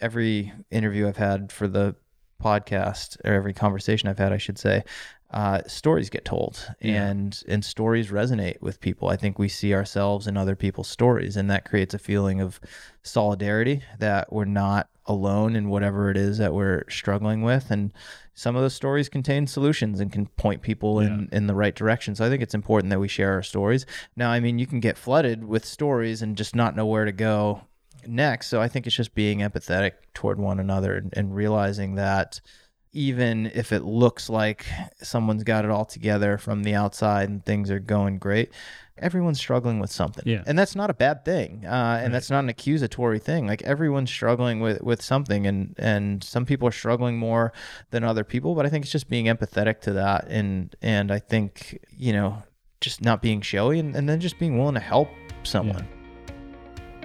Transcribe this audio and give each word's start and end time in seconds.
every 0.00 0.52
interview 0.70 1.08
I've 1.08 1.16
had 1.16 1.52
for 1.52 1.66
the 1.68 1.94
podcast 2.42 3.16
or 3.24 3.32
every 3.32 3.54
conversation 3.54 4.08
I've 4.08 4.18
had, 4.18 4.32
I 4.32 4.36
should 4.38 4.58
say, 4.58 4.84
uh, 5.30 5.62
stories 5.66 6.08
get 6.10 6.24
told 6.24 6.68
Yeah. 6.80 7.06
and 7.08 7.42
and 7.48 7.64
stories 7.64 8.10
resonate 8.10 8.60
with 8.60 8.80
people. 8.80 9.08
I 9.08 9.16
think 9.16 9.38
we 9.38 9.48
see 9.48 9.74
ourselves 9.74 10.26
in 10.26 10.36
other 10.36 10.54
people's 10.54 10.86
stories, 10.88 11.36
and 11.36 11.50
that 11.50 11.64
creates 11.64 11.94
a 11.94 11.98
feeling 11.98 12.40
of 12.40 12.60
solidarity 13.02 13.82
that 13.98 14.32
we're 14.32 14.44
not 14.44 14.88
alone 15.06 15.54
in 15.56 15.68
whatever 15.68 16.10
it 16.10 16.16
is 16.16 16.38
that 16.38 16.52
we're 16.52 16.82
struggling 16.90 17.42
with. 17.42 17.70
And 17.70 17.92
some 18.34 18.54
of 18.56 18.62
those 18.62 18.74
stories 18.74 19.08
contain 19.08 19.46
solutions 19.46 19.98
and 20.00 20.12
can 20.12 20.26
point 20.26 20.62
people 20.62 21.00
in 21.00 21.28
in 21.32 21.46
the 21.46 21.54
right 21.54 21.74
direction. 21.74 22.14
So 22.14 22.24
I 22.24 22.28
think 22.28 22.42
it's 22.42 22.54
important 22.54 22.90
that 22.90 23.00
we 23.00 23.08
share 23.08 23.32
our 23.32 23.42
stories. 23.42 23.86
Now, 24.14 24.30
I 24.30 24.40
mean, 24.40 24.58
you 24.58 24.66
can 24.66 24.80
get 24.80 24.98
flooded 24.98 25.44
with 25.44 25.64
stories 25.64 26.22
and 26.22 26.36
just 26.36 26.54
not 26.54 26.76
know 26.76 26.86
where 26.86 27.04
to 27.04 27.12
go 27.12 27.62
next. 28.08 28.48
So 28.48 28.60
I 28.60 28.68
think 28.68 28.86
it's 28.86 28.96
just 28.96 29.14
being 29.14 29.40
empathetic 29.40 29.92
toward 30.14 30.38
one 30.38 30.60
another 30.60 30.96
and, 30.96 31.12
and 31.16 31.34
realizing 31.34 31.96
that 31.96 32.40
even 32.92 33.50
if 33.54 33.72
it 33.72 33.84
looks 33.84 34.30
like 34.30 34.64
someone's 35.02 35.44
got 35.44 35.64
it 35.64 35.70
all 35.70 35.84
together 35.84 36.38
from 36.38 36.62
the 36.62 36.74
outside 36.74 37.28
and 37.28 37.44
things 37.44 37.70
are 37.70 37.78
going 37.78 38.16
great, 38.18 38.50
everyone's 38.96 39.38
struggling 39.38 39.78
with 39.78 39.90
something. 39.90 40.24
Yeah. 40.26 40.42
And 40.46 40.58
that's 40.58 40.74
not 40.74 40.88
a 40.88 40.94
bad 40.94 41.22
thing. 41.22 41.66
Uh, 41.66 42.00
and 42.02 42.14
that's 42.14 42.30
not 42.30 42.42
an 42.44 42.48
accusatory 42.48 43.18
thing. 43.18 43.46
Like 43.46 43.60
everyone's 43.62 44.10
struggling 44.10 44.60
with, 44.60 44.80
with 44.80 45.02
something 45.02 45.46
and, 45.46 45.74
and 45.78 46.24
some 46.24 46.46
people 46.46 46.66
are 46.66 46.72
struggling 46.72 47.18
more 47.18 47.52
than 47.90 48.02
other 48.02 48.24
people, 48.24 48.54
but 48.54 48.64
I 48.64 48.70
think 48.70 48.84
it's 48.84 48.92
just 48.92 49.10
being 49.10 49.26
empathetic 49.26 49.82
to 49.82 49.92
that. 49.92 50.26
And, 50.28 50.74
and 50.80 51.12
I 51.12 51.18
think, 51.18 51.78
you 51.90 52.14
know, 52.14 52.42
just 52.80 53.02
not 53.02 53.20
being 53.20 53.42
showy 53.42 53.78
and, 53.78 53.94
and 53.94 54.08
then 54.08 54.20
just 54.20 54.38
being 54.38 54.58
willing 54.58 54.74
to 54.74 54.80
help 54.80 55.08
someone. 55.42 55.86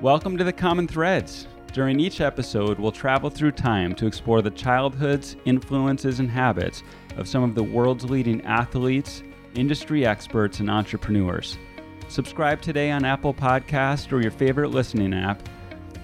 Welcome 0.02 0.36
to 0.40 0.44
the 0.44 0.52
Common 0.52 0.88
Threads. 0.88 1.46
During 1.74 2.00
each 2.00 2.22
episode, 2.22 2.80
we'll 2.80 2.92
travel 2.92 3.30
through 3.30 3.52
time 3.52 3.94
to 3.94 4.08
explore 4.08 4.42
the 4.42 4.50
childhoods, 4.50 5.36
influences, 5.46 6.20
and 6.20 6.28
habits 6.28 6.82
of 7.18 7.28
some 7.28 7.44
of 7.44 7.54
the 7.54 7.62
world's 7.62 8.10
leading 8.10 8.42
athletes, 8.42 9.22
industry 9.54 10.04
experts, 10.04 10.60
and 10.60 10.72
entrepreneurs. 10.72 11.60
Subscribe 12.08 12.64
today 12.64 12.90
on 12.90 13.06
Apple 13.06 13.32
Podcast 13.32 14.12
or 14.12 14.24
your 14.24 14.32
favorite 14.32 14.72
listening 14.72 15.14
app, 15.14 15.48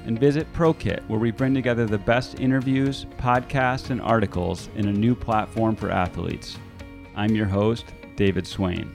and 0.06 0.20
visit 0.20 0.46
ProKit, 0.54 1.04
where 1.10 1.20
we 1.20 1.32
bring 1.32 1.56
together 1.56 1.88
the 1.88 1.98
best 1.98 2.40
interviews, 2.40 3.08
podcasts, 3.18 3.90
and 3.90 4.00
articles 4.00 4.70
in 4.76 4.90
a 4.90 4.94
new 4.94 5.16
platform 5.16 5.76
for 5.76 5.90
athletes. 5.90 6.60
I'm 7.16 7.34
your 7.34 7.48
host, 7.48 7.86
David 8.16 8.46
Swain. 8.46 8.94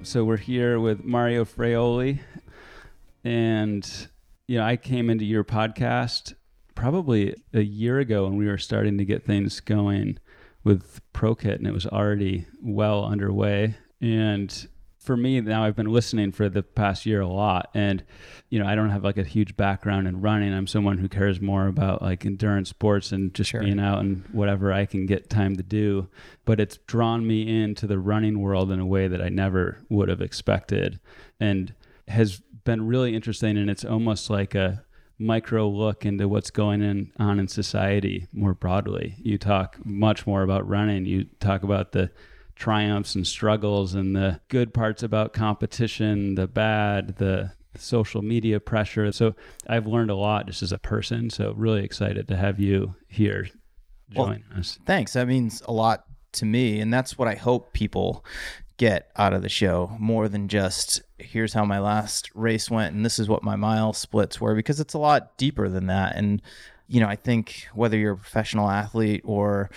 So 0.00 0.24
we're 0.24 0.38
here 0.38 0.80
with 0.80 1.04
Mario 1.04 1.44
Fraioli, 1.44 2.18
and 3.24 4.08
you 4.48 4.58
know, 4.58 4.64
I 4.64 4.76
came 4.76 5.08
into 5.08 5.24
your 5.24 5.44
podcast 5.44 6.34
probably 6.74 7.34
a 7.52 7.60
year 7.62 7.98
ago 8.00 8.24
when 8.24 8.36
we 8.36 8.46
were 8.46 8.58
starting 8.58 8.98
to 8.98 9.04
get 9.04 9.24
things 9.24 9.60
going 9.60 10.18
with 10.64 11.00
ProKit, 11.14 11.56
and 11.56 11.66
it 11.66 11.72
was 11.72 11.86
already 11.86 12.46
well 12.62 13.04
underway. 13.04 13.76
And 14.00 14.68
for 14.98 15.16
me, 15.16 15.40
now 15.40 15.64
I've 15.64 15.74
been 15.74 15.86
listening 15.92 16.30
for 16.32 16.48
the 16.48 16.62
past 16.62 17.06
year 17.06 17.20
a 17.20 17.26
lot, 17.28 17.70
and 17.74 18.04
you 18.50 18.58
know, 18.58 18.66
I 18.66 18.74
don't 18.74 18.90
have 18.90 19.04
like 19.04 19.16
a 19.18 19.24
huge 19.24 19.56
background 19.56 20.06
in 20.06 20.20
running. 20.20 20.52
I'm 20.52 20.66
someone 20.66 20.98
who 20.98 21.08
cares 21.08 21.40
more 21.40 21.66
about 21.66 22.02
like 22.02 22.24
endurance 22.26 22.68
sports 22.68 23.10
and 23.12 23.32
just 23.34 23.50
Sure. 23.50 23.62
being 23.62 23.80
out 23.80 24.00
and 24.00 24.24
whatever 24.32 24.72
I 24.72 24.86
can 24.86 25.06
get 25.06 25.30
time 25.30 25.56
to 25.56 25.62
do. 25.62 26.08
But 26.44 26.60
it's 26.60 26.78
drawn 26.86 27.26
me 27.26 27.62
into 27.62 27.86
the 27.86 27.98
running 27.98 28.40
world 28.40 28.70
in 28.70 28.78
a 28.80 28.86
way 28.86 29.08
that 29.08 29.22
I 29.22 29.28
never 29.28 29.78
would 29.88 30.08
have 30.08 30.20
expected, 30.20 31.00
and 31.40 31.74
has 32.08 32.42
been 32.64 32.86
really 32.86 33.14
interesting. 33.14 33.56
And 33.56 33.70
it's 33.70 33.84
almost 33.84 34.30
like 34.30 34.54
a 34.54 34.84
micro 35.18 35.68
look 35.68 36.04
into 36.04 36.28
what's 36.28 36.50
going 36.50 36.82
in, 36.82 37.12
on 37.18 37.38
in 37.38 37.48
society 37.48 38.26
more 38.32 38.54
broadly. 38.54 39.16
You 39.18 39.38
talk 39.38 39.76
much 39.84 40.26
more 40.26 40.42
about 40.42 40.68
running. 40.68 41.06
You 41.06 41.24
talk 41.40 41.62
about 41.62 41.92
the 41.92 42.10
triumphs 42.56 43.14
and 43.14 43.26
struggles 43.26 43.94
and 43.94 44.14
the 44.14 44.40
good 44.48 44.74
parts 44.74 45.02
about 45.02 45.32
competition, 45.32 46.34
the 46.34 46.46
bad, 46.46 47.16
the 47.16 47.52
social 47.76 48.22
media 48.22 48.60
pressure. 48.60 49.10
So 49.12 49.34
I've 49.66 49.86
learned 49.86 50.10
a 50.10 50.14
lot 50.14 50.46
just 50.46 50.62
as 50.62 50.72
a 50.72 50.78
person. 50.78 51.30
So 51.30 51.54
really 51.56 51.84
excited 51.84 52.28
to 52.28 52.36
have 52.36 52.60
you 52.60 52.94
here 53.08 53.48
Well, 54.14 54.26
join 54.26 54.44
us. 54.56 54.78
Thanks. 54.84 55.14
That 55.14 55.26
means 55.28 55.62
a 55.66 55.72
lot 55.72 56.04
to 56.32 56.44
me. 56.44 56.80
And 56.80 56.92
that's 56.92 57.16
what 57.16 57.28
I 57.28 57.34
hope 57.34 57.72
people 57.72 58.24
get 58.76 59.10
out 59.16 59.32
of 59.32 59.42
the 59.42 59.48
show 59.48 59.94
more 59.98 60.28
than 60.28 60.48
just 60.48 61.02
here's 61.18 61.52
how 61.52 61.64
my 61.64 61.78
last 61.78 62.30
race 62.34 62.70
went 62.70 62.94
and 62.94 63.04
this 63.04 63.18
is 63.18 63.28
what 63.28 63.42
my 63.42 63.56
mile 63.56 63.92
splits 63.92 64.40
were 64.40 64.54
because 64.54 64.80
it's 64.80 64.94
a 64.94 64.98
lot 64.98 65.36
deeper 65.36 65.68
than 65.68 65.86
that. 65.86 66.16
And, 66.16 66.42
you 66.88 67.00
know, 67.00 67.08
I 67.08 67.16
think 67.16 67.66
whether 67.74 67.96
you're 67.96 68.14
a 68.14 68.18
professional 68.18 68.68
athlete 68.68 69.22
or 69.24 69.70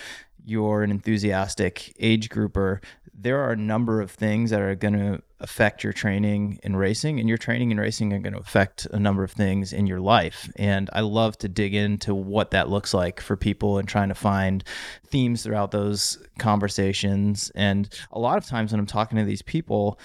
you're 0.44 0.82
an 0.82 0.90
enthusiastic 0.90 1.94
age 1.98 2.28
grouper, 2.28 2.80
there 3.12 3.40
are 3.40 3.52
a 3.52 3.56
number 3.56 4.00
of 4.00 4.10
things 4.10 4.50
that 4.50 4.60
are 4.60 4.74
going 4.74 4.94
to 4.94 5.22
affect 5.40 5.84
your 5.84 5.92
training 5.92 6.58
and 6.62 6.78
racing, 6.78 7.20
and 7.20 7.28
your 7.28 7.38
training 7.38 7.70
and 7.70 7.80
racing 7.80 8.12
are 8.12 8.18
going 8.18 8.32
to 8.32 8.38
affect 8.38 8.86
a 8.92 8.98
number 8.98 9.22
of 9.22 9.32
things 9.32 9.72
in 9.72 9.86
your 9.86 10.00
life. 10.00 10.50
And 10.56 10.88
I 10.92 11.00
love 11.00 11.36
to 11.38 11.48
dig 11.48 11.74
into 11.74 12.14
what 12.14 12.52
that 12.52 12.68
looks 12.68 12.94
like 12.94 13.20
for 13.20 13.36
people 13.36 13.78
and 13.78 13.88
trying 13.88 14.08
to 14.08 14.14
find 14.14 14.64
themes 15.06 15.42
throughout 15.42 15.70
those 15.70 16.18
conversations. 16.38 17.50
And 17.54 17.88
a 18.12 18.18
lot 18.18 18.38
of 18.38 18.46
times 18.46 18.72
when 18.72 18.80
I'm 18.80 18.86
talking 18.86 19.18
to 19.18 19.24
these 19.24 19.42
people, 19.42 19.98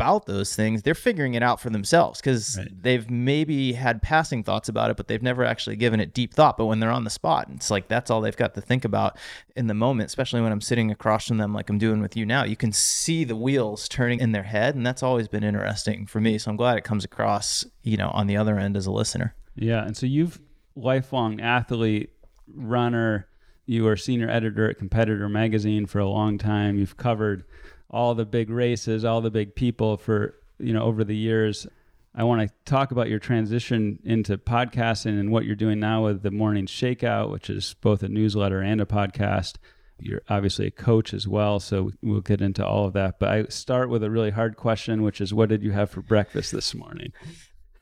about 0.00 0.26
those 0.26 0.56
things, 0.56 0.82
they're 0.82 0.94
figuring 0.94 1.34
it 1.34 1.42
out 1.42 1.60
for 1.60 1.68
themselves 1.70 2.20
because 2.20 2.56
Right. 2.58 2.82
they've 2.82 3.10
maybe 3.10 3.74
had 3.74 4.00
passing 4.00 4.42
thoughts 4.42 4.68
about 4.68 4.90
it, 4.90 4.96
but 4.96 5.08
they've 5.08 5.22
never 5.22 5.44
actually 5.44 5.76
given 5.76 6.00
it 6.00 6.14
deep 6.14 6.32
thought. 6.32 6.56
But 6.56 6.66
when 6.66 6.80
they're 6.80 6.90
on 6.90 7.04
the 7.04 7.10
spot, 7.10 7.48
it's 7.54 7.70
like 7.70 7.88
that's 7.88 8.10
all 8.10 8.20
they've 8.20 8.36
got 8.36 8.54
to 8.54 8.60
think 8.60 8.84
about 8.84 9.18
in 9.56 9.66
the 9.66 9.74
moment, 9.74 10.06
especially 10.06 10.40
when 10.40 10.52
I'm 10.52 10.60
sitting 10.60 10.90
across 10.90 11.28
from 11.28 11.36
them, 11.36 11.52
like 11.52 11.68
I'm 11.68 11.78
doing 11.78 12.00
with 12.00 12.16
you 12.16 12.24
now. 12.24 12.44
You 12.44 12.56
can 12.56 12.72
see 12.72 13.24
the 13.24 13.36
wheels 13.36 13.88
turning 13.88 14.20
in 14.20 14.32
their 14.32 14.42
head, 14.44 14.74
and 14.74 14.86
that's 14.86 15.02
always 15.02 15.28
been 15.28 15.44
interesting 15.44 16.06
for 16.06 16.20
me. 16.20 16.38
So 16.38 16.50
I'm 16.50 16.56
glad 16.56 16.78
it 16.78 16.84
comes 16.84 17.04
across, 17.04 17.64
you 17.82 17.96
know, 17.96 18.10
on 18.14 18.26
the 18.26 18.36
other 18.36 18.58
end 18.58 18.76
as 18.76 18.86
a 18.86 18.90
listener. 18.92 19.34
Yeah, 19.54 19.84
and 19.84 19.96
so 19.96 20.06
you've 20.06 20.40
lifelong 20.74 21.40
athlete, 21.40 22.10
runner. 22.54 23.26
You 23.66 23.84
were 23.84 23.96
senior 23.96 24.28
editor 24.28 24.68
at 24.68 24.78
Competitor 24.78 25.28
Magazine 25.28 25.86
for 25.86 25.98
a 26.00 26.08
long 26.08 26.38
time. 26.38 26.76
You've 26.78 26.96
covered 26.96 27.44
all 27.90 28.14
the 28.14 28.24
big 28.24 28.50
races, 28.50 29.04
all 29.04 29.20
the 29.20 29.30
big 29.30 29.54
people 29.54 29.96
for 29.96 30.34
you 30.58 30.72
know 30.72 30.82
over 30.82 31.04
the 31.04 31.16
years. 31.16 31.66
I 32.14 32.24
want 32.24 32.42
to 32.42 32.52
talk 32.64 32.90
about 32.90 33.08
your 33.08 33.20
transition 33.20 34.00
into 34.02 34.36
podcasting 34.36 35.18
and 35.20 35.30
what 35.30 35.44
you're 35.44 35.54
doing 35.54 35.78
now 35.78 36.04
with 36.04 36.22
the 36.22 36.32
Morning 36.32 36.66
Shakeout, 36.66 37.30
which 37.30 37.48
is 37.48 37.76
both 37.80 38.02
a 38.02 38.08
newsletter 38.08 38.60
and 38.60 38.80
a 38.80 38.84
podcast. 38.84 39.54
You're 40.00 40.22
obviously 40.28 40.66
a 40.66 40.70
coach 40.72 41.14
as 41.14 41.28
well, 41.28 41.60
so 41.60 41.92
we'll 42.02 42.20
get 42.20 42.40
into 42.40 42.66
all 42.66 42.86
of 42.86 42.94
that. 42.94 43.20
But 43.20 43.28
I 43.28 43.44
start 43.44 43.90
with 43.90 44.02
a 44.02 44.10
really 44.10 44.30
hard 44.30 44.56
question, 44.56 45.02
which 45.02 45.20
is, 45.20 45.32
what 45.32 45.50
did 45.50 45.62
you 45.62 45.70
have 45.72 45.90
for 45.90 46.02
breakfast 46.02 46.52
this 46.52 46.74
morning? 46.74 47.12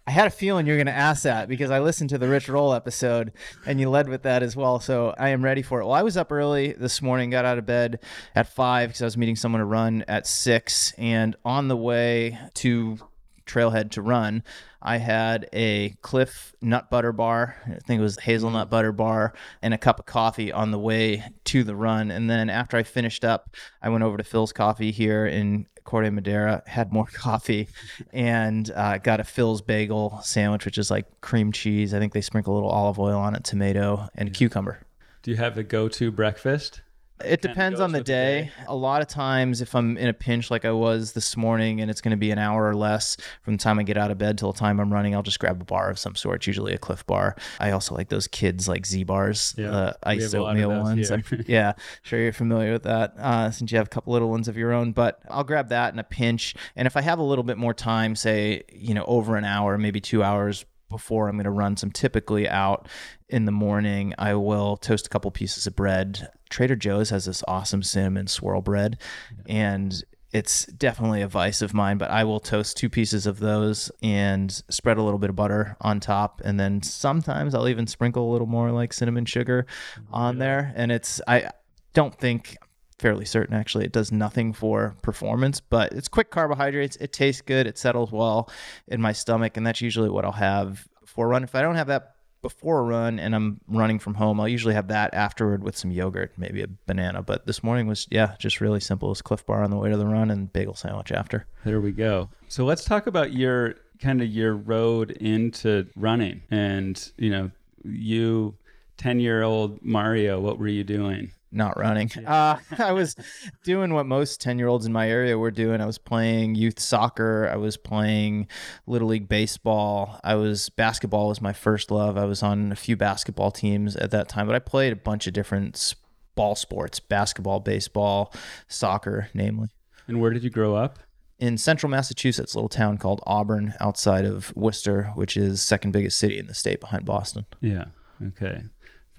I 0.09 0.11
had 0.11 0.27
a 0.27 0.31
feeling 0.31 0.67
you 0.67 0.73
were 0.73 0.79
going 0.79 0.87
to 0.87 0.93
ask 0.93 1.25
that 1.25 1.51
because 1.51 1.71
I 1.71 1.81
listened 1.81 2.09
to 2.11 2.17
the 2.17 2.29
Rich 2.29 2.49
Roll 2.49 2.73
episode 2.73 3.31
and 3.67 3.79
you 3.79 3.91
led 3.91 4.09
with 4.09 4.23
that 4.23 4.43
as 4.43 4.57
well. 4.57 4.81
So 4.81 5.15
I 5.19 5.29
am 5.29 5.45
ready 5.45 5.61
for 5.61 5.83
it. 5.83 5.85
Well, 5.85 5.93
I 5.93 6.01
was 6.01 6.17
up 6.17 6.33
early 6.33 6.73
this 6.73 7.03
morning, 7.03 7.29
got 7.29 7.45
out 7.45 7.59
of 7.59 7.67
bed 7.67 8.01
at 8.35 8.49
five 8.49 8.89
because 8.89 9.03
I 9.03 9.05
was 9.05 9.19
meeting 9.19 9.37
someone 9.37 9.59
to 9.59 9.67
run 9.67 10.07
at 10.09 10.27
six. 10.27 10.95
And 10.97 11.37
on 11.45 11.69
the 11.69 11.77
way 11.77 12.39
to 12.55 12.97
Trailhead 13.45 13.91
to 13.91 14.01
run, 14.01 14.45
I 14.81 14.99
had 14.99 15.49
a 15.53 15.91
Clif 16.03 16.55
nut 16.61 16.91
butter 16.91 17.13
bar. 17.13 17.57
I 17.67 17.79
think 17.87 17.99
it 17.99 18.03
was 18.03 18.19
hazelnut 18.19 18.71
butter 18.71 18.93
bar 18.93 19.33
and 19.61 19.75
a 19.75 19.79
cup 19.79 19.99
of 19.99 20.07
coffee 20.07 20.53
on 20.53 20.71
the 20.71 20.79
way 20.79 21.25
to 21.45 21.65
the 21.65 21.75
run. 21.75 22.11
And 22.11 22.31
then 22.31 22.49
after 22.49 22.77
I 22.77 22.85
finished 22.85 23.25
up, 23.25 23.51
I 23.83 23.89
went 23.89 24.05
over 24.05 24.17
to 24.17 24.23
Philz 24.23 24.55
Coffee 24.55 24.93
here 24.93 25.27
in 25.27 25.67
Corte 25.85 26.13
Madera, 26.13 26.63
had 26.67 26.93
more 26.93 27.07
coffee, 27.13 27.69
and 28.13 28.71
uh, 28.71 28.99
got 28.99 29.21
a 29.21 29.25
Philz 29.25 29.65
bagel 29.67 30.21
sandwich, 30.23 30.65
which 30.65 30.79
is 30.79 30.91
like 30.91 31.21
cream 31.23 31.51
cheese. 31.51 31.95
I 31.95 31.99
think 31.99 32.13
they 32.13 32.21
sprinkle 32.21 32.55
a 32.55 32.57
little 32.57 32.71
olive 32.71 32.99
oil 32.99 33.19
on 33.19 33.35
it, 33.35 33.43
tomato, 33.43 34.09
and 34.15 34.33
cucumber. 34.33 34.81
Do 35.23 35.31
you 35.33 35.39
have 35.39 35.59
a 35.59 35.63
go-to 35.63 36.13
breakfast? 36.13 36.83
It 37.25 37.43
depends 37.43 37.81
on 37.81 37.93
the 37.93 38.03
day. 38.03 38.43
day. 38.43 38.51
A 38.67 38.75
lot 38.77 39.03
of 39.03 39.09
times, 39.09 39.61
if 39.61 39.75
I'm 39.75 39.97
in 39.97 40.09
a 40.09 40.13
pinch 40.13 40.51
like 40.51 40.65
I 40.65 40.71
was 40.73 41.13
this 41.13 41.37
morning, 41.37 41.81
and 41.81 41.91
it's 41.91 42.01
going 42.01 42.13
to 42.13 42.17
be 42.17 42.31
an 42.31 42.39
hour 42.39 42.69
or 42.69 42.75
less 42.75 43.17
from 43.43 43.55
the 43.57 43.63
time 43.63 43.79
I 43.79 43.83
get 43.83 43.97
out 43.97 44.11
of 44.11 44.19
bed 44.19 44.39
till 44.39 44.53
the 44.53 44.59
time 44.59 44.79
I'm 44.81 44.93
running, 44.93 45.15
I'll 45.15 45.23
just 45.23 45.39
grab 45.39 45.61
a 45.61 45.65
bar 45.65 45.91
of 45.91 45.99
some 45.99 46.15
sort. 46.15 46.37
It's 46.37 46.47
usually 46.47 46.75
a 46.75 46.79
Clif 46.79 47.07
bar. 47.07 47.37
I 47.61 47.71
also 47.73 47.95
like 47.95 48.09
those 48.09 48.29
kids 48.29 48.69
like 48.69 48.87
Z 48.87 49.05
bars, 49.05 49.55
Yeah, 49.59 49.71
the 49.71 49.97
we 50.07 50.13
iced 50.13 50.33
have 50.33 50.41
a 50.41 50.43
lot 50.45 50.57
of 50.57 50.63
oatmeal 50.65 50.83
ones. 50.83 51.13
yeah, 51.47 51.73
sure 52.03 52.19
you're 52.21 52.33
familiar 52.33 52.73
with 52.73 52.85
that 52.85 53.15
uh, 53.19 53.51
since 53.51 53.73
you 53.73 53.79
have 53.79 53.87
a 53.87 53.91
couple 53.91 54.13
little 54.13 54.31
ones 54.31 54.49
of 54.49 54.57
your 54.57 54.73
own. 54.73 54.93
But 54.93 55.21
I'll 55.31 55.45
grab 55.45 55.71
that 55.71 55.93
in 55.93 55.99
a 55.99 56.05
pinch. 56.05 56.55
And 56.77 56.87
if 56.87 56.97
I 56.97 57.01
have 57.01 57.19
a 57.19 57.23
little 57.25 57.45
bit 57.45 57.59
more 57.59 57.75
time, 57.75 58.15
say 58.17 58.63
you 58.73 58.95
know 58.95 59.05
over 59.07 59.37
an 59.37 59.45
hour, 59.45 59.77
maybe 59.79 60.01
two 60.01 60.23
hours 60.23 60.65
before 60.89 61.29
I'm 61.29 61.37
going 61.37 61.45
to 61.45 61.51
run 61.51 61.77
some 61.77 61.91
typically 61.91 62.49
out 62.49 62.89
in 63.29 63.45
the 63.45 63.53
morning, 63.53 64.15
I 64.17 64.35
will 64.35 64.79
toast 64.79 65.07
a 65.07 65.11
couple 65.11 65.31
pieces 65.31 65.67
of 65.67 65.77
bread. 65.77 66.31
Trader 66.49 66.77
Joe's 66.77 67.11
has 67.11 67.25
this 67.27 67.43
awesome 67.47 67.83
cinnamon 67.83 68.27
swirl 68.27 68.61
bread, 68.61 68.99
and 69.47 70.03
it's 70.33 70.67
definitely 70.67 71.23
a 71.23 71.29
vice 71.29 71.63
of 71.63 71.73
mine, 71.73 71.97
but 71.97 72.11
I 72.11 72.25
will 72.25 72.39
toast 72.39 72.77
two 72.77 72.91
pieces 72.91 73.27
of 73.27 73.39
those 73.39 73.91
and 74.03 74.51
spread 74.69 74.99
a 74.99 75.03
little 75.03 75.19
bit 75.19 75.31
of 75.31 75.37
butter 75.37 75.77
on 75.81 76.01
top. 76.01 76.43
And 76.45 76.61
then 76.61 76.83
sometimes 76.83 77.55
I'll 77.55 77.69
even 77.69 77.87
sprinkle 77.87 78.31
a 78.31 78.33
little 78.33 78.47
more 78.47 78.71
like 78.71 78.93
cinnamon 78.93 79.25
sugar 79.25 79.67
on 80.13 80.39
there. 80.39 80.73
And 80.77 80.93
it's, 80.93 81.23
I 81.27 81.51
don't 81.95 82.15
think, 82.15 82.59
fairly 82.99 83.25
certain 83.25 83.55
actually, 83.55 83.87
it 83.87 83.93
does 83.93 84.13
nothing 84.13 84.53
for 84.53 84.97
performance, 85.03 85.61
but 85.61 85.93
it's 85.93 86.09
quick 86.09 86.31
carbohydrates. 86.31 86.97
It 86.97 87.15
tastes 87.15 87.41
good. 87.41 87.67
It 87.67 87.79
settles 87.79 88.13
well 88.13 88.51
in 88.89 89.01
my 89.01 89.13
stomach. 89.13 89.57
And 89.57 89.67
that's 89.67 89.81
usually 89.81 90.11
what 90.11 90.27
I'll 90.27 90.33
have 90.33 90.87
for 91.07 91.25
a 91.25 91.29
run. 91.29 91.43
If 91.43 91.55
I 91.55 91.63
don't 91.63 91.77
have 91.77 91.87
that 91.87 92.17
before 92.43 92.81
a 92.81 92.83
run 92.83 93.19
and 93.19 93.35
I'm 93.35 93.61
running 93.67 93.99
from 93.99 94.15
home, 94.15 94.41
I'll 94.41 94.49
usually 94.49 94.75
have 94.75 94.89
that 94.89 95.13
afterward 95.15 95.63
with 95.63 95.77
some 95.77 95.91
yogurt, 95.91 96.33
maybe 96.37 96.63
a 96.63 96.69
banana. 96.87 97.23
But 97.23 97.47
this 97.47 97.63
morning 97.63 97.87
was, 97.87 98.07
yeah, 98.11 98.35
just 98.39 98.61
really 98.61 98.81
simple. 98.81 99.09
It 99.09 99.11
was 99.11 99.23
Clif 99.23 99.45
Bar 99.45 99.63
on 99.63 99.71
the 99.71 99.77
way 99.77 99.91
to 99.91 99.97
the 99.97 100.07
run 100.07 100.31
and 100.31 100.53
bagel 100.53 100.75
sandwich 100.75 101.13
after. 101.13 101.47
There 101.65 101.81
we 101.81 101.93
go. 101.93 102.29
So 102.49 102.65
let's 102.65 102.85
talk 102.85 103.07
about 103.07 103.33
your 103.33 103.77
kind 104.01 104.23
of 104.23 104.29
your 104.29 104.55
road 104.55 105.11
into 105.13 105.87
running 105.97 106.43
and, 106.51 107.11
you 107.17 107.31
know, 107.31 107.51
you 107.85 108.55
10 108.99 109.21
year 109.21 109.43
old 109.43 109.83
Mario, 109.83 110.41
what 110.41 110.59
were 110.59 110.69
you 110.69 110.85
doing? 110.85 111.33
Not 111.51 111.79
running. 111.79 112.11
Uh, 112.27 112.59
I 112.79 112.93
was 112.93 113.17
doing 113.65 113.93
what 113.95 114.07
most 114.07 114.41
10 114.41 114.59
year 114.59 114.69
olds 114.69 114.87
in 114.87 114.93
my 114.93 115.09
area 115.09 115.39
were 115.39 115.51
doing. 115.51 115.81
I 115.81 115.87
was 115.87 115.99
playing 115.99 116.55
youth 116.55 116.79
soccer. 116.79 117.49
I 117.53 117.57
was 117.57 117.77
playing 117.77 118.49
little 118.87 119.09
league 119.09 119.29
baseball. 119.29 120.21
I 120.23 120.35
was 120.35 120.69
basketball 120.71 121.29
was 121.29 121.41
my 121.41 121.53
first 121.53 121.91
love. 121.91 122.17
I 122.17 122.25
was 122.25 122.43
on 122.43 122.73
a 122.73 122.77
few 122.77 122.97
basketball 122.97 123.51
teams 123.51 123.97
at 123.97 124.11
that 124.11 124.29
time, 124.29 124.47
but 124.47 124.55
I 124.55 124.61
played 124.61 124.93
a 124.93 124.97
bunch 124.97 125.27
of 125.27 125.33
different 125.33 125.95
ball 126.35 126.55
sports, 126.55 127.01
basketball, 127.01 127.61
baseball, 127.61 128.33
soccer, 128.69 129.29
namely. 129.35 129.69
And 130.07 130.21
where 130.21 130.31
did 130.31 130.45
you 130.45 130.51
grow 130.51 130.75
up? 130.75 130.99
In 131.39 131.57
central 131.57 131.89
Massachusetts, 131.91 132.55
a 132.55 132.59
little 132.59 132.69
town 132.69 132.99
called 132.99 133.21
Auburn 133.25 133.75
outside 133.81 134.25
of 134.25 134.55
Worcester, 134.57 135.13
which 135.15 135.37
is 135.37 135.63
second 135.63 135.93
biggest 135.93 136.19
city 136.19 136.39
in 136.39 136.47
the 136.47 136.55
state 136.55 136.81
behind 136.81 137.05
Boston. 137.05 137.47
Yeah. 137.61 137.87
Okay. 138.27 138.63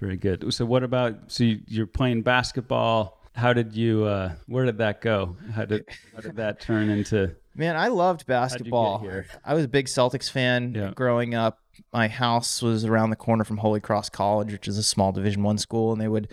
Very 0.00 0.16
good. 0.16 0.52
So 0.52 0.64
what 0.64 0.82
about 0.82 1.30
so 1.30 1.44
you, 1.44 1.82
are 1.82 1.86
playing 1.86 2.22
basketball? 2.22 3.20
How 3.34 3.52
did 3.52 3.74
you? 3.76 4.04
Uh, 4.04 4.32
where 4.46 4.64
did 4.64 4.78
that 4.78 5.02
go? 5.02 5.36
How 5.54 5.66
did 5.66 5.84
how 6.14 6.20
did 6.20 6.36
that 6.36 6.60
turn 6.60 6.88
into? 6.88 7.34
Man, 7.54 7.76
I 7.76 7.88
loved 7.88 8.26
basketball. 8.26 9.06
I 9.44 9.54
was 9.54 9.64
a 9.64 9.68
big 9.68 9.86
Celtics 9.86 10.30
fan 10.30 10.72
yeah. 10.74 10.92
growing 10.94 11.34
up. 11.34 11.58
My 11.92 12.08
house 12.08 12.62
was 12.62 12.84
around 12.84 13.10
the 13.10 13.16
corner 13.16 13.44
from 13.44 13.58
Holy 13.58 13.80
Cross 13.80 14.10
College, 14.10 14.52
which 14.52 14.68
is 14.68 14.78
a 14.78 14.82
small 14.82 15.12
Division 15.12 15.42
One 15.42 15.58
school, 15.58 15.92
and 15.92 16.00
they 16.00 16.08
would 16.08 16.28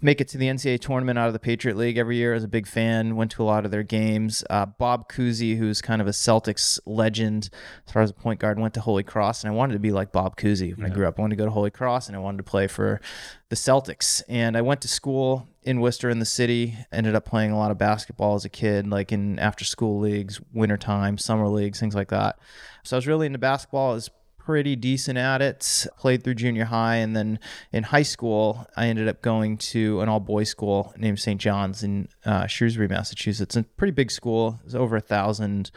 make 0.00 0.20
it 0.20 0.28
to 0.28 0.38
the 0.38 0.46
NCAA 0.46 0.80
tournament 0.80 1.18
out 1.18 1.26
of 1.26 1.32
the 1.32 1.38
Patriot 1.38 1.76
League 1.76 1.98
every 1.98 2.16
year. 2.16 2.34
as 2.34 2.44
a 2.44 2.48
big 2.48 2.66
fan, 2.66 3.16
went 3.16 3.30
to 3.32 3.42
a 3.42 3.44
lot 3.44 3.64
of 3.64 3.70
their 3.70 3.82
games. 3.82 4.44
Uh, 4.48 4.66
Bob 4.66 5.10
Cousy, 5.10 5.56
who's 5.56 5.80
kind 5.80 6.00
of 6.00 6.06
a 6.06 6.12
Celtics 6.12 6.78
legend 6.86 7.50
as 7.86 7.92
far 7.92 8.02
as 8.02 8.10
a 8.10 8.14
point 8.14 8.40
guard, 8.40 8.58
went 8.58 8.74
to 8.74 8.80
Holy 8.80 9.02
Cross, 9.02 9.42
and 9.42 9.52
I 9.52 9.54
wanted 9.54 9.74
to 9.74 9.78
be 9.78 9.90
like 9.90 10.12
Bob 10.12 10.36
Cousy 10.36 10.76
when 10.76 10.86
yeah. 10.86 10.92
I 10.92 10.94
grew 10.94 11.06
up. 11.06 11.18
I 11.18 11.22
wanted 11.22 11.36
to 11.36 11.42
go 11.42 11.46
to 11.46 11.50
Holy 11.50 11.70
Cross, 11.70 12.08
and 12.08 12.16
I 12.16 12.20
wanted 12.20 12.38
to 12.38 12.44
play 12.44 12.66
for 12.66 13.00
the 13.48 13.56
Celtics. 13.56 14.22
And 14.28 14.56
I 14.56 14.62
went 14.62 14.80
to 14.82 14.88
school 14.88 15.48
in 15.62 15.80
Worcester 15.80 16.08
in 16.10 16.18
the 16.18 16.26
city. 16.26 16.76
Ended 16.92 17.14
up 17.14 17.24
playing 17.24 17.50
a 17.50 17.58
lot 17.58 17.70
of 17.70 17.78
basketball 17.78 18.34
as 18.34 18.44
a 18.44 18.48
kid, 18.48 18.86
like 18.86 19.12
in 19.12 19.38
after 19.38 19.64
school 19.64 19.98
leagues, 19.98 20.40
wintertime, 20.52 21.18
summer 21.18 21.48
leagues, 21.48 21.80
things 21.80 21.94
like 21.94 22.08
that. 22.08 22.38
So 22.84 22.96
I 22.96 22.98
was 22.98 23.06
really 23.06 23.26
into 23.26 23.38
basketball. 23.38 23.94
As 23.94 24.10
pretty 24.48 24.74
decent 24.74 25.18
at 25.18 25.42
it. 25.42 25.86
Played 25.98 26.24
through 26.24 26.34
junior 26.36 26.64
high, 26.64 26.96
and 26.96 27.14
then 27.14 27.38
in 27.70 27.82
high 27.82 28.02
school, 28.02 28.66
I 28.78 28.86
ended 28.86 29.06
up 29.06 29.20
going 29.20 29.58
to 29.58 30.00
an 30.00 30.08
all 30.08 30.20
boys 30.20 30.48
school 30.48 30.94
named 30.96 31.18
St. 31.20 31.38
John's 31.38 31.82
in 31.82 32.08
uh, 32.24 32.46
Shrewsbury, 32.46 32.88
Massachusetts. 32.88 33.56
A 33.56 33.62
pretty 33.62 33.90
big 33.90 34.10
school. 34.10 34.58
It 34.62 34.64
was 34.64 34.74
over 34.74 34.96
a 34.96 35.02
thousand 35.02 35.70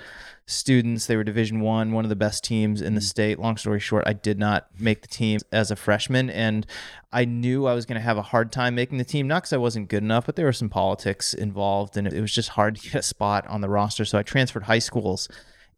students. 0.46 1.06
They 1.06 1.18
were 1.18 1.26
Division 1.26 1.60
One, 1.60 1.92
one 1.92 2.06
of 2.06 2.10
the 2.10 2.16
best 2.16 2.46
teams 2.46 2.82
in 2.82 2.96
the 2.96 3.02
state. 3.02 3.40
Long 3.40 3.58
story 3.58 3.82
short, 3.82 4.06
I 4.08 4.14
did 4.14 4.40
not 4.40 4.68
make 4.80 5.02
the 5.02 5.10
team 5.10 5.42
as 5.52 5.70
a 5.70 5.76
freshman, 5.76 6.30
and 6.30 6.66
I 7.12 7.26
knew 7.26 7.66
I 7.66 7.74
was 7.74 7.86
going 7.86 8.00
to 8.00 8.02
have 8.02 8.18
a 8.18 8.22
hard 8.22 8.54
time 8.54 8.74
making 8.74 9.00
the 9.00 9.04
team. 9.04 9.28
Not 9.28 9.44
because 9.44 9.52
I 9.52 9.58
wasn't 9.58 9.90
good 9.90 10.02
enough, 10.02 10.28
but 10.28 10.38
there 10.38 10.46
were 10.46 10.54
some 10.54 10.70
politics 10.70 11.34
involved, 11.34 11.98
and 11.98 12.08
it 12.08 12.22
was 12.22 12.34
just 12.34 12.48
hard 12.48 12.78
to 12.78 12.82
get 12.90 12.96
a 12.96 13.04
spot 13.04 13.46
on 13.48 13.60
the 13.60 13.68
roster. 13.68 14.06
So 14.06 14.18
I 14.18 14.24
transferred 14.24 14.64
high 14.64 14.80
schools 14.80 15.28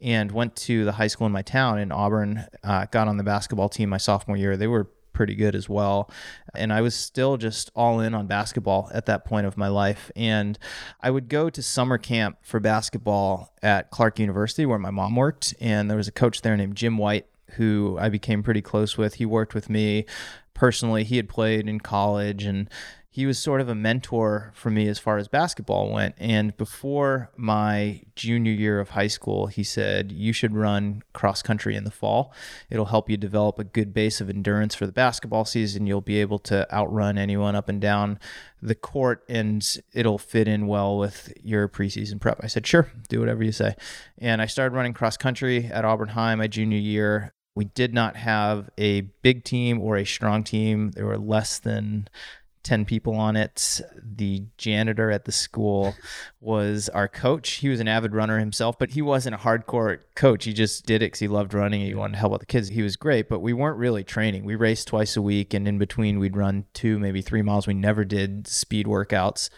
and 0.03 0.31
went 0.31 0.55
to 0.57 0.85
the 0.85 0.91
high 0.91 1.07
school 1.07 1.25
in 1.25 1.33
my 1.33 1.41
town 1.41 1.79
in 1.79 1.91
Auburn. 1.91 2.45
Uh, 2.63 2.85
got 2.91 3.07
on 3.07 3.17
the 3.17 3.23
basketball 3.23 3.69
team 3.69 3.89
my 3.89 3.97
sophomore 3.97 4.37
year. 4.37 4.57
They 4.57 4.67
were 4.67 4.89
pretty 5.13 5.35
good 5.35 5.55
as 5.55 5.69
well. 5.69 6.09
And 6.53 6.73
I 6.73 6.81
was 6.81 6.95
still 6.95 7.37
just 7.37 7.71
all 7.75 7.99
in 7.99 8.13
on 8.13 8.27
basketball 8.27 8.89
at 8.93 9.05
that 9.05 9.25
point 9.25 9.47
of 9.47 9.57
my 9.57 9.67
life. 9.67 10.11
And 10.15 10.59
I 11.01 11.11
would 11.11 11.29
go 11.29 11.49
to 11.49 11.61
summer 11.61 11.97
camp 11.97 12.39
for 12.41 12.59
basketball 12.59 13.53
at 13.61 13.91
Clark 13.91 14.19
University, 14.19 14.65
where 14.65 14.79
my 14.79 14.91
mom 14.91 15.15
worked. 15.15 15.53
And 15.61 15.89
there 15.89 15.97
was 15.97 16.07
a 16.07 16.11
coach 16.11 16.41
there 16.41 16.57
named 16.57 16.75
Jim 16.75 16.97
White, 16.97 17.27
who 17.51 17.97
I 17.99 18.09
became 18.09 18.43
pretty 18.43 18.61
close 18.61 18.97
with. 18.97 19.15
He 19.15 19.25
worked 19.25 19.53
with 19.53 19.69
me 19.69 20.05
personally. 20.53 21.03
He 21.03 21.17
had 21.17 21.29
played 21.29 21.69
in 21.69 21.79
college 21.79 22.43
and 22.43 22.69
he 23.13 23.27
was 23.27 23.37
sort 23.37 23.61
of 23.61 23.69
a 23.69 23.75
mentor 23.75 24.51
for 24.55 24.71
me 24.71 24.87
as 24.87 24.97
far 24.97 25.19
as 25.19 25.27
basketball 25.27 25.91
went. 25.91 26.15
And 26.17 26.57
before 26.57 27.29
my 27.37 28.01
junior 28.15 28.51
year 28.51 28.79
of 28.79 28.89
high 28.89 29.05
school, 29.05 29.45
he 29.45 29.63
said, 29.63 30.11
You 30.11 30.33
should 30.33 30.55
run 30.55 31.03
cross 31.13 31.43
country 31.43 31.75
in 31.75 31.83
the 31.83 31.91
fall. 31.91 32.33
It'll 32.71 32.85
help 32.85 33.11
you 33.11 33.17
develop 33.17 33.59
a 33.59 33.65
good 33.65 33.93
base 33.93 34.19
of 34.19 34.31
endurance 34.31 34.73
for 34.73 34.87
the 34.87 34.91
basketball 34.91 35.45
season. 35.45 35.85
You'll 35.85 36.01
be 36.01 36.21
able 36.21 36.39
to 36.39 36.67
outrun 36.73 37.19
anyone 37.19 37.55
up 37.55 37.69
and 37.69 37.79
down 37.79 38.17
the 38.63 38.73
court, 38.73 39.23
and 39.29 39.63
it'll 39.93 40.17
fit 40.17 40.47
in 40.47 40.65
well 40.65 40.97
with 40.97 41.31
your 41.39 41.69
preseason 41.69 42.19
prep. 42.19 42.39
I 42.41 42.47
said, 42.47 42.65
Sure, 42.65 42.91
do 43.09 43.19
whatever 43.19 43.43
you 43.43 43.51
say. 43.51 43.75
And 44.17 44.41
I 44.41 44.47
started 44.47 44.75
running 44.75 44.93
cross 44.93 45.17
country 45.17 45.65
at 45.65 45.85
Auburn 45.85 46.09
High 46.09 46.33
my 46.33 46.47
junior 46.47 46.79
year. 46.79 47.31
We 47.55 47.65
did 47.65 47.93
not 47.93 48.15
have 48.15 48.71
a 48.79 49.01
big 49.01 49.43
team 49.43 49.79
or 49.79 49.97
a 49.97 50.03
strong 50.03 50.43
team. 50.43 50.89
There 50.89 51.05
were 51.05 51.19
less 51.19 51.59
than 51.59 52.07
10 52.63 52.85
people 52.85 53.15
on 53.15 53.35
it. 53.35 53.81
The 54.01 54.45
janitor 54.57 55.11
at 55.11 55.25
the 55.25 55.31
school 55.31 55.95
was 56.39 56.89
our 56.89 57.07
coach. 57.07 57.51
He 57.51 57.69
was 57.69 57.79
an 57.79 57.87
avid 57.87 58.13
runner 58.13 58.39
himself, 58.39 58.79
but 58.79 58.91
he 58.91 59.01
wasn't 59.01 59.35
a 59.35 59.39
hardcore 59.39 59.99
coach. 60.15 60.45
He 60.45 60.53
just 60.53 60.85
did 60.85 61.01
it 61.01 61.07
because 61.07 61.19
he 61.19 61.27
loved 61.27 61.53
running. 61.53 61.81
He 61.81 61.93
wanted 61.93 62.13
to 62.13 62.19
help 62.19 62.33
out 62.33 62.39
the 62.39 62.45
kids. 62.45 62.69
He 62.69 62.81
was 62.81 62.95
great, 62.95 63.29
but 63.29 63.39
we 63.39 63.53
weren't 63.53 63.77
really 63.77 64.03
training. 64.03 64.45
We 64.45 64.55
raced 64.55 64.87
twice 64.87 65.15
a 65.15 65.21
week, 65.21 65.53
and 65.53 65.67
in 65.67 65.77
between, 65.77 66.19
we'd 66.19 66.37
run 66.37 66.65
two, 66.73 66.99
maybe 66.99 67.21
three 67.21 67.41
miles. 67.41 67.67
We 67.67 67.73
never 67.73 68.05
did 68.05 68.47
speed 68.47 68.87
workouts. 68.87 69.49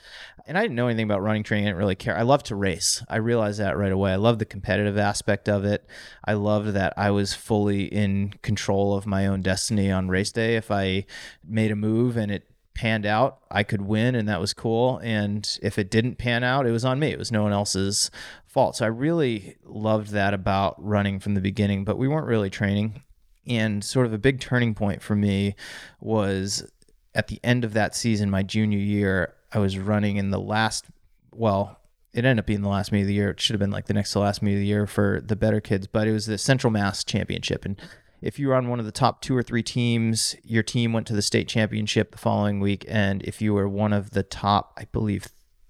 And 0.48 0.58
I 0.58 0.62
didn't 0.62 0.76
know 0.76 0.88
anything 0.88 1.06
about 1.06 1.24
running 1.24 1.44
training. 1.44 1.66
I 1.66 1.70
didn't 1.70 1.80
really 1.80 1.96
care. 1.96 2.16
I 2.16 2.22
love 2.22 2.44
to 2.44 2.56
race. 2.56 3.04
I 3.10 3.16
realized 3.16 3.60
that 3.60 3.78
right 3.78 3.92
away. 3.92 4.12
I 4.12 4.18
love 4.18 4.38
the 4.38 4.46
competitive 4.46 4.98
aspect 4.98 5.50
of 5.50 5.66
it. 5.66 5.88
I 6.24 6.34
loved 6.34 6.70
that 6.70 6.94
I 6.98 7.10
was 7.10 7.34
fully 7.34 7.86
in 7.86 8.34
control 8.44 8.96
of 8.96 9.08
my 9.08 9.26
own 9.26 9.42
destiny 9.42 9.92
on 9.92 10.08
race 10.08 10.32
day. 10.32 10.56
If 10.56 10.70
I 10.70 11.06
made 11.44 11.72
a 11.72 11.76
move 11.76 12.16
and 12.16 12.32
it 12.32 12.48
panned 12.76 13.06
out, 13.06 13.40
I 13.50 13.64
could 13.64 13.82
win, 13.82 14.14
and 14.14 14.30
that 14.30 14.40
was 14.40 14.54
cool. 14.54 15.00
And 15.00 15.58
if 15.64 15.80
it 15.80 15.90
didn't 15.90 16.18
pan 16.18 16.44
out, 16.44 16.68
it 16.68 16.72
was 16.72 16.86
on 16.86 17.00
me. 17.00 17.08
It 17.08 17.18
was 17.18 17.32
no 17.32 17.42
one 17.42 17.54
else's 17.54 18.12
fault. 18.46 18.76
So 18.76 18.86
I 18.86 18.90
really 18.90 19.56
loved 19.64 20.12
that 20.12 20.34
about 20.34 20.76
running 20.78 21.20
from 21.20 21.34
the 21.34 21.42
beginning, 21.42 21.86
but 21.86 21.98
we 21.98 22.08
weren't 22.08 22.28
really 22.28 22.50
training. 22.50 23.02
And 23.48 23.84
sort 23.84 24.06
of 24.06 24.14
a 24.14 24.18
big 24.18 24.40
turning 24.40 24.76
point 24.76 25.02
for 25.02 25.16
me 25.16 25.56
was 26.00 26.70
at 27.16 27.28
the 27.28 27.40
end 27.44 27.64
of 27.64 27.74
that 27.74 27.96
season, 27.96 28.30
my 28.30 28.44
junior 28.44 28.80
year, 28.80 29.34
I 29.52 29.60
was 29.60 29.80
running 29.80 30.18
in 30.18 30.32
the 30.32 30.40
last, 30.40 30.86
well, 31.32 31.80
it 32.14 32.26
ended 32.26 32.40
up 32.40 32.46
being 32.46 32.62
the 32.62 32.70
last 32.70 32.92
meet 32.92 33.02
of 33.02 33.08
the 33.08 33.14
year. 33.14 33.30
It 33.30 33.40
should 33.40 33.54
have 33.54 33.60
been 33.60 33.72
like 33.72 33.86
the 33.86 33.94
next 33.94 34.12
to 34.14 34.20
last 34.20 34.42
meet 34.42 34.54
of 34.54 34.60
the 34.60 34.66
year 34.66 34.88
for 34.88 35.22
the 35.22 35.36
better 35.36 35.62
kids, 35.62 35.88
but 35.88 36.08
it 36.08 36.12
was 36.12 36.26
the 36.26 36.38
Central 36.38 36.72
Mass 36.72 37.04
Championship. 37.04 37.66
And 37.66 37.80
if 38.26 38.40
you 38.40 38.48
were 38.48 38.56
on 38.56 38.68
one 38.68 38.80
of 38.80 38.86
the 38.86 38.92
top 38.92 39.22
two 39.22 39.38
or 39.38 39.44
three 39.44 39.62
teams, 39.62 40.36
your 40.44 40.64
team 40.64 40.94
went 40.94 41.06
to 41.06 41.14
the 41.14 41.22
state 41.22 41.48
championship 41.48 42.12
the 42.12 42.18
following 42.18 42.60
week. 42.60 42.84
And 42.88 43.22
if 43.22 43.40
you 43.40 43.54
were 43.54 43.70
one 43.70 43.94
of 43.94 44.12
the 44.12 44.24
top, 44.24 44.74
I 44.78 44.86
believe, 44.92 45.28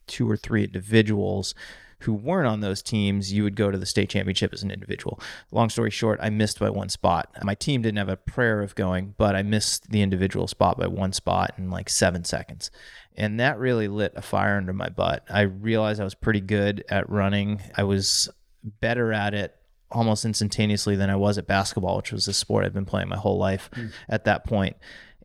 two 0.07 0.29
or 0.29 0.37
three 0.37 0.63
individuals 0.63 1.53
who 1.99 2.13
weren't 2.13 2.47
on 2.47 2.61
those 2.61 2.81
teams, 2.81 3.33
you 3.33 3.43
would 3.43 3.57
go 3.57 3.71
to 3.71 3.77
the 3.77 3.85
state 3.85 4.09
championship 4.09 4.53
as 4.53 4.63
an 4.63 4.71
individual. 4.71 5.19
Long 5.51 5.69
story 5.69 5.91
short, 5.91 6.17
I 6.23 6.29
missed 6.29 6.59
by 6.59 6.69
one 6.69 6.87
spot. 6.87 7.29
My 7.43 7.55
team 7.55 7.81
didn't 7.81 7.97
have 7.97 8.07
a 8.07 8.15
prayer 8.15 8.61
of 8.61 8.73
going, 8.73 9.15
but 9.17 9.35
I 9.35 9.43
missed 9.43 9.89
the 9.89 10.01
individual 10.01 10.47
spot 10.47 10.77
by 10.77 10.87
one 10.87 11.11
spot 11.11 11.55
in 11.57 11.69
like 11.69 11.89
seven 11.89 12.23
seconds. 12.23 12.71
And 13.17 13.37
that 13.41 13.59
really 13.59 13.89
lit 13.89 14.13
a 14.15 14.21
fire 14.21 14.55
under 14.55 14.71
my 14.71 14.87
butt. 14.87 15.25
I 15.29 15.41
realized 15.41 15.99
I 15.99 16.05
was 16.05 16.15
pretty 16.15 16.41
good 16.41 16.85
at 16.87 17.09
running. 17.09 17.61
I 17.75 17.83
was 17.83 18.29
better 18.63 19.11
at 19.11 19.33
it 19.33 19.55
almost 19.91 20.25
instantaneously 20.25 20.95
than 20.95 21.09
I 21.09 21.15
was 21.15 21.37
at 21.37 21.47
basketball, 21.47 21.97
which 21.97 22.11
was 22.11 22.27
a 22.27 22.33
sport 22.33 22.65
I've 22.65 22.73
been 22.73 22.85
playing 22.85 23.09
my 23.09 23.17
whole 23.17 23.37
life 23.37 23.69
mm. 23.73 23.91
at 24.09 24.25
that 24.25 24.45
point. 24.45 24.75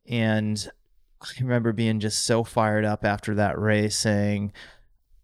And 0.06 0.70
I 1.22 1.28
remember 1.40 1.72
being 1.72 2.00
just 2.00 2.24
so 2.24 2.44
fired 2.44 2.84
up 2.84 3.04
after 3.04 3.34
that 3.34 3.58
race 3.58 3.96
saying, 3.96 4.52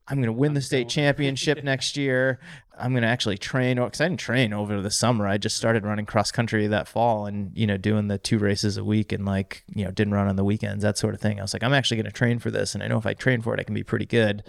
I'm 0.08 0.18
going 0.18 0.26
to 0.26 0.32
win 0.32 0.54
the 0.54 0.60
state 0.60 0.88
championship 0.88 1.64
next 1.64 1.96
year. 1.96 2.38
I'm 2.78 2.92
going 2.92 3.02
to 3.02 3.08
actually 3.08 3.38
train 3.38 3.76
because 3.82 4.00
I 4.00 4.08
didn't 4.08 4.20
train 4.20 4.52
over 4.52 4.80
the 4.82 4.90
summer. 4.90 5.26
I 5.26 5.38
just 5.38 5.56
started 5.56 5.84
running 5.84 6.04
cross 6.04 6.30
country 6.30 6.66
that 6.66 6.86
fall 6.86 7.26
and, 7.26 7.50
you 7.56 7.66
know, 7.66 7.78
doing 7.78 8.08
the 8.08 8.18
two 8.18 8.38
races 8.38 8.76
a 8.76 8.84
week 8.84 9.12
and 9.12 9.24
like, 9.24 9.64
you 9.74 9.84
know, 9.84 9.90
didn't 9.90 10.12
run 10.12 10.28
on 10.28 10.36
the 10.36 10.44
weekends, 10.44 10.82
that 10.82 10.98
sort 10.98 11.14
of 11.14 11.20
thing. 11.20 11.38
I 11.38 11.42
was 11.42 11.54
like, 11.54 11.64
I'm 11.64 11.72
actually 11.72 11.96
going 11.96 12.06
to 12.06 12.12
train 12.12 12.38
for 12.38 12.50
this. 12.50 12.74
And 12.74 12.82
I 12.82 12.88
know 12.88 12.98
if 12.98 13.06
I 13.06 13.14
train 13.14 13.40
for 13.40 13.54
it, 13.54 13.60
I 13.60 13.64
can 13.64 13.74
be 13.74 13.82
pretty 13.82 14.06
good. 14.06 14.44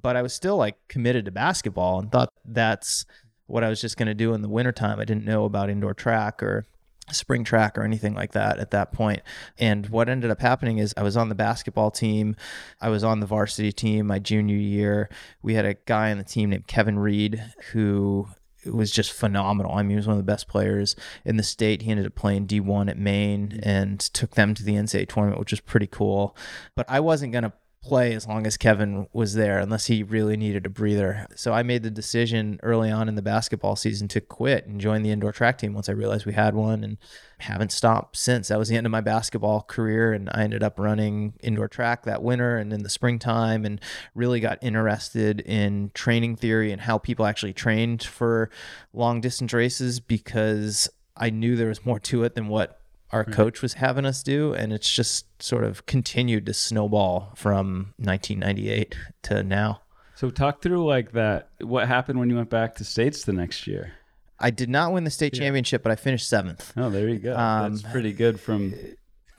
But 0.00 0.16
I 0.16 0.22
was 0.22 0.34
still 0.34 0.56
like 0.56 0.76
committed 0.88 1.24
to 1.24 1.30
basketball 1.30 1.98
and 1.98 2.12
thought 2.12 2.28
that's 2.44 3.06
what 3.50 3.64
I 3.64 3.68
was 3.68 3.80
just 3.80 3.96
going 3.96 4.08
to 4.08 4.14
do 4.14 4.34
in 4.34 4.42
the 4.42 4.48
wintertime. 4.48 5.00
I 5.00 5.04
didn't 5.04 5.24
know 5.24 5.44
about 5.44 5.70
indoor 5.70 5.94
track 5.94 6.42
or 6.42 6.66
spring 7.10 7.44
track 7.44 7.76
or 7.76 7.82
anything 7.82 8.14
like 8.14 8.32
that 8.32 8.58
at 8.58 8.70
that 8.70 8.92
point. 8.92 9.20
And 9.58 9.88
what 9.88 10.08
ended 10.08 10.30
up 10.30 10.40
happening 10.40 10.78
is 10.78 10.94
I 10.96 11.02
was 11.02 11.16
on 11.16 11.28
the 11.28 11.34
basketball 11.34 11.90
team. 11.90 12.36
I 12.80 12.88
was 12.88 13.04
on 13.04 13.20
the 13.20 13.26
varsity 13.26 13.72
team 13.72 14.06
my 14.06 14.18
junior 14.18 14.56
year. 14.56 15.08
We 15.42 15.54
had 15.54 15.64
a 15.64 15.74
guy 15.74 16.10
on 16.10 16.18
the 16.18 16.24
team 16.24 16.50
named 16.50 16.66
Kevin 16.66 16.98
Reed 16.98 17.42
who 17.72 18.28
was 18.66 18.90
just 18.90 19.12
phenomenal. 19.12 19.72
I 19.72 19.82
mean, 19.82 19.90
he 19.90 19.96
was 19.96 20.06
one 20.06 20.18
of 20.18 20.24
the 20.24 20.30
best 20.30 20.46
players 20.46 20.94
in 21.24 21.36
the 21.36 21.42
state. 21.42 21.82
He 21.82 21.90
ended 21.90 22.06
up 22.06 22.14
playing 22.14 22.46
D1 22.46 22.90
at 22.90 22.98
Maine 22.98 23.58
and 23.62 23.98
took 23.98 24.34
them 24.34 24.54
to 24.54 24.62
the 24.62 24.74
NCAA 24.74 25.08
tournament, 25.08 25.40
which 25.40 25.52
was 25.52 25.60
pretty 25.60 25.86
cool. 25.86 26.36
But 26.74 26.86
I 26.88 27.00
wasn't 27.00 27.32
going 27.32 27.44
to 27.44 27.52
play 27.82 28.12
as 28.14 28.26
long 28.26 28.46
as 28.46 28.58
Kevin 28.58 29.06
was 29.12 29.34
there 29.34 29.58
unless 29.58 29.86
he 29.86 30.02
really 30.02 30.36
needed 30.36 30.66
a 30.66 30.68
breather. 30.68 31.26
So 31.34 31.52
I 31.52 31.62
made 31.62 31.82
the 31.82 31.90
decision 31.90 32.60
early 32.62 32.90
on 32.90 33.08
in 33.08 33.14
the 33.14 33.22
basketball 33.22 33.74
season 33.74 34.06
to 34.08 34.20
quit 34.20 34.66
and 34.66 34.80
join 34.80 35.02
the 35.02 35.10
indoor 35.10 35.32
track 35.32 35.56
team 35.58 35.72
once 35.72 35.88
I 35.88 35.92
realized 35.92 36.26
we 36.26 36.34
had 36.34 36.54
one 36.54 36.84
and 36.84 36.98
haven't 37.38 37.72
stopped 37.72 38.18
since. 38.18 38.48
That 38.48 38.58
was 38.58 38.68
the 38.68 38.76
end 38.76 38.86
of 38.86 38.92
my 38.92 39.00
basketball 39.00 39.62
career 39.62 40.12
and 40.12 40.28
I 40.32 40.42
ended 40.42 40.62
up 40.62 40.78
running 40.78 41.34
indoor 41.42 41.68
track 41.68 42.04
that 42.04 42.22
winter 42.22 42.58
and 42.58 42.72
in 42.72 42.82
the 42.82 42.90
springtime 42.90 43.64
and 43.64 43.80
really 44.14 44.40
got 44.40 44.58
interested 44.60 45.40
in 45.40 45.90
training 45.94 46.36
theory 46.36 46.72
and 46.72 46.82
how 46.82 46.98
people 46.98 47.24
actually 47.24 47.54
trained 47.54 48.02
for 48.02 48.50
long 48.92 49.22
distance 49.22 49.54
races 49.54 50.00
because 50.00 50.88
I 51.16 51.30
knew 51.30 51.56
there 51.56 51.68
was 51.68 51.86
more 51.86 52.00
to 52.00 52.24
it 52.24 52.34
than 52.34 52.48
what 52.48 52.79
our 53.12 53.24
right. 53.24 53.34
coach 53.34 53.62
was 53.62 53.74
having 53.74 54.04
us 54.04 54.22
do 54.22 54.52
and 54.52 54.72
it's 54.72 54.90
just 54.90 55.26
sort 55.42 55.64
of 55.64 55.86
continued 55.86 56.46
to 56.46 56.54
snowball 56.54 57.32
from 57.34 57.94
1998 57.98 58.96
to 59.22 59.42
now 59.42 59.80
so 60.14 60.30
talk 60.30 60.62
through 60.62 60.84
like 60.84 61.12
that 61.12 61.48
what 61.60 61.88
happened 61.88 62.18
when 62.18 62.30
you 62.30 62.36
went 62.36 62.50
back 62.50 62.74
to 62.74 62.84
states 62.84 63.24
the 63.24 63.32
next 63.32 63.66
year 63.66 63.92
i 64.38 64.50
did 64.50 64.68
not 64.68 64.92
win 64.92 65.04
the 65.04 65.10
state 65.10 65.34
yeah. 65.34 65.40
championship 65.40 65.82
but 65.82 65.92
i 65.92 65.96
finished 65.96 66.28
seventh 66.28 66.72
oh 66.76 66.90
there 66.90 67.08
you 67.08 67.18
go 67.18 67.36
um, 67.36 67.72
that's 67.72 67.90
pretty 67.92 68.12
good 68.12 68.38
from 68.38 68.74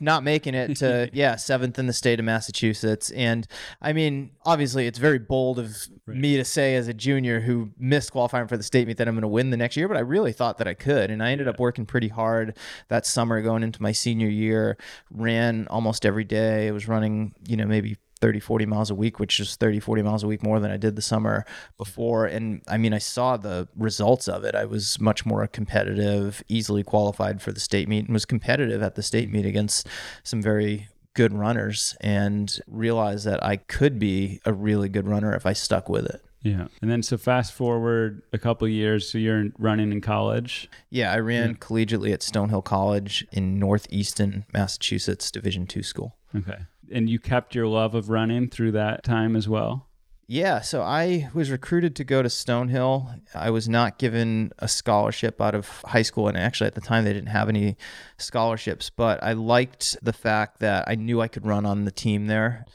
not 0.02 0.24
making 0.24 0.56
it 0.56 0.76
to 0.78 1.10
yeah 1.14 1.36
seventh 1.36 1.80
in 1.80 1.88
the 1.88 1.94
state 1.94 2.20
of 2.20 2.26
Massachusetts. 2.26 3.12
And 3.12 3.48
I 3.82 3.94
mean, 3.94 4.32
obviously, 4.46 4.88
it's 4.88 5.00
very 5.00 5.20
bold 5.20 5.60
of 5.60 5.78
right. 6.06 6.18
me 6.18 6.38
to 6.38 6.44
say 6.44 6.76
as 6.76 6.88
a 6.88 6.94
junior 6.94 7.40
who 7.40 7.72
missed 7.78 8.12
qualifying 8.12 8.48
for 8.48 8.58
the 8.58 8.64
state 8.64 8.88
meet 8.88 8.98
that 8.98 9.08
I'm 9.08 9.14
going 9.14 9.22
to 9.22 9.28
win 9.28 9.52
the 9.52 9.58
next 9.58 9.78
year. 9.78 9.88
But 9.88 9.98
I 9.98 10.02
really 10.02 10.34
thought 10.34 10.58
that 10.58 10.68
I 10.68 10.74
could, 10.74 11.12
and 11.12 11.24
I 11.24 11.32
ended 11.32 11.48
yeah. 11.48 11.52
up 11.52 11.60
working 11.60 11.86
pretty 11.86 12.10
hard 12.10 12.58
that 12.90 13.06
summer 13.06 13.42
going 13.42 13.64
into 13.64 13.82
my 13.82 13.92
senior 13.92 14.30
year. 14.30 14.78
Ran 15.12 15.68
almost 15.70 16.06
every 16.06 16.26
day. 16.26 16.68
I 16.68 16.72
was 16.72 16.88
running, 16.88 17.34
you 17.48 17.56
know, 17.56 17.66
maybe 17.66 17.98
30, 18.22 18.40
40 18.40 18.66
miles 18.68 18.90
a 18.92 18.96
week, 18.96 19.20
which 19.20 19.40
is 19.40 19.56
30, 19.56 19.80
40 19.80 20.04
miles 20.04 20.24
a 20.24 20.28
week 20.28 20.44
more 20.44 20.60
than 20.60 20.72
I 20.72 20.78
did 20.78 20.96
the 20.96 21.02
summer 21.02 21.44
before. 21.78 22.28
And 22.28 22.62
I 22.68 22.78
mean, 22.78 22.94
I 22.94 23.00
saw 23.00 23.36
the 23.36 23.68
results 23.76 24.28
of 24.28 24.44
it. 24.44 24.56
I 24.56 24.66
was 24.66 25.00
much 25.00 25.26
more 25.26 25.46
competitive, 25.48 26.44
easily 26.48 26.84
qualified 26.84 27.42
for 27.42 27.52
the 27.52 27.60
state 27.60 27.90
meet, 27.90 28.06
and 28.06 28.14
was 28.14 28.26
competitive 28.26 28.82
at 28.84 28.96
the 28.96 29.04
state 29.04 29.32
meet 29.32 29.46
against 29.46 29.88
some 30.24 30.42
very 30.42 30.88
good 31.14 31.34
runners 31.34 31.98
and 32.00 32.60
realized 32.68 33.26
that 33.26 33.44
I 33.44 33.58
could 33.58 34.00
be 34.00 34.40
a 34.46 34.54
really 34.54 34.88
good 34.88 35.08
runner 35.08 35.36
if 35.36 35.46
I 35.46 35.54
stuck 35.54 35.90
with 35.90 36.06
it. 36.06 36.22
Yeah. 36.44 36.68
And 36.82 36.90
then 36.90 37.04
so 37.04 37.18
fast 37.18 37.54
forward 37.54 38.24
a 38.34 38.38
couple 38.38 38.68
years, 38.68 39.12
so 39.12 39.18
you're 39.18 39.50
running 39.60 39.92
in 39.92 40.02
college. 40.02 40.70
Yeah, 40.90 41.12
I 41.12 41.20
ran 41.20 41.50
yeah. 41.50 41.56
collegiately 41.56 42.14
at 42.14 42.22
Stonehill 42.22 42.64
College 42.64 43.28
in 43.32 43.60
Northeastern 43.60 44.46
Massachusetts 44.52 45.30
Division 45.30 45.68
2 45.68 45.84
school. 45.84 46.16
Okay 46.36 46.58
and 46.92 47.10
you 47.10 47.20
kept 47.20 47.56
your 47.56 47.68
love 47.68 47.96
of 47.96 48.10
running 48.10 48.50
through 48.50 48.74
that 48.74 49.04
time 49.04 49.36
as 49.36 49.48
well? 49.48 49.88
Yeah, 50.28 50.62
so 50.62 50.82
I 50.82 51.30
was 51.34 51.52
recruited 51.52 51.94
to 51.98 52.06
go 52.06 52.22
to 52.22 52.30
Stonehill. 52.30 53.20
I 53.36 53.50
was 53.50 53.68
not 53.68 54.00
given 54.00 54.54
a 54.60 54.68
scholarship 54.70 55.42
out 55.42 55.56
of 55.56 55.68
high 55.84 56.04
school, 56.04 56.30
and 56.30 56.38
actually 56.38 56.68
at 56.68 56.76
the 56.76 56.80
time 56.80 57.04
they 57.04 57.12
didn't 57.12 57.28
have 57.28 57.50
any 57.50 57.76
scholarships. 58.18 58.90
But 58.90 59.22
I 59.22 59.34
liked 59.34 59.98
the 60.02 60.14
fact 60.14 60.62
that 60.62 60.86
I 60.88 60.96
knew 60.96 61.20
I 61.20 61.28
could 61.28 61.46
run 61.46 61.66
on 61.66 61.84
the 61.84 61.92
team 61.92 62.28
there. 62.28 62.66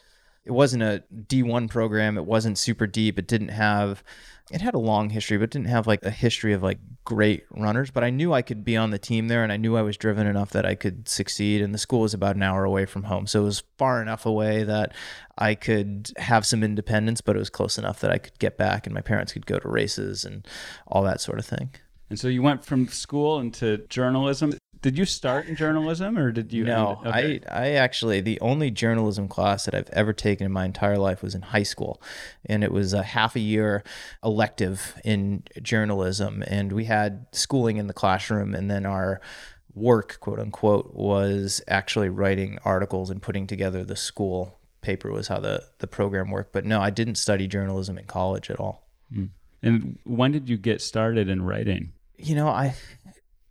It 0.44 0.50
wasn't 0.52 0.82
a 0.82 1.02
D1 1.14 1.70
program, 1.70 2.18
it 2.18 2.26
wasn't 2.26 2.58
super 2.58 2.86
deep, 2.86 3.18
it 3.18 3.26
didn't 3.26 3.48
have 3.48 4.04
it 4.50 4.60
had 4.60 4.74
a 4.74 4.78
long 4.78 5.10
history, 5.10 5.38
but 5.38 5.50
didn't 5.50 5.66
have 5.66 5.86
like 5.86 6.04
a 6.04 6.10
history 6.10 6.52
of 6.52 6.62
like 6.62 6.78
great 7.04 7.44
runners. 7.50 7.90
But 7.90 8.04
I 8.04 8.10
knew 8.10 8.32
I 8.32 8.42
could 8.42 8.64
be 8.64 8.76
on 8.76 8.90
the 8.90 8.98
team 8.98 9.28
there, 9.28 9.42
and 9.42 9.52
I 9.52 9.56
knew 9.56 9.76
I 9.76 9.82
was 9.82 9.96
driven 9.96 10.26
enough 10.26 10.50
that 10.50 10.64
I 10.64 10.74
could 10.74 11.08
succeed. 11.08 11.62
And 11.62 11.74
the 11.74 11.78
school 11.78 12.00
was 12.00 12.14
about 12.14 12.36
an 12.36 12.42
hour 12.42 12.64
away 12.64 12.86
from 12.86 13.04
home, 13.04 13.26
so 13.26 13.42
it 13.42 13.44
was 13.44 13.64
far 13.76 14.00
enough 14.00 14.24
away 14.24 14.62
that 14.62 14.92
I 15.36 15.54
could 15.54 16.12
have 16.16 16.46
some 16.46 16.62
independence, 16.62 17.20
but 17.20 17.34
it 17.34 17.40
was 17.40 17.50
close 17.50 17.76
enough 17.76 18.00
that 18.00 18.12
I 18.12 18.18
could 18.18 18.38
get 18.38 18.56
back, 18.56 18.86
and 18.86 18.94
my 18.94 19.00
parents 19.00 19.32
could 19.32 19.46
go 19.46 19.58
to 19.58 19.68
races 19.68 20.24
and 20.24 20.46
all 20.86 21.02
that 21.02 21.20
sort 21.20 21.38
of 21.38 21.46
thing. 21.46 21.70
And 22.08 22.18
so 22.18 22.28
you 22.28 22.40
went 22.40 22.64
from 22.64 22.86
school 22.86 23.40
into 23.40 23.78
journalism. 23.88 24.54
Did 24.86 24.96
you 24.96 25.04
start 25.04 25.48
in 25.48 25.56
journalism 25.56 26.16
or 26.16 26.30
did 26.30 26.52
you? 26.52 26.62
No, 26.62 27.02
okay. 27.04 27.40
I 27.50 27.64
I 27.64 27.70
actually 27.70 28.20
the 28.20 28.40
only 28.40 28.70
journalism 28.70 29.26
class 29.26 29.64
that 29.64 29.74
I've 29.74 29.90
ever 29.90 30.12
taken 30.12 30.46
in 30.46 30.52
my 30.52 30.64
entire 30.64 30.96
life 30.96 31.24
was 31.24 31.34
in 31.34 31.42
high 31.42 31.64
school, 31.64 32.00
and 32.44 32.62
it 32.62 32.70
was 32.70 32.92
a 32.92 33.02
half 33.02 33.34
a 33.34 33.40
year 33.40 33.82
elective 34.22 34.94
in 35.04 35.42
journalism, 35.60 36.44
and 36.46 36.70
we 36.70 36.84
had 36.84 37.26
schooling 37.32 37.78
in 37.78 37.88
the 37.88 37.92
classroom, 37.92 38.54
and 38.54 38.70
then 38.70 38.86
our 38.86 39.20
work, 39.74 40.18
quote 40.20 40.38
unquote, 40.38 40.94
was 40.94 41.60
actually 41.66 42.08
writing 42.08 42.60
articles 42.64 43.10
and 43.10 43.20
putting 43.20 43.48
together 43.48 43.82
the 43.82 43.96
school 43.96 44.56
paper 44.82 45.10
was 45.10 45.26
how 45.26 45.40
the 45.40 45.64
the 45.78 45.88
program 45.88 46.30
worked. 46.30 46.52
But 46.52 46.64
no, 46.64 46.80
I 46.80 46.90
didn't 46.90 47.16
study 47.16 47.48
journalism 47.48 47.98
in 47.98 48.04
college 48.04 48.50
at 48.50 48.60
all. 48.60 48.86
Mm. 49.12 49.30
And 49.62 49.98
when 50.04 50.30
did 50.30 50.48
you 50.48 50.56
get 50.56 50.80
started 50.80 51.28
in 51.28 51.42
writing? 51.42 51.92
You 52.18 52.36
know, 52.36 52.46
I 52.46 52.76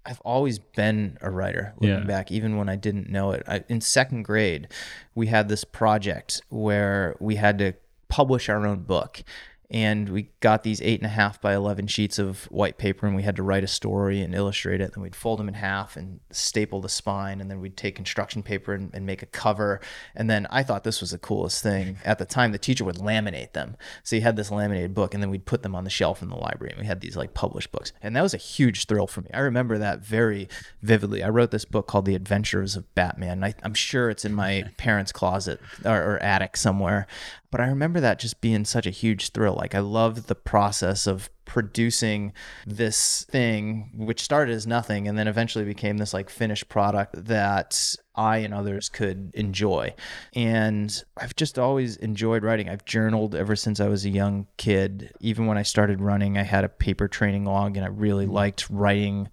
I've 0.05 0.21
always 0.21 0.59
been 0.59 1.17
a 1.21 1.31
writer 1.31 1.73
looking 1.77 1.99
yeah. 1.99 2.03
back, 2.03 2.31
even 2.31 2.57
when 2.57 2.69
I 2.69 2.75
didn't 2.75 3.09
know 3.09 3.31
it. 3.31 3.43
I, 3.47 3.63
in 3.67 3.81
second 3.81 4.23
grade, 4.23 4.67
we 5.15 5.27
had 5.27 5.49
this 5.49 5.63
project 5.63 6.41
where 6.49 7.15
we 7.19 7.35
had 7.35 7.57
to 7.59 7.73
publish 8.07 8.47
our 8.49 8.65
own 8.65 8.83
book 8.83 9.23
and 9.69 10.09
we 10.09 10.29
got 10.41 10.63
these 10.63 10.81
eight 10.81 10.99
and 10.99 11.07
a 11.07 11.13
half 11.13 11.41
by 11.41 11.55
11 11.55 11.87
sheets 11.87 12.19
of 12.19 12.45
white 12.45 12.77
paper 12.77 13.07
and 13.07 13.15
we 13.15 13.23
had 13.23 13.35
to 13.35 13.43
write 13.43 13.63
a 13.63 13.67
story 13.67 14.21
and 14.21 14.35
illustrate 14.35 14.79
it. 14.79 14.93
And 14.93 15.01
we'd 15.01 15.15
fold 15.15 15.39
them 15.39 15.47
in 15.47 15.55
half 15.55 15.97
and 15.97 16.19
staple 16.29 16.81
the 16.81 16.89
spine 16.89 17.41
and 17.41 17.49
then 17.49 17.59
we'd 17.59 17.75
take 17.75 17.95
construction 17.95 18.43
paper 18.43 18.73
and, 18.73 18.93
and, 18.93 19.05
make 19.05 19.23
a 19.23 19.27
cover. 19.27 19.81
And 20.15 20.29
then 20.29 20.47
i 20.49 20.63
thought 20.63 20.83
this 20.83 21.01
was 21.01 21.11
the 21.11 21.17
coolest 21.17 21.63
thing. 21.63 21.97
At 22.05 22.19
the 22.19 22.25
time 22.25 22.51
the 22.51 22.57
teacher 22.57 22.85
would 22.85 22.97
laminate 22.97 23.53
them. 23.53 23.75
So 24.03 24.15
you 24.15 24.21
had 24.21 24.35
this 24.35 24.51
laminated 24.51 24.93
book 24.93 25.13
and 25.13 25.21
then 25.21 25.29
we'd 25.31 25.45
put 25.45 25.63
them 25.63 25.75
on 25.75 25.83
the 25.83 25.89
shelf 25.89 26.21
in 26.21 26.29
the 26.29 26.35
library 26.35 26.71
and 26.71 26.81
we 26.81 26.87
had 26.87 27.01
these 27.01 27.17
like 27.17 27.33
published 27.33 27.71
books. 27.71 27.91
And 28.01 28.15
that 28.15 28.21
was 28.21 28.33
a 28.33 28.37
huge 28.37 28.85
thrill 28.85 29.07
for 29.07 29.21
me. 29.21 29.29
I 29.33 29.39
remember 29.39 29.77
that 29.79 30.05
very 30.05 30.47
vividly. 30.81 31.23
I 31.23 31.29
wrote 31.29 31.51
this 31.51 31.65
book 31.65 31.87
called 31.87 32.05
the 32.05 32.15
adventures 32.15 32.75
of 32.75 32.93
batman 32.93 33.43
I, 33.43 33.53
am 33.63 33.73
sure 33.73 34.09
it's 34.09 34.25
in 34.25 34.33
my 34.33 34.65
parents 34.77 35.11
closet 35.11 35.59
or, 35.83 36.15
or 36.15 36.17
attic 36.19 36.55
somewhere 36.55 37.07
but 37.55 37.63
I 37.63 37.67
remember 37.67 38.01
that 38.01 38.19
just 38.19 38.41
being 38.41 38.65
such 38.65 38.85
a 38.85 38.89
huge 38.89 39.29
thrill. 39.29 39.53
Like 39.53 39.73
I 39.73 39.79
loved 39.79 40.27
the 40.27 40.35
process 40.35 41.07
of 41.07 41.29
producing 41.45 42.33
this 42.67 43.23
thing, 43.29 43.91
which 43.95 44.21
started 44.21 44.53
as 44.53 44.67
nothing 44.67 45.07
and 45.07 45.17
then 45.17 45.29
eventually 45.29 45.63
became 45.63 45.95
this 45.95 46.13
like 46.13 46.29
finished 46.29 46.67
product 46.67 47.13
that 47.27 47.95
I 48.13 48.39
and 48.39 48.53
others 48.53 48.89
could 48.89 49.31
enjoy. 49.35 49.93
And 50.33 51.01
I've 51.15 51.37
just 51.37 51.57
always 51.57 51.95
enjoyed 51.95 52.43
writing. 52.43 52.67
I've 52.67 52.83
journaled 52.83 53.35
ever 53.35 53.55
since 53.55 53.79
I 53.79 53.87
was 53.87 54.03
a 54.03 54.09
young 54.09 54.47
kid. 54.57 55.13
Even 55.21 55.45
when 55.45 55.57
I 55.57 55.63
started 55.63 56.01
running, 56.01 56.37
I 56.37 56.43
had 56.43 56.65
a 56.65 56.69
paper 56.69 57.07
training 57.07 57.45
log 57.45 57.77
and 57.77 57.85
I 57.85 57.89
really 57.89 58.25
mm-hmm. 58.25 58.33
liked 58.33 58.69
writing 58.69 59.29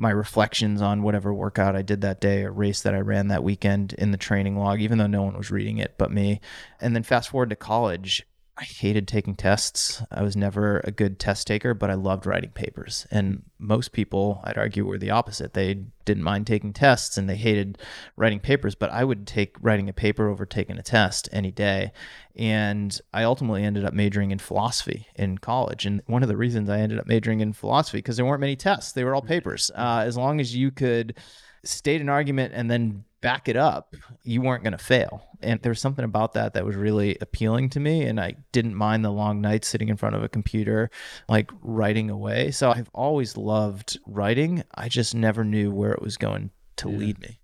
my 0.00 0.10
reflections 0.10 0.80
on 0.80 1.02
whatever 1.02 1.32
workout 1.32 1.76
I 1.76 1.82
did 1.82 2.00
that 2.00 2.20
day 2.20 2.42
or 2.44 2.52
race 2.52 2.80
that 2.82 2.94
I 2.94 3.00
ran 3.00 3.28
that 3.28 3.44
weekend 3.44 3.92
in 3.92 4.12
the 4.12 4.16
training 4.16 4.56
log, 4.56 4.80
even 4.80 4.96
though 4.96 5.06
no 5.06 5.22
one 5.22 5.36
was 5.36 5.50
reading 5.50 5.78
it 5.78 5.94
but 5.98 6.10
me. 6.10 6.40
And 6.80 6.96
then 6.96 7.02
fast 7.02 7.28
forward 7.28 7.50
to 7.50 7.56
college, 7.56 8.26
I 8.56 8.64
hated 8.64 9.08
taking 9.08 9.36
tests. 9.36 10.02
I 10.10 10.22
was 10.22 10.36
never 10.36 10.80
a 10.84 10.90
good 10.90 11.18
test 11.18 11.46
taker, 11.46 11.72
but 11.72 11.88
I 11.88 11.94
loved 11.94 12.26
writing 12.26 12.50
papers. 12.50 13.06
And 13.10 13.44
most 13.58 13.92
people, 13.92 14.40
I'd 14.44 14.58
argue, 14.58 14.84
were 14.84 14.98
the 14.98 15.10
opposite. 15.10 15.54
They 15.54 15.84
didn't 16.04 16.24
mind 16.24 16.46
taking 16.46 16.72
tests 16.72 17.16
and 17.16 17.28
they 17.28 17.36
hated 17.36 17.78
writing 18.16 18.38
papers, 18.38 18.74
but 18.74 18.90
I 18.90 19.04
would 19.04 19.26
take 19.26 19.56
writing 19.60 19.88
a 19.88 19.94
paper 19.94 20.28
over 20.28 20.44
taking 20.44 20.76
a 20.76 20.82
test 20.82 21.28
any 21.32 21.50
day. 21.50 21.92
And 22.36 23.00
I 23.14 23.22
ultimately 23.22 23.64
ended 23.64 23.84
up 23.84 23.94
majoring 23.94 24.30
in 24.30 24.38
philosophy 24.38 25.06
in 25.14 25.38
college. 25.38 25.86
And 25.86 26.02
one 26.06 26.22
of 26.22 26.28
the 26.28 26.36
reasons 26.36 26.68
I 26.68 26.80
ended 26.80 26.98
up 26.98 27.06
majoring 27.06 27.40
in 27.40 27.54
philosophy 27.54 27.98
because 27.98 28.16
there 28.16 28.26
weren't 28.26 28.40
many 28.40 28.56
tests; 28.56 28.92
they 28.92 29.04
were 29.04 29.14
all 29.14 29.22
papers. 29.22 29.70
Uh, 29.80 30.02
as 30.04 30.16
long 30.16 30.40
as 30.40 30.54
you 30.54 30.70
could 30.70 31.16
state 31.64 32.02
an 32.02 32.08
argument 32.10 32.52
and 32.54 32.70
then 32.70 33.04
back 33.20 33.48
it 33.48 33.56
up, 33.56 33.94
you 34.22 34.40
weren't 34.40 34.62
going 34.62 34.72
to 34.72 34.78
fail. 34.78 35.26
And 35.42 35.60
there 35.62 35.70
was 35.70 35.80
something 35.80 36.04
about 36.04 36.32
that 36.34 36.54
that 36.54 36.64
was 36.64 36.76
really 36.76 37.16
appealing 37.20 37.70
to 37.70 37.80
me. 37.80 38.02
And 38.04 38.20
I 38.20 38.34
didn't 38.52 38.74
mind 38.74 39.04
the 39.04 39.10
long 39.10 39.40
nights 39.40 39.68
sitting 39.68 39.88
in 39.88 39.96
front 39.96 40.14
of 40.16 40.22
a 40.22 40.28
computer, 40.28 40.90
like 41.28 41.50
writing 41.62 42.10
away. 42.10 42.50
So 42.50 42.70
I've 42.70 42.90
always 42.94 43.36
loved 43.36 43.98
writing. 44.06 44.62
I 44.74 44.88
just 44.88 45.14
never 45.14 45.44
knew 45.44 45.70
where 45.70 45.92
it 45.92 46.02
was 46.02 46.16
going 46.16 46.50
to 46.76 46.90
Yeah. 46.90 46.96
lead 46.96 47.20
me. 47.20 47.40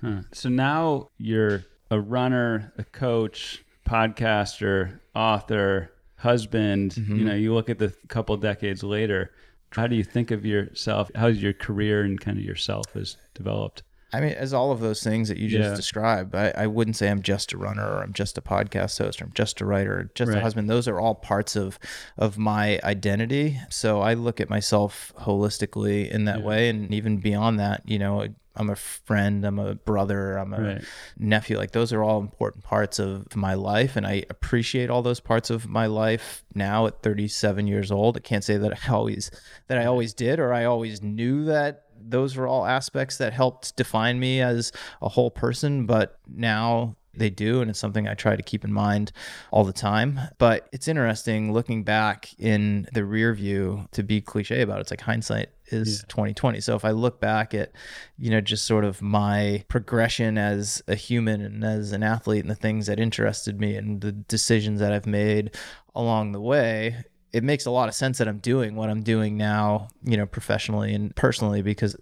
Huh. 0.00 0.22
So 0.32 0.48
now 0.48 1.08
you're 1.18 1.64
a 1.90 2.00
runner, 2.00 2.72
a 2.78 2.84
coach, 2.84 3.64
podcaster, 3.86 5.00
author, 5.14 5.90
husband. 6.16 6.92
Mhm. 6.92 7.18
You 7.18 7.24
know, 7.24 7.34
you 7.34 7.54
look 7.54 7.70
at 7.70 7.78
the 7.78 7.92
couple 8.08 8.36
decades 8.36 8.82
later. 8.82 9.32
How 9.72 9.86
do 9.86 9.96
you 9.96 10.04
think 10.04 10.30
of 10.30 10.46
yourself? 10.46 11.10
How's 11.14 11.42
your 11.42 11.52
career 11.52 12.02
and 12.02 12.18
kind 12.20 12.38
of 12.38 12.44
yourself 12.44 12.92
has 12.94 13.16
developed? 13.34 13.82
I 14.12 14.20
mean, 14.20 14.32
as 14.32 14.54
all 14.54 14.72
of 14.72 14.80
those 14.80 15.02
things 15.02 15.28
that 15.28 15.36
you 15.38 15.48
just 15.48 15.70
Yeah. 15.70 15.76
described, 15.76 16.34
I, 16.34 16.52
I 16.56 16.66
wouldn't 16.66 16.96
say 16.96 17.10
I'm 17.10 17.20
just 17.22 17.52
a 17.52 17.58
runner 17.58 17.84
or 17.86 18.02
I'm 18.02 18.12
just 18.14 18.38
a 18.38 18.40
podcast 18.40 18.98
host 18.98 19.20
or 19.20 19.26
I'm 19.26 19.32
just 19.34 19.60
a 19.60 19.66
writer 19.66 19.98
or 19.98 20.10
just 20.14 20.30
Right. 20.30 20.38
a 20.38 20.40
husband. 20.40 20.70
Those 20.70 20.88
are 20.88 20.98
all 20.98 21.14
parts 21.14 21.56
of 21.56 21.78
of 22.16 22.38
my 22.38 22.80
identity. 22.84 23.60
So 23.68 24.00
I 24.00 24.14
look 24.14 24.40
at 24.40 24.48
myself 24.48 25.12
holistically 25.20 26.08
in 26.10 26.24
that 26.24 26.38
Yeah. 26.40 26.44
way. 26.46 26.68
And 26.68 26.92
even 26.92 27.18
beyond 27.18 27.60
that, 27.60 27.82
you 27.86 27.98
know, 27.98 28.26
I'm 28.56 28.70
a 28.70 28.76
friend, 28.76 29.44
I'm 29.44 29.60
a 29.60 29.76
brother, 29.76 30.36
I'm 30.36 30.52
a 30.52 30.60
Right. 30.60 30.84
nephew. 31.16 31.56
Like 31.56 31.70
those 31.70 31.92
are 31.92 32.02
all 32.02 32.18
important 32.20 32.64
parts 32.64 32.98
of 32.98 33.36
my 33.36 33.54
life. 33.54 33.94
And 33.94 34.04
I 34.04 34.24
appreciate 34.30 34.90
all 34.90 35.00
those 35.02 35.20
parts 35.20 35.48
of 35.48 35.68
my 35.68 35.86
life 35.86 36.42
now 36.54 36.86
at 36.88 37.00
37 37.02 37.68
years 37.68 37.92
old. 37.92 38.16
I 38.16 38.20
can't 38.20 38.42
say 38.42 38.56
that 38.56 38.72
I 38.88 38.92
always 38.92 39.30
that 39.68 39.78
I 39.78 39.84
always 39.84 40.12
did 40.12 40.40
or 40.40 40.52
I 40.52 40.64
always 40.64 41.02
knew 41.02 41.44
that 41.44 41.84
those 42.10 42.36
were 42.36 42.46
all 42.46 42.66
aspects 42.66 43.18
that 43.18 43.32
helped 43.32 43.76
define 43.76 44.18
me 44.18 44.40
as 44.40 44.72
a 45.02 45.08
whole 45.08 45.30
person, 45.30 45.86
but 45.86 46.18
now 46.26 46.96
they 47.14 47.30
do 47.30 47.60
and 47.60 47.68
it's 47.68 47.78
something 47.80 48.06
I 48.06 48.14
try 48.14 48.36
to 48.36 48.42
keep 48.42 48.64
in 48.64 48.72
mind 48.72 49.12
all 49.50 49.64
the 49.64 49.72
time. 49.72 50.20
But 50.38 50.68
it's 50.72 50.88
interesting 50.88 51.52
looking 51.52 51.82
back 51.82 52.32
in 52.38 52.88
the 52.92 53.04
rear 53.04 53.34
view 53.34 53.88
to 53.92 54.02
be 54.02 54.20
cliche 54.20 54.62
about 54.62 54.78
it. 54.78 54.82
It's 54.82 54.90
like 54.90 55.00
hindsight 55.00 55.48
is 55.66 56.00
Yeah. 56.00 56.06
2020. 56.08 56.60
So 56.60 56.76
if 56.76 56.84
I 56.84 56.92
look 56.92 57.20
back 57.20 57.54
at, 57.54 57.72
you 58.18 58.30
know, 58.30 58.40
just 58.40 58.64
sort 58.64 58.84
of 58.84 59.02
my 59.02 59.64
progression 59.68 60.38
as 60.38 60.82
a 60.86 60.94
human 60.94 61.40
and 61.40 61.64
as 61.64 61.92
an 61.92 62.02
athlete 62.02 62.42
and 62.42 62.50
the 62.50 62.54
things 62.54 62.86
that 62.86 63.00
interested 63.00 63.58
me 63.60 63.74
and 63.74 64.00
the 64.00 64.12
decisions 64.12 64.80
that 64.80 64.92
I've 64.92 65.06
made 65.06 65.56
along 65.94 66.32
the 66.32 66.40
way, 66.40 67.04
it 67.32 67.44
makes 67.44 67.66
a 67.66 67.70
lot 67.70 67.88
of 67.88 67.94
sense 67.94 68.18
that 68.18 68.28
I'm 68.28 68.38
doing 68.38 68.74
what 68.74 68.88
I'm 68.88 69.02
doing 69.02 69.36
now, 69.36 69.88
you 70.02 70.16
know, 70.16 70.26
professionally 70.26 70.94
and 70.94 71.14
personally, 71.14 71.60
because 71.62 71.96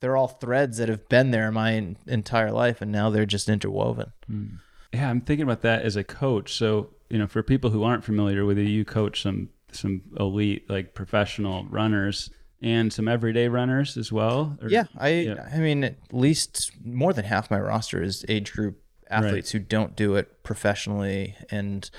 they're 0.00 0.16
all 0.16 0.28
threads 0.28 0.78
that 0.78 0.88
have 0.88 1.08
been 1.08 1.30
there 1.32 1.50
my 1.50 1.74
en- 1.74 1.96
entire 2.06 2.52
life 2.52 2.80
and 2.80 2.92
now 2.92 3.10
they're 3.10 3.26
just 3.26 3.48
interwoven. 3.48 4.12
Hmm. 4.26 4.46
Yeah, 4.92 5.10
I'm 5.10 5.20
thinking 5.20 5.42
about 5.44 5.62
that 5.62 5.82
as 5.82 5.96
a 5.96 6.04
coach. 6.04 6.54
So, 6.54 6.90
you 7.10 7.18
know, 7.18 7.26
for 7.26 7.42
people 7.42 7.70
who 7.70 7.82
aren't 7.82 8.04
familiar 8.04 8.44
with 8.44 8.56
you, 8.58 8.64
you 8.64 8.84
coach 8.84 9.22
some 9.22 9.50
some 9.70 10.00
elite, 10.18 10.68
like 10.70 10.94
professional 10.94 11.64
runners 11.68 12.30
and 12.62 12.90
some 12.92 13.06
everyday 13.06 13.48
runners 13.48 13.96
as 13.98 14.10
well. 14.10 14.56
Or- 14.62 14.68
Yeah, 14.70 14.84
I 14.96 15.08
yeah. 15.08 15.48
I 15.52 15.58
mean 15.58 15.84
at 15.84 15.96
least 16.12 16.70
more 16.84 17.12
than 17.12 17.24
half 17.26 17.50
my 17.50 17.60
roster 17.60 18.02
is 18.02 18.24
age 18.28 18.52
group 18.52 18.80
athletes 19.10 19.50
who 19.50 19.58
don't 19.58 19.94
do 19.96 20.14
it 20.16 20.42
professionally 20.42 21.34
and 21.50 21.90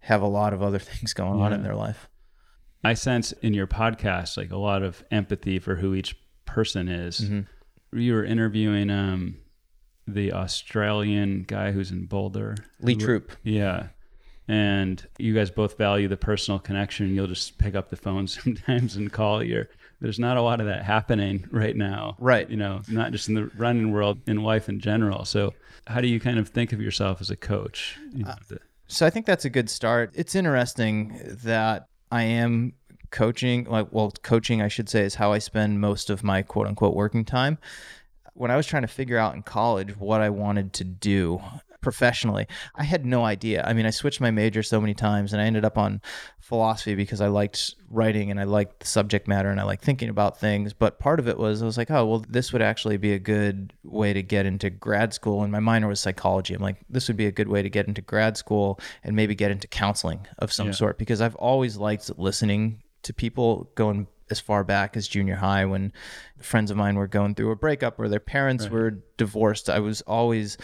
have 0.00 0.20
a 0.22 0.26
lot 0.26 0.52
of 0.52 0.62
other 0.62 0.78
things 0.90 1.14
going 1.14 1.40
on 1.40 1.52
in 1.52 1.62
their 1.62 1.74
life. 1.76 2.08
I 2.84 2.94
sense 2.94 3.32
in 3.32 3.54
your 3.54 3.66
podcast 3.66 4.36
like 4.36 4.50
a 4.50 4.56
lot 4.56 4.82
of 4.82 5.02
empathy 5.10 5.58
for 5.58 5.76
who 5.76 5.94
each 5.94 6.16
person 6.44 6.88
is. 6.88 7.20
Mm-hmm. 7.20 7.98
You 7.98 8.14
were 8.14 8.24
interviewing 8.24 8.90
um 8.90 9.38
the 10.06 10.32
Australian 10.32 11.44
guy 11.44 11.72
who's 11.72 11.90
in 11.90 12.04
Boulder. 12.06 12.56
Lee 12.80 12.94
Troop. 12.94 13.32
Yeah. 13.42 13.88
And 14.46 15.02
you 15.18 15.32
guys 15.34 15.50
both 15.50 15.78
value 15.78 16.06
the 16.08 16.18
personal 16.18 16.58
connection. 16.58 17.14
You'll 17.14 17.26
just 17.26 17.56
pick 17.56 17.74
up 17.74 17.88
the 17.88 17.96
phone 17.96 18.26
sometimes 18.28 18.96
and 18.96 19.10
call 19.12 19.42
your 19.42 19.68
there's 20.00 20.18
not 20.18 20.36
a 20.36 20.42
lot 20.42 20.60
of 20.60 20.66
that 20.66 20.84
happening 20.84 21.48
right 21.50 21.74
now. 21.74 22.16
Right. 22.18 22.48
You 22.50 22.58
know, 22.58 22.82
not 22.88 23.12
just 23.12 23.28
in 23.28 23.34
the 23.34 23.46
running 23.56 23.90
world, 23.92 24.20
in 24.26 24.42
life 24.42 24.68
in 24.68 24.80
general. 24.80 25.24
So 25.24 25.54
how 25.86 26.02
do 26.02 26.08
you 26.08 26.20
kind 26.20 26.38
of 26.38 26.48
think 26.50 26.72
of 26.74 26.80
yourself 26.82 27.22
as 27.22 27.30
a 27.30 27.36
coach? 27.36 27.98
You 28.12 28.24
know, 28.24 28.34
the- 28.48 28.60
So 28.88 29.06
I 29.06 29.10
think 29.10 29.24
that's 29.24 29.46
a 29.46 29.50
good 29.50 29.70
start. 29.70 30.10
It's 30.14 30.34
interesting 30.34 31.18
that 31.44 31.88
I 32.10 32.22
am 32.22 32.74
coaching, 33.10 33.64
like, 33.64 33.88
well, 33.90 34.12
coaching, 34.22 34.60
I 34.60 34.68
should 34.68 34.88
say, 34.88 35.02
is 35.02 35.14
how 35.14 35.32
I 35.32 35.38
spend 35.38 35.80
most 35.80 36.10
of 36.10 36.24
my 36.24 36.42
quote 36.42 36.66
unquote 36.66 36.94
working 36.94 37.24
time. 37.24 37.58
When 38.34 38.50
I 38.50 38.56
was 38.56 38.66
trying 38.66 38.82
to 38.82 38.88
figure 38.88 39.16
out 39.16 39.34
in 39.34 39.42
college 39.42 39.96
what 39.96 40.20
I 40.20 40.30
wanted 40.30 40.72
to 40.74 40.84
do 40.84 41.40
professionally, 41.84 42.46
I 42.74 42.82
had 42.84 43.04
no 43.06 43.24
idea. 43.24 43.62
I 43.64 43.72
mean, 43.74 43.86
I 43.86 43.90
switched 43.90 44.20
my 44.20 44.30
major 44.32 44.62
so 44.62 44.80
many 44.80 44.94
times 44.94 45.32
and 45.32 45.40
I 45.40 45.44
ended 45.44 45.64
up 45.64 45.78
on 45.78 46.00
philosophy 46.40 46.94
because 46.94 47.20
I 47.20 47.28
liked 47.28 47.74
writing 47.90 48.30
and 48.30 48.40
I 48.40 48.44
liked 48.44 48.80
the 48.80 48.86
subject 48.86 49.28
matter 49.28 49.48
and 49.50 49.60
I 49.60 49.64
liked 49.64 49.84
thinking 49.84 50.08
about 50.08 50.40
things. 50.40 50.72
But 50.72 50.98
part 50.98 51.20
of 51.20 51.28
it 51.28 51.38
was 51.38 51.62
I 51.62 51.66
was 51.66 51.78
like, 51.78 51.90
oh, 51.90 52.04
well, 52.06 52.24
this 52.28 52.52
would 52.52 52.62
actually 52.62 52.96
be 52.96 53.12
a 53.12 53.18
good 53.18 53.72
way 53.84 54.12
to 54.12 54.22
get 54.22 54.46
into 54.46 54.70
grad 54.70 55.14
school. 55.14 55.42
And 55.42 55.52
my 55.52 55.60
minor 55.60 55.86
was 55.88 56.00
psychology. 56.00 56.54
I'm 56.54 56.62
like, 56.62 56.78
this 56.88 57.06
would 57.08 57.16
be 57.16 57.26
a 57.26 57.32
good 57.32 57.48
way 57.48 57.62
to 57.62 57.70
get 57.70 57.86
into 57.86 58.02
grad 58.02 58.36
school 58.36 58.80
and 59.04 59.14
maybe 59.14 59.34
get 59.34 59.50
into 59.50 59.68
counseling 59.68 60.26
of 60.38 60.52
some 60.52 60.68
Yeah. 60.68 60.72
sort 60.72 60.98
because 60.98 61.20
I've 61.20 61.36
always 61.36 61.76
liked 61.76 62.10
listening 62.18 62.82
to 63.02 63.12
people 63.12 63.70
going 63.74 64.06
as 64.30 64.40
far 64.40 64.64
back 64.64 64.96
as 64.96 65.06
junior 65.06 65.36
high 65.36 65.66
when 65.66 65.92
friends 66.40 66.70
of 66.70 66.76
mine 66.78 66.96
were 66.96 67.06
going 67.06 67.34
through 67.34 67.50
a 67.50 67.56
breakup 67.56 67.98
or 68.00 68.08
their 68.08 68.18
parents 68.20 68.64
Right. 68.64 68.72
were 68.72 68.90
divorced. 69.18 69.68
I 69.68 69.80
was 69.80 70.00
always 70.02 70.56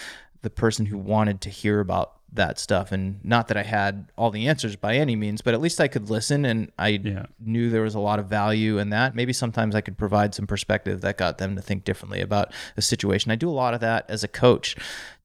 the 0.43 0.51
person 0.51 0.87
who 0.87 0.99
wanted 0.99 1.41
to 1.43 1.51
hear 1.51 1.81
about 1.81 2.15
that 2.33 2.59
stuff 2.61 2.93
and 2.93 3.19
not 3.25 3.49
that 3.49 3.57
I 3.57 3.65
had 3.65 4.11
all 4.17 4.31
the 4.31 4.47
answers 4.47 4.77
by 4.77 4.95
any 4.95 5.17
means, 5.17 5.43
but 5.43 5.53
at 5.53 5.61
least 5.61 5.81
I 5.81 5.89
could 5.89 6.11
listen 6.11 6.45
and 6.45 6.71
I 6.79 6.89
Yeah. 6.89 7.27
knew 7.41 7.71
there 7.71 7.83
was 7.83 7.97
a 7.97 8.01
lot 8.01 8.21
of 8.21 8.27
value 8.27 8.79
in 8.79 8.91
that. 8.91 9.17
Maybe 9.17 9.33
sometimes 9.33 9.75
I 9.75 9.81
could 9.81 9.99
provide 9.99 10.33
some 10.35 10.47
perspective 10.47 11.01
that 11.01 11.19
got 11.19 11.39
them 11.39 11.57
to 11.57 11.63
think 11.63 11.85
differently 11.85 12.21
about 12.21 12.53
a 12.77 12.83
situation. 12.83 13.33
I 13.33 13.35
do 13.35 13.49
a 13.49 13.53
lot 13.53 13.75
of 13.75 13.81
that 13.81 14.09
as 14.09 14.23
a 14.23 14.29
coach 14.29 14.77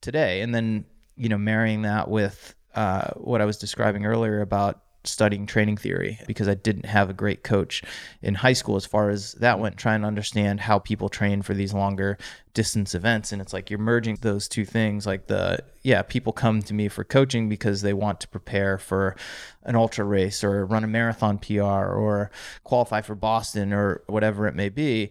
today. 0.01 0.41
And 0.41 0.53
then, 0.55 0.85
you 1.15 1.29
know, 1.29 1.37
marrying 1.37 1.83
that 1.83 2.09
with 2.09 2.55
uh, 2.73 3.11
what 3.15 3.39
I 3.39 3.45
was 3.45 3.57
describing 3.57 4.05
earlier 4.05 4.41
about 4.41 4.81
studying 5.07 5.45
training 5.45 5.77
theory 5.77 6.19
because 6.27 6.47
I 6.47 6.53
didn't 6.53 6.85
have 6.85 7.09
a 7.09 7.13
great 7.13 7.43
coach 7.43 7.83
in 8.21 8.35
high 8.35 8.53
school 8.53 8.75
as 8.75 8.85
far 8.85 9.09
as 9.09 9.33
that 9.33 9.59
went, 9.59 9.77
trying 9.77 10.01
to 10.01 10.07
understand 10.07 10.61
how 10.61 10.79
people 10.79 11.09
train 11.09 11.41
for 11.41 11.53
these 11.53 11.73
longer 11.73 12.17
distance 12.53 12.95
events. 12.95 13.31
And 13.31 13.41
it's 13.41 13.53
like 13.53 13.69
you're 13.69 13.79
merging 13.79 14.17
those 14.21 14.47
two 14.47 14.65
things. 14.65 15.05
Like 15.05 15.27
the, 15.27 15.59
yeah, 15.83 16.01
people 16.01 16.33
come 16.33 16.61
to 16.63 16.73
me 16.73 16.87
for 16.87 17.03
coaching 17.03 17.49
because 17.49 17.81
they 17.81 17.93
want 17.93 18.19
to 18.21 18.27
prepare 18.27 18.77
for 18.77 19.15
an 19.63 19.75
ultra 19.75 20.05
race 20.05 20.43
or 20.43 20.65
run 20.65 20.83
a 20.83 20.87
marathon 20.87 21.37
PR 21.37 21.61
or 21.61 22.31
qualify 22.63 23.01
for 23.01 23.15
Boston 23.15 23.73
or 23.73 24.01
whatever 24.07 24.47
it 24.47 24.55
may 24.55 24.69
be. 24.69 25.09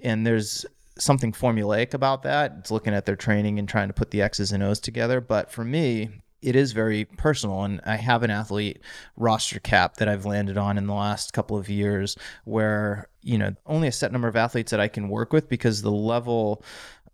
And 0.00 0.26
there's 0.26 0.66
something 0.98 1.32
formulaic 1.32 1.94
about 1.94 2.22
that. 2.24 2.54
It's 2.58 2.70
looking 2.70 2.94
at 2.94 3.06
their 3.06 3.16
training 3.16 3.58
and 3.58 3.68
trying 3.68 3.88
to 3.88 3.94
put 3.94 4.10
the 4.10 4.22
X's 4.22 4.52
and 4.52 4.62
O's 4.62 4.80
together. 4.80 5.20
But 5.20 5.50
for 5.50 5.64
me, 5.64 6.10
it 6.42 6.56
is 6.56 6.72
very 6.72 7.04
personal 7.04 7.62
and 7.64 7.80
i 7.84 7.96
have 7.96 8.22
an 8.22 8.30
athlete 8.30 8.80
roster 9.16 9.60
cap 9.60 9.96
that 9.96 10.08
i've 10.08 10.24
landed 10.24 10.56
on 10.56 10.78
in 10.78 10.86
the 10.86 10.94
last 10.94 11.32
couple 11.32 11.56
of 11.56 11.68
years 11.68 12.16
where 12.44 13.08
you 13.22 13.38
know 13.38 13.54
only 13.66 13.88
a 13.88 13.92
set 13.92 14.12
number 14.12 14.28
of 14.28 14.36
athletes 14.36 14.70
that 14.70 14.80
i 14.80 14.88
can 14.88 15.08
work 15.08 15.32
with 15.32 15.48
because 15.48 15.82
the 15.82 15.90
level 15.90 16.62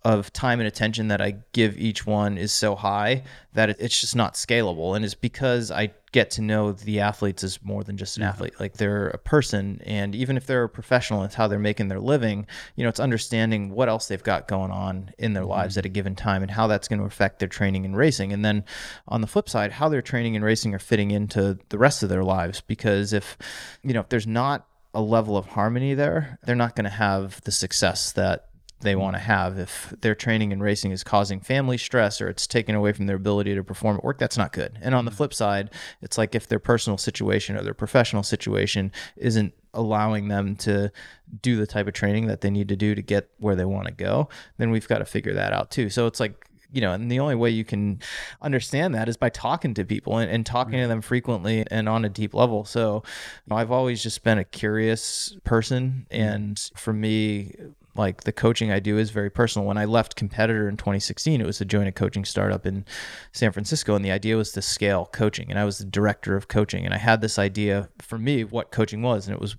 of 0.06 0.32
time 0.32 0.60
and 0.60 0.68
attention 0.68 1.08
that 1.08 1.20
I 1.20 1.38
give 1.50 1.76
each 1.76 2.06
one 2.06 2.38
is 2.38 2.52
so 2.52 2.76
high 2.76 3.24
that 3.54 3.70
it's 3.70 4.00
just 4.00 4.14
not 4.14 4.34
scalable. 4.34 4.94
And 4.94 5.04
it's 5.04 5.14
because 5.14 5.72
I 5.72 5.92
get 6.16 6.30
to 6.30 6.40
know 6.40 6.72
the 6.72 6.98
athletes 6.98 7.44
as 7.44 7.62
more 7.62 7.84
than 7.84 7.98
just 7.98 8.16
an 8.16 8.22
mm-hmm. 8.22 8.30
athlete. 8.30 8.54
Like 8.58 8.78
they're 8.78 9.08
a 9.08 9.18
person. 9.18 9.82
And 9.84 10.14
even 10.14 10.38
if 10.38 10.46
they're 10.46 10.64
a 10.64 10.68
professional, 10.68 11.24
it's 11.24 11.34
how 11.34 11.46
they're 11.46 11.58
making 11.58 11.88
their 11.88 12.00
living. 12.00 12.46
You 12.74 12.84
know, 12.84 12.88
it's 12.88 13.00
understanding 13.00 13.68
what 13.68 13.90
else 13.90 14.08
they've 14.08 14.22
got 14.22 14.48
going 14.48 14.70
on 14.70 15.10
in 15.18 15.34
their 15.34 15.44
lives 15.44 15.74
mm-hmm. 15.74 15.80
at 15.80 15.84
a 15.84 15.90
given 15.90 16.16
time 16.16 16.40
and 16.40 16.50
how 16.50 16.68
that's 16.68 16.88
going 16.88 17.00
to 17.00 17.04
affect 17.04 17.38
their 17.38 17.50
training 17.50 17.84
and 17.84 17.94
racing. 17.94 18.32
And 18.32 18.42
then 18.42 18.64
on 19.06 19.20
the 19.20 19.26
flip 19.26 19.46
side, 19.46 19.72
how 19.72 19.90
their 19.90 20.00
training 20.00 20.36
and 20.36 20.44
racing 20.44 20.74
are 20.74 20.78
fitting 20.78 21.10
into 21.10 21.58
the 21.68 21.76
rest 21.76 22.02
of 22.02 22.08
their 22.08 22.24
lives. 22.24 22.62
Because 22.62 23.12
if, 23.12 23.36
you 23.82 23.92
know, 23.92 24.00
if 24.00 24.08
there's 24.08 24.26
not 24.26 24.66
a 24.94 25.02
level 25.02 25.36
of 25.36 25.44
harmony 25.44 25.92
there, 25.92 26.38
they're 26.46 26.56
not 26.56 26.76
going 26.76 26.84
to 26.84 26.90
have 26.90 27.42
the 27.42 27.52
success 27.52 28.12
that 28.12 28.48
they 28.80 28.94
want 28.94 29.14
to 29.14 29.20
have. 29.20 29.58
If 29.58 29.94
their 30.00 30.14
training 30.14 30.52
and 30.52 30.62
racing 30.62 30.90
is 30.90 31.02
causing 31.02 31.40
family 31.40 31.78
stress 31.78 32.20
or 32.20 32.28
it's 32.28 32.46
taken 32.46 32.74
away 32.74 32.92
from 32.92 33.06
their 33.06 33.16
ability 33.16 33.54
to 33.54 33.64
perform 33.64 33.96
at 33.96 34.04
work, 34.04 34.18
that's 34.18 34.36
not 34.36 34.52
good. 34.52 34.78
And 34.82 34.94
on 34.94 35.04
the 35.04 35.10
mm-hmm. 35.10 35.16
flip 35.16 35.34
side, 35.34 35.70
it's 36.02 36.18
like 36.18 36.34
if 36.34 36.46
their 36.48 36.58
personal 36.58 36.98
situation 36.98 37.56
or 37.56 37.62
their 37.62 37.74
professional 37.74 38.22
situation 38.22 38.92
isn't 39.16 39.54
allowing 39.72 40.28
them 40.28 40.56
to 40.56 40.90
do 41.42 41.56
the 41.56 41.66
type 41.66 41.86
of 41.86 41.94
training 41.94 42.26
that 42.26 42.40
they 42.40 42.50
need 42.50 42.68
to 42.68 42.76
do 42.76 42.94
to 42.94 43.02
get 43.02 43.30
where 43.38 43.56
they 43.56 43.64
want 43.64 43.86
to 43.86 43.92
go, 43.92 44.28
then 44.58 44.70
we've 44.70 44.88
got 44.88 44.98
to 44.98 45.04
figure 45.04 45.34
that 45.34 45.52
out 45.52 45.70
too. 45.70 45.88
So 45.88 46.06
it's 46.06 46.20
like, 46.20 46.46
you 46.72 46.80
know, 46.80 46.92
and 46.92 47.10
the 47.10 47.20
only 47.20 47.34
way 47.34 47.48
you 47.48 47.64
can 47.64 48.00
understand 48.42 48.94
that 48.94 49.08
is 49.08 49.16
by 49.16 49.30
talking 49.30 49.72
to 49.74 49.84
people 49.84 50.18
and, 50.18 50.30
and 50.30 50.44
talking 50.44 50.72
to 50.72 50.78
mm-hmm. 50.78 50.88
them 50.88 51.00
frequently 51.00 51.64
and 51.70 51.88
on 51.88 52.04
a 52.04 52.08
deep 52.08 52.34
level. 52.34 52.64
So 52.64 53.02
you 53.04 53.50
know, 53.50 53.56
I've 53.56 53.70
always 53.70 54.02
just 54.02 54.22
been 54.22 54.38
a 54.38 54.44
curious 54.44 55.36
person. 55.44 56.06
Mm-hmm. 56.10 56.22
And 56.22 56.70
for 56.74 56.92
me, 56.92 57.54
like 57.96 58.24
the 58.24 58.32
coaching 58.32 58.70
I 58.70 58.80
do 58.80 58.98
is 58.98 59.10
very 59.10 59.30
personal. 59.30 59.66
When 59.66 59.78
I 59.78 59.84
left 59.84 60.16
competitor 60.16 60.68
in 60.68 60.76
2016, 60.76 61.40
it 61.40 61.46
was 61.46 61.58
to 61.58 61.64
join 61.64 61.86
a 61.86 61.92
coaching 61.92 62.24
startup 62.24 62.66
in 62.66 62.84
San 63.32 63.52
Francisco, 63.52 63.94
and 63.94 64.04
the 64.04 64.10
idea 64.10 64.36
was 64.36 64.52
to 64.52 64.62
scale 64.62 65.08
coaching. 65.12 65.50
And 65.50 65.58
I 65.58 65.64
was 65.64 65.78
the 65.78 65.84
director 65.84 66.36
of 66.36 66.48
coaching, 66.48 66.84
and 66.84 66.94
I 66.94 66.98
had 66.98 67.20
this 67.20 67.38
idea 67.38 67.88
for 68.00 68.18
me 68.18 68.44
what 68.44 68.70
coaching 68.70 69.02
was, 69.02 69.26
and 69.26 69.34
it 69.34 69.40
was 69.40 69.56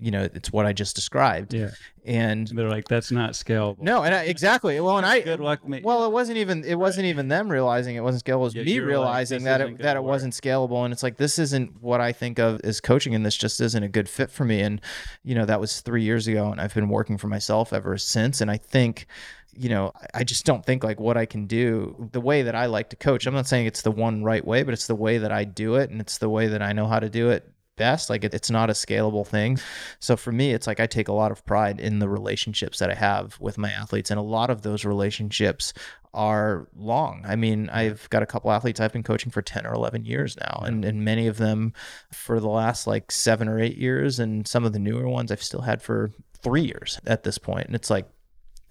you 0.00 0.10
know 0.10 0.28
it's 0.34 0.52
what 0.52 0.66
I 0.66 0.72
just 0.72 0.96
described. 0.96 1.52
Yeah. 1.54 1.70
And 2.04 2.48
they're 2.48 2.70
like, 2.70 2.88
that's 2.88 3.12
not 3.12 3.32
scalable. 3.32 3.78
No, 3.80 4.02
and 4.02 4.14
I, 4.14 4.22
exactly. 4.24 4.80
Well, 4.80 4.96
and 4.96 5.04
I 5.04 5.20
good 5.20 5.38
luck. 5.38 5.68
Ma- 5.68 5.78
well, 5.84 6.04
it 6.06 6.10
wasn't 6.12 6.38
even 6.38 6.64
it 6.64 6.76
wasn't 6.78 7.06
even 7.06 7.28
them 7.28 7.50
realizing 7.50 7.94
it 7.96 8.00
wasn't 8.00 8.24
scalable. 8.24 8.36
It 8.36 8.38
was 8.38 8.54
Yeah, 8.54 8.62
me 8.62 8.80
were 8.80 8.86
like, 8.86 8.88
realizing 8.88 9.44
this 9.44 9.60
it 9.60 9.78
that 9.78 9.96
it 9.96 10.02
work. 10.02 10.08
wasn't 10.10 10.32
scalable, 10.32 10.82
and 10.84 10.92
it's 10.92 11.02
like 11.02 11.18
this 11.18 11.38
isn't 11.38 11.82
what 11.82 12.00
I 12.00 12.12
think 12.12 12.38
of 12.38 12.60
as 12.64 12.80
coaching, 12.80 13.14
and 13.14 13.24
this 13.26 13.36
just 13.36 13.60
isn't 13.60 13.82
a 13.82 13.88
good 13.88 14.08
fit 14.08 14.30
for 14.30 14.44
me. 14.46 14.60
And 14.62 14.80
you 15.22 15.34
know 15.34 15.44
that 15.44 15.60
was 15.60 15.82
three 15.82 16.02
years 16.02 16.26
ago, 16.26 16.50
and 16.50 16.60
I've 16.60 16.74
been 16.74 16.88
working 16.88 17.18
for 17.18 17.28
myself 17.28 17.72
ever 17.72 17.98
since. 17.98 18.40
And 18.40 18.50
I 18.50 18.56
think 18.56 19.06
you 19.52 19.68
know, 19.68 19.92
I 20.14 20.22
just 20.24 20.46
don't 20.46 20.64
think 20.64 20.84
like 20.84 21.00
what 21.00 21.16
I 21.16 21.26
can 21.26 21.46
do 21.46 22.08
the 22.12 22.20
way 22.20 22.42
that 22.42 22.54
I 22.54 22.66
like 22.66 22.88
to 22.90 22.96
coach. 22.96 23.26
I'm 23.26 23.34
not 23.34 23.48
saying 23.48 23.66
it's 23.66 23.82
the 23.82 23.90
one 23.90 24.22
right 24.22 24.44
way, 24.46 24.62
but 24.62 24.72
it's 24.72 24.86
the 24.86 24.94
way 24.94 25.18
that 25.18 25.32
I 25.32 25.42
do 25.44 25.74
it 25.74 25.90
and 25.90 26.00
it's 26.00 26.18
the 26.18 26.28
way 26.30 26.46
that 26.46 26.62
I 26.62 26.72
know 26.72 26.86
how 26.86 27.00
to 27.00 27.10
do 27.10 27.30
it 27.30 27.50
best. 27.80 28.10
Like 28.10 28.24
it, 28.24 28.34
it's 28.34 28.50
not 28.50 28.68
a 28.68 28.74
scalable 28.74 29.26
thing. 29.26 29.58
So 30.00 30.14
for 30.14 30.30
me, 30.30 30.52
it's 30.52 30.66
like 30.66 30.80
I 30.80 30.86
take 30.86 31.08
a 31.08 31.14
lot 31.14 31.32
of 31.32 31.44
pride 31.46 31.80
in 31.80 31.98
the 31.98 32.08
relationships 32.08 32.78
that 32.78 32.90
I 32.90 32.94
have 32.94 33.40
with 33.40 33.56
my 33.56 33.70
athletes. 33.70 34.10
And 34.10 34.20
a 34.20 34.22
lot 34.22 34.50
of 34.50 34.60
those 34.60 34.84
relationships 34.84 35.72
are 36.12 36.68
long. 36.76 37.24
I 37.26 37.36
mean, 37.36 37.70
I've 37.70 38.08
got 38.10 38.22
a 38.22 38.26
couple 38.26 38.52
athletes 38.52 38.80
I've 38.80 38.92
been 38.92 39.02
coaching 39.02 39.32
for 39.32 39.40
10 39.40 39.66
or 39.66 39.72
11 39.72 40.04
years 40.04 40.36
now, 40.36 40.62
and, 40.66 40.84
and 40.84 41.04
many 41.04 41.26
of 41.26 41.38
them 41.38 41.72
for 42.12 42.38
the 42.38 42.48
last 42.48 42.86
like 42.86 43.10
seven 43.10 43.48
or 43.48 43.58
eight 43.58 43.78
years. 43.78 44.20
And 44.20 44.46
some 44.46 44.64
of 44.64 44.74
the 44.74 44.78
newer 44.78 45.08
ones 45.08 45.32
I've 45.32 45.42
still 45.42 45.62
had 45.62 45.80
for 45.82 46.12
three 46.42 46.62
years 46.62 47.00
at 47.06 47.22
this 47.22 47.38
point. 47.38 47.66
And 47.66 47.74
it's 47.74 47.88
like, 47.88 48.06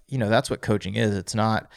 you 0.07 0.19
know, 0.19 0.29
that's 0.29 0.51
what 0.51 0.61
coaching 0.61 0.95
is. 0.95 1.15
It's 1.15 1.35
not 1.35 1.67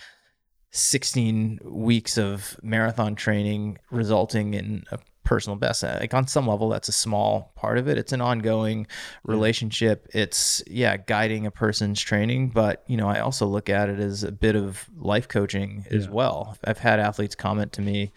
16 0.72 1.60
weeks 1.64 2.18
of 2.18 2.58
marathon 2.62 3.14
training 3.14 3.78
resulting 3.90 4.52
in 4.54 4.84
a 4.90 4.98
personal 5.24 5.56
best. 5.56 5.84
Uh, 5.84 5.96
like 6.00 6.14
on 6.14 6.26
some 6.26 6.46
level, 6.46 6.68
that's 6.68 6.88
a 6.88 6.92
small 6.92 7.52
part 7.56 7.78
of 7.78 7.88
it. 7.88 7.96
It's 7.98 8.12
an 8.12 8.20
ongoing 8.20 8.86
relationship. 9.24 10.08
It's, 10.12 10.62
yeah, 10.66 10.96
guiding 10.96 11.46
a 11.46 11.50
person's 11.50 12.00
training. 12.00 12.48
But, 12.50 12.82
you 12.86 12.96
know, 12.96 13.08
I 13.08 13.20
also 13.20 13.46
look 13.46 13.68
at 13.68 13.88
it 13.88 14.00
as 14.00 14.22
a 14.24 14.32
bit 14.32 14.56
of 14.56 14.88
life 14.96 15.28
coaching 15.28 15.86
as 15.90 16.04
Yeah. 16.06 16.10
well. 16.10 16.56
I've 16.64 16.78
had 16.78 17.00
athletes 17.00 17.34
comment 17.34 17.72
to 17.74 17.82
me 17.82 18.12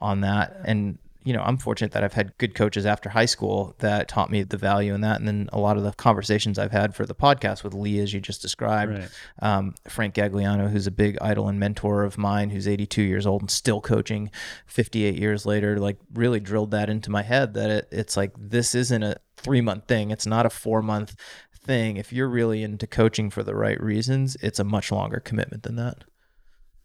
on 0.00 0.20
that. 0.22 0.56
And, 0.64 0.98
you 1.28 1.34
know, 1.34 1.42
I'm 1.42 1.58
fortunate 1.58 1.92
that 1.92 2.02
I've 2.02 2.14
had 2.14 2.36
good 2.38 2.54
coaches 2.54 2.86
after 2.86 3.10
high 3.10 3.26
school 3.26 3.74
that 3.80 4.08
taught 4.08 4.30
me 4.30 4.42
the 4.44 4.56
value 4.56 4.94
in 4.94 5.02
that. 5.02 5.18
And 5.18 5.28
then 5.28 5.50
a 5.52 5.58
lot 5.58 5.76
of 5.76 5.82
the 5.82 5.92
conversations 5.92 6.58
I've 6.58 6.72
had 6.72 6.94
for 6.94 7.04
the 7.04 7.14
podcast 7.14 7.62
with 7.62 7.74
Lee, 7.74 7.98
as 7.98 8.14
you 8.14 8.20
just 8.20 8.40
described, 8.40 8.92
Right. 8.92 9.10
um, 9.42 9.74
Frank 9.88 10.14
Gagliano, 10.14 10.70
who's 10.70 10.86
a 10.86 10.90
big 10.90 11.18
idol 11.20 11.48
and 11.48 11.60
mentor 11.60 12.02
of 12.04 12.16
mine, 12.16 12.48
who's 12.48 12.66
82 12.66 13.02
years 13.02 13.26
old 13.26 13.42
and 13.42 13.50
still 13.50 13.82
coaching 13.82 14.30
58 14.66 15.16
years 15.16 15.44
later, 15.44 15.78
like 15.78 15.98
really 16.14 16.40
drilled 16.40 16.70
that 16.70 16.88
into 16.88 17.10
my 17.10 17.22
head 17.22 17.52
that 17.54 17.68
it, 17.70 17.88
it's 17.92 18.16
like 18.16 18.32
this 18.38 18.74
isn't 18.74 19.02
a 19.02 19.16
three 19.36 19.60
month 19.60 19.86
thing. 19.86 20.10
It's 20.10 20.26
not 20.26 20.46
a 20.46 20.50
four 20.50 20.80
month 20.80 21.14
thing. 21.62 21.98
If 21.98 22.10
you're 22.10 22.28
really 22.28 22.62
into 22.62 22.86
coaching 22.86 23.28
for 23.28 23.42
the 23.42 23.54
right 23.54 23.78
reasons, 23.82 24.36
it's 24.40 24.58
a 24.58 24.64
much 24.64 24.90
longer 24.90 25.20
commitment 25.20 25.62
than 25.64 25.76
that. 25.76 26.04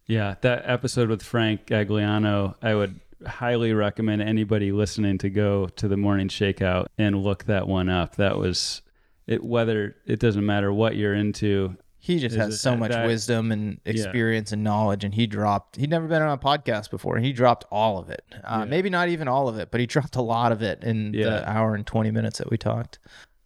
Yeah, 0.06 0.34
that 0.42 0.64
episode 0.66 1.08
with 1.08 1.22
Frank 1.22 1.64
Gagliano, 1.64 2.56
I 2.60 2.74
would 2.74 3.00
highly 3.26 3.72
recommend 3.72 4.22
anybody 4.22 4.72
listening 4.72 5.18
to 5.18 5.30
go 5.30 5.66
to 5.66 5.88
the 5.88 5.96
morning 5.96 6.28
shakeout 6.28 6.86
and 6.98 7.22
look 7.22 7.44
that 7.44 7.66
one 7.68 7.88
up. 7.88 8.16
That 8.16 8.38
was 8.38 8.82
it 9.26 9.42
whether 9.42 9.96
it 10.06 10.20
doesn't 10.20 10.44
matter 10.44 10.72
what 10.72 10.96
you're 10.96 11.14
into. 11.14 11.76
He 11.98 12.18
just 12.18 12.36
has 12.36 12.54
it 12.54 12.58
so 12.58 12.76
much 12.76 12.90
that- 12.90 13.06
wisdom 13.06 13.50
and 13.50 13.80
experience 13.86 14.52
and 14.52 14.62
knowledge, 14.62 15.04
and 15.04 15.14
he 15.14 15.26
dropped. 15.26 15.76
He'd 15.76 15.88
never 15.88 16.06
been 16.06 16.20
on 16.20 16.28
a 16.28 16.36
podcast 16.38 16.90
before, 16.90 17.16
and 17.16 17.24
he 17.24 17.32
dropped 17.32 17.64
all 17.70 17.98
of 17.98 18.10
it. 18.10 18.22
Uh, 18.44 18.58
Yeah. 18.60 18.64
Maybe 18.66 18.90
not 18.90 19.08
even 19.08 19.26
all 19.26 19.48
of 19.48 19.58
it, 19.58 19.70
but 19.70 19.80
he 19.80 19.86
dropped 19.94 20.14
a 20.16 20.20
lot 20.22 20.52
of 20.52 20.60
it 20.62 20.84
in 20.84 21.14
Yeah. 21.14 21.24
the 21.30 21.50
hour 21.50 21.74
and 21.74 21.86
twenty 21.86 22.10
minutes 22.10 22.38
that 22.38 22.50
we 22.50 22.58
talked. 22.58 22.98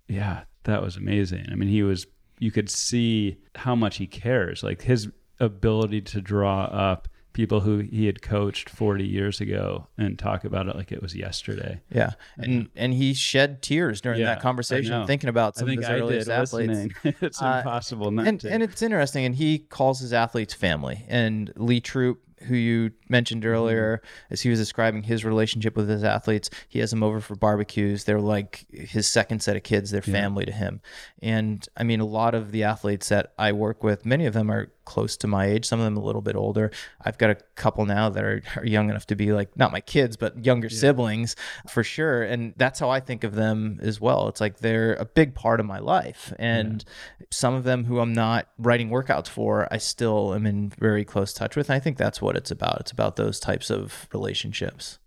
Yeah, 0.08 0.40
that 0.64 0.82
was 0.82 0.96
amazing. 0.96 1.46
I 1.52 1.54
mean, 1.54 1.68
he 1.68 1.82
was 1.84 2.06
you 2.40 2.50
could 2.50 2.68
see 2.70 3.36
how 3.54 3.74
much 3.76 3.96
he 3.98 4.06
cares. 4.08 4.62
Like 4.64 4.82
his 4.82 5.08
ability 5.40 6.00
to 6.00 6.20
draw 6.20 6.64
up 6.64 7.06
people 7.38 7.60
who 7.60 7.78
he 7.78 8.06
had 8.06 8.20
coached 8.20 8.68
40 8.68 9.06
years 9.06 9.40
ago 9.40 9.86
and 9.96 10.18
talk 10.18 10.42
about 10.44 10.66
it 10.66 10.74
like 10.74 10.90
it 10.90 11.00
was 11.00 11.14
yesterday. 11.14 11.80
Yeah, 11.88 12.14
and 12.36 12.68
and 12.74 12.92
he 12.92 13.14
shed 13.14 13.62
tears 13.62 14.00
during 14.00 14.18
Yeah, 14.18 14.26
that 14.34 14.40
conversation, 14.42 15.06
thinking 15.06 15.30
about 15.30 15.56
some 15.56 15.68
of 15.68 15.76
his 15.76 15.84
I 15.86 16.00
earliest 16.00 16.28
athletes. 16.28 16.92
it's 17.04 17.40
Uh, 17.40 17.62
impossible 17.64 18.10
not 18.10 18.26
And 18.26 18.40
to. 18.40 18.50
and 18.52 18.60
it's 18.64 18.82
interesting, 18.82 19.24
and 19.24 19.36
he 19.36 19.60
calls 19.60 20.00
his 20.00 20.12
athletes 20.12 20.52
family. 20.52 21.04
And 21.08 21.52
Lee 21.54 21.80
Troop, 21.80 22.18
who 22.48 22.56
you 22.56 22.90
mentioned 23.08 23.42
Mm-hmm. 23.44 23.52
earlier, 23.52 24.02
as 24.30 24.40
he 24.40 24.48
was 24.50 24.58
describing 24.58 25.04
his 25.04 25.24
relationship 25.24 25.76
with 25.76 25.88
his 25.88 26.02
athletes, 26.02 26.50
he 26.68 26.80
has 26.80 26.90
them 26.90 27.04
over 27.04 27.20
for 27.20 27.36
barbecues. 27.36 28.02
They're 28.02 28.20
like 28.20 28.66
his 28.72 29.06
second 29.06 29.42
set 29.44 29.54
of 29.54 29.62
kids. 29.62 29.92
They're 29.92 30.02
family 30.02 30.44
to 30.44 30.52
him. 30.52 30.80
And 31.22 31.64
I 31.76 31.84
mean, 31.84 32.00
a 32.00 32.04
lot 32.04 32.34
of 32.34 32.50
the 32.50 32.64
athletes 32.64 33.08
that 33.10 33.32
I 33.38 33.52
work 33.52 33.84
with, 33.84 34.04
many 34.04 34.26
of 34.26 34.34
them 34.34 34.50
are 34.50 34.72
close 34.88 35.18
to 35.18 35.26
my 35.26 35.44
age. 35.44 35.66
Some 35.66 35.80
of 35.80 35.84
them 35.84 35.98
a 35.98 36.02
little 36.02 36.22
bit 36.22 36.34
older. 36.34 36.70
I've 37.04 37.18
got 37.18 37.28
a 37.28 37.34
couple 37.56 37.84
now 37.84 38.08
that 38.08 38.24
are, 38.24 38.42
are 38.56 38.64
young 38.64 38.88
enough 38.88 39.06
to 39.08 39.14
be 39.14 39.32
like 39.32 39.54
not 39.54 39.70
my 39.70 39.80
kids, 39.80 40.16
but 40.16 40.46
younger 40.46 40.70
siblings 40.70 41.36
for 41.68 41.84
sure. 41.84 42.22
And 42.22 42.54
that's 42.56 42.80
how 42.80 42.88
I 42.88 43.00
think 43.00 43.22
of 43.22 43.34
them 43.34 43.78
as 43.82 44.00
well. 44.00 44.28
It's 44.28 44.40
like 44.40 44.60
they're 44.60 44.94
a 44.94 45.04
big 45.04 45.34
part 45.34 45.60
of 45.60 45.66
my 45.66 45.78
life. 45.78 46.32
And 46.38 46.82
some 47.30 47.52
of 47.52 47.64
them 47.64 47.84
who 47.84 48.00
I'm 48.00 48.14
not 48.14 48.48
writing 48.56 48.88
workouts 48.88 49.28
for, 49.28 49.68
I 49.70 49.76
still 49.76 50.32
am 50.34 50.46
in 50.46 50.70
very 50.78 51.04
close 51.04 51.34
touch 51.34 51.54
with. 51.54 51.68
And 51.68 51.76
I 51.76 51.80
think 51.80 51.98
that's 51.98 52.22
what 52.22 52.34
it's 52.36 52.50
about. 52.50 52.80
It's 52.80 52.90
about 52.90 53.16
those 53.16 53.38
types 53.38 53.70
of 53.70 54.08
relationships. 54.12 54.98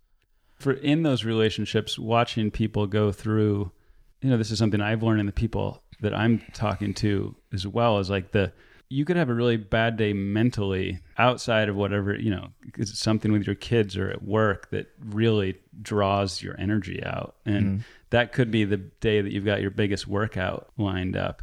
for 0.62 0.74
in 0.74 1.04
those 1.04 1.26
relationships, 1.26 1.98
watching 1.98 2.52
people 2.52 2.86
go 2.88 3.12
through, 3.12 3.72
you 4.22 4.30
know, 4.30 4.38
this 4.38 4.52
is 4.52 4.60
something 4.60 4.80
I've 4.80 5.04
learned 5.04 5.20
in 5.20 5.26
the 5.26 5.32
people 5.32 5.82
that 6.02 6.14
I'm 6.14 6.42
talking 6.54 6.94
to 6.96 7.36
as 7.52 7.66
well 7.68 8.00
is 8.00 8.10
like 8.10 8.32
the 8.32 8.52
you 8.92 9.06
could 9.06 9.16
have 9.16 9.30
a 9.30 9.34
really 9.34 9.56
bad 9.56 9.96
day 9.96 10.12
mentally 10.12 11.00
outside 11.18 11.70
of 11.70 11.78
whatever, 11.78 12.14
you 12.14 12.30
know, 12.30 12.50
because 12.62 12.90
it's 12.90 13.00
something 13.00 13.32
with 13.32 13.48
your 13.48 13.56
kids 13.56 13.96
or 13.96 14.10
at 14.10 14.22
work 14.22 14.70
that 14.72 14.92
really 15.00 15.56
draws 15.82 16.42
your 16.42 16.60
energy 16.60 17.02
out. 17.06 17.36
And 17.46 17.66
mm-hmm. 17.66 17.82
that 18.10 18.34
could 18.34 18.52
be 18.52 18.66
the 18.66 18.78
day 18.78 19.22
that 19.22 19.32
you've 19.32 19.46
got 19.46 19.62
your 19.62 19.72
biggest 19.72 20.08
workout 20.08 20.68
lined 20.78 21.16
up. 21.16 21.42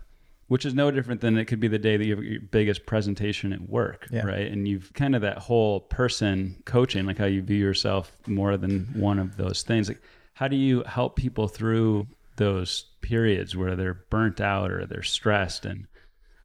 Which 0.48 0.64
is 0.64 0.74
no 0.74 0.90
different 0.90 1.20
than 1.20 1.36
it 1.36 1.44
could 1.44 1.60
be 1.60 1.68
the 1.68 1.78
day 1.78 1.96
that 1.98 2.06
you 2.06 2.16
have 2.16 2.24
your 2.24 2.40
biggest 2.40 2.86
presentation 2.86 3.52
at 3.52 3.68
work, 3.68 4.06
Yeah. 4.10 4.26
right? 4.26 4.50
And 4.50 4.66
you've 4.66 4.92
kind 4.94 5.14
of 5.14 5.22
that 5.22 5.38
whole 5.38 5.80
person 5.80 6.62
coaching, 6.64 7.04
like 7.06 7.18
how 7.18 7.26
you 7.26 7.42
view 7.42 7.58
yourself 7.58 8.12
more 8.26 8.56
than 8.56 8.88
one 8.94 9.18
of 9.18 9.36
those 9.36 9.62
things. 9.62 9.88
Like, 9.88 10.00
how 10.34 10.48
do 10.48 10.56
you 10.56 10.82
help 10.84 11.16
people 11.16 11.48
through 11.48 12.06
those 12.36 12.84
periods 13.02 13.56
where 13.56 13.76
they're 13.76 14.00
burnt 14.08 14.40
out 14.40 14.70
or 14.70 14.86
they're 14.86 15.02
stressed 15.02 15.66
and 15.66 15.86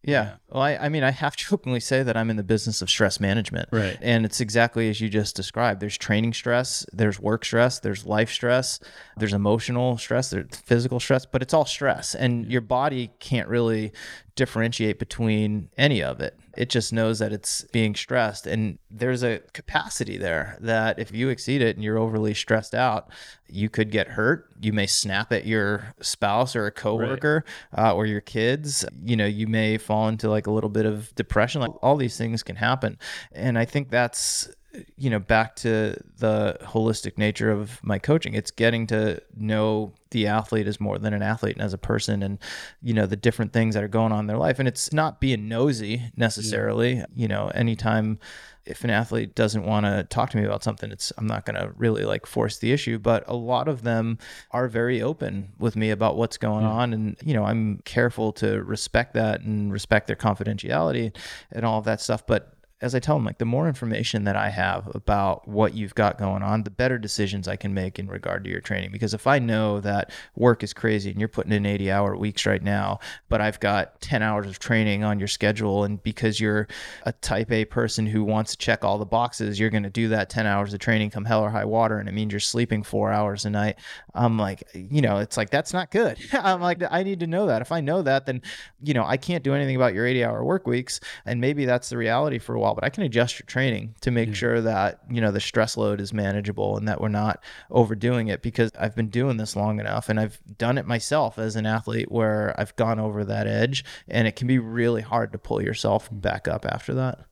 Yeah. 0.03 0.35
Well, 0.49 0.61
I, 0.61 0.75
I 0.75 0.89
mean, 0.89 1.03
I 1.03 1.11
have 1.11 1.35
to 1.37 1.45
openly 1.53 1.79
say 1.79 2.03
that 2.03 2.17
I'm 2.17 2.29
in 2.29 2.35
the 2.35 2.43
business 2.43 2.81
of 2.81 2.89
stress 2.89 3.19
management. 3.19 3.69
Right. 3.71 3.97
And 4.01 4.25
it's 4.25 4.41
exactly 4.41 4.89
as 4.89 4.99
you 5.01 5.09
just 5.09 5.35
described. 5.35 5.79
There's 5.79 5.97
training 5.97 6.33
stress, 6.33 6.85
there's 6.91 7.19
work 7.19 7.45
stress, 7.45 7.79
there's 7.79 8.05
life 8.05 8.29
stress, 8.29 8.79
there's 9.17 9.33
emotional 9.33 9.97
stress, 9.97 10.29
there's 10.29 10.47
physical 10.55 10.99
stress, 10.99 11.25
but 11.25 11.41
it's 11.41 11.53
all 11.53 11.65
stress. 11.65 12.15
And 12.15 12.51
your 12.51 12.61
body 12.61 13.11
can't 13.19 13.47
really 13.47 13.93
differentiate 14.35 14.99
between 14.99 15.69
any 15.77 16.01
of 16.01 16.19
it. 16.19 16.37
It 16.57 16.69
just 16.69 16.93
knows 16.93 17.19
that 17.19 17.31
it's 17.31 17.63
being 17.71 17.95
stressed. 17.95 18.47
And 18.47 18.77
there's 18.89 19.23
a 19.23 19.39
capacity 19.53 20.17
there 20.17 20.57
that 20.61 20.99
if 20.99 21.11
you 21.11 21.29
exceed 21.29 21.61
it 21.61 21.75
and 21.75 21.83
you're 21.83 21.97
overly 21.97 22.33
stressed 22.33 22.75
out, 22.75 23.09
you 23.47 23.69
could 23.69 23.91
get 23.91 24.09
hurt. 24.09 24.49
You 24.61 24.73
may 24.73 24.87
snap 24.87 25.31
at 25.31 25.45
your 25.45 25.93
spouse 26.01 26.55
or 26.55 26.65
a 26.65 26.71
coworker 26.71 27.45
uh, 27.77 27.93
or 27.93 28.05
your 28.05 28.21
kids. 28.21 28.85
You 29.03 29.15
know, 29.15 29.25
you 29.25 29.47
may 29.47 29.77
fall 29.77 30.07
into 30.07 30.29
like 30.29 30.47
a 30.47 30.51
little 30.51 30.69
bit 30.69 30.85
of 30.85 31.13
depression. 31.15 31.61
Like 31.61 31.73
all 31.81 31.95
these 31.95 32.17
things 32.17 32.43
can 32.43 32.55
happen. 32.55 32.97
And 33.31 33.57
I 33.57 33.65
think 33.65 33.89
that's 33.89 34.49
you 34.97 35.09
know 35.09 35.19
back 35.19 35.55
to 35.55 35.95
the 36.17 36.57
holistic 36.61 37.17
nature 37.17 37.51
of 37.51 37.79
my 37.83 37.99
coaching. 37.99 38.33
It's 38.33 38.51
getting 38.51 38.87
to 38.87 39.21
know 39.35 39.93
the 40.11 40.27
athlete 40.27 40.67
as 40.67 40.79
more 40.79 40.97
than 40.97 41.13
an 41.13 41.21
athlete 41.21 41.55
and 41.55 41.63
as 41.63 41.73
a 41.73 41.77
person 41.77 42.23
and 42.23 42.39
you 42.81 42.93
know 42.93 43.05
the 43.05 43.15
different 43.15 43.53
things 43.53 43.75
that 43.75 43.83
are 43.83 43.89
going 43.89 44.11
on 44.11 44.21
in 44.21 44.27
their 44.27 44.37
life. 44.37 44.59
And 44.59 44.67
it's 44.67 44.91
not 44.91 45.19
being 45.19 45.47
nosy 45.47 46.11
necessarily. 46.15 47.03
You 47.15 47.27
know 47.27 47.51
anytime 47.53 48.19
if 48.65 48.83
an 48.83 48.89
athlete 48.89 49.35
doesn't 49.35 49.65
want 49.65 49.85
to 49.85 50.05
talk 50.05 50.29
to 50.29 50.37
me 50.37 50.45
about 50.45 50.63
something 50.63 50.89
it's 50.89 51.11
i'm 51.17 51.27
not 51.27 51.45
going 51.45 51.55
to 51.59 51.73
really 51.75 52.05
like 52.05 52.25
force 52.25 52.57
the 52.57 52.71
issue. 52.71 52.97
But 52.97 53.23
a 53.27 53.35
lot 53.35 53.67
of 53.67 53.83
them 53.83 54.17
are 54.51 54.67
very 54.67 55.01
open 55.01 55.51
with 55.59 55.75
me 55.75 55.91
about 55.91 56.17
what's 56.17 56.37
going 56.37 56.65
on 56.65 56.93
and 56.93 57.15
you 57.23 57.33
know 57.33 57.43
i'm 57.43 57.79
careful 57.85 58.31
to 58.33 58.63
respect 58.63 59.13
that 59.13 59.41
and 59.41 59.71
respect 59.71 60.07
their 60.07 60.15
confidentiality 60.15 61.15
and 61.51 61.65
all 61.65 61.77
of 61.77 61.85
that 61.85 62.01
stuff. 62.01 62.25
But 62.25 62.52
as 62.83 62.93
I 62.93 62.99
tell 62.99 63.15
them, 63.15 63.23
like 63.23 63.37
the 63.37 63.45
more 63.45 63.69
information 63.69 64.25
that 64.25 64.35
I 64.35 64.49
have 64.49 64.93
about 64.93 65.47
what 65.47 65.73
you've 65.73 65.95
got 65.95 66.17
going 66.17 66.43
on, 66.43 66.63
the 66.63 66.69
better 66.69 66.97
decisions 66.97 67.47
I 67.47 67.55
can 67.55 67.73
make 67.73 67.97
in 67.97 68.09
regard 68.09 68.43
to 68.43 68.49
your 68.49 68.59
training. 68.59 68.91
Because 68.91 69.13
if 69.13 69.25
I 69.25 69.39
know 69.39 69.79
that 69.79 70.11
work 70.35 70.63
is 70.63 70.73
crazy 70.73 71.09
and 71.09 71.17
you're 71.17 71.29
putting 71.29 71.53
in 71.53 71.65
80 71.65 71.89
hour 71.89 72.17
weeks 72.17 72.45
right 72.45 72.61
now, 72.61 72.99
but 73.29 73.39
I've 73.39 73.61
got 73.61 74.01
10 74.01 74.21
hours 74.21 74.47
of 74.47 74.59
training 74.59 75.05
on 75.05 75.17
your 75.17 75.29
schedule, 75.29 75.85
and 75.85 76.03
because 76.03 76.41
you're 76.41 76.67
a 77.03 77.13
type 77.13 77.53
A 77.53 77.63
person 77.63 78.05
who 78.05 78.21
wants 78.25 78.51
to 78.51 78.57
check 78.57 78.83
all 78.83 78.97
the 78.97 79.05
boxes, 79.05 79.57
you're 79.57 79.69
going 79.69 79.83
to 79.83 79.89
do 79.89 80.09
that 80.09 80.29
10 80.29 80.45
hours 80.45 80.73
of 80.73 80.79
training 80.79 81.09
come 81.09 81.23
hell 81.23 81.41
or 81.41 81.51
high 81.51 81.63
water, 81.63 81.99
and 81.99 82.09
it 82.09 82.13
means 82.13 82.33
you're 82.33 82.39
sleeping 82.41 82.83
four 82.83 83.13
hours 83.13 83.45
a 83.45 83.49
night. 83.49 83.77
I'm 84.15 84.37
like, 84.37 84.63
you 84.73 85.01
know, 85.01 85.17
it's 85.17 85.37
like 85.37 85.49
that's 85.49 85.73
not 85.73 85.89
good. 85.89 86.17
I'm 86.33 86.61
like, 86.61 86.83
I 86.89 87.03
need 87.03 87.21
to 87.21 87.27
know 87.27 87.47
that. 87.47 87.61
If 87.61 87.71
I 87.71 87.81
know 87.81 88.01
that, 88.03 88.25
then, 88.25 88.41
you 88.81 88.93
know, 88.93 89.03
I 89.03 89.17
can't 89.17 89.43
do 89.43 89.53
anything 89.53 89.75
about 89.75 89.93
your 89.93 90.05
80 90.05 90.23
hour 90.23 90.43
work 90.43 90.67
weeks. 90.67 90.99
And 91.25 91.41
maybe 91.41 91.65
that's 91.65 91.89
the 91.89 91.97
reality 91.97 92.37
for 92.37 92.53
a 92.53 92.59
while, 92.59 92.75
but 92.75 92.83
I 92.83 92.89
can 92.89 93.03
adjust 93.03 93.39
your 93.39 93.45
training 93.45 93.95
to 94.01 94.11
make 94.11 94.29
yeah. 94.29 94.35
sure 94.35 94.61
that, 94.61 94.99
you 95.09 95.19
know, 95.19 95.31
the 95.31 95.39
stress 95.39 95.77
load 95.77 95.99
is 95.99 96.13
manageable 96.13 96.77
and 96.77 96.87
that 96.87 97.01
we're 97.01 97.09
not 97.09 97.43
overdoing 97.71 98.27
it 98.27 98.41
because 98.41 98.71
I've 98.79 98.95
been 98.95 99.09
doing 99.09 99.37
this 99.37 99.55
long 99.55 99.79
enough 99.79 100.09
and 100.09 100.19
I've 100.19 100.39
done 100.57 100.77
it 100.77 100.85
myself 100.85 101.39
as 101.39 101.55
an 101.55 101.65
athlete 101.65 102.11
where 102.11 102.53
I've 102.57 102.75
gone 102.75 102.99
over 102.99 103.23
that 103.25 103.47
edge 103.47 103.83
and 104.07 104.27
it 104.27 104.35
can 104.35 104.47
be 104.47 104.59
really 104.59 105.01
hard 105.01 105.31
to 105.31 105.39
pull 105.39 105.61
yourself 105.61 106.09
mm. 106.11 106.21
back 106.21 106.47
up 106.47 106.65
after 106.65 106.93
that. 106.93 107.25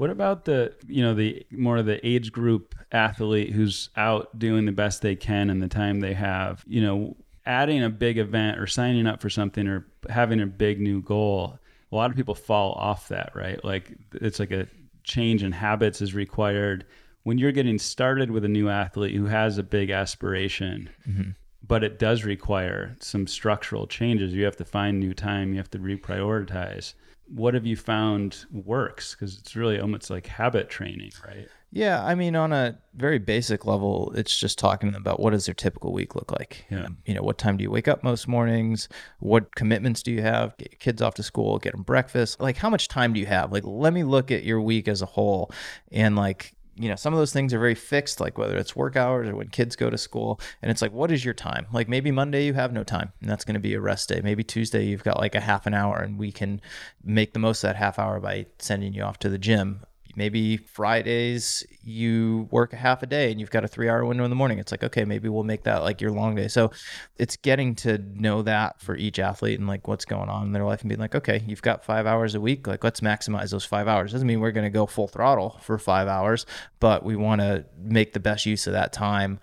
What 0.00 0.08
about 0.08 0.46
the 0.46 0.72
you 0.86 1.02
know 1.02 1.12
the 1.12 1.44
more 1.50 1.76
of 1.76 1.84
the 1.84 2.00
age 2.06 2.32
group 2.32 2.74
athlete 2.90 3.50
who's 3.50 3.90
out 3.98 4.38
doing 4.38 4.64
the 4.64 4.72
best 4.72 5.02
they 5.02 5.14
can 5.14 5.50
in 5.50 5.60
the 5.60 5.68
time 5.68 6.00
they 6.00 6.14
have? 6.14 6.64
You 6.66 6.80
know, 6.80 7.16
adding 7.44 7.84
a 7.84 7.90
big 7.90 8.16
event 8.16 8.58
or 8.58 8.66
signing 8.66 9.06
up 9.06 9.20
for 9.20 9.28
something 9.28 9.68
or 9.68 9.86
having 10.08 10.40
a 10.40 10.46
big 10.46 10.80
new 10.80 11.02
goal. 11.02 11.58
A 11.92 11.94
lot 11.94 12.10
of 12.10 12.16
people 12.16 12.34
fall 12.34 12.72
off 12.72 13.08
that, 13.08 13.32
right? 13.34 13.62
Like 13.62 13.92
it's 14.14 14.40
like 14.40 14.52
a 14.52 14.68
change 15.04 15.42
in 15.42 15.52
habits 15.52 16.00
is 16.00 16.14
required 16.14 16.86
when 17.24 17.36
you're 17.36 17.52
getting 17.52 17.78
started 17.78 18.30
with 18.30 18.46
a 18.46 18.48
new 18.48 18.70
athlete 18.70 19.14
who 19.14 19.26
has 19.26 19.58
a 19.58 19.62
big 19.62 19.90
aspiration. 19.90 20.88
Mm-hmm 21.06 21.30
but 21.62 21.84
it 21.84 22.00
does 22.00 22.24
require 22.24 22.96
some 23.00 23.28
structural 23.28 23.86
changes. 23.86 24.32
You 24.32 24.44
have 24.44 24.56
to 24.56 24.64
find 24.64 24.98
new 24.98 25.14
time, 25.14 25.52
you 25.52 25.58
have 25.58 25.70
to 25.70 25.78
reprioritize 25.78 26.94
what 27.34 27.54
have 27.54 27.66
you 27.66 27.76
found 27.76 28.44
works? 28.50 29.14
Because 29.14 29.38
it's 29.38 29.54
really 29.54 29.78
almost 29.78 30.10
like 30.10 30.26
habit 30.26 30.68
training, 30.68 31.12
right? 31.26 31.48
Yeah, 31.72 32.04
I 32.04 32.16
mean, 32.16 32.34
on 32.34 32.52
a 32.52 32.76
very 32.94 33.18
basic 33.18 33.64
level, 33.64 34.12
it's 34.16 34.36
just 34.36 34.58
talking 34.58 34.88
to 34.88 34.92
them 34.92 35.02
about 35.02 35.20
what 35.20 35.30
does 35.30 35.46
their 35.46 35.54
typical 35.54 35.92
week 35.92 36.16
look 36.16 36.32
like. 36.32 36.64
Yeah. 36.68 36.88
You 37.06 37.14
know, 37.14 37.22
what 37.22 37.38
time 37.38 37.56
do 37.56 37.62
you 37.62 37.70
wake 37.70 37.86
up 37.86 38.02
most 38.02 38.26
mornings? 38.26 38.88
What 39.20 39.54
commitments 39.54 40.02
do 40.02 40.10
you 40.10 40.22
have? 40.22 40.56
Get 40.58 40.72
your 40.72 40.78
kids 40.78 41.00
off 41.00 41.14
to 41.14 41.22
school, 41.22 41.58
get 41.58 41.72
them 41.72 41.82
breakfast. 41.82 42.40
Like, 42.40 42.56
how 42.56 42.70
much 42.70 42.88
time 42.88 43.12
do 43.12 43.20
you 43.20 43.26
have? 43.26 43.52
Like, 43.52 43.62
let 43.64 43.92
me 43.92 44.02
look 44.02 44.32
at 44.32 44.42
your 44.42 44.60
week 44.60 44.88
as 44.88 45.00
a 45.00 45.06
whole 45.06 45.52
and 45.92 46.16
like 46.16 46.54
you 46.76 46.88
know, 46.88 46.96
some 46.96 47.12
of 47.12 47.18
those 47.18 47.32
things 47.32 47.52
are 47.52 47.58
very 47.58 47.74
fixed, 47.74 48.20
like 48.20 48.38
whether 48.38 48.56
it's 48.56 48.74
work 48.74 48.96
hours 48.96 49.28
or 49.28 49.36
when 49.36 49.48
kids 49.48 49.76
go 49.76 49.90
to 49.90 49.98
school. 49.98 50.40
And 50.62 50.70
it's 50.70 50.82
like, 50.82 50.92
what 50.92 51.10
is 51.10 51.24
your 51.24 51.34
time? 51.34 51.66
Like 51.72 51.88
maybe 51.88 52.10
Monday 52.10 52.46
you 52.46 52.54
have 52.54 52.72
no 52.72 52.84
time, 52.84 53.12
and 53.20 53.30
that's 53.30 53.44
going 53.44 53.54
to 53.54 53.60
be 53.60 53.74
a 53.74 53.80
rest 53.80 54.08
day. 54.08 54.20
Maybe 54.22 54.44
Tuesday 54.44 54.84
you've 54.84 55.04
got 55.04 55.18
like 55.18 55.34
a 55.34 55.40
half 55.40 55.66
an 55.66 55.74
hour, 55.74 55.98
and 55.98 56.18
we 56.18 56.32
can 56.32 56.60
make 57.04 57.32
the 57.32 57.38
most 57.38 57.62
of 57.64 57.68
that 57.68 57.76
half 57.76 57.98
hour 57.98 58.20
by 58.20 58.46
sending 58.58 58.92
you 58.92 59.02
off 59.02 59.18
to 59.20 59.28
the 59.28 59.38
gym 59.38 59.82
maybe 60.20 60.58
Fridays 60.58 61.64
you 61.82 62.46
work 62.50 62.74
a 62.74 62.76
half 62.76 63.02
a 63.02 63.06
day 63.06 63.30
and 63.30 63.40
you've 63.40 63.50
got 63.50 63.64
a 63.64 63.68
three 63.68 63.88
hour 63.88 64.04
window 64.04 64.22
in 64.22 64.28
the 64.28 64.36
morning. 64.36 64.58
It's 64.58 64.70
like, 64.70 64.84
okay, 64.84 65.06
maybe 65.06 65.30
we'll 65.30 65.44
make 65.44 65.62
that 65.62 65.78
like 65.82 66.02
your 66.02 66.10
long 66.10 66.34
day. 66.34 66.46
So 66.46 66.72
it's 67.16 67.36
getting 67.36 67.74
to 67.76 67.96
know 67.96 68.42
that 68.42 68.78
for 68.82 68.94
each 68.94 69.18
athlete 69.18 69.58
and 69.58 69.66
like 69.66 69.88
what's 69.88 70.04
going 70.04 70.28
on 70.28 70.42
in 70.42 70.52
their 70.52 70.66
life 70.66 70.82
and 70.82 70.90
being 70.90 71.00
like, 71.00 71.14
okay, 71.14 71.42
you've 71.46 71.62
got 71.62 71.86
five 71.86 72.06
hours 72.06 72.34
a 72.34 72.40
week. 72.40 72.66
Like, 72.66 72.84
let's 72.84 73.00
maximize 73.00 73.50
those 73.50 73.64
five 73.64 73.88
hours. 73.88 74.12
Doesn't 74.12 74.28
mean 74.28 74.40
we're 74.40 74.50
going 74.50 74.66
to 74.66 74.70
go 74.70 74.84
full 74.84 75.08
throttle 75.08 75.58
for 75.62 75.78
five 75.78 76.06
hours, 76.06 76.44
but 76.80 77.02
we 77.02 77.16
want 77.16 77.40
to 77.40 77.64
make 77.78 78.12
the 78.12 78.20
best 78.20 78.44
use 78.44 78.66
of 78.66 78.74
that 78.74 78.92
time 78.92 79.40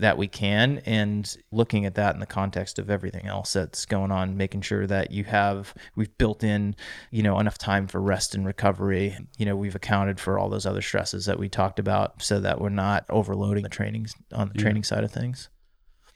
that 0.00 0.18
we 0.18 0.26
can 0.26 0.80
and 0.84 1.36
looking 1.52 1.84
at 1.84 1.94
that 1.94 2.14
in 2.14 2.20
the 2.20 2.26
context 2.26 2.78
of 2.78 2.90
everything 2.90 3.26
else 3.26 3.52
that's 3.52 3.86
going 3.86 4.10
on 4.10 4.36
making 4.36 4.62
sure 4.62 4.86
that 4.86 5.10
you 5.10 5.24
have 5.24 5.74
we've 5.94 6.16
built 6.18 6.42
in 6.42 6.74
you 7.10 7.22
know 7.22 7.38
enough 7.38 7.58
time 7.58 7.86
for 7.86 8.00
rest 8.00 8.34
and 8.34 8.46
recovery. 8.46 9.16
You 9.38 9.46
know 9.46 9.56
we've 9.56 9.74
accounted 9.74 10.18
for 10.18 10.38
all 10.38 10.48
those 10.48 10.66
other 10.66 10.82
stresses 10.82 11.26
that 11.26 11.38
we 11.38 11.48
talked 11.48 11.78
about 11.78 12.22
so 12.22 12.40
that 12.40 12.60
we're 12.60 12.68
not 12.70 13.04
overloading 13.08 13.62
the 13.62 13.68
training 13.68 14.08
on 14.32 14.48
the 14.48 14.54
yeah. 14.56 14.62
training 14.62 14.84
side 14.84 15.04
of 15.04 15.10
things. 15.10 15.48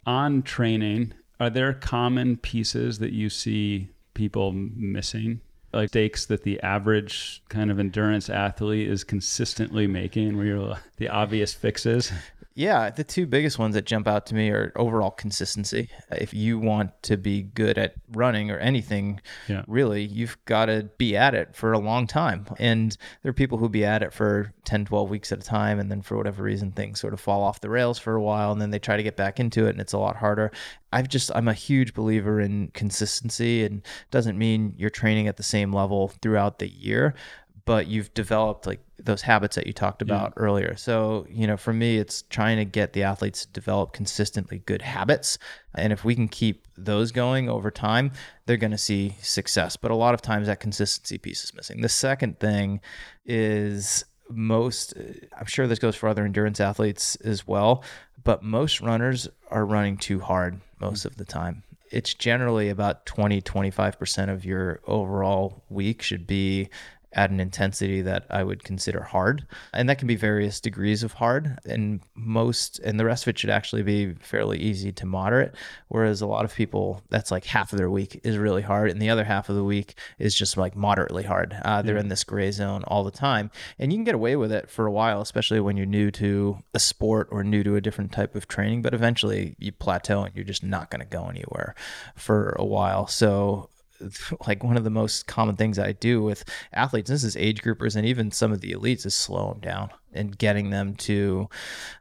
On 0.06 0.42
training 0.42 1.14
are 1.40 1.50
there 1.50 1.72
common 1.72 2.36
pieces 2.36 2.98
that 2.98 3.12
you 3.12 3.28
see 3.28 3.88
people 4.14 4.52
missing? 4.52 5.40
Like 5.72 5.86
mistakes 5.86 6.26
that 6.26 6.44
the 6.44 6.60
average 6.60 7.42
kind 7.48 7.68
of 7.68 7.80
endurance 7.80 8.30
athlete 8.30 8.88
is 8.88 9.02
consistently 9.02 9.88
making 9.88 10.36
where 10.36 10.46
you're 10.46 10.76
the 10.98 11.08
obvious 11.08 11.52
fixes 11.52 12.12
yeah, 12.56 12.90
the 12.90 13.02
two 13.02 13.26
biggest 13.26 13.58
ones 13.58 13.74
that 13.74 13.84
jump 13.84 14.06
out 14.06 14.26
to 14.26 14.34
me 14.36 14.48
are 14.50 14.72
overall 14.76 15.10
consistency. 15.10 15.90
If 16.12 16.32
you 16.32 16.56
want 16.56 16.90
to 17.02 17.16
be 17.16 17.42
good 17.42 17.78
at 17.78 17.94
running 18.12 18.48
or 18.52 18.58
anything, 18.58 19.20
yeah. 19.48 19.64
really, 19.66 20.04
you've 20.04 20.36
got 20.44 20.66
to 20.66 20.88
be 20.96 21.16
at 21.16 21.34
it 21.34 21.56
for 21.56 21.72
a 21.72 21.80
long 21.80 22.06
time. 22.06 22.46
And 22.60 22.96
there 23.22 23.30
are 23.30 23.34
people 23.34 23.58
who 23.58 23.68
be 23.68 23.84
at 23.84 24.04
it 24.04 24.12
for 24.12 24.52
10, 24.66 24.84
12 24.84 25.10
weeks 25.10 25.32
at 25.32 25.40
a 25.40 25.42
time. 25.42 25.80
And 25.80 25.90
then 25.90 26.00
for 26.00 26.16
whatever 26.16 26.44
reason, 26.44 26.70
things 26.70 27.00
sort 27.00 27.12
of 27.12 27.20
fall 27.20 27.42
off 27.42 27.60
the 27.60 27.70
rails 27.70 27.98
for 27.98 28.14
a 28.14 28.22
while. 28.22 28.52
And 28.52 28.62
then 28.62 28.70
they 28.70 28.78
try 28.78 28.96
to 28.96 29.02
get 29.02 29.16
back 29.16 29.40
into 29.40 29.66
it 29.66 29.70
and 29.70 29.80
it's 29.80 29.92
a 29.92 29.98
lot 29.98 30.14
harder. 30.14 30.52
I've 30.92 31.08
just, 31.08 31.32
I'm 31.34 31.48
a 31.48 31.54
huge 31.54 31.92
believer 31.92 32.40
in 32.40 32.68
consistency 32.68 33.64
and 33.64 33.82
doesn't 34.12 34.38
mean 34.38 34.74
you're 34.76 34.90
training 34.90 35.26
at 35.26 35.36
the 35.36 35.42
same 35.42 35.72
level 35.72 36.12
throughout 36.22 36.60
the 36.60 36.68
year 36.68 37.16
but 37.66 37.86
you've 37.86 38.12
developed 38.12 38.66
like 38.66 38.80
those 38.98 39.22
habits 39.22 39.56
that 39.56 39.66
you 39.66 39.72
talked 39.72 40.02
about 40.02 40.34
yeah. 40.36 40.42
earlier. 40.42 40.76
So, 40.76 41.26
you 41.30 41.46
know, 41.46 41.56
for 41.56 41.72
me, 41.72 41.98
it's 41.98 42.22
trying 42.22 42.58
to 42.58 42.64
get 42.64 42.92
the 42.92 43.02
athletes 43.02 43.46
to 43.46 43.52
develop 43.52 43.92
consistently 43.92 44.58
good 44.66 44.82
habits. 44.82 45.38
And 45.74 45.92
if 45.92 46.04
we 46.04 46.14
can 46.14 46.28
keep 46.28 46.66
those 46.76 47.10
going 47.10 47.48
over 47.48 47.70
time, 47.70 48.12
they're 48.46 48.56
going 48.56 48.70
to 48.70 48.78
see 48.78 49.16
success. 49.20 49.76
But 49.76 49.90
a 49.90 49.94
lot 49.94 50.14
of 50.14 50.20
times 50.20 50.46
that 50.46 50.60
consistency 50.60 51.18
piece 51.18 51.42
is 51.42 51.54
missing. 51.54 51.80
The 51.80 51.88
second 51.88 52.38
thing 52.38 52.80
is 53.24 54.04
most, 54.28 54.94
I'm 55.38 55.46
sure 55.46 55.66
this 55.66 55.78
goes 55.78 55.96
for 55.96 56.08
other 56.08 56.24
endurance 56.24 56.60
athletes 56.60 57.16
as 57.16 57.46
well, 57.46 57.82
but 58.22 58.42
most 58.42 58.80
runners 58.80 59.28
are 59.50 59.64
running 59.64 59.96
too 59.96 60.20
hard 60.20 60.60
most 60.80 61.00
mm-hmm. 61.00 61.08
of 61.08 61.16
the 61.16 61.24
time 61.24 61.62
it's 61.94 62.12
generally 62.12 62.70
about 62.70 63.06
20 63.06 63.40
25% 63.40 64.28
of 64.28 64.44
your 64.44 64.80
overall 64.86 65.62
week 65.68 66.02
should 66.02 66.26
be 66.26 66.68
at 67.14 67.30
an 67.30 67.40
intensity 67.40 68.02
that 68.02 68.26
I 68.30 68.42
would 68.42 68.64
consider 68.64 69.02
hard. 69.02 69.46
And 69.72 69.88
that 69.88 69.98
can 69.98 70.08
be 70.08 70.16
various 70.16 70.60
degrees 70.60 71.02
of 71.02 71.14
hard. 71.14 71.58
And 71.64 72.00
most, 72.14 72.78
and 72.80 72.98
the 72.98 73.04
rest 73.04 73.24
of 73.24 73.28
it 73.28 73.38
should 73.38 73.50
actually 73.50 73.82
be 73.82 74.14
fairly 74.14 74.58
easy 74.58 74.92
to 74.92 75.06
moderate. 75.06 75.54
Whereas 75.88 76.20
a 76.20 76.26
lot 76.26 76.44
of 76.44 76.54
people, 76.54 77.02
that's 77.10 77.30
like 77.30 77.44
half 77.44 77.72
of 77.72 77.78
their 77.78 77.90
week 77.90 78.20
is 78.24 78.36
really 78.36 78.62
hard. 78.62 78.90
And 78.90 79.00
the 79.00 79.10
other 79.10 79.24
half 79.24 79.48
of 79.48 79.56
the 79.56 79.64
week 79.64 79.98
is 80.18 80.34
just 80.34 80.56
like 80.56 80.76
moderately 80.76 81.24
hard. 81.24 81.56
Uh, 81.64 81.82
they're 81.82 81.94
yeah. 81.94 82.00
in 82.00 82.08
this 82.08 82.24
gray 82.24 82.50
zone 82.50 82.84
all 82.84 83.04
the 83.04 83.10
time. 83.10 83.50
And 83.78 83.92
you 83.92 83.98
can 83.98 84.04
get 84.04 84.14
away 84.14 84.36
with 84.36 84.52
it 84.52 84.70
for 84.70 84.86
a 84.86 84.92
while, 84.92 85.20
especially 85.20 85.60
when 85.60 85.76
you're 85.76 85.86
new 85.86 86.10
to 86.12 86.58
a 86.74 86.78
sport 86.78 87.28
or 87.30 87.44
new 87.44 87.62
to 87.62 87.76
a 87.76 87.80
different 87.80 88.12
type 88.12 88.34
of 88.34 88.48
training. 88.48 88.82
But 88.82 88.94
eventually 88.94 89.56
you 89.58 89.72
plateau 89.72 90.24
and 90.24 90.34
you're 90.34 90.44
just 90.44 90.64
not 90.64 90.90
going 90.90 91.00
to 91.00 91.06
go 91.06 91.26
anywhere 91.26 91.74
for 92.16 92.56
a 92.58 92.64
while. 92.64 93.06
So 93.06 93.70
like 94.46 94.62
one 94.64 94.76
of 94.76 94.84
the 94.84 94.90
most 94.90 95.26
common 95.26 95.56
things 95.56 95.78
I 95.78 95.92
do 95.92 96.22
with 96.22 96.44
athletes, 96.72 97.10
this 97.10 97.24
is 97.24 97.36
age 97.36 97.62
groupers 97.62 97.96
and 97.96 98.06
even 98.06 98.30
some 98.30 98.52
of 98.52 98.60
the 98.60 98.72
elites, 98.72 99.06
is 99.06 99.14
slow 99.14 99.50
them 99.50 99.60
down 99.60 99.90
and 100.12 100.36
getting 100.36 100.70
them 100.70 100.94
to. 100.94 101.48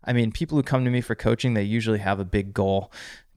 I 0.03 0.13
mean, 0.13 0.32
people 0.32 0.58
who 0.58 0.63
come 0.63 0.86
to 0.86 0.91
me 0.91 1.01
for 1.01 1.15
coaching, 1.15 1.53
they 1.53 1.63
usually 1.63 1.99
have 1.99 2.19
a 2.19 2.25
big 2.25 2.53
goal. 2.53 2.91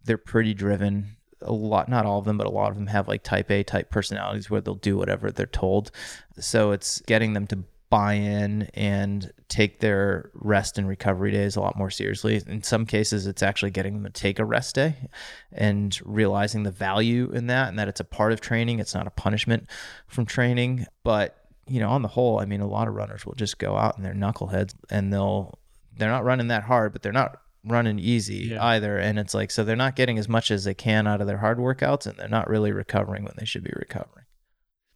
They're 0.04 0.18
pretty 0.18 0.54
driven. 0.54 1.16
A 1.42 1.52
lot, 1.52 1.88
not 1.88 2.06
all 2.06 2.18
of 2.18 2.24
them, 2.24 2.38
but 2.38 2.46
a 2.46 2.50
lot 2.50 2.70
of 2.70 2.76
them 2.76 2.86
have 2.86 3.08
like 3.08 3.22
type 3.22 3.50
A 3.50 3.62
type 3.62 3.90
personalities 3.90 4.48
where 4.48 4.60
they'll 4.60 4.74
do 4.74 4.96
whatever 4.96 5.30
they're 5.30 5.46
told. 5.46 5.90
So 6.38 6.72
it's 6.72 7.00
getting 7.02 7.34
them 7.34 7.46
to 7.48 7.64
buy 7.88 8.14
in 8.14 8.62
and 8.74 9.32
take 9.48 9.80
their 9.80 10.30
rest 10.34 10.76
and 10.76 10.88
recovery 10.88 11.30
days 11.30 11.54
a 11.54 11.60
lot 11.60 11.76
more 11.76 11.90
seriously. 11.90 12.42
In 12.46 12.62
some 12.62 12.84
cases, 12.84 13.26
it's 13.26 13.42
actually 13.42 13.70
getting 13.70 13.94
them 13.94 14.12
to 14.12 14.20
take 14.20 14.38
a 14.38 14.44
rest 14.44 14.74
day 14.74 15.08
and 15.52 15.98
realizing 16.04 16.64
the 16.64 16.72
value 16.72 17.30
in 17.32 17.46
that 17.46 17.68
and 17.68 17.78
that 17.78 17.88
it's 17.88 18.00
a 18.00 18.04
part 18.04 18.32
of 18.32 18.40
training. 18.40 18.80
It's 18.80 18.94
not 18.94 19.06
a 19.06 19.10
punishment 19.10 19.68
from 20.08 20.26
training. 20.26 20.86
But, 21.04 21.36
you 21.68 21.78
know, 21.78 21.90
on 21.90 22.02
the 22.02 22.08
whole, 22.08 22.40
I 22.40 22.44
mean, 22.44 22.60
a 22.60 22.66
lot 22.66 22.88
of 22.88 22.94
runners 22.94 23.24
will 23.24 23.34
just 23.34 23.58
go 23.58 23.76
out 23.76 23.96
and 23.96 24.04
they're 24.04 24.14
knuckleheads 24.14 24.74
and 24.90 25.12
they'll, 25.12 25.58
they're 25.96 26.10
not 26.10 26.24
running 26.24 26.48
that 26.48 26.64
hard, 26.64 26.92
but 26.92 27.02
they're 27.02 27.12
not 27.12 27.38
running 27.64 27.98
easy 27.98 28.48
yeah. 28.50 28.64
either. 28.64 28.98
And 28.98 29.18
it's 29.18 29.34
like, 29.34 29.50
so 29.52 29.62
they're 29.62 29.76
not 29.76 29.96
getting 29.96 30.18
as 30.18 30.28
much 30.28 30.50
as 30.50 30.64
they 30.64 30.74
can 30.74 31.06
out 31.06 31.20
of 31.20 31.26
their 31.28 31.38
hard 31.38 31.58
workouts 31.58 32.06
and 32.06 32.16
they're 32.16 32.28
not 32.28 32.48
really 32.48 32.72
recovering 32.72 33.22
when 33.22 33.34
they 33.38 33.44
should 33.44 33.64
be 33.64 33.72
recovering. 33.76 34.24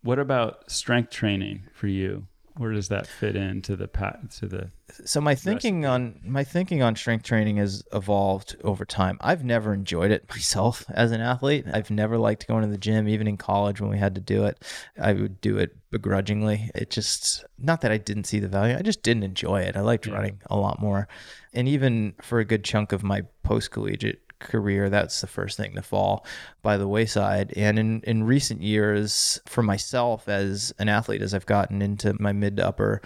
What 0.03 0.19
about 0.19 0.71
strength 0.71 1.11
training 1.11 1.65
for 1.73 1.87
you? 1.87 2.27
Where 2.57 2.73
does 2.73 2.89
that 2.89 3.07
fit 3.07 3.37
into 3.37 3.77
the 3.77 3.89
pat 3.89 4.31
to 4.31 4.47
the 4.47 4.71
so 5.05 5.21
my 5.21 5.35
thinking 5.35 5.87
on 5.87 6.21
my 6.25 6.45
thinking 6.45 6.83
on 6.83 6.97
strength 6.97 7.25
training 7.25 7.57
has 7.57 7.83
evolved 7.93 8.57
over 8.65 8.85
time. 8.85 9.19
I've 9.21 9.45
never 9.45 9.73
enjoyed 9.73 10.11
it 10.11 10.25
myself 10.31 10.85
as 10.91 11.13
an 11.13 11.21
athlete. 11.21 11.67
I've 11.73 11.91
never 11.91 12.19
liked 12.19 12.49
going 12.49 12.63
to 12.63 12.69
the 12.69 12.79
gym, 12.79 13.09
even 13.09 13.27
in 13.27 13.37
college 13.37 13.81
when 13.81 13.91
we 13.91 13.99
had 13.99 14.15
to 14.15 14.21
do 14.21 14.45
it. 14.45 14.63
I 15.01 15.13
would 15.13 15.41
do 15.41 15.59
it 15.59 15.77
begrudgingly. 15.91 16.71
It 16.75 16.91
just 16.91 17.45
not 17.59 17.81
that 17.83 17.93
I 17.93 17.99
didn't 17.99 18.25
see 18.25 18.41
the 18.41 18.49
value. 18.49 18.77
I 18.77 18.83
just 18.83 19.03
didn't 19.03 19.25
enjoy 19.25 19.63
it. 19.63 19.77
I 19.77 19.81
liked 19.81 20.07
yeah. 20.07 20.15
running 20.15 20.41
a 20.47 20.57
lot 20.57 20.81
more. 20.81 21.09
And 21.53 21.69
even 21.69 22.15
for 22.23 22.39
a 22.39 22.45
good 22.45 22.65
chunk 22.65 22.93
of 22.93 23.03
my 23.03 23.23
post 23.43 23.71
collegiate 23.71 24.21
career, 24.41 24.91
that's 24.91 25.21
the 25.21 25.27
first 25.27 25.57
thing 25.57 25.75
to 25.75 25.83
fall 25.83 26.27
by 26.63 26.77
the 26.77 26.89
wayside. 26.89 27.53
And 27.57 27.79
in, 27.79 28.01
in 28.03 28.25
recent 28.25 28.63
years, 28.63 29.41
for 29.47 29.63
myself 29.63 30.29
as 30.29 30.73
an 30.79 30.89
athlete, 30.89 31.23
as 31.23 31.35
I've 31.35 31.47
gotten 31.47 31.83
into 31.83 32.17
my 32.19 32.33
mid 32.33 32.57
to 32.57 32.67
upper 32.67 33.01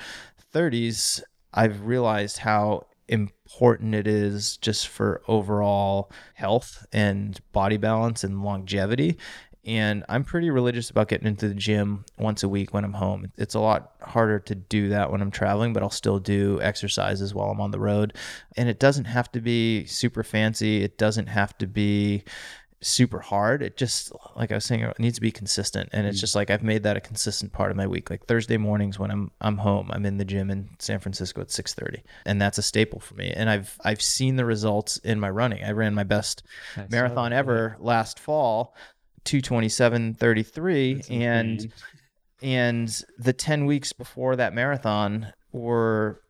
30s, 0.55 1.23
I've 1.53 1.83
realized 1.83 2.39
how 2.39 2.87
important 3.09 3.95
it 3.95 4.07
is 4.07 4.57
just 4.57 4.89
for 4.89 5.23
overall 5.29 6.11
health 6.35 6.87
and 6.93 7.39
body 7.53 7.77
balance 7.77 8.25
and 8.25 8.43
longevity. 8.43 9.19
And 9.67 10.05
I'm 10.09 10.25
pretty 10.25 10.51
religious 10.51 10.91
about 10.91 11.09
getting 11.09 11.27
into 11.27 11.49
the 11.49 11.55
gym 11.55 12.05
once 12.19 12.43
a 12.43 12.49
week 12.49 12.75
when 12.75 12.85
I'm 12.85 12.93
home. 12.93 13.33
It's 13.37 13.55
a 13.55 13.61
lot 13.61 13.93
harder 14.03 14.39
to 14.41 14.55
do 14.55 14.91
that 14.91 15.11
when 15.11 15.23
I'm 15.23 15.31
traveling, 15.31 15.73
but 15.73 15.83
I'll 15.83 15.91
still 15.91 16.19
do 16.19 16.61
exercises 16.61 17.35
while 17.35 17.51
I'm 17.51 17.61
on 17.61 17.71
the 17.71 17.81
road. 17.81 18.15
And 18.57 18.69
it 18.69 18.79
doesn't 18.79 19.07
have 19.07 19.33
to 19.33 19.41
be 19.41 19.87
super 19.87 20.23
fancy. 20.23 20.83
It 20.83 20.99
doesn't 20.99 21.29
have 21.29 21.57
to 21.59 21.67
be 21.67 22.25
super 22.85 23.19
hard. 23.19 23.63
It 23.63 23.77
just, 23.77 24.13
like 24.37 24.53
I 24.53 24.57
was 24.57 24.65
saying, 24.65 24.83
it 24.83 24.99
needs 24.99 25.17
to 25.17 25.21
be 25.21 25.33
consistent. 25.33 25.89
And 25.93 26.07
it's 26.07 26.19
mm. 26.19 26.21
just 26.21 26.35
like 26.35 26.51
I've 26.51 26.63
made 26.63 26.83
that 26.83 26.97
a 26.97 27.01
consistent 27.01 27.53
part 27.53 27.71
of 27.71 27.77
my 27.77 27.87
week. 27.87 28.11
Like 28.11 28.27
Thursday 28.27 28.57
mornings 28.57 28.99
when 28.99 29.11
I'm 29.11 29.31
I'm 29.41 29.59
home, 29.59 29.91
I'm 29.93 30.05
in 30.05 30.19
the 30.19 30.25
gym 30.25 30.51
in 30.51 30.69
San 30.79 31.01
Francisco 31.01 31.41
at 31.41 31.49
6:30, 31.49 32.03
and 32.27 32.41
that's 32.41 32.59
a 32.59 32.63
staple 32.63 33.01
for 33.01 33.15
me. 33.15 33.33
And 33.35 33.49
I've 33.49 33.79
I've 33.85 34.03
seen 34.03 34.37
the 34.37 34.45
results 34.45 34.99
in 34.99 35.19
my 35.19 35.31
running. 35.31 35.65
I 35.65 35.71
ran 35.71 35.95
my 35.95 36.05
best 36.05 36.43
that's 36.77 36.91
marathon 36.91 37.33
so 37.33 37.37
ever 37.37 37.77
last 37.81 38.21
fall 38.21 38.75
227.33 39.25 41.11
and 41.11 41.73
and 42.43 43.05
the 43.19 43.33
10 43.33 43.65
weeks 43.65 43.93
before 43.93 44.37
that 44.37 44.53
marathon 44.53 45.33
were 45.53 46.21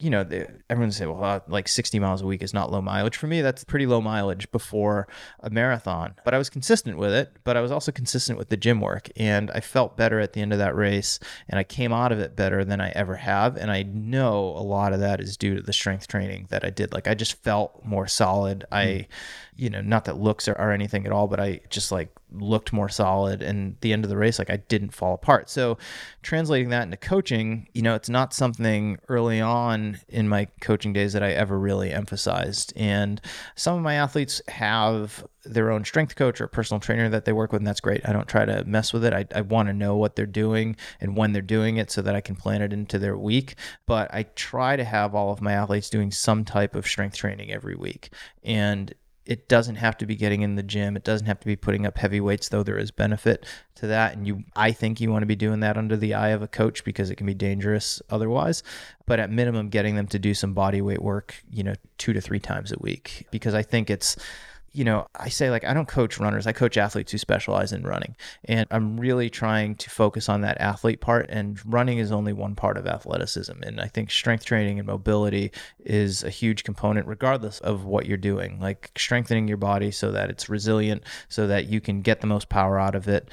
you 0.00 0.10
know, 0.10 0.22
they, 0.22 0.46
everyone 0.70 0.92
say, 0.92 1.06
well, 1.06 1.24
uh, 1.24 1.40
like 1.48 1.66
60 1.66 1.98
miles 1.98 2.22
a 2.22 2.26
week 2.26 2.42
is 2.42 2.54
not 2.54 2.70
low 2.70 2.80
mileage. 2.80 3.16
For 3.16 3.26
me, 3.26 3.40
that's 3.40 3.64
pretty 3.64 3.86
low 3.86 4.00
mileage 4.00 4.50
before 4.52 5.08
a 5.40 5.50
marathon. 5.50 6.14
But 6.24 6.34
I 6.34 6.38
was 6.38 6.48
consistent 6.48 6.98
with 6.98 7.12
it, 7.12 7.36
but 7.42 7.56
I 7.56 7.60
was 7.60 7.72
also 7.72 7.90
consistent 7.90 8.38
with 8.38 8.48
the 8.48 8.56
gym 8.56 8.80
work. 8.80 9.08
And 9.16 9.50
I 9.50 9.60
felt 9.60 9.96
better 9.96 10.20
at 10.20 10.34
the 10.34 10.40
end 10.40 10.52
of 10.52 10.60
that 10.60 10.76
race. 10.76 11.18
And 11.48 11.58
I 11.58 11.64
came 11.64 11.92
out 11.92 12.12
of 12.12 12.20
it 12.20 12.36
better 12.36 12.64
than 12.64 12.80
I 12.80 12.90
ever 12.90 13.16
have. 13.16 13.56
And 13.56 13.72
I 13.72 13.82
know 13.82 14.50
a 14.56 14.62
lot 14.62 14.92
of 14.92 15.00
that 15.00 15.20
is 15.20 15.36
due 15.36 15.56
to 15.56 15.62
the 15.62 15.72
strength 15.72 16.06
training 16.06 16.46
that 16.50 16.64
I 16.64 16.70
did. 16.70 16.92
Like, 16.92 17.08
I 17.08 17.14
just 17.14 17.42
felt 17.42 17.84
more 17.84 18.06
solid. 18.06 18.60
Mm. 18.70 18.76
I, 18.76 19.08
you 19.56 19.68
know, 19.68 19.80
not 19.80 20.04
that 20.04 20.16
looks 20.18 20.46
are, 20.46 20.56
are 20.58 20.70
anything 20.70 21.06
at 21.06 21.12
all, 21.12 21.26
but 21.26 21.40
I 21.40 21.60
just 21.70 21.90
like 21.90 22.10
looked 22.32 22.72
more 22.72 22.88
solid 22.88 23.42
and 23.42 23.76
the 23.80 23.92
end 23.92 24.04
of 24.04 24.10
the 24.10 24.16
race 24.16 24.38
like 24.38 24.50
I 24.50 24.56
didn't 24.56 24.90
fall 24.90 25.14
apart. 25.14 25.48
So 25.48 25.78
translating 26.22 26.70
that 26.70 26.82
into 26.82 26.96
coaching, 26.96 27.68
you 27.72 27.82
know, 27.82 27.94
it's 27.94 28.08
not 28.08 28.34
something 28.34 28.98
early 29.08 29.40
on 29.40 29.98
in 30.08 30.28
my 30.28 30.48
coaching 30.60 30.92
days 30.92 31.12
that 31.14 31.22
I 31.22 31.32
ever 31.32 31.58
really 31.58 31.92
emphasized. 31.92 32.72
And 32.76 33.20
some 33.54 33.76
of 33.76 33.82
my 33.82 33.94
athletes 33.94 34.42
have 34.48 35.24
their 35.44 35.70
own 35.70 35.84
strength 35.84 36.16
coach 36.16 36.40
or 36.40 36.46
personal 36.46 36.80
trainer 36.80 37.08
that 37.08 37.24
they 37.24 37.32
work 37.32 37.52
with 37.52 37.60
and 37.60 37.66
that's 37.66 37.80
great. 37.80 38.06
I 38.06 38.12
don't 38.12 38.28
try 38.28 38.44
to 38.44 38.64
mess 38.64 38.92
with 38.92 39.04
it. 39.04 39.12
I, 39.12 39.24
I 39.34 39.40
want 39.40 39.68
to 39.68 39.72
know 39.72 39.96
what 39.96 40.16
they're 40.16 40.26
doing 40.26 40.76
and 41.00 41.16
when 41.16 41.32
they're 41.32 41.42
doing 41.42 41.78
it 41.78 41.90
so 41.90 42.02
that 42.02 42.14
I 42.14 42.20
can 42.20 42.36
plan 42.36 42.62
it 42.62 42.72
into 42.72 42.98
their 42.98 43.16
week. 43.16 43.54
But 43.86 44.12
I 44.12 44.24
try 44.34 44.76
to 44.76 44.84
have 44.84 45.14
all 45.14 45.32
of 45.32 45.40
my 45.40 45.52
athletes 45.52 45.90
doing 45.90 46.10
some 46.10 46.44
type 46.44 46.74
of 46.74 46.86
strength 46.86 47.16
training 47.16 47.50
every 47.50 47.76
week. 47.76 48.10
And 48.42 48.94
it 49.28 49.46
doesn't 49.46 49.74
have 49.74 49.98
to 49.98 50.06
be 50.06 50.16
getting 50.16 50.40
in 50.40 50.54
the 50.54 50.62
gym. 50.62 50.96
It 50.96 51.04
doesn't 51.04 51.26
have 51.26 51.38
to 51.40 51.46
be 51.46 51.54
putting 51.54 51.84
up 51.84 51.98
heavy 51.98 52.18
weights, 52.18 52.48
though 52.48 52.62
there 52.62 52.78
is 52.78 52.90
benefit 52.90 53.44
to 53.74 53.86
that. 53.88 54.16
And 54.16 54.26
you, 54.26 54.42
I 54.56 54.72
think 54.72 55.02
you 55.02 55.12
want 55.12 55.20
to 55.20 55.26
be 55.26 55.36
doing 55.36 55.60
that 55.60 55.76
under 55.76 55.98
the 55.98 56.14
eye 56.14 56.30
of 56.30 56.40
a 56.40 56.48
coach 56.48 56.82
because 56.82 57.10
it 57.10 57.16
can 57.16 57.26
be 57.26 57.34
dangerous 57.34 58.00
otherwise. 58.08 58.62
But 59.04 59.20
at 59.20 59.30
minimum, 59.30 59.68
getting 59.68 59.96
them 59.96 60.06
to 60.08 60.18
do 60.18 60.32
some 60.32 60.54
body 60.54 60.80
weight 60.80 61.02
work, 61.02 61.34
you 61.50 61.62
know, 61.62 61.74
two 61.98 62.14
to 62.14 62.22
three 62.22 62.40
times 62.40 62.72
a 62.72 62.78
week 62.80 63.26
because 63.30 63.52
I 63.52 63.62
think 63.62 63.90
it's 63.90 64.16
you 64.72 64.84
know, 64.84 65.06
I 65.14 65.28
say 65.28 65.50
like 65.50 65.64
I 65.64 65.74
don't 65.74 65.88
coach 65.88 66.18
runners, 66.18 66.46
I 66.46 66.52
coach 66.52 66.76
athletes 66.76 67.12
who 67.12 67.18
specialize 67.18 67.72
in 67.72 67.82
running. 67.82 68.16
And 68.44 68.66
I'm 68.70 68.98
really 68.98 69.30
trying 69.30 69.76
to 69.76 69.90
focus 69.90 70.28
on 70.28 70.42
that 70.42 70.60
athlete 70.60 71.00
part 71.00 71.26
and 71.28 71.58
running 71.64 71.98
is 71.98 72.12
only 72.12 72.32
one 72.32 72.54
part 72.54 72.76
of 72.76 72.86
athleticism. 72.86 73.62
And 73.62 73.80
I 73.80 73.88
think 73.88 74.10
strength 74.10 74.44
training 74.44 74.78
and 74.78 74.86
mobility 74.86 75.52
is 75.84 76.22
a 76.22 76.30
huge 76.30 76.64
component 76.64 77.06
regardless 77.06 77.60
of 77.60 77.84
what 77.84 78.06
you're 78.06 78.16
doing. 78.16 78.60
Like 78.60 78.92
strengthening 78.96 79.48
your 79.48 79.56
body 79.56 79.90
so 79.90 80.12
that 80.12 80.30
it's 80.30 80.48
resilient, 80.48 81.02
so 81.28 81.46
that 81.46 81.66
you 81.66 81.80
can 81.80 82.02
get 82.02 82.20
the 82.20 82.26
most 82.26 82.48
power 82.48 82.78
out 82.78 82.94
of 82.94 83.08
it 83.08 83.28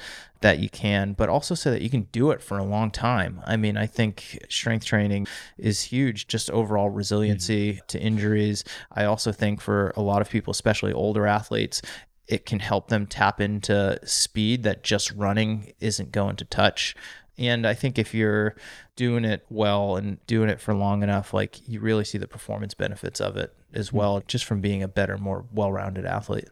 that 0.46 0.60
you 0.60 0.70
can, 0.70 1.12
but 1.12 1.28
also 1.28 1.56
so 1.56 1.72
that 1.72 1.82
you 1.82 1.90
can 1.90 2.02
do 2.12 2.30
it 2.30 2.40
for 2.40 2.56
a 2.56 2.62
long 2.62 2.88
time. 2.88 3.40
I 3.44 3.56
mean, 3.56 3.76
I 3.76 3.86
think 3.86 4.46
strength 4.48 4.86
training 4.86 5.26
is 5.58 5.82
huge, 5.82 6.28
just 6.28 6.52
overall 6.52 6.88
resiliency 6.88 7.72
mm-hmm. 7.72 7.86
to 7.88 8.00
injuries. 8.00 8.62
I 8.92 9.06
also 9.06 9.32
think 9.32 9.60
for 9.60 9.92
a 9.96 10.02
lot 10.02 10.22
of 10.22 10.30
people, 10.30 10.52
especially 10.52 10.92
older 10.92 11.26
athletes, 11.26 11.82
it 12.28 12.46
can 12.46 12.60
help 12.60 12.86
them 12.86 13.08
tap 13.08 13.40
into 13.40 13.98
speed 14.04 14.62
that 14.62 14.84
just 14.84 15.10
running 15.10 15.72
isn't 15.80 16.12
going 16.12 16.36
to 16.36 16.44
touch. 16.44 16.94
And 17.36 17.66
I 17.66 17.74
think 17.74 17.98
if 17.98 18.14
you're 18.14 18.54
doing 18.94 19.24
it 19.24 19.44
well 19.50 19.96
and 19.96 20.24
doing 20.28 20.48
it 20.48 20.60
for 20.60 20.74
long 20.74 21.02
enough, 21.02 21.34
like 21.34 21.68
you 21.68 21.80
really 21.80 22.04
see 22.04 22.18
the 22.18 22.28
performance 22.28 22.72
benefits 22.72 23.20
of 23.20 23.36
it 23.36 23.52
as 23.74 23.88
mm-hmm. 23.88 23.96
well, 23.96 24.22
just 24.28 24.44
from 24.44 24.60
being 24.60 24.84
a 24.84 24.88
better, 24.88 25.18
more 25.18 25.44
well 25.52 25.72
rounded 25.72 26.06
athlete. 26.06 26.50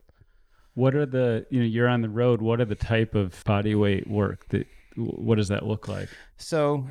What 0.75 0.95
are 0.95 1.07
the 1.07 1.47
you 1.51 1.61
know 1.61 1.67
you're 1.67 1.89
on 1.89 2.03
the 2.03 2.09
road? 2.09 2.43
What 2.43 2.61
are 2.61 2.65
the 2.65 2.75
type 2.75 3.15
of 3.15 3.43
body 3.45 3.75
weight 3.75 4.09
work 4.09 4.49
that 4.49 4.67
what 4.97 5.37
does 5.37 5.49
that 5.49 5.67
look 5.67 5.89
like? 5.89 6.09
So 6.37 6.87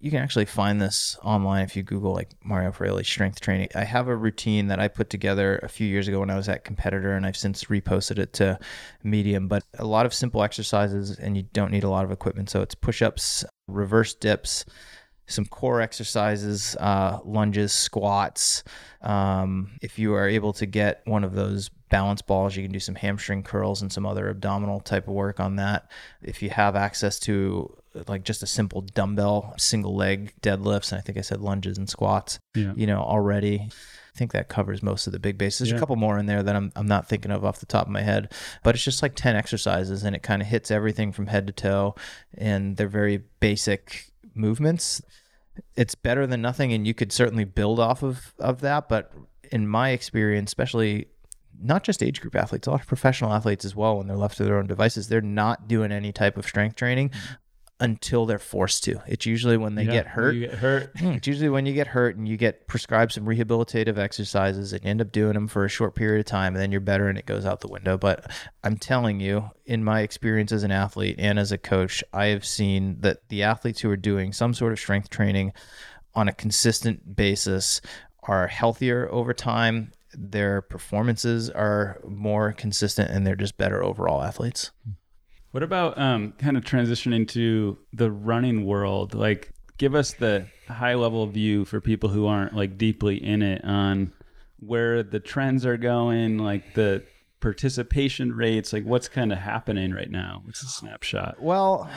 you 0.00 0.10
can 0.10 0.20
actually 0.20 0.44
find 0.44 0.80
this 0.80 1.16
online 1.22 1.64
if 1.64 1.74
you 1.76 1.82
Google 1.82 2.12
like 2.12 2.30
Mario 2.44 2.70
Fraioli 2.70 3.04
strength 3.04 3.40
training. 3.40 3.68
I 3.74 3.84
have 3.84 4.08
a 4.08 4.16
routine 4.16 4.68
that 4.68 4.78
I 4.78 4.88
put 4.88 5.10
together 5.10 5.58
a 5.62 5.68
few 5.68 5.86
years 5.86 6.08
ago 6.08 6.20
when 6.20 6.30
I 6.30 6.36
was 6.36 6.48
at 6.48 6.64
Competitor, 6.64 7.14
and 7.14 7.24
I've 7.24 7.36
since 7.36 7.64
reposted 7.64 8.18
it 8.18 8.32
to 8.34 8.58
Medium. 9.02 9.48
But 9.48 9.64
a 9.78 9.86
lot 9.86 10.06
of 10.06 10.14
simple 10.14 10.42
exercises, 10.42 11.18
and 11.18 11.36
you 11.36 11.44
don't 11.52 11.70
need 11.70 11.84
a 11.84 11.90
lot 11.90 12.04
of 12.04 12.10
equipment. 12.10 12.50
So 12.50 12.62
it's 12.62 12.74
push 12.74 13.02
ups, 13.02 13.44
reverse 13.68 14.14
dips, 14.14 14.64
some 15.26 15.44
core 15.44 15.80
exercises, 15.80 16.76
uh, 16.80 17.18
lunges, 17.24 17.72
squats. 17.72 18.62
Um, 19.02 19.72
if 19.82 19.98
you 19.98 20.14
are 20.14 20.28
able 20.28 20.52
to 20.54 20.66
get 20.66 21.02
one 21.04 21.24
of 21.24 21.34
those 21.34 21.70
balance 21.88 22.22
balls. 22.22 22.56
You 22.56 22.62
can 22.62 22.72
do 22.72 22.80
some 22.80 22.94
hamstring 22.94 23.42
curls 23.42 23.82
and 23.82 23.92
some 23.92 24.06
other 24.06 24.28
abdominal 24.28 24.80
type 24.80 25.06
of 25.08 25.14
work 25.14 25.40
on 25.40 25.56
that. 25.56 25.90
If 26.22 26.42
you 26.42 26.50
have 26.50 26.76
access 26.76 27.18
to 27.20 27.76
like 28.08 28.24
just 28.24 28.42
a 28.42 28.46
simple 28.46 28.82
dumbbell 28.82 29.54
single 29.56 29.94
leg 29.94 30.34
deadlifts, 30.42 30.92
and 30.92 30.98
I 30.98 31.02
think 31.02 31.18
I 31.18 31.22
said 31.22 31.40
lunges 31.40 31.78
and 31.78 31.88
squats, 31.88 32.38
yeah. 32.54 32.72
you 32.76 32.86
know, 32.86 33.00
already. 33.00 33.68
I 33.68 34.18
think 34.18 34.32
that 34.32 34.48
covers 34.48 34.82
most 34.82 35.06
of 35.06 35.12
the 35.12 35.18
big 35.18 35.36
bases. 35.36 35.58
There's 35.58 35.70
yeah. 35.72 35.76
a 35.76 35.80
couple 35.80 35.96
more 35.96 36.18
in 36.18 36.24
there 36.24 36.42
that 36.42 36.56
I'm, 36.56 36.72
I'm 36.74 36.86
not 36.86 37.06
thinking 37.06 37.30
of 37.30 37.44
off 37.44 37.60
the 37.60 37.66
top 37.66 37.84
of 37.84 37.92
my 37.92 38.00
head, 38.00 38.32
but 38.62 38.74
it's 38.74 38.84
just 38.84 39.02
like 39.02 39.14
10 39.14 39.36
exercises 39.36 40.04
and 40.04 40.16
it 40.16 40.22
kind 40.22 40.40
of 40.40 40.48
hits 40.48 40.70
everything 40.70 41.12
from 41.12 41.26
head 41.26 41.46
to 41.48 41.52
toe. 41.52 41.94
And 42.32 42.78
they're 42.78 42.88
very 42.88 43.24
basic 43.40 44.10
movements. 44.36 45.02
It's 45.74 45.94
better 45.94 46.26
than 46.26 46.42
nothing, 46.42 46.72
and 46.72 46.86
you 46.86 46.94
could 46.94 47.12
certainly 47.12 47.44
build 47.44 47.80
off 47.80 48.02
of, 48.02 48.34
of 48.38 48.60
that. 48.60 48.88
But 48.88 49.12
in 49.50 49.66
my 49.66 49.90
experience, 49.90 50.50
especially 50.50 51.06
not 51.60 51.82
just 51.82 52.02
age 52.02 52.20
group 52.20 52.36
athletes, 52.36 52.66
a 52.66 52.70
lot 52.70 52.82
of 52.82 52.86
professional 52.86 53.32
athletes 53.32 53.64
as 53.64 53.74
well, 53.74 53.96
when 53.96 54.06
they're 54.06 54.16
left 54.16 54.36
to 54.36 54.44
their 54.44 54.58
own 54.58 54.66
devices, 54.66 55.08
they're 55.08 55.20
not 55.20 55.68
doing 55.68 55.92
any 55.92 56.12
type 56.12 56.36
of 56.36 56.46
strength 56.46 56.76
training 56.76 57.10
mm-hmm. 57.10 57.34
Until 57.78 58.24
they're 58.24 58.38
forced 58.38 58.84
to. 58.84 59.00
It's 59.06 59.26
usually 59.26 59.56
when 59.56 59.74
they 59.74 59.84
yeah, 59.84 59.92
get 59.92 60.06
hurt. 60.06 60.32
get 60.32 60.54
hurt. 60.54 60.92
it's 60.94 61.26
usually 61.26 61.50
when 61.50 61.66
you 61.66 61.74
get 61.74 61.88
hurt 61.88 62.16
and 62.16 62.26
you 62.26 62.36
get 62.36 62.66
prescribed 62.66 63.12
some 63.12 63.24
rehabilitative 63.24 63.98
exercises 63.98 64.72
and 64.72 64.82
you 64.82 64.90
end 64.90 65.00
up 65.02 65.12
doing 65.12 65.34
them 65.34 65.46
for 65.46 65.64
a 65.64 65.68
short 65.68 65.94
period 65.94 66.20
of 66.20 66.26
time 66.26 66.54
and 66.54 66.62
then 66.62 66.72
you're 66.72 66.80
better 66.80 67.08
and 67.08 67.18
it 67.18 67.26
goes 67.26 67.44
out 67.44 67.60
the 67.60 67.68
window. 67.68 67.98
But 67.98 68.30
I'm 68.64 68.78
telling 68.78 69.20
you, 69.20 69.50
in 69.66 69.84
my 69.84 70.00
experience 70.00 70.52
as 70.52 70.62
an 70.62 70.70
athlete 70.70 71.16
and 71.18 71.38
as 71.38 71.52
a 71.52 71.58
coach, 71.58 72.02
I 72.12 72.26
have 72.26 72.46
seen 72.46 72.96
that 73.00 73.28
the 73.28 73.42
athletes 73.42 73.80
who 73.80 73.90
are 73.90 73.96
doing 73.96 74.32
some 74.32 74.54
sort 74.54 74.72
of 74.72 74.78
strength 74.78 75.10
training 75.10 75.52
on 76.14 76.28
a 76.28 76.32
consistent 76.32 77.14
basis 77.14 77.82
are 78.22 78.46
healthier 78.46 79.08
over 79.12 79.34
time 79.34 79.92
their 80.18 80.62
performances 80.62 81.50
are 81.50 82.00
more 82.06 82.52
consistent 82.52 83.10
and 83.10 83.26
they're 83.26 83.36
just 83.36 83.58
better 83.58 83.82
overall 83.82 84.22
athletes. 84.22 84.70
Hmm. 84.84 84.92
What 85.56 85.62
about 85.62 85.96
um, 85.96 86.32
kind 86.32 86.58
of 86.58 86.64
transitioning 86.64 87.26
to 87.28 87.78
the 87.90 88.10
running 88.10 88.66
world? 88.66 89.14
Like, 89.14 89.54
give 89.78 89.94
us 89.94 90.12
the 90.12 90.48
high 90.68 90.92
level 90.92 91.26
view 91.28 91.64
for 91.64 91.80
people 91.80 92.10
who 92.10 92.26
aren't 92.26 92.54
like 92.54 92.76
deeply 92.76 93.16
in 93.16 93.40
it 93.40 93.64
on 93.64 94.12
where 94.58 95.02
the 95.02 95.18
trends 95.18 95.64
are 95.64 95.78
going, 95.78 96.36
like 96.36 96.74
the 96.74 97.04
participation 97.40 98.34
rates, 98.34 98.74
like 98.74 98.84
what's 98.84 99.08
kind 99.08 99.32
of 99.32 99.38
happening 99.38 99.92
right 99.92 100.10
now. 100.10 100.42
What's 100.44 100.62
a 100.62 100.66
snapshot? 100.66 101.40
Well, 101.40 101.88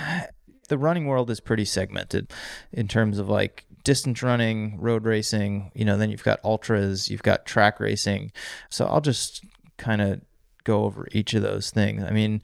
the 0.69 0.77
running 0.77 1.07
world 1.07 1.29
is 1.29 1.41
pretty 1.41 1.65
segmented 1.65 2.31
in 2.71 2.87
terms 2.87 3.19
of 3.19 3.27
like 3.27 3.65
distance 3.83 4.23
running, 4.23 4.79
road 4.79 5.03
racing, 5.03 5.73
you 5.75 5.83
know, 5.83 5.97
then 5.97 6.09
you've 6.11 6.23
got 6.23 6.39
ultras, 6.45 7.09
you've 7.09 7.23
got 7.23 7.45
track 7.45 7.81
racing. 7.81 8.31
So 8.69 8.85
I'll 8.85 9.01
just 9.01 9.43
kind 9.75 10.01
of 10.01 10.21
go 10.69 10.83
over 10.85 11.07
each 11.11 11.33
of 11.33 11.41
those 11.41 11.71
things. 11.71 12.03
I 12.03 12.11
mean, 12.11 12.41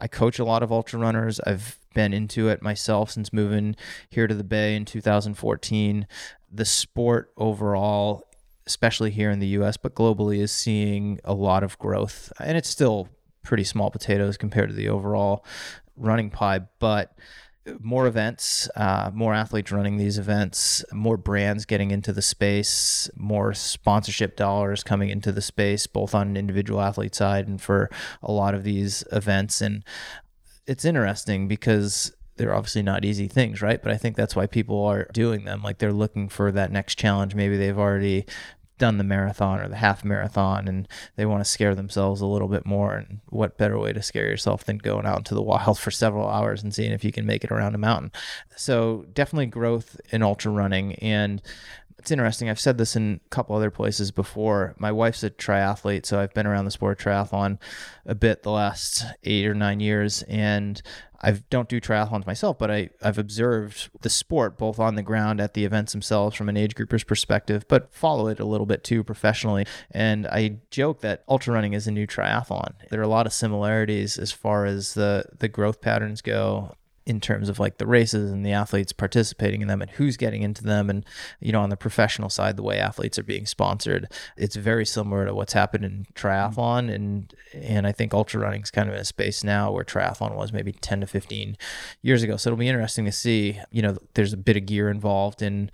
I 0.00 0.08
coach 0.08 0.38
a 0.38 0.44
lot 0.44 0.62
of 0.62 0.72
ultra 0.72 0.98
runners. 0.98 1.40
I've 1.46 1.78
been 1.94 2.12
into 2.12 2.48
it 2.48 2.60
myself 2.60 3.10
since 3.10 3.32
moving 3.32 3.76
here 4.10 4.26
to 4.26 4.34
the 4.34 4.44
Bay 4.44 4.74
in 4.74 4.84
2014. 4.84 6.06
The 6.50 6.64
sport 6.64 7.32
overall, 7.36 8.28
especially 8.66 9.12
here 9.12 9.30
in 9.30 9.38
the 9.38 9.46
US, 9.58 9.76
but 9.76 9.94
globally, 9.94 10.38
is 10.38 10.50
seeing 10.50 11.20
a 11.24 11.34
lot 11.34 11.62
of 11.62 11.78
growth. 11.78 12.32
And 12.40 12.58
it's 12.58 12.68
still 12.68 13.08
pretty 13.44 13.64
small 13.64 13.90
potatoes 13.90 14.36
compared 14.36 14.70
to 14.70 14.74
the 14.74 14.88
overall 14.88 15.44
running 15.96 16.30
pie, 16.30 16.60
but 16.80 17.16
more 17.80 18.06
events, 18.06 18.68
uh, 18.76 19.10
more 19.12 19.34
athletes 19.34 19.72
running 19.72 19.96
these 19.96 20.18
events, 20.18 20.84
more 20.92 21.16
brands 21.16 21.64
getting 21.64 21.90
into 21.90 22.12
the 22.12 22.22
space, 22.22 23.10
more 23.16 23.54
sponsorship 23.54 24.36
dollars 24.36 24.82
coming 24.82 25.10
into 25.10 25.32
the 25.32 25.42
space, 25.42 25.86
both 25.86 26.14
on 26.14 26.28
an 26.28 26.36
individual 26.36 26.80
athlete 26.80 27.14
side 27.14 27.48
and 27.48 27.60
for 27.60 27.90
a 28.22 28.32
lot 28.32 28.54
of 28.54 28.64
these 28.64 29.04
events. 29.12 29.60
And 29.60 29.84
it's 30.66 30.84
interesting 30.84 31.48
because 31.48 32.12
they're 32.36 32.54
obviously 32.54 32.82
not 32.82 33.04
easy 33.04 33.26
things, 33.26 33.60
right? 33.60 33.82
But 33.82 33.92
I 33.92 33.96
think 33.96 34.16
that's 34.16 34.36
why 34.36 34.46
people 34.46 34.84
are 34.84 35.08
doing 35.12 35.44
them. 35.44 35.62
Like 35.62 35.78
they're 35.78 35.92
looking 35.92 36.28
for 36.28 36.50
that 36.52 36.72
next 36.72 36.96
challenge. 36.96 37.34
Maybe 37.34 37.56
they've 37.56 37.78
already 37.78 38.26
done 38.78 38.98
the 38.98 39.04
marathon 39.04 39.60
or 39.60 39.68
the 39.68 39.76
half 39.76 40.04
marathon 40.04 40.68
and 40.68 40.88
they 41.16 41.26
want 41.26 41.42
to 41.42 41.50
scare 41.50 41.74
themselves 41.74 42.20
a 42.20 42.26
little 42.26 42.48
bit 42.48 42.64
more 42.64 42.94
and 42.94 43.20
what 43.28 43.58
better 43.58 43.78
way 43.78 43.92
to 43.92 44.02
scare 44.02 44.28
yourself 44.28 44.64
than 44.64 44.78
going 44.78 45.04
out 45.04 45.18
into 45.18 45.34
the 45.34 45.42
wild 45.42 45.78
for 45.78 45.90
several 45.90 46.28
hours 46.28 46.62
and 46.62 46.74
seeing 46.74 46.92
if 46.92 47.04
you 47.04 47.12
can 47.12 47.26
make 47.26 47.44
it 47.44 47.52
around 47.52 47.74
a 47.74 47.78
mountain 47.78 48.10
so 48.56 49.04
definitely 49.12 49.46
growth 49.46 50.00
in 50.10 50.22
ultra 50.22 50.50
running 50.50 50.94
and 50.96 51.42
it's 51.98 52.12
interesting. 52.12 52.48
I've 52.48 52.60
said 52.60 52.78
this 52.78 52.94
in 52.94 53.20
a 53.26 53.28
couple 53.28 53.56
other 53.56 53.72
places 53.72 54.12
before. 54.12 54.74
My 54.78 54.92
wife's 54.92 55.24
a 55.24 55.30
triathlete, 55.30 56.06
so 56.06 56.20
I've 56.20 56.32
been 56.32 56.46
around 56.46 56.64
the 56.64 56.70
sport 56.70 56.98
of 56.98 57.04
triathlon 57.04 57.58
a 58.06 58.14
bit 58.14 58.44
the 58.44 58.52
last 58.52 59.04
eight 59.24 59.46
or 59.46 59.54
nine 59.54 59.80
years, 59.80 60.22
and 60.22 60.80
I 61.20 61.32
don't 61.50 61.68
do 61.68 61.80
triathlons 61.80 62.26
myself, 62.26 62.58
but 62.58 62.70
I, 62.70 62.90
I've 63.02 63.18
observed 63.18 63.90
the 64.02 64.10
sport 64.10 64.56
both 64.56 64.78
on 64.78 64.94
the 64.94 65.02
ground 65.02 65.40
at 65.40 65.54
the 65.54 65.64
events 65.64 65.92
themselves 65.92 66.36
from 66.36 66.48
an 66.48 66.56
age 66.56 66.74
grouper's 66.74 67.04
perspective, 67.04 67.64
but 67.68 67.92
follow 67.92 68.28
it 68.28 68.38
a 68.38 68.44
little 68.44 68.66
bit 68.66 68.84
too 68.84 69.02
professionally. 69.02 69.66
And 69.90 70.26
I 70.28 70.58
joke 70.70 71.00
that 71.00 71.24
ultra 71.28 71.54
running 71.54 71.72
is 71.72 71.86
a 71.86 71.92
new 71.92 72.06
triathlon. 72.06 72.74
There 72.90 73.00
are 73.00 73.04
a 73.04 73.08
lot 73.08 73.26
of 73.26 73.32
similarities 73.32 74.16
as 74.16 74.30
far 74.30 74.64
as 74.64 74.94
the 74.94 75.24
the 75.38 75.48
growth 75.48 75.80
patterns 75.80 76.22
go 76.22 76.74
in 77.08 77.20
terms 77.20 77.48
of 77.48 77.58
like 77.58 77.78
the 77.78 77.86
races 77.86 78.30
and 78.30 78.44
the 78.44 78.52
athletes 78.52 78.92
participating 78.92 79.62
in 79.62 79.68
them 79.68 79.80
and 79.80 79.90
who's 79.92 80.18
getting 80.18 80.42
into 80.42 80.62
them 80.62 80.90
and 80.90 81.06
you 81.40 81.50
know 81.50 81.62
on 81.62 81.70
the 81.70 81.76
professional 81.76 82.28
side 82.28 82.54
the 82.54 82.62
way 82.62 82.78
athletes 82.78 83.18
are 83.18 83.22
being 83.22 83.46
sponsored 83.46 84.06
it's 84.36 84.56
very 84.56 84.84
similar 84.84 85.24
to 85.24 85.34
what's 85.34 85.54
happened 85.54 85.86
in 85.86 86.06
triathlon 86.14 86.84
mm-hmm. 86.84 86.90
and 86.90 87.34
and 87.54 87.86
I 87.86 87.92
think 87.92 88.12
ultra 88.12 88.40
running 88.40 88.60
is 88.60 88.70
kind 88.70 88.90
of 88.90 88.94
in 88.94 89.00
a 89.00 89.06
space 89.06 89.42
now 89.42 89.72
where 89.72 89.84
triathlon 89.84 90.36
was 90.36 90.52
maybe 90.52 90.72
10 90.72 91.00
to 91.00 91.06
15 91.06 91.56
years 92.02 92.22
ago 92.22 92.36
so 92.36 92.50
it'll 92.50 92.58
be 92.58 92.68
interesting 92.68 93.06
to 93.06 93.12
see 93.12 93.58
you 93.70 93.80
know 93.80 93.96
there's 94.12 94.34
a 94.34 94.36
bit 94.36 94.58
of 94.58 94.66
gear 94.66 94.90
involved 94.90 95.40
in 95.40 95.70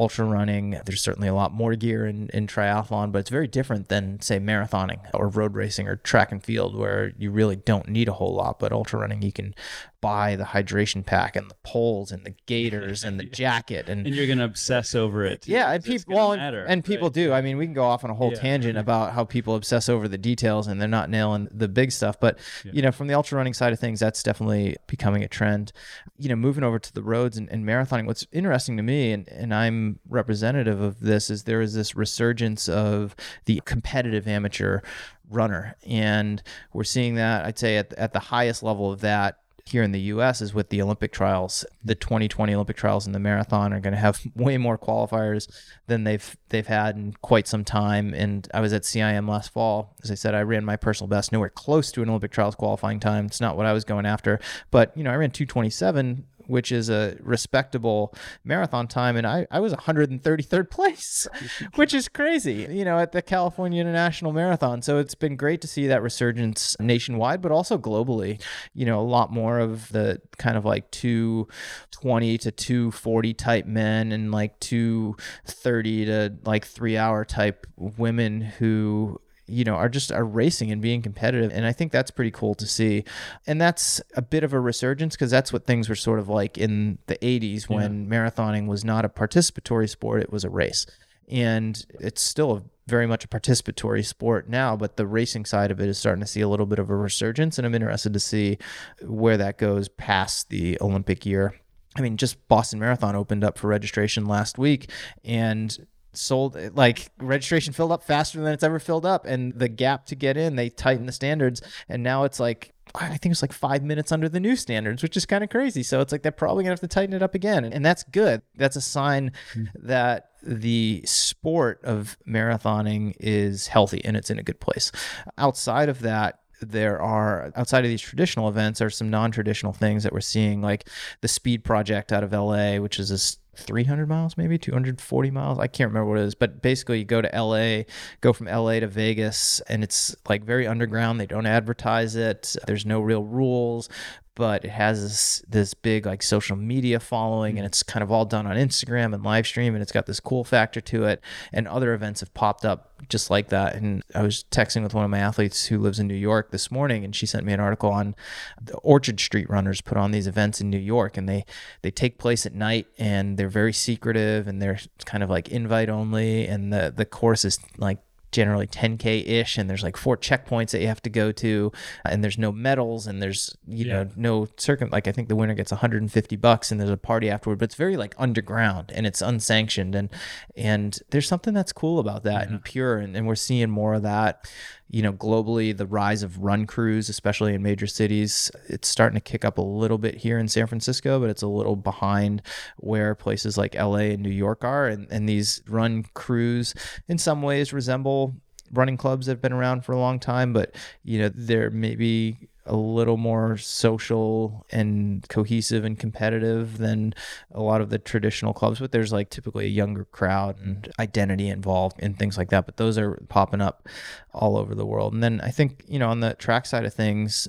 ultra 0.00 0.24
running. 0.24 0.80
There's 0.86 1.02
certainly 1.02 1.28
a 1.28 1.34
lot 1.34 1.52
more 1.52 1.74
gear 1.74 2.06
in, 2.06 2.30
in 2.32 2.46
triathlon, 2.46 3.12
but 3.12 3.18
it's 3.18 3.30
very 3.30 3.46
different 3.46 3.88
than, 3.88 4.20
say, 4.22 4.38
marathoning 4.38 5.00
or 5.12 5.28
road 5.28 5.54
racing 5.54 5.86
or 5.88 5.96
track 5.96 6.32
and 6.32 6.42
field, 6.42 6.74
where 6.74 7.12
you 7.18 7.30
really 7.30 7.56
don't 7.56 7.88
need 7.88 8.08
a 8.08 8.14
whole 8.14 8.34
lot. 8.34 8.58
But 8.58 8.72
ultra 8.72 9.00
running, 9.00 9.20
you 9.20 9.30
can 9.30 9.54
buy 10.00 10.36
the 10.36 10.44
hydration 10.44 11.04
pack 11.04 11.36
and 11.36 11.50
the 11.50 11.56
poles 11.62 12.10
and 12.10 12.24
the 12.24 12.34
gaiters 12.46 13.04
and 13.04 13.20
the 13.20 13.24
jacket 13.40 13.88
and, 13.88 14.06
and 14.06 14.14
you're 14.14 14.26
gonna 14.26 14.44
obsess 14.44 14.94
over 14.94 15.24
it 15.24 15.46
yeah 15.46 15.72
and 15.72 15.84
people 15.84 16.14
well 16.14 16.36
matter, 16.36 16.64
and, 16.64 16.84
people 16.84 17.08
right? 17.08 17.14
do 17.14 17.32
i 17.32 17.40
mean 17.40 17.58
we 17.58 17.66
can 17.66 17.74
go 17.74 17.84
off 17.84 18.02
on 18.02 18.10
a 18.10 18.14
whole 18.14 18.32
yeah. 18.32 18.40
tangent 18.40 18.78
about 18.78 19.12
how 19.12 19.24
people 19.24 19.54
obsess 19.54 19.88
over 19.88 20.08
the 20.08 20.18
details 20.18 20.66
and 20.66 20.80
they're 20.80 20.88
not 20.88 21.10
nailing 21.10 21.48
the 21.50 21.68
big 21.68 21.92
stuff 21.92 22.18
but 22.18 22.38
yeah. 22.64 22.72
you 22.74 22.82
know 22.82 22.90
from 22.90 23.08
the 23.08 23.14
ultra 23.14 23.36
running 23.36 23.52
side 23.52 23.72
of 23.72 23.78
things 23.78 24.00
that's 24.00 24.22
definitely 24.22 24.76
becoming 24.86 25.22
a 25.22 25.28
trend 25.28 25.72
you 26.18 26.28
know 26.28 26.36
moving 26.36 26.64
over 26.64 26.78
to 26.78 26.92
the 26.94 27.02
roads 27.02 27.36
and, 27.36 27.48
and 27.50 27.64
marathoning 27.66 28.06
what's 28.06 28.26
interesting 28.32 28.76
to 28.76 28.82
me 28.82 29.12
and, 29.12 29.28
and 29.28 29.54
i'm 29.54 29.98
representative 30.08 30.80
of 30.80 31.00
this 31.00 31.28
is 31.28 31.44
there 31.44 31.60
is 31.60 31.74
this 31.74 31.94
resurgence 31.94 32.68
of 32.68 33.14
the 33.44 33.60
competitive 33.64 34.26
amateur 34.26 34.80
runner 35.28 35.76
and 35.86 36.42
we're 36.72 36.84
seeing 36.84 37.14
that 37.14 37.44
i'd 37.44 37.58
say 37.58 37.76
at, 37.76 37.92
at 37.94 38.12
the 38.12 38.18
highest 38.18 38.62
level 38.62 38.90
of 38.90 39.00
that 39.00 39.39
here 39.70 39.82
in 39.82 39.92
the 39.92 40.00
US 40.00 40.40
is 40.40 40.52
with 40.52 40.68
the 40.70 40.82
Olympic 40.82 41.12
trials. 41.12 41.64
The 41.84 41.94
2020 41.94 42.54
Olympic 42.54 42.76
trials 42.76 43.06
in 43.06 43.12
the 43.12 43.18
marathon 43.18 43.72
are 43.72 43.80
going 43.80 43.92
to 43.94 43.98
have 43.98 44.20
way 44.34 44.58
more 44.58 44.78
qualifiers 44.78 45.50
than 45.86 46.04
they've 46.04 46.36
they've 46.48 46.66
had 46.66 46.96
in 46.96 47.14
quite 47.22 47.46
some 47.46 47.64
time. 47.64 48.14
And 48.14 48.48
I 48.52 48.60
was 48.60 48.72
at 48.72 48.82
CIM 48.82 49.28
last 49.28 49.52
fall. 49.52 49.96
As 50.02 50.10
I 50.10 50.14
said, 50.14 50.34
I 50.34 50.42
ran 50.42 50.64
my 50.64 50.76
personal 50.76 51.08
best, 51.08 51.32
nowhere 51.32 51.50
close 51.50 51.92
to 51.92 52.02
an 52.02 52.08
Olympic 52.08 52.32
trials 52.32 52.54
qualifying 52.54 53.00
time. 53.00 53.26
It's 53.26 53.40
not 53.40 53.56
what 53.56 53.66
I 53.66 53.72
was 53.72 53.84
going 53.84 54.06
after, 54.06 54.40
but 54.70 54.96
you 54.96 55.04
know, 55.04 55.10
I 55.10 55.16
ran 55.16 55.30
227 55.30 56.26
which 56.50 56.72
is 56.72 56.90
a 56.90 57.16
respectable 57.20 58.12
marathon 58.44 58.88
time. 58.88 59.16
And 59.16 59.26
I, 59.26 59.46
I 59.50 59.60
was 59.60 59.72
133rd 59.72 60.68
place, 60.68 61.28
which 61.76 61.94
is 61.94 62.08
crazy, 62.08 62.66
you 62.68 62.84
know, 62.84 62.98
at 62.98 63.12
the 63.12 63.22
California 63.22 63.80
International 63.80 64.32
Marathon. 64.32 64.82
So 64.82 64.98
it's 64.98 65.14
been 65.14 65.36
great 65.36 65.60
to 65.60 65.68
see 65.68 65.86
that 65.86 66.02
resurgence 66.02 66.76
nationwide, 66.80 67.40
but 67.40 67.52
also 67.52 67.78
globally. 67.78 68.42
You 68.74 68.84
know, 68.84 69.00
a 69.00 69.02
lot 69.02 69.32
more 69.32 69.60
of 69.60 69.90
the 69.90 70.20
kind 70.38 70.56
of 70.56 70.64
like 70.64 70.90
220 70.90 72.38
to 72.38 72.50
240 72.50 73.34
type 73.34 73.66
men 73.66 74.10
and 74.10 74.32
like 74.32 74.58
230 74.58 76.04
to 76.06 76.34
like 76.44 76.64
three 76.64 76.96
hour 76.96 77.24
type 77.24 77.66
women 77.76 78.40
who 78.40 79.20
you 79.50 79.64
know 79.64 79.74
are 79.74 79.88
just 79.88 80.12
are 80.12 80.24
racing 80.24 80.70
and 80.70 80.80
being 80.80 81.02
competitive 81.02 81.50
and 81.52 81.66
i 81.66 81.72
think 81.72 81.92
that's 81.92 82.10
pretty 82.10 82.30
cool 82.30 82.54
to 82.54 82.66
see 82.66 83.04
and 83.46 83.60
that's 83.60 84.00
a 84.16 84.22
bit 84.22 84.44
of 84.44 84.52
a 84.52 84.60
resurgence 84.60 85.14
because 85.14 85.30
that's 85.30 85.52
what 85.52 85.66
things 85.66 85.88
were 85.88 85.94
sort 85.94 86.18
of 86.18 86.28
like 86.28 86.56
in 86.56 86.98
the 87.06 87.16
80s 87.16 87.68
when 87.68 88.04
yeah. 88.04 88.10
marathoning 88.10 88.66
was 88.66 88.84
not 88.84 89.04
a 89.04 89.08
participatory 89.08 89.88
sport 89.88 90.22
it 90.22 90.32
was 90.32 90.44
a 90.44 90.50
race 90.50 90.86
and 91.28 91.86
it's 92.00 92.22
still 92.22 92.56
a 92.56 92.62
very 92.90 93.06
much 93.06 93.24
a 93.24 93.28
participatory 93.28 94.04
sport 94.04 94.48
now, 94.48 94.76
but 94.76 94.96
the 94.96 95.06
racing 95.06 95.44
side 95.46 95.70
of 95.70 95.80
it 95.80 95.88
is 95.88 95.96
starting 95.96 96.20
to 96.20 96.26
see 96.26 96.40
a 96.40 96.48
little 96.48 96.66
bit 96.66 96.80
of 96.80 96.90
a 96.90 96.96
resurgence, 96.96 97.56
and 97.56 97.64
I'm 97.64 97.74
interested 97.74 98.12
to 98.12 98.20
see 98.20 98.58
where 99.00 99.36
that 99.36 99.56
goes 99.56 99.88
past 99.88 100.50
the 100.50 100.76
Olympic 100.80 101.24
year. 101.24 101.54
I 101.96 102.02
mean, 102.02 102.16
just 102.16 102.48
Boston 102.48 102.80
Marathon 102.80 103.16
opened 103.16 103.44
up 103.44 103.56
for 103.56 103.68
registration 103.68 104.26
last 104.26 104.58
week, 104.58 104.90
and 105.24 105.86
sold 106.12 106.58
like 106.76 107.10
registration 107.18 107.72
filled 107.72 107.92
up 107.92 108.02
faster 108.02 108.40
than 108.40 108.52
it's 108.52 108.64
ever 108.64 108.78
filled 108.78 109.06
up 109.06 109.24
and 109.26 109.52
the 109.54 109.68
gap 109.68 110.06
to 110.06 110.14
get 110.14 110.36
in 110.36 110.56
they 110.56 110.68
tighten 110.68 111.06
the 111.06 111.12
standards 111.12 111.62
and 111.88 112.02
now 112.02 112.24
it's 112.24 112.40
like 112.40 112.72
I 112.94 113.16
think 113.16 113.32
it's 113.32 113.42
like 113.42 113.52
five 113.52 113.82
minutes 113.82 114.10
under 114.10 114.28
the 114.28 114.40
new 114.40 114.56
standards, 114.56 115.02
which 115.02 115.16
is 115.16 115.26
kind 115.26 115.44
of 115.44 115.50
crazy. 115.50 115.82
So 115.82 116.00
it's 116.00 116.12
like 116.12 116.22
they're 116.22 116.32
probably 116.32 116.64
gonna 116.64 116.72
have 116.72 116.80
to 116.80 116.88
tighten 116.88 117.14
it 117.14 117.22
up 117.22 117.34
again, 117.34 117.64
and 117.64 117.84
that's 117.84 118.02
good. 118.02 118.42
That's 118.56 118.76
a 118.76 118.80
sign 118.80 119.32
mm-hmm. 119.54 119.86
that 119.86 120.30
the 120.42 121.02
sport 121.04 121.80
of 121.84 122.16
marathoning 122.26 123.14
is 123.20 123.66
healthy 123.66 124.04
and 124.04 124.16
it's 124.16 124.30
in 124.30 124.38
a 124.38 124.42
good 124.42 124.60
place. 124.60 124.90
Outside 125.38 125.88
of 125.88 126.00
that, 126.00 126.40
there 126.60 127.00
are 127.00 127.52
outside 127.56 127.84
of 127.84 127.90
these 127.90 128.02
traditional 128.02 128.48
events 128.48 128.80
are 128.80 128.90
some 128.90 129.10
non-traditional 129.10 129.72
things 129.72 130.02
that 130.02 130.12
we're 130.12 130.20
seeing 130.20 130.60
like 130.60 130.88
the 131.22 131.28
speed 131.28 131.64
project 131.64 132.12
out 132.12 132.22
of 132.22 132.32
LA 132.32 132.76
which 132.76 132.98
is 132.98 133.08
this 133.08 133.38
300 133.60 134.08
miles, 134.08 134.36
maybe 134.36 134.58
240 134.58 135.30
miles. 135.30 135.58
I 135.58 135.66
can't 135.66 135.88
remember 135.90 136.10
what 136.10 136.18
it 136.18 136.24
is, 136.24 136.34
but 136.34 136.62
basically 136.62 136.98
you 136.98 137.04
go 137.04 137.22
to 137.22 137.28
LA, 137.32 137.84
go 138.20 138.32
from 138.32 138.46
LA 138.46 138.80
to 138.80 138.86
Vegas, 138.86 139.60
and 139.68 139.84
it's 139.84 140.16
like 140.28 140.44
very 140.44 140.66
underground. 140.66 141.20
They 141.20 141.26
don't 141.26 141.46
advertise 141.46 142.16
it. 142.16 142.56
There's 142.66 142.86
no 142.86 143.00
real 143.00 143.24
rules, 143.24 143.88
but 144.34 144.64
it 144.64 144.70
has 144.70 145.02
this 145.02 145.42
this 145.48 145.74
big 145.74 146.06
like 146.06 146.22
social 146.22 146.56
media 146.56 147.00
following 147.00 147.58
and 147.58 147.64
mm. 147.64 147.66
it's 147.66 147.82
kind 147.82 148.02
of 148.02 148.10
all 148.10 148.24
done 148.24 148.46
on 148.46 148.56
Instagram 148.56 149.12
and 149.14 149.22
live 149.22 149.46
stream 149.46 149.74
and 149.74 149.82
it's 149.82 149.92
got 149.92 150.06
this 150.06 150.20
cool 150.20 150.44
factor 150.44 150.80
to 150.80 151.04
it 151.04 151.20
and 151.52 151.66
other 151.66 151.94
events 151.94 152.20
have 152.20 152.32
popped 152.34 152.64
up 152.64 152.92
just 153.08 153.30
like 153.30 153.48
that 153.48 153.74
and 153.74 154.02
I 154.14 154.22
was 154.22 154.44
texting 154.50 154.82
with 154.82 154.94
one 154.94 155.04
of 155.04 155.10
my 155.10 155.18
athletes 155.18 155.66
who 155.66 155.78
lives 155.78 155.98
in 155.98 156.06
New 156.06 156.14
York 156.14 156.50
this 156.50 156.70
morning 156.70 157.04
and 157.04 157.14
she 157.14 157.26
sent 157.26 157.44
me 157.44 157.52
an 157.52 157.60
article 157.60 157.90
on 157.90 158.14
the 158.62 158.76
Orchard 158.78 159.20
Street 159.20 159.50
runners 159.50 159.80
put 159.80 159.96
on 159.96 160.10
these 160.10 160.26
events 160.26 160.60
in 160.60 160.70
New 160.70 160.78
York 160.78 161.16
and 161.16 161.28
they 161.28 161.44
they 161.82 161.90
take 161.90 162.18
place 162.18 162.46
at 162.46 162.54
night 162.54 162.86
and 162.98 163.36
they're 163.36 163.48
very 163.48 163.72
secretive 163.72 164.46
and 164.46 164.62
they're 164.62 164.78
kind 165.06 165.22
of 165.22 165.30
like 165.30 165.48
invite 165.48 165.88
only 165.88 166.46
and 166.46 166.72
the 166.72 166.92
the 166.94 167.04
course 167.04 167.44
is 167.44 167.58
like 167.78 167.98
generally 168.32 168.66
10k 168.66 169.26
ish 169.26 169.58
and 169.58 169.68
there's 169.68 169.82
like 169.82 169.96
four 169.96 170.16
checkpoints 170.16 170.70
that 170.70 170.80
you 170.80 170.86
have 170.86 171.02
to 171.02 171.10
go 171.10 171.32
to 171.32 171.72
uh, 172.04 172.10
and 172.10 172.22
there's 172.22 172.38
no 172.38 172.52
medals 172.52 173.06
and 173.06 173.22
there's 173.22 173.56
you 173.66 173.86
yeah. 173.86 174.04
know 174.04 174.10
no 174.16 174.48
circum 174.56 174.88
like 174.90 175.08
i 175.08 175.12
think 175.12 175.28
the 175.28 175.36
winner 175.36 175.54
gets 175.54 175.70
150 175.72 176.36
bucks 176.36 176.70
and 176.70 176.80
there's 176.80 176.90
a 176.90 176.96
party 176.96 177.28
afterward 177.28 177.58
but 177.58 177.64
it's 177.64 177.74
very 177.74 177.96
like 177.96 178.14
underground 178.18 178.92
and 178.94 179.06
it's 179.06 179.20
unsanctioned 179.20 179.94
and 179.94 180.08
and 180.56 181.00
there's 181.10 181.28
something 181.28 181.54
that's 181.54 181.72
cool 181.72 181.98
about 181.98 182.22
that 182.22 182.46
yeah. 182.46 182.54
and 182.54 182.64
pure 182.64 182.98
and, 182.98 183.16
and 183.16 183.26
we're 183.26 183.34
seeing 183.34 183.70
more 183.70 183.94
of 183.94 184.02
that 184.02 184.50
you 184.90 185.02
know, 185.02 185.12
globally, 185.12 185.76
the 185.76 185.86
rise 185.86 186.24
of 186.24 186.38
run 186.38 186.66
crews, 186.66 187.08
especially 187.08 187.54
in 187.54 187.62
major 187.62 187.86
cities, 187.86 188.50
it's 188.68 188.88
starting 188.88 189.14
to 189.14 189.20
kick 189.20 189.44
up 189.44 189.56
a 189.56 189.62
little 189.62 189.98
bit 189.98 190.16
here 190.16 190.36
in 190.36 190.48
San 190.48 190.66
Francisco, 190.66 191.20
but 191.20 191.30
it's 191.30 191.42
a 191.42 191.46
little 191.46 191.76
behind 191.76 192.42
where 192.78 193.14
places 193.14 193.56
like 193.56 193.76
LA 193.76 194.10
and 194.10 194.22
New 194.22 194.30
York 194.30 194.64
are. 194.64 194.88
And, 194.88 195.06
and 195.10 195.28
these 195.28 195.62
run 195.68 196.04
crews, 196.14 196.74
in 197.06 197.18
some 197.18 197.40
ways, 197.40 197.72
resemble 197.72 198.34
running 198.72 198.96
clubs 198.96 199.26
that 199.26 199.32
have 199.32 199.42
been 199.42 199.52
around 199.52 199.84
for 199.84 199.92
a 199.92 199.98
long 199.98 200.18
time, 200.18 200.52
but, 200.52 200.74
you 201.04 201.20
know, 201.20 201.30
they're 201.32 201.70
maybe 201.70 202.49
a 202.66 202.76
little 202.76 203.16
more 203.16 203.56
social 203.56 204.66
and 204.70 205.26
cohesive 205.28 205.84
and 205.84 205.98
competitive 205.98 206.78
than 206.78 207.14
a 207.52 207.60
lot 207.60 207.80
of 207.80 207.90
the 207.90 207.98
traditional 207.98 208.52
clubs 208.52 208.78
but 208.78 208.92
there's 208.92 209.12
like 209.12 209.30
typically 209.30 209.64
a 209.64 209.68
younger 209.68 210.04
crowd 210.06 210.58
and 210.60 210.92
identity 210.98 211.48
involved 211.48 211.96
and 212.00 212.18
things 212.18 212.36
like 212.36 212.50
that 212.50 212.66
but 212.66 212.76
those 212.76 212.98
are 212.98 213.22
popping 213.28 213.60
up 213.60 213.88
all 214.32 214.56
over 214.56 214.74
the 214.74 214.86
world 214.86 215.12
and 215.12 215.22
then 215.22 215.40
i 215.42 215.50
think 215.50 215.82
you 215.88 215.98
know 215.98 216.10
on 216.10 216.20
the 216.20 216.34
track 216.34 216.66
side 216.66 216.84
of 216.84 216.92
things 216.92 217.48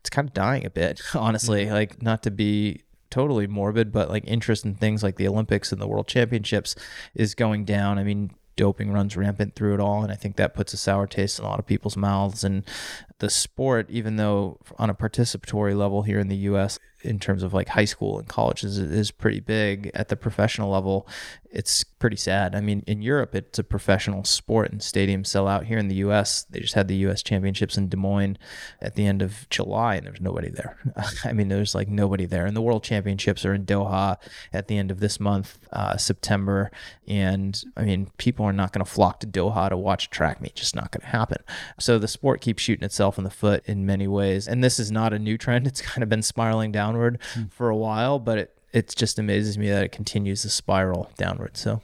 it's 0.00 0.10
kind 0.10 0.28
of 0.28 0.34
dying 0.34 0.64
a 0.64 0.70
bit 0.70 1.00
honestly 1.14 1.64
mm-hmm. 1.64 1.74
like 1.74 2.02
not 2.02 2.22
to 2.22 2.30
be 2.30 2.82
totally 3.10 3.46
morbid 3.46 3.92
but 3.92 4.08
like 4.08 4.24
interest 4.26 4.64
in 4.64 4.74
things 4.74 5.02
like 5.02 5.16
the 5.16 5.28
olympics 5.28 5.70
and 5.72 5.80
the 5.80 5.88
world 5.88 6.06
championships 6.06 6.74
is 7.14 7.34
going 7.34 7.64
down 7.64 7.98
i 7.98 8.04
mean 8.04 8.30
doping 8.56 8.92
runs 8.92 9.16
rampant 9.16 9.54
through 9.54 9.74
it 9.74 9.80
all 9.80 10.02
and 10.02 10.12
i 10.12 10.14
think 10.14 10.36
that 10.36 10.54
puts 10.54 10.72
a 10.72 10.76
sour 10.76 11.06
taste 11.06 11.38
in 11.38 11.44
a 11.44 11.48
lot 11.48 11.58
of 11.58 11.66
people's 11.66 11.96
mouths 11.96 12.44
and 12.44 12.64
the 13.22 13.30
sport, 13.30 13.88
even 13.88 14.16
though 14.16 14.58
on 14.80 14.90
a 14.90 14.94
participatory 14.94 15.76
level 15.78 16.02
here 16.02 16.18
in 16.18 16.26
the 16.26 16.36
U.S., 16.38 16.80
in 17.02 17.20
terms 17.20 17.42
of 17.42 17.54
like 17.54 17.68
high 17.68 17.84
school 17.84 18.18
and 18.18 18.28
colleges, 18.28 18.78
is 18.78 19.12
pretty 19.12 19.38
big. 19.38 19.92
At 19.94 20.08
the 20.08 20.16
professional 20.16 20.70
level, 20.70 21.06
it's 21.52 21.84
pretty 21.84 22.16
sad. 22.16 22.54
I 22.54 22.60
mean, 22.60 22.82
in 22.86 23.02
Europe, 23.02 23.34
it's 23.34 23.58
a 23.58 23.64
professional 23.64 24.24
sport 24.24 24.72
and 24.72 24.80
stadiums 24.80 25.26
sell 25.26 25.46
out. 25.46 25.66
Here 25.66 25.78
in 25.78 25.88
the 25.88 25.96
U.S., 25.96 26.44
they 26.48 26.60
just 26.60 26.74
had 26.74 26.88
the 26.88 26.96
U.S. 26.96 27.22
Championships 27.22 27.76
in 27.76 27.88
Des 27.88 27.96
Moines 27.96 28.38
at 28.80 28.94
the 28.94 29.06
end 29.06 29.20
of 29.22 29.48
July, 29.50 29.96
and 29.96 30.06
there's 30.06 30.20
nobody 30.20 30.48
there. 30.50 30.78
I 31.24 31.32
mean, 31.32 31.48
there's 31.48 31.74
like 31.74 31.88
nobody 31.88 32.24
there. 32.24 32.46
And 32.46 32.56
the 32.56 32.62
World 32.62 32.82
Championships 32.82 33.44
are 33.44 33.54
in 33.54 33.66
Doha 33.66 34.16
at 34.52 34.68
the 34.68 34.78
end 34.78 34.90
of 34.90 35.00
this 35.00 35.20
month, 35.20 35.58
uh, 35.72 35.96
September. 35.96 36.70
And 37.06 37.62
I 37.76 37.82
mean, 37.82 38.10
people 38.16 38.46
are 38.46 38.52
not 38.52 38.72
going 38.72 38.84
to 38.84 38.90
flock 38.90 39.20
to 39.20 39.26
Doha 39.26 39.68
to 39.68 39.76
watch 39.76 40.06
a 40.06 40.10
track 40.10 40.40
meet. 40.40 40.54
Just 40.54 40.74
not 40.74 40.90
going 40.90 41.02
to 41.02 41.16
happen. 41.16 41.42
So 41.78 41.98
the 41.98 42.08
sport 42.08 42.40
keeps 42.40 42.62
shooting 42.62 42.84
itself 42.84 43.11
in 43.18 43.24
the 43.24 43.30
foot 43.30 43.62
in 43.66 43.86
many 43.86 44.06
ways. 44.06 44.48
And 44.48 44.62
this 44.62 44.78
is 44.78 44.90
not 44.90 45.12
a 45.12 45.18
new 45.18 45.38
trend. 45.38 45.66
It's 45.72 45.80
kind 45.80 46.02
of 46.02 46.08
been 46.08 46.22
spiraling 46.22 46.70
downward 46.70 47.18
mm. 47.34 47.50
for 47.50 47.70
a 47.70 47.76
while, 47.76 48.18
but 48.18 48.38
it, 48.38 48.58
it 48.72 48.94
just 48.94 49.18
amazes 49.18 49.56
me 49.56 49.70
that 49.70 49.84
it 49.84 49.92
continues 49.92 50.42
to 50.42 50.50
spiral 50.50 51.10
downward. 51.16 51.56
So 51.56 51.80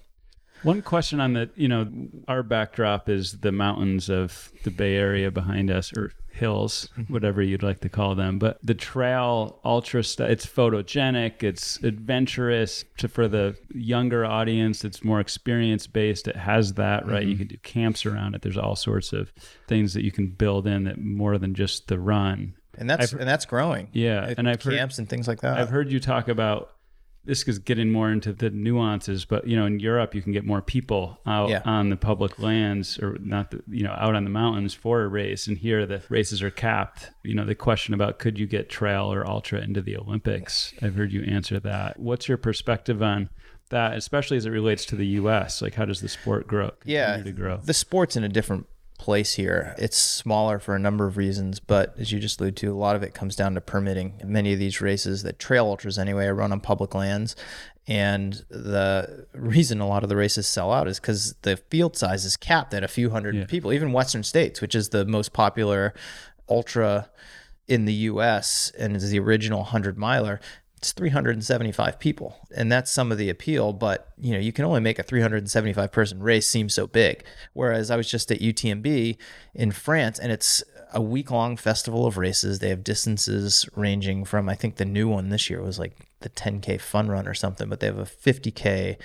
one 0.63 0.83
question 0.83 1.21
on 1.21 1.33
the, 1.35 1.51
you 1.55 1.69
know, 1.69 1.89
our 2.27 2.43
backdrop 2.43 3.09
is 3.09 3.41
the 3.41 3.53
mountains 3.53 4.09
of 4.09 4.53
the 4.65 4.71
Bay 4.71 4.97
Area 4.97 5.31
behind 5.31 5.71
us, 5.71 5.93
or 5.97 6.13
hills, 6.31 6.89
mm-hmm. 6.97 7.13
whatever 7.13 7.43
you'd 7.43 7.63
like 7.63 7.81
to 7.81 7.89
call 7.89 8.15
them. 8.15 8.39
But 8.39 8.59
the 8.63 8.75
trail 8.75 9.61
ultra, 9.65 10.05
st- 10.05 10.31
it's 10.31 10.47
photogenic, 10.47 11.43
it's 11.43 11.83
adventurous. 11.83 12.85
To, 12.99 13.09
for 13.09 13.27
the 13.29 13.57
younger 13.75 14.25
audience, 14.25 14.85
it's 14.85 15.03
more 15.03 15.21
experience 15.21 15.87
based. 15.87 16.29
It 16.29 16.37
has 16.37 16.75
that, 16.75 17.07
right? 17.07 17.23
Mm-hmm. 17.23 17.31
You 17.31 17.37
can 17.37 17.47
do 17.49 17.57
camps 17.59 18.07
around 18.07 18.35
it. 18.35 18.43
There's 18.43 18.59
all 18.59 18.77
sorts 18.77 19.13
of 19.13 19.33
things 19.67 19.95
that 19.95 20.05
you 20.05 20.13
can 20.13 20.29
build 20.29 20.67
in 20.67 20.85
that 20.85 20.99
more 20.99 21.39
than 21.39 21.55
just 21.55 21.89
the 21.89 21.99
run. 21.99 22.55
And 22.77 22.89
that's 22.89 23.13
I've, 23.13 23.21
and 23.21 23.29
that's 23.29 23.45
growing. 23.45 23.89
Yeah, 23.93 24.33
and 24.39 24.49
I've 24.49 24.61
camps 24.61 24.97
heard, 24.97 25.03
and 25.03 25.09
things 25.09 25.27
like 25.27 25.41
that. 25.41 25.59
I've 25.59 25.71
heard 25.71 25.91
you 25.91 25.99
talk 25.99 26.29
about 26.29 26.71
this 27.25 27.47
is 27.47 27.59
getting 27.59 27.91
more 27.91 28.11
into 28.11 28.33
the 28.33 28.51
nuances, 28.51 29.25
but 29.25 29.47
you 29.47 29.57
know, 29.57 29.67
in 29.67 29.81
Europe, 29.81 30.15
you 30.15 30.23
can 30.23 30.33
get 30.33 30.45
more 30.45 30.63
people 30.63 31.19
out 31.27 31.51
yeah. 31.51 31.63
on 31.65 31.91
the 31.91 31.97
public 31.97 32.39
lands 32.39 32.99
or 32.99 33.19
not, 33.21 33.51
the, 33.51 33.63
you 33.69 33.85
know, 33.85 33.93
out 33.93 34.15
on 34.15 34.25
the 34.25 34.31
mountains 34.31 34.73
for 34.73 35.03
a 35.03 35.09
race. 35.09 35.47
And 35.47 35.59
here, 35.59 35.85
the 35.87 36.03
races 36.09 36.43
are 36.43 36.51
capped. 36.51 37.11
You 37.23 37.35
know, 37.35 37.45
the 37.45 37.55
question 37.55 37.93
about 37.93 38.19
could 38.19 38.39
you 38.39 38.47
get 38.47 38.71
trail 38.71 39.13
or 39.13 39.27
ultra 39.27 39.61
into 39.61 39.83
the 39.83 39.97
Olympics? 39.97 40.73
I've 40.81 40.95
heard 40.95 41.13
you 41.13 41.23
answer 41.23 41.61
that. 41.61 41.99
What's 41.99 42.29
your 42.29 42.39
perspective 42.39 43.03
on? 43.03 43.29
That, 43.71 43.99
especially 43.99 44.39
as 44.39 44.47
it 44.47 44.51
relates 44.51 44.87
to 44.87 44.97
the 44.97 45.07
U.S., 45.07 45.61
like 45.61 45.75
how 45.75 45.85
does 45.85 46.01
the 46.01 46.09
sport 46.09 46.47
grow? 46.47 46.71
Yeah, 46.85 47.23
to 47.23 47.33
grow. 47.33 47.59
The 47.59 47.75
sport's 47.75 48.17
in 48.17 48.25
a 48.25 48.29
different 48.29 48.67
place 48.99 49.35
here. 49.35 49.75
It's 49.79 49.97
smaller 49.97 50.59
for 50.59 50.75
a 50.75 50.79
number 50.79 51.07
of 51.07 51.17
reasons, 51.17 51.61
but 51.61 51.95
as 51.99 52.13
you 52.13 52.19
just 52.19 52.41
alluded 52.41 52.57
to, 52.59 52.73
a 52.73 52.77
lot 52.77 52.97
of 52.97 53.03
it 53.03 53.15
comes 53.15 53.37
down 53.37 53.55
to 53.55 53.61
permitting. 53.61 54.21
Many 54.25 54.53
of 54.53 54.59
these 54.59 54.81
races, 54.81 55.23
that 55.23 55.39
trail 55.39 55.67
ultras 55.67 55.99
anyway, 55.99 56.27
are 56.27 56.35
run 56.35 56.53
on 56.53 56.61
public 56.61 56.95
lands. 56.95 57.35
And 57.87 58.45
the 58.51 59.27
reason 59.33 59.81
a 59.81 59.89
lot 59.89 60.03
of 60.03 60.11
the 60.11 60.17
races 60.17 60.47
sell 60.47 60.73
out 60.73 60.89
is 60.89 61.01
because 61.01 61.35
the 61.43 61.57
field 61.57 61.97
size 61.97 62.27
is 62.27 62.37
capped 62.37 62.75
at 62.75 62.85
a 62.85 62.89
few 62.89 63.11
hundred 63.11 63.35
yeah. 63.35 63.47
people. 63.47 63.73
Even 63.73 63.93
Western 63.93 64.23
States, 64.23 64.61
which 64.61 64.75
is 64.75 64.91
the 64.91 65.07
most 65.07 65.33
popular 65.33 65.95
ultra 66.51 67.09
in 67.67 67.85
the 67.85 67.93
US 67.93 68.71
and 68.79 68.97
is 68.97 69.11
the 69.11 69.19
original 69.19 69.61
100 69.61 69.97
miler, 69.97 70.41
it's 70.79 70.93
375 70.93 71.99
people 71.99 72.37
and 72.55 72.71
that's 72.71 72.91
some 72.91 73.11
of 73.11 73.19
the 73.19 73.29
appeal 73.29 73.73
but 73.73 74.13
you 74.17 74.33
know 74.33 74.39
you 74.39 74.53
can 74.53 74.65
only 74.65 74.81
make 74.81 75.01
a 75.01 75.03
375 75.03 75.91
person 75.91 76.23
race 76.23 76.47
seem 76.47 76.69
so 76.69 76.87
big. 76.87 77.25
Whereas 77.53 77.91
i 77.91 77.97
was 77.97 78.09
just 78.09 78.31
at 78.31 78.39
utmb 78.39 79.17
in 79.55 79.73
france 79.73 80.19
and 80.21 80.31
it's 80.31 80.63
a 80.95 81.03
week 81.03 81.31
long 81.31 81.59
festival 81.59 82.07
of 82.07 82.17
races. 82.17 82.61
They 82.61 82.71
have 82.71 82.85
distances 82.85 83.69
ranging 83.75 84.25
from 84.25 84.49
i 84.49 84.55
think 84.55 84.77
the 84.77 84.85
new 84.85 85.09
one 85.09 85.31
this 85.31 85.51
year 85.51 85.61
was 85.61 85.79
like 85.81 86.09
the 86.21 86.31
10k 86.31 86.81
fun 86.81 87.09
run 87.09 87.27
or 87.27 87.35
something 87.35 87.69
but 87.69 87.81
they 87.81 87.87
have 87.87 87.99
a 87.99 88.05
50k 88.05 88.97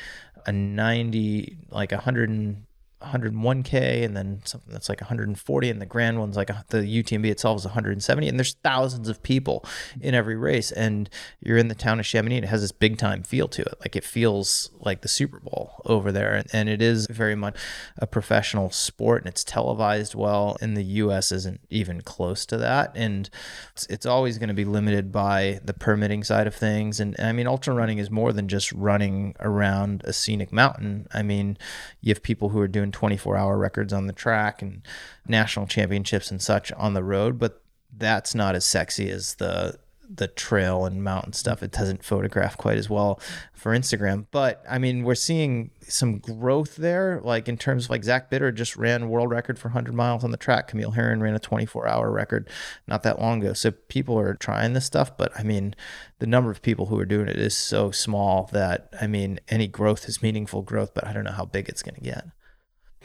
a 0.45 0.51
90 0.51 1.57
like 1.71 1.91
100 1.91 2.65
101k 3.04 4.04
and 4.04 4.16
then 4.16 4.41
something 4.45 4.72
that's 4.72 4.89
like 4.89 5.01
140 5.01 5.70
and 5.70 5.82
the 5.82 5.86
grand 5.86 6.20
one's 6.20 6.38
like 6.38 6.49
a, 6.49 6.64
the 6.70 6.80
UTMB 6.80 7.26
itself 7.26 7.60
is 7.60 7.66
170 7.66 8.28
and 8.28 8.39
there's 8.39 8.54
thousands 8.64 9.10
of 9.10 9.22
people 9.24 9.66
in 10.01 10.14
every 10.14 10.36
race 10.36 10.72
and 10.72 11.10
you're 11.41 11.58
in 11.58 11.68
the 11.68 11.76
town 11.76 11.99
of 11.99 12.06
Chamonix 12.06 12.38
and 12.38 12.45
it 12.45 12.49
has 12.49 12.62
this 12.62 12.72
big 12.72 12.97
time 12.97 13.24
feel 13.24 13.47
to 13.49 13.62
it. 13.62 13.76
Like 13.82 13.95
it 13.95 14.04
feels 14.04 14.72
like 14.80 15.01
the 15.01 15.08
Super 15.08 15.39
Bowl 15.39 15.82
over 15.86 16.12
there 16.12 16.43
and 16.54 16.70
it 16.70 16.82
is 16.82 17.08
very 17.08 17.36
much 17.36 17.58
a 17.97 18.08
professional 18.08 18.72
sport 18.72 19.24
and 19.24 19.30
it's 19.30 19.43
televised 19.43 20.16
well 20.16 20.58
and 20.62 20.78
the 20.78 20.84
US 20.84 21.32
isn't 21.32 21.60
even 21.70 22.01
close 22.01 22.45
to 22.45 22.58
that 22.58 22.91
and 22.95 23.30
it's, 23.74 23.86
it's 23.88 24.06
always 24.06 24.38
going 24.38 24.47
to 24.47 24.54
be 24.54 24.66
limited 24.66 25.12
by 25.12 25.60
the 25.64 25.74
permitting 25.74 26.24
side 26.24 26.47
of 26.47 26.56
things 26.56 26.99
and, 26.99 27.16
and 27.20 27.28
I 27.28 27.32
mean 27.34 27.47
ultra 27.47 27.74
running 27.74 27.97
is 27.97 28.10
more 28.10 28.32
than 28.32 28.47
just 28.47 28.72
running 28.72 29.36
around 29.39 30.04
a 30.06 30.14
scenic 30.14 30.54
mountain. 30.54 31.08
I 31.14 31.22
mean 31.24 31.58
you 32.01 32.12
have 32.14 32.24
people 32.24 32.49
who 32.49 32.60
are 32.60 32.68
doing 32.68 32.91
24 32.94 33.36
hour 33.36 33.58
records 33.58 33.91
on 33.91 34.08
the 34.08 34.14
track 34.14 34.62
and 34.62 34.86
national 35.28 35.68
championships 35.68 36.32
and 36.32 36.41
such 36.41 36.72
on 36.74 36.94
the 36.94 37.04
road, 37.04 37.38
but 37.38 37.62
that's 37.96 38.34
not 38.34 38.56
as 38.56 38.66
sexy 38.66 39.10
as 39.10 39.36
the 39.36 39.78
the 40.16 40.28
trail 40.28 40.86
and 40.86 41.04
mountain 41.04 41.34
stuff. 41.34 41.64
It 41.64 41.72
doesn't 41.72 42.04
photograph 42.04 42.58
quite 42.58 42.78
as 42.78 42.89
well 42.89 43.20
for 43.54 43.72
Instagram. 43.72 44.28
But 44.32 44.64
I 44.70 44.78
mean, 44.78 45.04
we're 45.04 45.16
seeing 45.16 45.72
some 45.82 46.20
growth 46.20 46.76
there. 46.76 47.20
Like 47.24 47.48
in 47.48 47.58
terms 47.58 47.86
of 47.86 47.89
like 47.89 48.04
Zach 48.04 48.30
Bitter 48.30 48.52
just 48.52 48.76
ran 48.76 49.10
world 49.10 49.32
record 49.32 49.58
for 49.58 49.70
100 49.70 49.94
miles 49.94 50.24
on 50.24 50.32
the 50.32 50.38
track. 50.38 50.68
Camille 50.68 50.91
Herron 50.91 51.22
ran 51.22 51.36
a 51.36 51.39
24 51.39 51.88
hour 51.88 52.12
record 52.12 52.50
not 52.88 53.04
that 53.04 53.20
long 53.20 53.41
ago. 53.41 53.54
So 53.54 53.72
people 53.72 54.20
are 54.20 54.36
trying 54.36 54.74
this 54.74 54.86
stuff. 54.86 55.18
But 55.18 55.32
I 55.38 55.44
mean, 55.44 55.74
the 56.20 56.28
number 56.28 56.52
of 56.52 56.62
people 56.62 56.88
who 56.88 57.00
are 57.00 57.06
doing 57.06 57.28
it 57.28 57.38
is 57.38 57.58
so 57.58 57.91
small 57.91 58.50
that 58.52 58.89
I 59.00 59.08
mean, 59.08 59.39
any 59.50 59.68
growth 59.68 60.08
is 60.08 60.22
meaningful 60.22 60.62
growth, 60.62 60.94
but 60.94 61.08
I 61.08 61.14
don't 61.14 61.24
know 61.24 61.32
how 61.32 61.46
big 61.46 61.70
it's 61.70 61.84
going 61.84 61.96
to 61.96 62.02
get. 62.02 62.26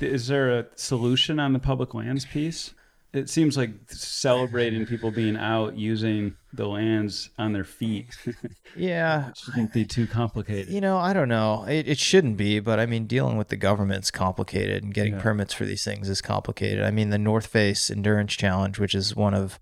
Is 0.03 0.29
there 0.29 0.59
a 0.59 0.67
solution 0.75 1.39
on 1.41 1.53
the 1.53 1.59
public 1.59 1.95
lands 1.95 2.25
piece? 2.25 2.75
It 3.15 3.31
seems 3.31 3.57
like 3.57 3.71
celebrating 3.87 4.85
people 4.85 5.11
being 5.11 5.37
out 5.37 5.77
using 5.77 6.37
the 6.53 6.69
lands 6.69 7.31
on 7.39 7.55
their 7.55 7.65
feet. 7.65 8.15
yeah. 8.77 9.33
shouldn't 9.37 9.73
be 9.73 9.87
too 9.87 10.07
complicated. 10.07 10.69
You 10.69 10.83
know, 10.83 10.99
I 10.99 11.15
don't 11.15 11.29
know. 11.29 11.65
It, 11.65 11.89
it 11.89 11.99
shouldn't 11.99 12.37
be, 12.37 12.61
but 12.61 12.79
I 12.79 12.85
mean, 12.85 13.07
dealing 13.07 13.39
with 13.39 13.49
the 13.49 13.57
government's 13.57 14.11
complicated 14.11 14.83
and 14.83 14.93
getting 14.93 15.15
yeah. 15.15 15.23
permits 15.23 15.55
for 15.55 15.65
these 15.65 15.85
things 15.85 16.09
is 16.11 16.21
complicated. 16.21 16.85
I 16.85 16.91
mean, 16.91 17.09
the 17.09 17.19
North 17.19 17.47
Face 17.47 17.91
Endurance 17.91 18.35
Challenge, 18.35 18.79
which 18.79 18.95
is 18.95 19.17
one 19.17 19.33
of 19.33 19.59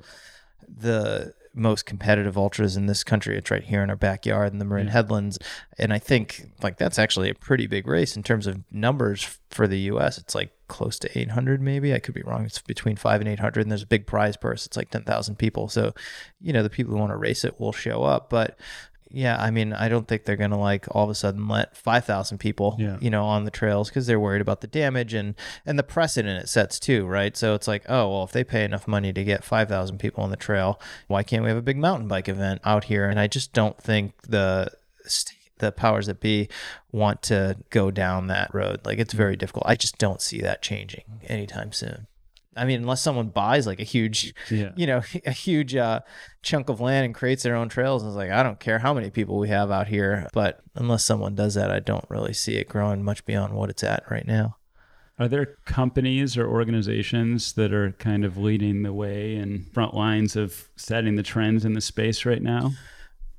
the 0.69 1.33
most 1.57 1.87
competitive 1.87 2.37
ultras 2.37 2.77
in 2.77 2.87
this 2.87 3.03
country. 3.03 3.37
It's 3.37 3.51
right 3.51 3.65
here 3.65 3.83
in 3.83 3.91
our 3.91 3.97
backyard 3.97 4.53
in 4.53 4.59
the 4.59 4.65
Marin 4.65 4.87
yeah. 4.87 4.93
Headlands. 4.93 5.39
And 5.79 5.93
I 5.93 5.99
think 5.99 6.51
like 6.63 6.77
that's 6.77 6.99
actually 6.99 7.31
a 7.31 7.35
pretty 7.35 7.67
big 7.67 7.87
race 7.87 8.17
in 8.17 8.23
terms 8.23 8.47
of 8.47 8.63
numbers 8.71 9.39
for 9.51 9.67
the 9.67 9.79
US. 9.81 10.19
It's 10.19 10.35
like 10.35 10.51
close 10.69 10.99
to 11.01 11.19
800 11.19 11.61
maybe. 11.61 11.95
I 11.95 11.99
could 11.99 12.15
be 12.15 12.23
wrong. 12.23 12.45
It's 12.45 12.61
between 12.61 12.97
5 12.97 13.21
and 13.21 13.29
800 13.29 13.63
and 13.63 13.71
there's 13.71 13.83
a 13.83 13.87
big 13.87 14.07
prize 14.07 14.37
purse. 14.37 14.67
It's 14.67 14.77
like 14.77 14.91
10,000 14.91 15.37
people. 15.37 15.69
So, 15.69 15.95
you 16.41 16.53
know, 16.53 16.63
the 16.63 16.71
people 16.71 16.93
who 16.93 17.01
want 17.01 17.13
to 17.13 17.17
race 17.17 17.45
it 17.45 17.59
will 17.59 17.73
show 17.73 18.05
up, 18.05 18.29
but 18.29 18.59
yeah, 19.11 19.41
I 19.41 19.51
mean, 19.51 19.73
I 19.73 19.89
don't 19.89 20.09
think 20.09 20.25
they're 20.25 20.37
gonna 20.37 20.59
like 20.59 20.87
all 20.91 21.05
of 21.05 21.11
a 21.11 21.15
sudden 21.15 21.49
let 21.49 21.77
five 21.77 22.05
thousand 22.05 22.39
people, 22.39 22.77
yeah. 22.79 22.99
you 23.01 23.11
know, 23.11 23.25
on 23.25 23.45
the 23.45 23.51
trails 23.51 23.89
because 23.89 24.07
they're 24.07 24.21
worried 24.21 24.41
about 24.41 24.61
the 24.61 24.67
damage 24.67 25.15
and 25.15 25.35
and 25.65 25.79
the 25.79 25.83
precedent 25.83 26.43
it 26.43 26.49
sets 26.49 26.79
too, 26.79 27.07
right? 27.07 27.37
So 27.37 27.55
it's 27.55 27.69
like, 27.69 27.85
oh 27.89 28.11
well, 28.11 28.25
if 28.25 28.33
they 28.33 28.45
pay 28.45 28.65
enough 28.65 28.89
money 28.89 29.13
to 29.13 29.25
get 29.25 29.45
five 29.45 29.69
thousand 29.69 29.99
people 29.99 30.25
on 30.25 30.31
the 30.31 30.37
trail, 30.37 30.81
why 31.07 31.23
can't 31.23 31.43
we 31.43 31.49
have 31.49 31.59
a 31.59 31.63
big 31.63 31.79
mountain 31.79 32.09
bike 32.09 32.29
event 32.29 32.61
out 32.65 32.85
here? 32.85 33.09
And 33.09 33.21
I 33.21 33.27
just 33.27 33.53
don't 33.53 33.79
think 33.79 34.21
the 34.23 34.71
the 35.59 35.73
powers 35.73 36.07
that 36.07 36.21
be 36.21 36.49
want 36.93 37.23
to 37.23 37.57
go 37.71 37.91
down 37.91 38.27
that 38.27 38.53
road. 38.55 38.81
Like 38.85 38.99
it's 38.99 39.15
mm. 39.15 39.19
very 39.19 39.37
difficult. 39.37 39.65
I 39.67 39.77
just 39.77 39.99
don't 39.99 40.21
see 40.21 40.41
that 40.41 40.63
changing 40.63 41.05
anytime 41.29 41.73
soon. 41.73 42.07
I 42.57 42.65
mean, 42.65 42.81
unless 42.81 43.03
someone 43.03 43.29
buys 43.29 43.67
like 43.67 43.81
a 43.81 43.85
huge, 43.85 44.35
Yeah. 44.51 44.73
you 44.77 44.87
know, 44.87 45.03
a 45.27 45.31
huge 45.33 45.75
uh, 45.77 46.01
chunk 46.43 46.69
of 46.69 46.81
land 46.81 47.05
and 47.07 47.15
creates 47.15 47.43
their 47.43 47.55
own 47.57 47.69
trails, 47.69 48.05
it's 48.05 48.15
like 48.17 48.31
I 48.31 48.43
don't 48.43 48.61
care 48.61 48.79
how 48.79 48.95
many 48.95 49.11
people 49.11 49.39
we 49.39 49.49
have 49.49 49.71
out 49.71 49.89
here, 49.89 50.29
but 50.33 50.61
unless 50.75 51.05
someone 51.05 51.35
does 51.35 51.55
that, 51.55 51.71
I 51.71 51.81
don't 51.81 52.05
really 52.09 52.33
see 52.33 52.57
it 52.57 52.69
growing 52.69 53.03
much 53.03 53.25
beyond 53.25 53.55
what 53.55 53.71
it's 53.71 53.85
at 53.85 54.03
right 54.11 54.27
now. 54.27 54.57
Are 55.19 55.29
there 55.29 55.57
companies 55.65 56.37
or 56.37 56.47
organizations 56.47 57.55
that 57.55 57.73
are 57.73 57.93
kind 57.93 58.25
of 58.25 58.37
leading 58.37 58.83
the 58.83 58.93
way 58.93 59.37
and 59.37 59.67
front 59.73 59.95
lines 59.95 60.37
of 60.37 60.69
setting 60.77 61.17
the 61.17 61.23
trends 61.23 61.65
in 61.65 61.73
the 61.73 61.81
space 61.81 62.27
right 62.27 62.43
now? 62.43 62.73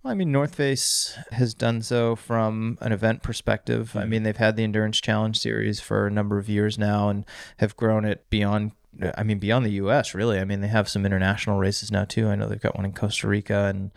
Well, 0.02 0.12
I 0.12 0.16
mean, 0.16 0.32
North 0.32 0.56
Face 0.56 1.16
has 1.32 1.54
done 1.54 1.82
so 1.84 2.16
from 2.16 2.78
an 2.82 2.92
event 2.94 3.22
perspective. 3.22 3.96
I 3.96 4.06
mean, 4.06 4.24
they've 4.24 4.38
had 4.38 4.56
the 4.56 4.64
Endurance 4.64 5.00
Challenge 5.02 5.38
series 5.38 5.80
for 5.80 6.08
a 6.08 6.12
number 6.12 6.38
of 6.40 6.50
years 6.50 6.78
now 6.80 7.10
and 7.10 7.26
have 7.58 7.76
grown 7.76 8.06
it 8.06 8.28
beyond. 8.30 8.72
I 9.16 9.24
mean, 9.24 9.40
beyond 9.40 9.66
the 9.66 9.72
U.S. 9.72 10.14
Really. 10.14 10.40
I 10.40 10.46
mean, 10.46 10.62
they 10.62 10.68
have 10.68 10.90
some 10.90 11.06
international 11.06 11.58
races 11.58 11.92
now 11.92 12.06
too. 12.06 12.28
I 12.28 12.36
know 12.36 12.48
they've 12.48 12.60
got 12.60 12.76
one 12.76 12.86
in 12.86 12.94
Costa 12.94 13.28
Rica 13.28 13.66
and 13.66 13.92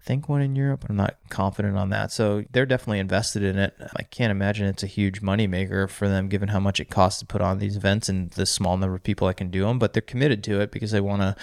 I 0.00 0.04
think 0.04 0.28
one 0.28 0.42
in 0.42 0.54
Europe. 0.54 0.84
I'm 0.88 0.96
not 0.96 1.16
confident 1.30 1.76
on 1.76 1.90
that. 1.90 2.12
So 2.12 2.44
they're 2.52 2.66
definitely 2.66 2.98
invested 2.98 3.42
in 3.42 3.58
it. 3.58 3.74
I 3.96 4.02
can't 4.02 4.30
imagine 4.30 4.66
it's 4.66 4.82
a 4.82 4.88
huge 4.88 5.22
moneymaker 5.22 5.88
for 5.88 6.08
them, 6.08 6.28
given 6.28 6.48
how 6.48 6.60
much 6.60 6.80
it 6.80 6.90
costs 6.90 7.20
to 7.20 7.26
put 7.26 7.40
on 7.40 7.58
these 7.58 7.76
events 7.76 8.08
and 8.08 8.30
the 8.32 8.46
small 8.46 8.76
number 8.76 8.96
of 8.96 9.02
people 9.02 9.26
that 9.28 9.34
can 9.34 9.50
do 9.50 9.62
them. 9.64 9.78
But 9.78 9.92
they're 9.92 10.02
committed 10.02 10.44
to 10.44 10.60
it 10.60 10.70
because 10.70 10.90
they 10.90 11.00
want 11.00 11.22
to 11.22 11.36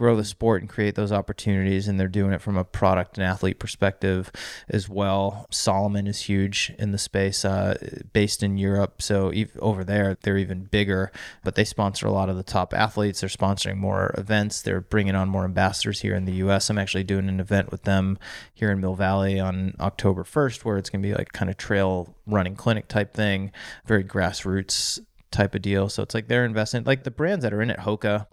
grow 0.00 0.16
the 0.16 0.24
sport 0.24 0.62
and 0.62 0.70
create 0.70 0.94
those 0.94 1.12
opportunities 1.12 1.86
and 1.86 2.00
they're 2.00 2.08
doing 2.08 2.32
it 2.32 2.40
from 2.40 2.56
a 2.56 2.64
product 2.64 3.18
and 3.18 3.26
athlete 3.26 3.58
perspective 3.58 4.32
as 4.70 4.88
well. 4.88 5.46
Salomon 5.50 6.06
is 6.06 6.22
huge 6.22 6.72
in 6.78 6.90
the 6.90 6.96
space 6.96 7.44
uh, 7.44 7.76
based 8.14 8.42
in 8.42 8.56
europe. 8.56 9.02
So 9.02 9.30
over 9.58 9.84
there 9.84 10.16
they're 10.22 10.38
even 10.38 10.64
bigger 10.64 11.12
but 11.44 11.54
they 11.54 11.64
sponsor 11.64 12.06
a 12.06 12.12
lot 12.12 12.30
of 12.30 12.38
the 12.38 12.42
top 12.42 12.72
athletes. 12.72 13.20
They're 13.20 13.28
sponsoring 13.28 13.76
more 13.76 14.14
events. 14.16 14.62
They're 14.62 14.80
bringing 14.80 15.14
on 15.14 15.28
more 15.28 15.44
ambassadors 15.44 16.00
here 16.00 16.14
in 16.14 16.24
the 16.24 16.32
us 16.32 16.70
i'm 16.70 16.78
actually 16.78 17.04
doing 17.04 17.28
an 17.28 17.38
event 17.38 17.70
with 17.70 17.82
them 17.82 18.18
here 18.54 18.70
in 18.70 18.80
mill 18.80 18.94
valley 18.94 19.38
on 19.38 19.74
october 19.80 20.24
1st 20.24 20.64
where 20.64 20.78
it's 20.78 20.88
going 20.88 21.02
to 21.02 21.08
be 21.08 21.14
like 21.14 21.32
kind 21.32 21.50
of 21.50 21.58
trail 21.58 22.14
running 22.26 22.56
clinic 22.56 22.88
type 22.88 23.12
thing 23.12 23.52
very 23.84 24.02
grassroots 24.02 24.98
type 25.30 25.54
of 25.54 25.62
deal. 25.62 25.88
So 25.88 26.02
it's 26.02 26.14
like 26.14 26.28
they're 26.28 26.44
investing 26.44 26.84
like 26.84 27.04
the 27.04 27.10
brands 27.10 27.42
that 27.42 27.52
are 27.52 27.62
in 27.62 27.70
it 27.70 27.78
hoka 27.80 28.26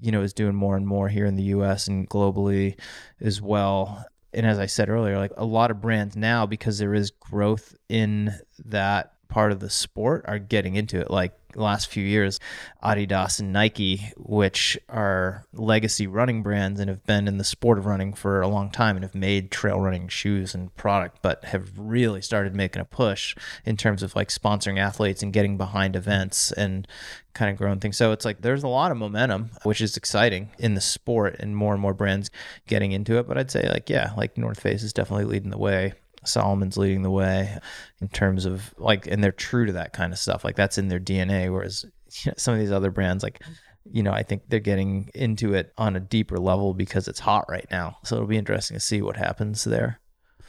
you 0.00 0.12
know, 0.12 0.22
is 0.22 0.32
doing 0.32 0.54
more 0.54 0.76
and 0.76 0.86
more 0.86 1.08
here 1.08 1.26
in 1.26 1.36
the 1.36 1.44
US 1.44 1.88
and 1.88 2.08
globally 2.08 2.78
as 3.20 3.40
well. 3.40 4.04
And 4.32 4.46
as 4.46 4.58
I 4.58 4.66
said 4.66 4.88
earlier, 4.88 5.18
like 5.18 5.32
a 5.36 5.44
lot 5.44 5.70
of 5.70 5.80
brands 5.80 6.16
now, 6.16 6.46
because 6.46 6.78
there 6.78 6.94
is 6.94 7.10
growth 7.10 7.74
in 7.88 8.32
that 8.66 9.14
part 9.28 9.52
of 9.52 9.60
the 9.60 9.70
sport, 9.70 10.24
are 10.26 10.38
getting 10.38 10.76
into 10.76 11.00
it. 11.00 11.10
Like 11.10 11.32
last 11.54 11.88
few 11.88 12.04
years, 12.04 12.40
Adidas 12.82 13.40
and 13.40 13.52
Nike, 13.52 14.12
which 14.16 14.78
are 14.88 15.44
legacy 15.52 16.06
running 16.06 16.42
brands 16.42 16.80
and 16.80 16.88
have 16.88 17.04
been 17.04 17.28
in 17.28 17.38
the 17.38 17.44
sport 17.44 17.78
of 17.78 17.86
running 17.86 18.12
for 18.12 18.40
a 18.40 18.48
long 18.48 18.70
time 18.70 18.96
and 18.96 19.04
have 19.04 19.14
made 19.14 19.50
trail 19.50 19.80
running 19.80 20.08
shoes 20.08 20.54
and 20.54 20.74
product, 20.76 21.18
but 21.22 21.44
have 21.46 21.70
really 21.78 22.22
started 22.22 22.54
making 22.54 22.80
a 22.80 22.84
push 22.84 23.34
in 23.64 23.76
terms 23.76 24.02
of 24.02 24.14
like 24.14 24.28
sponsoring 24.28 24.78
athletes 24.78 25.22
and 25.22 25.32
getting 25.32 25.56
behind 25.56 25.96
events 25.96 26.52
and 26.52 26.86
kind 27.34 27.50
of 27.50 27.56
growing 27.56 27.80
things. 27.80 27.96
So 27.96 28.12
it's 28.12 28.24
like 28.24 28.42
there's 28.42 28.62
a 28.62 28.68
lot 28.68 28.90
of 28.90 28.96
momentum, 28.96 29.50
which 29.62 29.80
is 29.80 29.96
exciting 29.96 30.50
in 30.58 30.74
the 30.74 30.80
sport 30.80 31.36
and 31.38 31.56
more 31.56 31.72
and 31.72 31.82
more 31.82 31.94
brands 31.94 32.30
getting 32.66 32.92
into 32.92 33.18
it. 33.18 33.26
But 33.26 33.38
I'd 33.38 33.50
say 33.50 33.68
like, 33.68 33.88
yeah, 33.88 34.12
like 34.16 34.36
North 34.36 34.60
Face 34.60 34.82
is 34.82 34.92
definitely 34.92 35.26
leading 35.26 35.50
the 35.50 35.58
way. 35.58 35.94
Salomon's 36.28 36.76
leading 36.76 37.02
the 37.02 37.10
way 37.10 37.58
in 38.00 38.08
terms 38.08 38.44
of 38.44 38.74
like, 38.78 39.06
and 39.06 39.22
they're 39.22 39.32
true 39.32 39.66
to 39.66 39.72
that 39.72 39.92
kind 39.92 40.12
of 40.12 40.18
stuff. 40.18 40.44
Like 40.44 40.56
that's 40.56 40.78
in 40.78 40.88
their 40.88 41.00
DNA. 41.00 41.52
Whereas 41.52 41.84
you 42.24 42.30
know, 42.30 42.34
some 42.36 42.54
of 42.54 42.60
these 42.60 42.72
other 42.72 42.90
brands, 42.90 43.22
like, 43.22 43.42
you 43.90 44.02
know, 44.02 44.12
I 44.12 44.22
think 44.22 44.42
they're 44.48 44.60
getting 44.60 45.10
into 45.14 45.54
it 45.54 45.72
on 45.78 45.96
a 45.96 46.00
deeper 46.00 46.38
level 46.38 46.74
because 46.74 47.08
it's 47.08 47.20
hot 47.20 47.46
right 47.48 47.66
now. 47.70 47.96
So 48.04 48.16
it'll 48.16 48.28
be 48.28 48.36
interesting 48.36 48.76
to 48.76 48.80
see 48.80 49.02
what 49.02 49.16
happens 49.16 49.64
there. 49.64 50.00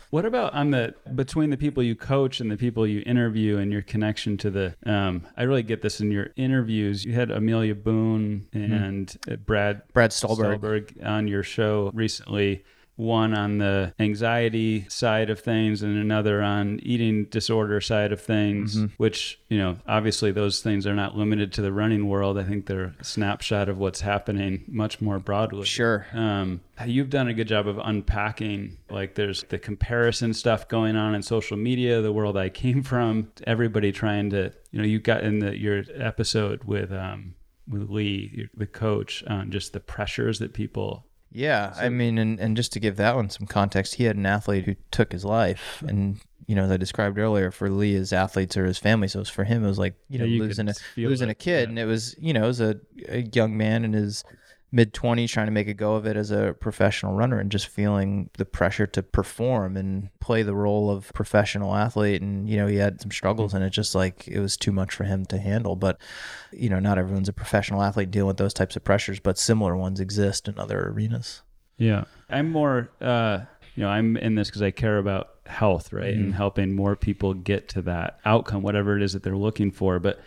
What 0.09 0.25
about 0.25 0.53
on 0.53 0.71
the 0.71 0.95
between 1.13 1.51
the 1.51 1.57
people 1.57 1.84
you 1.84 1.95
coach 1.95 2.39
and 2.39 2.49
the 2.49 2.57
people 2.57 2.88
you 2.88 3.03
interview 3.05 3.57
and 3.57 3.71
your 3.71 3.84
connection 3.84 4.38
to 4.38 4.49
the? 4.49 4.75
Um, 4.84 5.27
I 5.38 5.43
really 5.43 5.61
get 5.61 5.84
this 5.84 6.01
in 6.01 6.09
your 6.09 6.30
interviews. 6.36 7.05
You 7.05 7.13
had 7.13 7.30
Amelia 7.30 7.75
Boone 7.75 8.47
and 8.51 9.07
mm-hmm. 9.07 9.43
Brad 9.43 9.84
Brad 9.93 10.11
Stulberg. 10.11 10.59
Stulberg 10.59 10.95
on 11.05 11.27
your 11.27 11.43
show 11.43 11.91
recently 11.93 12.63
one 13.00 13.34
on 13.34 13.60
the 13.60 13.93
anxiety 13.97 14.86
side 14.89 15.30
of 15.30 15.39
things 15.39 15.82
and 15.82 15.97
another 15.97 16.41
on 16.41 16.80
eating 16.84 17.24
disorder 17.26 17.80
side 17.80 18.12
of 18.12 18.20
things 18.20 18.76
mm-hmm. 18.76 18.93
which 18.97 19.39
you 19.47 19.58
know 19.58 19.78
obviously 19.88 20.32
those 20.32 20.62
things 20.62 20.86
are 20.86 20.93
not 20.93 21.16
limited 21.16 21.54
to 21.54 21.62
the 21.62 21.72
running 21.72 22.08
world. 22.08 22.38
I 22.38 22.43
think 22.43 22.66
they're 22.66 22.93
a 23.00 23.04
snapshot 23.04 23.70
of 23.70 23.78
what's 23.78 24.02
happening 24.02 24.66
much 24.68 25.00
more 25.00 25.18
broadly. 25.18 25.66
Sure. 25.66 26.06
Um, 26.14 26.62
you've 26.86 27.10
done 27.10 27.30
a 27.30 27.34
good 27.34 27.47
job 27.47 27.68
of 27.68 27.80
unpacking 27.82 28.78
like 28.89 29.16
there's 29.16 29.43
the 29.43 29.60
comparison 29.60 30.34
stuff 30.34 30.68
going 30.68 30.95
on 30.95 31.16
in 31.16 31.22
social 31.22 31.58
media 31.58 32.02
the 32.02 32.12
world 32.12 32.38
i 32.38 32.47
came 32.50 32.82
from 32.84 33.30
everybody 33.45 33.91
trying 33.91 34.30
to 34.30 34.52
you 34.72 34.80
know 34.80 34.86
you 34.86 35.00
got 35.00 35.24
in 35.24 35.39
the 35.39 35.58
your 35.58 35.84
episode 35.95 36.64
with 36.64 36.91
um 36.91 37.36
with 37.68 37.89
lee 37.89 38.47
the 38.56 38.66
coach 38.66 39.24
on 39.28 39.52
just 39.52 39.74
the 39.74 39.80
pressures 39.80 40.39
that 40.39 40.54
people 40.54 41.06
yeah, 41.32 41.73
so, 41.73 41.82
I 41.82 41.89
mean, 41.89 42.17
and, 42.17 42.39
and 42.39 42.57
just 42.57 42.73
to 42.73 42.80
give 42.80 42.95
that 42.97 43.15
one 43.15 43.30
some 43.30 43.47
context, 43.47 43.95
he 43.95 44.05
had 44.05 44.15
an 44.15 44.25
athlete 44.25 44.65
who 44.65 44.75
took 44.91 45.11
his 45.11 45.23
life, 45.23 45.84
and 45.88 46.19
you 46.47 46.55
know, 46.55 46.63
as 46.63 46.71
I 46.71 46.77
described 46.77 47.19
earlier, 47.19 47.51
for 47.51 47.69
Lee, 47.69 47.93
his 47.93 48.11
athletes 48.11 48.57
or 48.57 48.65
his 48.65 48.80
family, 48.80 49.07
so 49.07 49.19
it 49.19 49.21
was 49.21 49.30
for 49.30 49.43
him, 49.43 49.63
it 49.63 49.67
was 49.67 49.80
like 49.80 49.95
you 50.09 50.17
know, 50.17 50.25
you 50.25 50.41
losing 50.41 50.67
a 50.67 50.73
losing 50.97 51.30
a 51.30 51.36
kid, 51.36 51.63
yeah. 51.63 51.69
and 51.69 51.80
it 51.80 51.86
was 51.86 52.15
you 52.19 52.34
know, 52.34 52.45
it 52.45 52.47
was 52.47 52.61
a, 52.61 52.80
a 53.07 53.21
young 53.34 53.55
man 53.55 53.86
in 53.86 53.93
his 53.93 54.23
mid 54.72 54.93
20s 54.93 55.30
trying 55.30 55.47
to 55.47 55.51
make 55.51 55.67
a 55.67 55.74
go 55.74 55.95
of 55.95 56.05
it 56.05 56.15
as 56.15 56.30
a 56.32 56.55
professional 56.59 57.13
runner 57.13 57.39
and 57.39 57.51
just 57.51 57.67
feeling 57.67 58.30
the 58.38 58.45
pressure 58.45 58.86
to 58.86 59.01
perform 59.01 59.76
and 59.76 60.09
play 60.20 60.43
the 60.43 60.53
role 60.53 60.91
of 60.91 61.11
professional 61.13 61.76
athlete. 61.76 62.22
And 62.22 62.49
you 62.49 62.57
know 62.57 62.67
he 62.67 62.78
had 62.78 63.01
some 63.01 63.11
struggles 63.11 63.53
and 63.53 63.63
it 63.63 63.72
just 63.72 63.95
like 63.95 64.28
it 64.28 64.39
was 64.39 64.57
too 64.57 64.72
much 64.72 64.93
for 64.93 65.03
him 65.03 65.26
to 65.28 65.38
handle. 65.38 65.76
But 65.76 65.99
you 66.51 66.70
know 66.70 66.80
not 66.80 66.97
everyone's 66.97 67.30
a 67.30 67.34
professional 67.34 67.82
athlete 67.82 68.11
dealing 68.11 68.28
with 68.28 68.38
those 68.38 68.53
types 68.53 68.76
of 68.76 68.84
pressures 68.84 69.20
but 69.20 69.38
similar 69.38 69.76
ones 69.76 69.99
exist 69.99 70.47
in 70.47 70.59
other 70.59 70.89
arenas. 70.89 71.41
Yeah. 71.78 72.05
I'm 72.30 72.51
more 72.51 72.91
uh 73.01 73.39
you 73.76 73.84
know 73.84 73.89
i'm 73.89 74.17
in 74.17 74.36
this 74.36 74.49
because 74.49 74.61
i 74.61 74.72
care 74.72 74.97
about 74.97 75.36
health 75.45 75.93
right 75.93 76.13
mm-hmm. 76.13 76.26
and 76.26 76.36
helping 76.36 76.76
more 76.76 76.95
people 76.95 77.34
get 77.34 77.70
to 77.70 77.82
that 77.82 78.20
outcome 78.26 78.61
whatever 78.61 78.97
it 78.97 79.03
is 79.03 79.13
that 79.13 79.24
they're 79.24 79.38
looking 79.38 79.72
for. 79.72 79.99
But 79.99 80.20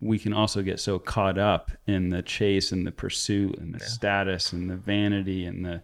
we 0.00 0.18
can 0.18 0.32
also 0.32 0.62
get 0.62 0.78
so 0.78 0.98
caught 0.98 1.38
up 1.38 1.70
in 1.86 2.10
the 2.10 2.22
chase 2.22 2.72
and 2.72 2.86
the 2.86 2.92
pursuit 2.92 3.58
and 3.58 3.74
the 3.74 3.80
yeah. 3.80 3.86
status 3.86 4.52
and 4.52 4.70
the 4.70 4.76
vanity 4.76 5.44
and 5.44 5.64
the 5.64 5.82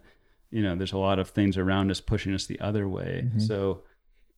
you 0.51 0.63
know 0.63 0.75
there's 0.75 0.93
a 0.93 0.97
lot 0.97 1.19
of 1.19 1.29
things 1.29 1.57
around 1.57 1.91
us 1.91 1.99
pushing 1.99 2.33
us 2.33 2.45
the 2.45 2.59
other 2.59 2.87
way 2.87 3.23
mm-hmm. 3.25 3.39
so 3.39 3.81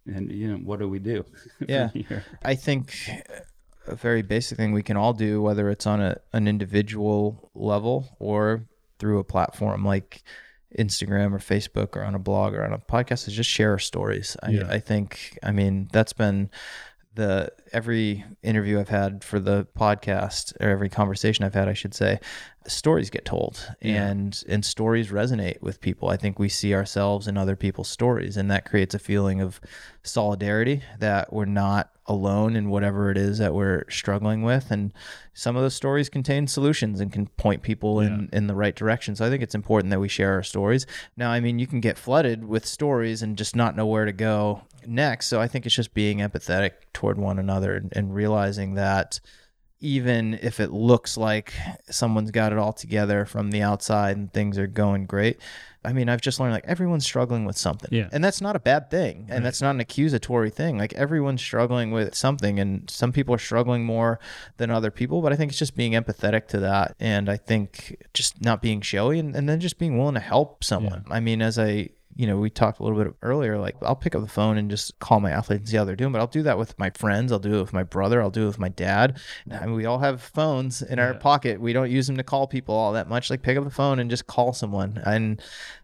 and 0.07 0.31
you 0.31 0.47
know 0.47 0.57
what 0.57 0.79
do 0.79 0.89
we 0.89 0.99
do 0.99 1.23
yeah 1.67 1.89
i 2.43 2.55
think 2.55 3.09
a 3.87 3.95
very 3.95 4.21
basic 4.21 4.57
thing 4.57 4.71
we 4.71 4.83
can 4.83 4.97
all 4.97 5.13
do 5.13 5.41
whether 5.41 5.69
it's 5.69 5.85
on 5.85 6.01
a, 6.01 6.17
an 6.33 6.47
individual 6.47 7.51
level 7.53 8.15
or 8.19 8.65
through 8.99 9.19
a 9.19 9.23
platform 9.23 9.85
like 9.85 10.23
Instagram 10.77 11.33
or 11.33 11.39
Facebook 11.39 11.95
or 11.95 12.03
on 12.03 12.13
a 12.13 12.19
blog 12.19 12.53
or 12.53 12.65
on 12.65 12.73
a 12.73 12.77
podcast 12.77 13.27
is 13.27 13.33
just 13.33 13.49
share 13.49 13.71
our 13.71 13.79
stories. 13.79 14.35
I, 14.43 14.49
yeah. 14.49 14.67
I 14.69 14.79
think, 14.79 15.39
I 15.41 15.51
mean, 15.51 15.87
that's 15.93 16.13
been 16.13 16.49
the 17.17 17.51
every 17.73 18.23
interview 18.43 18.79
I've 18.79 18.89
had 18.89 19.23
for 19.23 19.39
the 19.39 19.67
podcast 19.77 20.53
or 20.61 20.69
every 20.69 20.87
conversation 20.87 21.43
I've 21.43 21.55
had, 21.55 21.67
I 21.67 21.73
should 21.73 21.93
say, 21.93 22.19
stories 22.67 23.09
get 23.09 23.25
told 23.25 23.71
yeah. 23.81 24.07
and 24.07 24.43
and 24.47 24.63
stories 24.63 25.09
resonate 25.09 25.61
with 25.61 25.81
people. 25.81 26.09
I 26.09 26.17
think 26.17 26.37
we 26.37 26.49
see 26.49 26.73
ourselves 26.73 27.27
in 27.27 27.37
other 27.37 27.55
people's 27.55 27.87
stories 27.87 28.37
and 28.37 28.51
that 28.51 28.65
creates 28.65 28.93
a 28.93 28.99
feeling 28.99 29.41
of 29.41 29.59
solidarity 30.03 30.83
that 30.99 31.33
we're 31.33 31.45
not 31.45 31.91
alone 32.05 32.55
in 32.55 32.69
whatever 32.69 33.09
it 33.09 33.17
is 33.17 33.37
that 33.37 33.53
we're 33.53 33.83
struggling 33.89 34.41
with 34.41 34.71
and 34.71 34.93
some 35.33 35.55
of 35.55 35.61
those 35.61 35.73
stories 35.73 36.07
contain 36.07 36.47
solutions 36.47 37.01
and 37.01 37.11
can 37.11 37.27
point 37.27 37.61
people 37.61 38.01
yeah. 38.01 38.09
in 38.09 38.29
in 38.31 38.47
the 38.47 38.55
right 38.55 38.75
direction. 38.75 39.15
So 39.15 39.25
I 39.25 39.29
think 39.29 39.43
it's 39.43 39.55
important 39.55 39.91
that 39.91 39.99
we 39.99 40.07
share 40.07 40.33
our 40.33 40.43
stories. 40.43 40.85
Now, 41.15 41.31
I 41.31 41.39
mean, 41.39 41.59
you 41.59 41.67
can 41.67 41.79
get 41.79 41.97
flooded 41.97 42.45
with 42.45 42.65
stories 42.65 43.21
and 43.21 43.37
just 43.37 43.55
not 43.55 43.75
know 43.75 43.85
where 43.85 44.05
to 44.05 44.13
go 44.13 44.63
next. 44.85 45.27
So 45.27 45.39
I 45.39 45.47
think 45.47 45.65
it's 45.65 45.75
just 45.75 45.93
being 45.93 46.19
empathetic 46.19 46.71
toward 46.93 47.17
one 47.17 47.39
another 47.39 47.75
and, 47.75 47.91
and 47.95 48.13
realizing 48.13 48.75
that 48.75 49.19
even 49.79 50.39
if 50.41 50.59
it 50.59 50.71
looks 50.71 51.17
like 51.17 51.53
someone's 51.89 52.31
got 52.31 52.51
it 52.51 52.57
all 52.57 52.73
together 52.73 53.25
from 53.25 53.51
the 53.51 53.61
outside 53.61 54.17
and 54.17 54.33
things 54.33 54.57
are 54.57 54.67
going 54.67 55.05
great. 55.05 55.39
I 55.85 55.93
mean, 55.93 56.09
I've 56.09 56.21
just 56.21 56.39
learned 56.39 56.53
like 56.53 56.65
everyone's 56.65 57.05
struggling 57.05 57.45
with 57.45 57.57
something. 57.57 57.89
Yeah. 57.91 58.09
And 58.11 58.23
that's 58.23 58.41
not 58.41 58.55
a 58.55 58.59
bad 58.59 58.89
thing. 58.89 59.27
And 59.29 59.29
right. 59.29 59.43
that's 59.43 59.61
not 59.61 59.75
an 59.75 59.79
accusatory 59.79 60.49
thing. 60.49 60.77
Like 60.77 60.93
everyone's 60.93 61.41
struggling 61.41 61.91
with 61.91 62.15
something 62.15 62.59
and 62.59 62.89
some 62.89 63.11
people 63.11 63.35
are 63.35 63.39
struggling 63.39 63.85
more 63.85 64.19
than 64.57 64.71
other 64.71 64.91
people. 64.91 65.21
But 65.21 65.31
I 65.31 65.35
think 65.35 65.51
it's 65.51 65.59
just 65.59 65.77
being 65.77 65.93
empathetic 65.93 66.47
to 66.47 66.59
that. 66.59 66.95
And 66.99 67.29
I 67.29 67.37
think 67.37 68.03
just 68.13 68.41
not 68.41 68.61
being 68.61 68.81
showy 68.81 69.19
and, 69.19 69.35
and 69.35 69.47
then 69.47 69.59
just 69.59 69.77
being 69.77 69.97
willing 69.97 70.15
to 70.15 70.19
help 70.19 70.63
someone. 70.63 71.05
Yeah. 71.07 71.13
I 71.13 71.19
mean, 71.19 71.41
as 71.41 71.59
I 71.59 71.89
you 72.17 72.25
know, 72.25 72.37
we 72.37 72.49
talked 72.49 72.79
a 72.79 72.83
little 72.83 73.01
bit 73.01 73.13
earlier, 73.21 73.59
like 73.59 73.75
I'll 73.83 73.95
pick 73.95 74.15
up 74.15 74.23
the 74.23 74.27
phone 74.27 74.57
and 74.57 74.71
just 74.71 74.97
call 74.97 75.19
my 75.19 75.29
athlete 75.29 75.59
and 75.59 75.69
see 75.69 75.77
how 75.77 75.83
they're 75.85 75.95
doing, 75.95 76.11
but 76.11 76.19
I'll 76.19 76.25
do 76.25 76.41
that 76.43 76.57
with 76.57 76.77
my 76.79 76.89
friends. 76.89 77.31
I'll 77.31 77.37
do 77.37 77.53
it 77.53 77.61
with 77.61 77.73
my 77.73 77.83
brother. 77.83 78.21
I'll 78.21 78.31
do 78.31 78.45
it 78.45 78.47
with 78.47 78.59
my 78.59 78.69
dad. 78.69 79.19
I 79.51 79.67
mean, 79.67 79.75
we 79.75 79.85
all 79.85 79.99
have 79.99 80.19
phones 80.19 80.81
in 80.81 80.97
our 80.97 81.13
pocket. 81.13 81.61
We 81.61 81.73
don't 81.73 81.91
use 81.91 82.07
them 82.07 82.17
to 82.17 82.23
call 82.23 82.47
people 82.47 82.73
all 82.73 82.93
that 82.93 83.07
much. 83.07 83.29
Like 83.29 83.43
pick 83.43 83.55
up 83.55 83.63
the 83.63 83.69
phone 83.69 83.99
and 83.99 84.09
just 84.09 84.25
call 84.25 84.51
someone. 84.53 84.99
And 85.05 85.39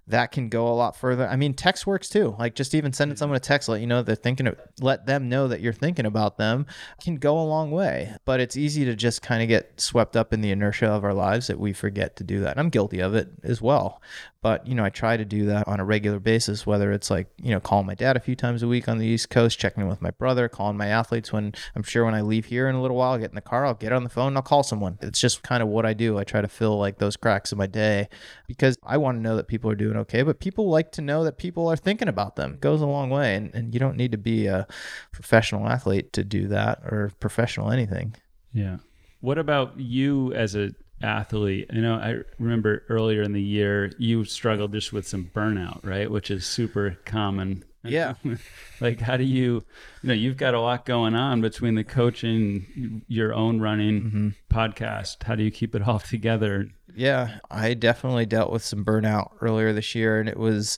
that 0.08 0.32
can 0.32 0.50
go 0.50 0.68
a 0.68 0.76
lot 0.76 0.96
further. 0.96 1.28
I 1.28 1.36
mean, 1.36 1.54
text 1.54 1.88
works 1.88 2.10
too. 2.10 2.36
Like 2.38 2.56
just 2.56 2.76
even 2.76 2.92
sending 2.92 3.14
mm-hmm. 3.14 3.20
someone 3.20 3.38
a 3.38 3.40
text, 3.40 3.70
let 3.70 3.82
you 3.82 3.88
know 3.88 4.02
they're 4.02 4.16
thinking 4.16 4.48
of, 4.48 4.60
let 4.82 5.06
them 5.06 5.30
know 5.30 5.48
that 5.48 5.62
you're 5.62 5.74
thinking 5.74 6.06
about 6.06 6.38
them 6.38 6.66
can 7.02 7.16
go 7.16 7.40
a 7.40 7.44
long 7.44 7.72
way. 7.72 8.14
But 8.26 8.40
it's 8.40 8.58
easy 8.58 8.84
to 8.86 8.96
just 8.96 9.22
kind 9.22 9.42
of 9.42 9.48
get 9.48 9.80
swept 9.80 10.18
up 10.18 10.34
in 10.34 10.42
the 10.42 10.52
inertia 10.52 10.88
of 10.88 11.04
our 11.04 11.14
lives 11.14 11.48
that 11.48 11.60
we 11.60 11.74
forget 11.74 12.16
to 12.18 12.24
do 12.24 12.42
that. 12.42 12.52
And 12.52 12.60
I'm 12.60 12.70
guilty 12.70 13.00
of 13.00 13.16
it 13.16 13.30
as 13.44 13.62
well. 13.62 14.02
But, 14.44 14.68
you 14.68 14.76
know, 14.76 14.84
I 14.84 14.90
try 14.90 15.16
to 15.16 15.24
do 15.24 15.46
that 15.46 15.70
on 15.70 15.80
a 15.80 15.86
regular 15.86 16.20
basis, 16.20 16.68
whether 16.68 16.92
it's 16.92 17.10
like, 17.10 17.28
you 17.42 17.52
know, 17.52 17.62
calling 17.62 17.86
my 17.86 17.96
dad 17.96 18.18
a 18.18 18.20
few 18.20 18.36
times 18.36 18.62
a 18.62 18.68
week 18.68 18.90
on 18.90 18.98
the 18.98 19.06
East 19.06 19.30
Coast, 19.30 19.58
checking 19.58 19.84
in 19.84 19.88
with 19.88 20.02
my 20.02 20.12
brother, 20.12 20.50
calling 20.50 20.76
my 20.76 20.88
athletes 20.88 21.32
when 21.32 21.54
I'm 21.78 21.84
sure 21.84 22.04
when 22.04 22.14
I 22.14 22.20
leave 22.20 22.48
here 22.48 22.68
in 22.68 22.76
a 22.76 22.82
little 22.82 22.98
while, 22.98 23.14
I'll 23.14 23.20
get 23.20 23.32
in 23.32 23.36
the 23.36 23.42
car, 23.42 23.66
I'll 23.66 23.74
get 23.74 23.94
on 23.94 24.04
the 24.04 24.10
phone, 24.10 24.28
and 24.28 24.36
I'll 24.36 24.44
call 24.44 24.62
someone. 24.62 25.00
It's 25.02 25.22
just 25.22 25.44
kind 25.44 25.64
of 25.64 25.70
what 25.70 25.86
I 25.86 25.94
do. 25.94 26.18
I 26.18 26.26
try 26.26 26.42
to 26.42 26.50
fill 26.50 26.78
like 26.78 26.98
those 26.98 27.16
cracks 27.16 27.54
in 27.54 27.58
my 27.58 27.68
day 27.68 28.10
because 28.46 28.76
I 28.84 28.98
want 28.98 29.18
to 29.18 29.22
know 29.22 29.38
that 29.38 29.48
people 29.48 29.72
are 29.72 29.76
doing 29.76 29.93
okay, 29.98 30.24
but 30.24 30.40
people 30.40 30.70
like 30.70 30.92
to 30.94 31.02
know 31.02 31.24
that 31.24 31.38
people 31.38 31.68
are 31.68 31.76
thinking 31.76 32.08
about 32.08 32.36
them. 32.36 32.54
It 32.54 32.62
goes 32.62 32.82
a 32.82 32.88
long 32.88 33.10
way. 33.10 33.36
And, 33.36 33.54
and 33.54 33.74
you 33.74 33.80
don't 33.80 33.98
need 33.98 34.12
to 34.12 34.18
be 34.18 34.48
a 34.48 34.68
professional 35.12 35.68
athlete 35.68 36.14
to 36.14 36.24
do 36.24 36.48
that 36.48 36.80
or 36.84 37.12
professional 37.20 37.72
anything. 37.72 38.16
Yeah. 38.54 38.78
What 39.22 39.38
about 39.38 39.80
you 39.80 40.34
as 40.34 40.56
a 40.56 40.72
athlete? 41.04 41.70
You 41.72 41.82
know, 41.82 41.96
I 41.96 42.20
remember 42.40 42.84
earlier 42.90 43.22
in 43.22 43.34
the 43.34 43.42
year 43.42 43.92
you 43.98 44.24
struggled 44.26 44.74
just 44.74 44.94
with 44.94 45.08
some 45.08 45.32
burnout, 45.34 45.86
right? 45.86 46.10
Which 46.10 46.32
is 46.32 46.46
super 46.46 46.98
common. 47.06 47.64
Yeah. 47.84 48.16
like 48.82 49.02
how 49.02 49.18
do 49.18 49.24
you 49.24 49.64
you 50.04 50.10
know, 50.10 50.14
you've 50.14 50.38
got 50.38 50.54
a 50.54 50.60
lot 50.60 50.86
going 50.86 51.16
on 51.16 51.42
between 51.42 51.76
the 51.76 51.84
coaching, 51.84 53.04
your 53.08 53.34
own 53.34 53.62
running 53.62 54.02
mm-hmm. 54.02 54.30
podcast. 54.50 55.24
How 55.24 55.36
do 55.36 55.44
you 55.44 55.52
keep 55.52 55.76
it 55.76 55.82
all 55.88 56.00
together? 56.00 56.70
Yeah, 56.96 57.40
I 57.50 57.74
definitely 57.74 58.26
dealt 58.26 58.52
with 58.52 58.64
some 58.64 58.86
burnout 58.86 59.32
earlier 59.42 59.74
this 59.74 59.96
year, 59.96 60.20
and 60.20 60.30
it 60.30 60.38
was 60.38 60.78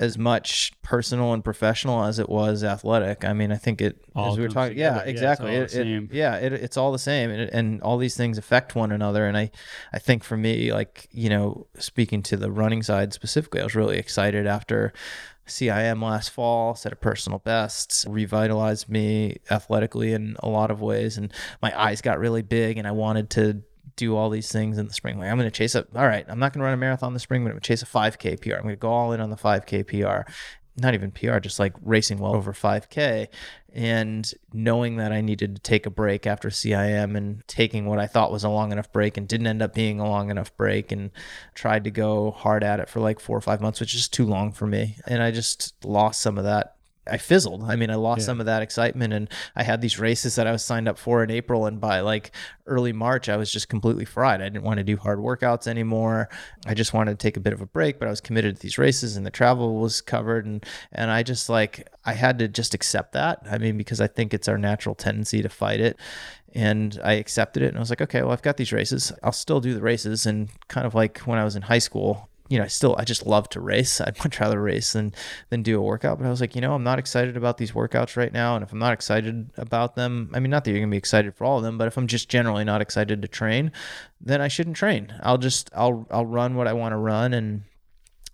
as 0.00 0.16
much 0.16 0.72
personal 0.82 1.32
and 1.32 1.42
professional 1.42 2.04
as 2.04 2.18
it 2.20 2.28
was 2.28 2.62
athletic. 2.62 3.24
I 3.24 3.32
mean, 3.32 3.50
I 3.50 3.56
think 3.56 3.80
it 3.80 4.00
All 4.14 4.30
as 4.32 4.36
we 4.38 4.44
were 4.44 4.48
talking. 4.48 4.78
Yeah, 4.78 4.90
together. 4.90 5.04
Yeah, 5.04 5.10
it's 5.10 5.20
exactly. 5.20 5.56
all 5.56 5.62
It- 5.62 5.74
it- 5.74 6.12
yeah, 6.12 6.36
it, 6.36 6.52
it's 6.52 6.76
all 6.76 6.92
the 6.92 6.98
same, 7.00 7.30
and, 7.30 7.50
and 7.52 7.82
all 7.82 7.98
these 7.98 8.16
things 8.16 8.38
affect 8.38 8.74
one 8.76 8.92
another. 8.92 9.26
And 9.26 9.36
I, 9.36 9.50
I 9.92 9.98
think 9.98 10.22
for 10.22 10.36
me, 10.36 10.72
like 10.72 11.08
you 11.10 11.28
know, 11.28 11.66
speaking 11.78 12.22
to 12.24 12.36
the 12.36 12.50
running 12.50 12.82
side 12.82 13.12
specifically, 13.12 13.60
I 13.60 13.64
was 13.64 13.74
really 13.74 13.98
excited 13.98 14.46
after. 14.46 14.92
CIM 15.46 16.02
last 16.02 16.28
fall 16.28 16.74
set 16.74 16.92
a 16.92 16.96
personal 16.96 17.38
best, 17.38 18.04
revitalized 18.06 18.86
me 18.90 19.38
athletically 19.50 20.12
in 20.12 20.36
a 20.42 20.48
lot 20.50 20.70
of 20.70 20.82
ways, 20.82 21.16
and 21.16 21.32
my 21.62 21.72
eyes 21.80 22.02
got 22.02 22.18
really 22.18 22.42
big, 22.42 22.76
and 22.76 22.86
I 22.86 22.90
wanted 22.90 23.30
to 23.30 23.62
do 23.98 24.16
all 24.16 24.30
these 24.30 24.50
things 24.50 24.78
in 24.78 24.86
the 24.86 24.94
spring. 24.94 25.18
Like 25.18 25.28
I'm 25.28 25.36
going 25.36 25.50
to 25.50 25.56
chase 25.56 25.74
up. 25.74 25.88
All 25.94 26.06
right, 26.06 26.24
I'm 26.28 26.38
not 26.38 26.52
going 26.52 26.60
to 26.60 26.64
run 26.64 26.74
a 26.74 26.78
marathon 26.78 27.12
this 27.12 27.22
spring, 27.22 27.42
but 27.42 27.48
I'm 27.48 27.54
going 27.54 27.60
to 27.62 27.66
chase 27.66 27.82
a 27.82 27.86
5K 27.86 28.40
PR. 28.40 28.54
I'm 28.54 28.62
going 28.62 28.74
to 28.74 28.76
go 28.76 28.90
all 28.90 29.12
in 29.12 29.20
on 29.20 29.30
the 29.30 29.36
5K 29.36 29.86
PR. 29.86 30.30
Not 30.80 30.94
even 30.94 31.10
PR, 31.10 31.40
just 31.40 31.58
like 31.58 31.74
racing 31.82 32.18
well 32.18 32.36
over 32.36 32.52
5K. 32.52 33.26
And 33.74 34.32
knowing 34.52 34.96
that 34.96 35.12
I 35.12 35.20
needed 35.20 35.56
to 35.56 35.62
take 35.62 35.86
a 35.86 35.90
break 35.90 36.24
after 36.24 36.48
CIM 36.48 37.16
and 37.16 37.46
taking 37.48 37.86
what 37.86 37.98
I 37.98 38.06
thought 38.06 38.30
was 38.30 38.44
a 38.44 38.48
long 38.48 38.70
enough 38.70 38.92
break 38.92 39.16
and 39.16 39.26
didn't 39.26 39.48
end 39.48 39.60
up 39.60 39.74
being 39.74 39.98
a 39.98 40.08
long 40.08 40.30
enough 40.30 40.56
break 40.56 40.92
and 40.92 41.10
tried 41.54 41.84
to 41.84 41.90
go 41.90 42.30
hard 42.30 42.62
at 42.62 42.78
it 42.78 42.88
for 42.88 43.00
like 43.00 43.18
four 43.18 43.36
or 43.36 43.40
five 43.40 43.60
months, 43.60 43.80
which 43.80 43.94
is 43.94 44.08
too 44.08 44.24
long 44.24 44.52
for 44.52 44.66
me. 44.66 44.96
And 45.06 45.20
I 45.20 45.32
just 45.32 45.74
lost 45.84 46.22
some 46.22 46.38
of 46.38 46.44
that 46.44 46.76
I 47.10 47.16
fizzled. 47.18 47.64
I 47.64 47.76
mean, 47.76 47.90
I 47.90 47.94
lost 47.94 48.20
Yeah. 48.20 48.26
some 48.26 48.40
of 48.40 48.46
that 48.46 48.62
excitement, 48.62 49.12
and 49.12 49.28
I 49.56 49.62
had 49.62 49.80
these 49.80 49.98
races 49.98 50.34
that 50.36 50.46
I 50.46 50.52
was 50.52 50.64
signed 50.64 50.88
up 50.88 50.98
for 50.98 51.22
in 51.22 51.30
April, 51.30 51.66
and 51.66 51.80
by 51.80 52.00
like 52.00 52.32
early 52.66 52.92
March, 52.92 53.28
I 53.28 53.36
was 53.36 53.50
just 53.50 53.68
completely 53.68 54.04
fried. 54.04 54.40
I 54.40 54.44
didn't 54.44 54.62
want 54.64 54.78
to 54.78 54.84
do 54.84 54.96
hard 54.96 55.18
workouts 55.18 55.66
anymore. 55.66 56.28
I 56.66 56.74
just 56.74 56.92
wanted 56.92 57.18
to 57.18 57.22
take 57.26 57.36
a 57.36 57.40
bit 57.40 57.52
of 57.52 57.60
a 57.60 57.66
break, 57.66 57.98
but 57.98 58.06
I 58.08 58.10
was 58.10 58.20
committed 58.20 58.56
to 58.56 58.62
these 58.62 58.78
races, 58.78 59.16
and 59.16 59.24
the 59.24 59.30
travel 59.30 59.76
was 59.80 60.00
covered, 60.00 60.44
and 60.46 60.64
and 60.92 61.10
I 61.10 61.22
just 61.22 61.48
like 61.48 61.88
I 62.04 62.12
had 62.12 62.38
to 62.40 62.48
just 62.48 62.74
accept 62.74 63.12
that. 63.12 63.40
I 63.50 63.58
mean, 63.58 63.76
because 63.78 64.00
I 64.00 64.06
think 64.06 64.34
it's 64.34 64.48
our 64.48 64.58
natural 64.58 64.94
tendency 64.94 65.42
to 65.42 65.48
fight 65.48 65.80
it. 65.80 65.98
And 66.54 66.98
I 67.04 67.12
accepted 67.12 67.62
it 67.62 67.66
and 67.68 67.76
I 67.76 67.80
was 67.80 67.90
like, 67.90 68.00
okay, 68.00 68.22
well, 68.22 68.32
I've 68.32 68.40
got 68.42 68.56
these 68.56 68.72
races. 68.72 69.12
I'll 69.22 69.32
still 69.32 69.60
do 69.60 69.74
the 69.74 69.82
races. 69.82 70.24
And 70.24 70.48
kind 70.68 70.86
of 70.86 70.94
like 70.94 71.18
when 71.20 71.38
I 71.38 71.44
was 71.44 71.56
in 71.56 71.62
high 71.62 71.78
school, 71.78 72.30
you 72.48 72.58
know, 72.58 72.64
I 72.64 72.68
still 72.68 72.96
I 72.98 73.04
just 73.04 73.26
love 73.26 73.48
to 73.50 73.60
race. 73.60 74.00
I'd 74.00 74.18
much 74.18 74.40
rather 74.40 74.60
race 74.60 74.92
than 74.92 75.12
than 75.50 75.62
do 75.62 75.78
a 75.78 75.82
workout. 75.82 76.18
But 76.18 76.26
I 76.26 76.30
was 76.30 76.40
like, 76.40 76.54
you 76.54 76.60
know, 76.60 76.74
I'm 76.74 76.84
not 76.84 76.98
excited 76.98 77.36
about 77.36 77.58
these 77.58 77.72
workouts 77.72 78.16
right 78.16 78.32
now. 78.32 78.54
And 78.54 78.62
if 78.62 78.72
I'm 78.72 78.78
not 78.78 78.92
excited 78.92 79.50
about 79.56 79.94
them, 79.94 80.30
I 80.34 80.40
mean, 80.40 80.50
not 80.50 80.64
that 80.64 80.70
you're 80.70 80.80
gonna 80.80 80.90
be 80.90 80.96
excited 80.96 81.34
for 81.34 81.44
all 81.44 81.58
of 81.58 81.64
them, 81.64 81.78
but 81.78 81.86
if 81.86 81.96
I'm 81.96 82.06
just 82.06 82.28
generally 82.28 82.64
not 82.64 82.80
excited 82.80 83.22
to 83.22 83.28
train, 83.28 83.72
then 84.20 84.40
I 84.40 84.48
shouldn't 84.48 84.76
train. 84.76 85.12
I'll 85.22 85.38
just 85.38 85.70
I'll 85.74 86.06
I'll 86.10 86.26
run 86.26 86.54
what 86.54 86.66
I 86.68 86.72
want 86.72 86.92
to 86.92 86.96
run 86.96 87.34
and 87.34 87.62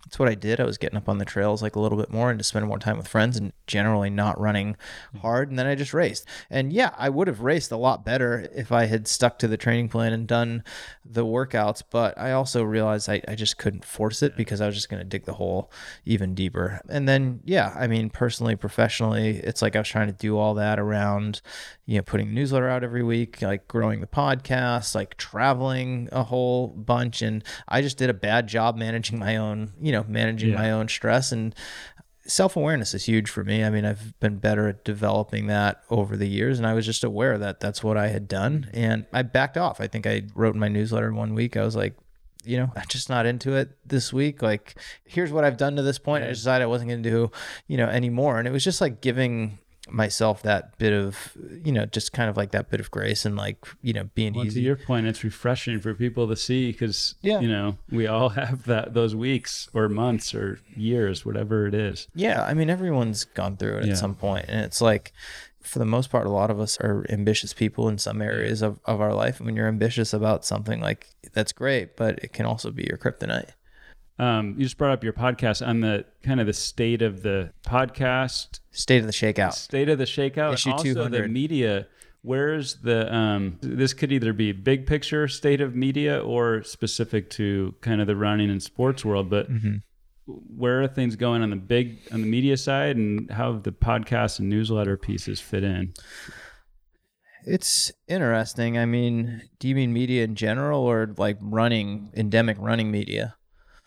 that's 0.05 0.19
what 0.19 0.29
I 0.29 0.35
did. 0.35 0.59
I 0.59 0.65
was 0.65 0.77
getting 0.77 0.97
up 0.97 1.09
on 1.09 1.17
the 1.17 1.25
trails 1.25 1.63
like 1.63 1.75
a 1.75 1.79
little 1.79 1.97
bit 1.97 2.11
more 2.11 2.29
and 2.29 2.39
to 2.39 2.43
spend 2.43 2.65
more 2.67 2.77
time 2.77 2.97
with 2.97 3.07
friends 3.07 3.37
and 3.37 3.51
generally 3.65 4.11
not 4.11 4.39
running 4.39 4.73
mm-hmm. 4.73 5.17
hard. 5.19 5.49
And 5.49 5.57
then 5.57 5.65
I 5.65 5.73
just 5.73 5.93
raced. 5.93 6.27
And 6.49 6.71
yeah, 6.71 6.91
I 6.95 7.09
would 7.09 7.27
have 7.27 7.41
raced 7.41 7.71
a 7.71 7.77
lot 7.77 8.05
better 8.05 8.47
if 8.55 8.71
I 8.71 8.85
had 8.85 9.07
stuck 9.07 9.39
to 9.39 9.47
the 9.47 9.57
training 9.57 9.89
plan 9.89 10.13
and 10.13 10.27
done 10.27 10.63
the 11.03 11.25
workouts. 11.25 11.81
But 11.89 12.17
I 12.19 12.33
also 12.33 12.63
realized 12.63 13.09
I, 13.09 13.21
I 13.27 13.33
just 13.33 13.57
couldn't 13.57 13.83
force 13.83 14.21
it 14.21 14.37
because 14.37 14.61
I 14.61 14.67
was 14.67 14.75
just 14.75 14.89
going 14.89 15.01
to 15.01 15.09
dig 15.09 15.25
the 15.25 15.33
hole 15.33 15.71
even 16.05 16.35
deeper. 16.35 16.81
And 16.87 17.09
then, 17.09 17.41
yeah, 17.43 17.73
I 17.75 17.87
mean, 17.87 18.11
personally, 18.11 18.55
professionally, 18.55 19.37
it's 19.37 19.63
like 19.63 19.75
I 19.75 19.79
was 19.79 19.89
trying 19.89 20.07
to 20.07 20.13
do 20.13 20.37
all 20.37 20.53
that 20.53 20.79
around, 20.79 21.41
you 21.85 21.97
know, 21.97 22.01
putting 22.03 22.29
a 22.29 22.31
newsletter 22.31 22.67
out 22.67 22.83
every 22.83 23.03
week, 23.03 23.41
like 23.41 23.67
growing 23.67 24.01
the 24.01 24.07
podcast, 24.07 24.95
like 24.95 25.17
traveling 25.17 26.09
a 26.11 26.23
whole 26.23 26.67
bunch. 26.67 27.21
And 27.21 27.43
I 27.67 27.81
just 27.81 27.97
did 27.97 28.09
a 28.09 28.13
bad 28.13 28.47
job 28.47 28.75
managing 28.75 29.19
my 29.19 29.37
own, 29.37 29.73
you 29.79 29.91
know, 29.91 30.03
managing 30.07 30.49
Yeah. 30.51 30.57
my 30.57 30.71
own 30.71 30.87
stress. 30.87 31.31
And 31.31 31.53
self 32.25 32.55
awareness 32.55 32.95
is 32.95 33.05
huge 33.05 33.29
for 33.29 33.43
me. 33.43 33.63
I 33.63 33.69
mean, 33.69 33.85
I've 33.85 34.19
been 34.19 34.37
better 34.37 34.67
at 34.67 34.83
developing 34.83 35.45
that 35.47 35.83
over 35.91 36.17
the 36.17 36.27
years, 36.27 36.57
and 36.57 36.65
I 36.67 36.73
was 36.73 36.85
just 36.87 37.03
aware 37.03 37.37
that 37.37 37.59
that's 37.59 37.83
what 37.83 37.97
I 37.97 38.07
had 38.07 38.27
done. 38.27 38.67
And 38.73 39.05
I 39.13 39.21
backed 39.21 39.57
off. 39.57 39.79
I 39.79 39.85
think 39.87 40.07
I 40.07 40.23
wrote 40.33 40.55
in 40.55 40.59
my 40.59 40.67
newsletter 40.69 41.13
one 41.13 41.35
week, 41.35 41.55
I 41.55 41.63
was 41.63 41.75
like, 41.75 41.95
you 42.43 42.57
know, 42.57 42.71
I'm 42.75 42.85
just 42.87 43.09
not 43.09 43.25
into 43.25 43.53
it 43.55 43.77
this 43.85 44.11
week. 44.13 44.41
Like, 44.41 44.75
here's 45.03 45.31
what 45.31 45.43
I've 45.43 45.57
done 45.57 45.75
to 45.77 45.81
this 45.81 45.97
point. 45.99 46.23
I 46.23 46.27
decided 46.29 46.63
I 46.63 46.67
wasn't 46.67 46.89
going 46.89 47.03
to 47.03 47.09
do, 47.09 47.31
you 47.67 47.77
know, 47.77 47.87
anymore. 47.87 48.37
And 48.39 48.47
it 48.47 48.51
was 48.51 48.63
just 48.63 48.81
like 48.81 49.01
giving 49.01 49.57
myself 49.89 50.41
that 50.43 50.77
bit 50.77 50.93
of, 50.93 51.37
you 51.63 51.71
know, 51.71 51.85
just 51.85 52.11
kind 52.11 52.29
of 52.29 52.35
like 52.37 52.51
that 52.51 52.69
bit 52.69 52.79
of 52.79 52.89
grace 52.91 53.25
and 53.25 53.35
like, 53.35 53.65
you 53.81 53.93
know, 53.93 54.05
being 54.15 54.33
Well, 54.33 54.45
to 54.45 54.59
your 54.61 54.75
point, 54.75 55.05
it's 55.05 55.23
refreshing 55.23 55.79
for 55.79 55.93
people 55.93 56.27
to 56.27 56.35
see 56.35 56.71
because 56.71 57.15
Yeah. 57.21 57.39
you 57.39 57.47
know 57.47 57.77
we 57.91 58.07
all 58.07 58.29
have 58.41 58.63
that 58.65 58.93
those 58.93 59.15
weeks 59.15 59.69
or 59.73 59.87
months 59.89 60.33
or 60.33 60.59
years, 60.75 61.25
whatever 61.25 61.67
it 61.67 61.73
is. 61.75 62.07
Yeah, 62.15 62.43
I 62.43 62.53
mean 62.53 62.69
everyone's 62.69 63.25
gone 63.25 63.57
through 63.57 63.77
it 63.77 63.85
Yeah. 63.85 63.91
at 63.91 63.97
some 63.97 64.15
point, 64.15 64.45
and 64.47 64.61
it's 64.65 64.81
like 64.81 65.13
for 65.61 65.79
the 65.79 65.85
most 65.85 66.11
part, 66.11 66.27
a 66.27 66.29
lot 66.29 66.51
of 66.51 66.59
us 66.59 66.79
are 66.79 67.05
ambitious 67.09 67.51
people 67.51 67.89
in 67.89 67.97
some 67.97 68.21
areas 68.21 68.61
of, 68.61 68.79
of 68.85 69.01
our 69.01 69.15
life. 69.15 69.37
And 69.39 69.47
when 69.47 69.55
you're 69.55 69.67
ambitious 69.67 70.13
about 70.13 70.45
something, 70.45 70.79
like 70.79 71.07
that's 71.33 71.51
great, 71.51 71.97
but 71.97 72.19
it 72.23 72.33
can 72.33 72.45
also 72.45 72.69
be 72.69 72.83
your 72.87 72.99
kryptonite. 72.99 73.49
Um, 74.17 74.55
you 74.57 74.63
just 74.63 74.77
brought 74.77 74.91
up 74.93 75.03
your 75.03 75.11
podcast 75.13 75.65
on 75.65 75.81
the 75.81 76.05
kind 76.23 76.39
of 76.39 76.47
the 76.47 76.53
state 76.53 77.01
of 77.01 77.21
the 77.21 77.51
podcast, 77.65 78.59
State 78.71 78.99
of 78.99 79.07
the 79.07 79.11
shakeout. 79.13 79.53
state 79.53 79.89
of 79.89 79.97
the 79.97 80.05
shakeout, 80.05 80.53
Issue 80.53 80.71
also 80.71 81.09
the 81.09 81.27
media. 81.27 81.87
Where's 82.21 82.75
the 82.77 83.13
um, 83.13 83.59
this 83.61 83.93
could 83.93 84.11
either 84.11 84.33
be 84.33 84.51
big 84.51 84.87
picture 84.87 85.27
state 85.27 85.61
of 85.61 85.75
media 85.75 86.19
or 86.19 86.63
specific 86.63 87.29
to 87.31 87.75
kind 87.81 87.99
of 88.01 88.07
the 88.07 88.15
running 88.15 88.49
and 88.49 88.63
sports 88.63 89.03
world, 89.05 89.29
but 89.29 89.51
Mm-hmm. 89.51 89.75
where 90.57 90.81
are 90.81 90.87
things 90.87 91.15
going 91.15 91.43
on 91.43 91.49
the 91.51 91.55
big 91.55 91.99
on 92.11 92.21
the 92.21 92.27
media 92.27 92.57
side, 92.57 92.95
and 92.95 93.29
how 93.29 93.51
have 93.53 93.63
the 93.63 93.71
podcast 93.71 94.39
and 94.39 94.49
newsletter 94.49 94.97
pieces 94.97 95.39
fit 95.41 95.63
in? 95.63 95.93
It's 97.45 97.91
interesting. 98.07 98.77
I 98.77 98.85
mean, 98.85 99.43
do 99.59 99.67
you 99.67 99.75
mean 99.75 99.93
media 99.93 100.23
in 100.23 100.33
general 100.35 100.81
or 100.81 101.13
like 101.17 101.37
running, 101.41 102.11
endemic 102.15 102.57
running 102.59 102.89
media? 102.89 103.35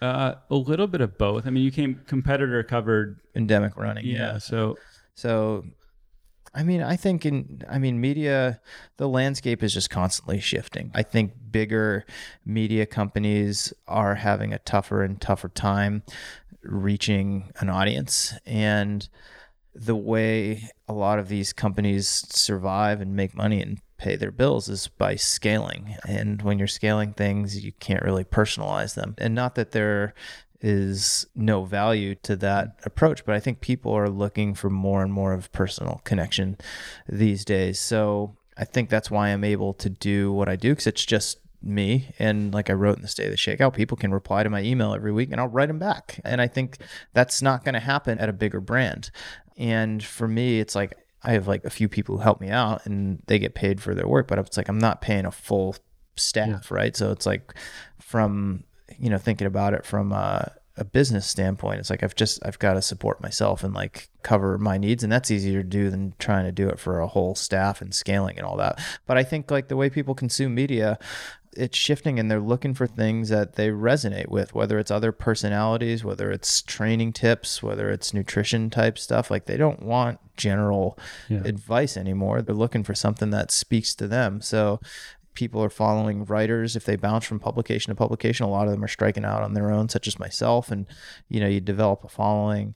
Uh, 0.00 0.34
a 0.50 0.54
little 0.54 0.86
bit 0.86 1.00
of 1.00 1.18
both. 1.18 1.46
I 1.46 1.50
mean, 1.50 1.64
you 1.64 1.72
came 1.72 2.02
competitor 2.06 2.62
covered. 2.62 3.20
Endemic 3.34 3.76
running. 3.76 4.06
Yeah. 4.06 4.38
So 4.38 4.76
So, 5.18 5.64
I 6.54 6.62
mean, 6.62 6.80
I 6.80 6.94
think 6.94 7.26
in, 7.26 7.64
I 7.68 7.78
mean, 7.78 8.00
media, 8.00 8.60
the 8.96 9.08
landscape 9.08 9.64
is 9.64 9.74
just 9.74 9.90
constantly 9.90 10.38
shifting. 10.38 10.92
I 10.94 11.02
think 11.02 11.32
bigger 11.50 12.06
media 12.46 12.86
companies 12.86 13.72
are 13.88 14.14
having 14.14 14.52
a 14.52 14.60
tougher 14.60 15.02
and 15.02 15.20
tougher 15.20 15.48
time 15.48 16.04
reaching 16.62 17.50
an 17.58 17.68
audience. 17.68 18.32
And 18.46 19.08
the 19.74 19.96
way 19.96 20.70
a 20.86 20.92
lot 20.92 21.18
of 21.18 21.26
these 21.26 21.52
companies 21.52 22.08
survive 22.08 23.00
and 23.00 23.16
make 23.16 23.34
money 23.34 23.60
and 23.60 23.80
pay 23.98 24.16
their 24.16 24.30
bills 24.30 24.68
is 24.68 24.88
by 24.88 25.16
scaling. 25.16 25.96
And 26.06 26.40
when 26.42 26.58
you're 26.58 26.68
scaling 26.68 27.12
things, 27.12 27.62
you 27.62 27.72
can't 27.80 28.02
really 28.02 28.24
personalize 28.24 28.94
them. 28.94 29.14
And 29.18 29.34
not 29.34 29.56
that 29.56 29.72
they're 29.72 30.14
no 30.62 31.64
value 31.64 32.14
to 32.16 32.36
that 32.36 32.78
approach. 32.84 33.24
But 33.24 33.34
I 33.34 33.40
think 33.40 33.60
people 33.60 33.92
are 33.92 34.08
looking 34.08 34.54
for 34.54 34.70
more 34.70 35.02
and 35.02 35.12
more 35.12 35.32
of 35.32 35.52
personal 35.52 36.00
connection 36.04 36.56
these 37.08 37.44
days. 37.44 37.78
So 37.78 38.36
I 38.56 38.64
think 38.64 38.88
that's 38.88 39.10
why 39.10 39.28
I'm 39.28 39.44
able 39.44 39.74
to 39.74 39.88
do 39.88 40.32
what 40.32 40.48
I 40.48 40.56
do 40.56 40.72
because 40.72 40.86
it's 40.86 41.04
just 41.04 41.38
me 41.60 42.14
and 42.18 42.54
like 42.54 42.70
I 42.70 42.74
wrote 42.74 42.96
in 42.96 43.02
the 43.02 43.08
state 43.08 43.24
of 43.24 43.32
the 43.32 43.36
shakeout 43.36 43.74
people 43.74 43.96
can 43.96 44.14
reply 44.14 44.44
to 44.44 44.50
my 44.50 44.62
email 44.62 44.94
every 44.94 45.10
week 45.10 45.30
and 45.32 45.40
I'll 45.40 45.48
write 45.48 45.66
them 45.66 45.80
back 45.80 46.20
and 46.24 46.40
I 46.40 46.46
think 46.46 46.78
that's 47.14 47.42
not 47.42 47.64
going 47.64 47.72
to 47.72 47.80
happen 47.80 48.16
at 48.20 48.28
a 48.28 48.32
bigger 48.32 48.60
brand 48.60 49.10
and 49.56 50.00
for 50.00 50.28
me 50.28 50.60
it's 50.60 50.76
like 50.76 50.96
I 51.22 51.32
have 51.32 51.48
like 51.48 51.64
a 51.64 51.70
few 51.70 51.88
people 51.88 52.16
who 52.16 52.22
help 52.22 52.40
me 52.40 52.48
out 52.48 52.86
and 52.86 53.22
they 53.26 53.38
get 53.38 53.54
paid 53.54 53.80
for 53.80 53.94
their 53.94 54.08
work 54.08 54.28
but 54.28 54.38
it's 54.38 54.56
like 54.56 54.68
I'm 54.68 54.78
not 54.78 55.00
paying 55.00 55.26
a 55.26 55.30
full 55.30 55.76
staff 56.16 56.68
yeah. 56.70 56.76
right 56.76 56.96
so 56.96 57.10
it's 57.10 57.26
like 57.26 57.54
from 58.00 58.64
you 58.98 59.10
know 59.10 59.18
thinking 59.18 59.46
about 59.46 59.74
it 59.74 59.84
from 59.84 60.12
a, 60.12 60.52
a 60.76 60.84
business 60.84 61.26
standpoint 61.26 61.80
it's 61.80 61.90
like 61.90 62.02
I've 62.02 62.14
just 62.14 62.44
I've 62.44 62.58
got 62.58 62.74
to 62.74 62.82
support 62.82 63.20
myself 63.20 63.64
and 63.64 63.74
like 63.74 64.08
cover 64.22 64.58
my 64.58 64.78
needs 64.78 65.02
and 65.02 65.12
that's 65.12 65.30
easier 65.30 65.62
to 65.62 65.68
do 65.68 65.90
than 65.90 66.14
trying 66.18 66.44
to 66.44 66.52
do 66.52 66.68
it 66.68 66.78
for 66.78 67.00
a 67.00 67.06
whole 67.06 67.34
staff 67.34 67.80
and 67.80 67.94
scaling 67.94 68.36
and 68.36 68.46
all 68.46 68.56
that 68.56 68.80
but 69.06 69.16
I 69.16 69.24
think 69.24 69.50
like 69.50 69.68
the 69.68 69.76
way 69.76 69.90
people 69.90 70.14
consume 70.14 70.54
media 70.54 70.98
it's 71.58 71.76
shifting 71.76 72.18
and 72.18 72.30
they're 72.30 72.40
looking 72.40 72.74
for 72.74 72.86
things 72.86 73.28
that 73.28 73.54
they 73.54 73.68
resonate 73.68 74.28
with 74.28 74.54
whether 74.54 74.78
it's 74.78 74.90
other 74.90 75.12
personalities 75.12 76.04
whether 76.04 76.30
it's 76.30 76.62
training 76.62 77.12
tips 77.12 77.62
whether 77.62 77.90
it's 77.90 78.14
nutrition 78.14 78.70
type 78.70 78.98
stuff 78.98 79.30
like 79.30 79.46
they 79.46 79.56
don't 79.56 79.82
want 79.82 80.18
general 80.38 80.98
yeah. 81.28 81.42
advice 81.44 81.98
anymore. 81.98 82.40
They're 82.40 82.54
looking 82.54 82.84
for 82.84 82.94
something 82.94 83.28
that 83.30 83.50
speaks 83.50 83.94
to 83.96 84.08
them. 84.08 84.40
So 84.40 84.80
people 85.34 85.62
are 85.62 85.68
following 85.68 86.24
writers. 86.24 86.74
If 86.74 86.84
they 86.84 86.96
bounce 86.96 87.26
from 87.26 87.38
publication 87.38 87.90
to 87.90 87.94
publication 87.94 88.46
a 88.46 88.50
lot 88.50 88.66
of 88.66 88.72
them 88.72 88.82
are 88.82 88.88
striking 88.88 89.26
out 89.26 89.42
on 89.42 89.52
their 89.52 89.70
own 89.70 89.90
such 89.90 90.06
as 90.06 90.18
myself. 90.18 90.70
And 90.70 90.86
you 91.28 91.40
know 91.40 91.48
you 91.48 91.60
develop 91.60 92.04
a 92.04 92.08
following 92.08 92.74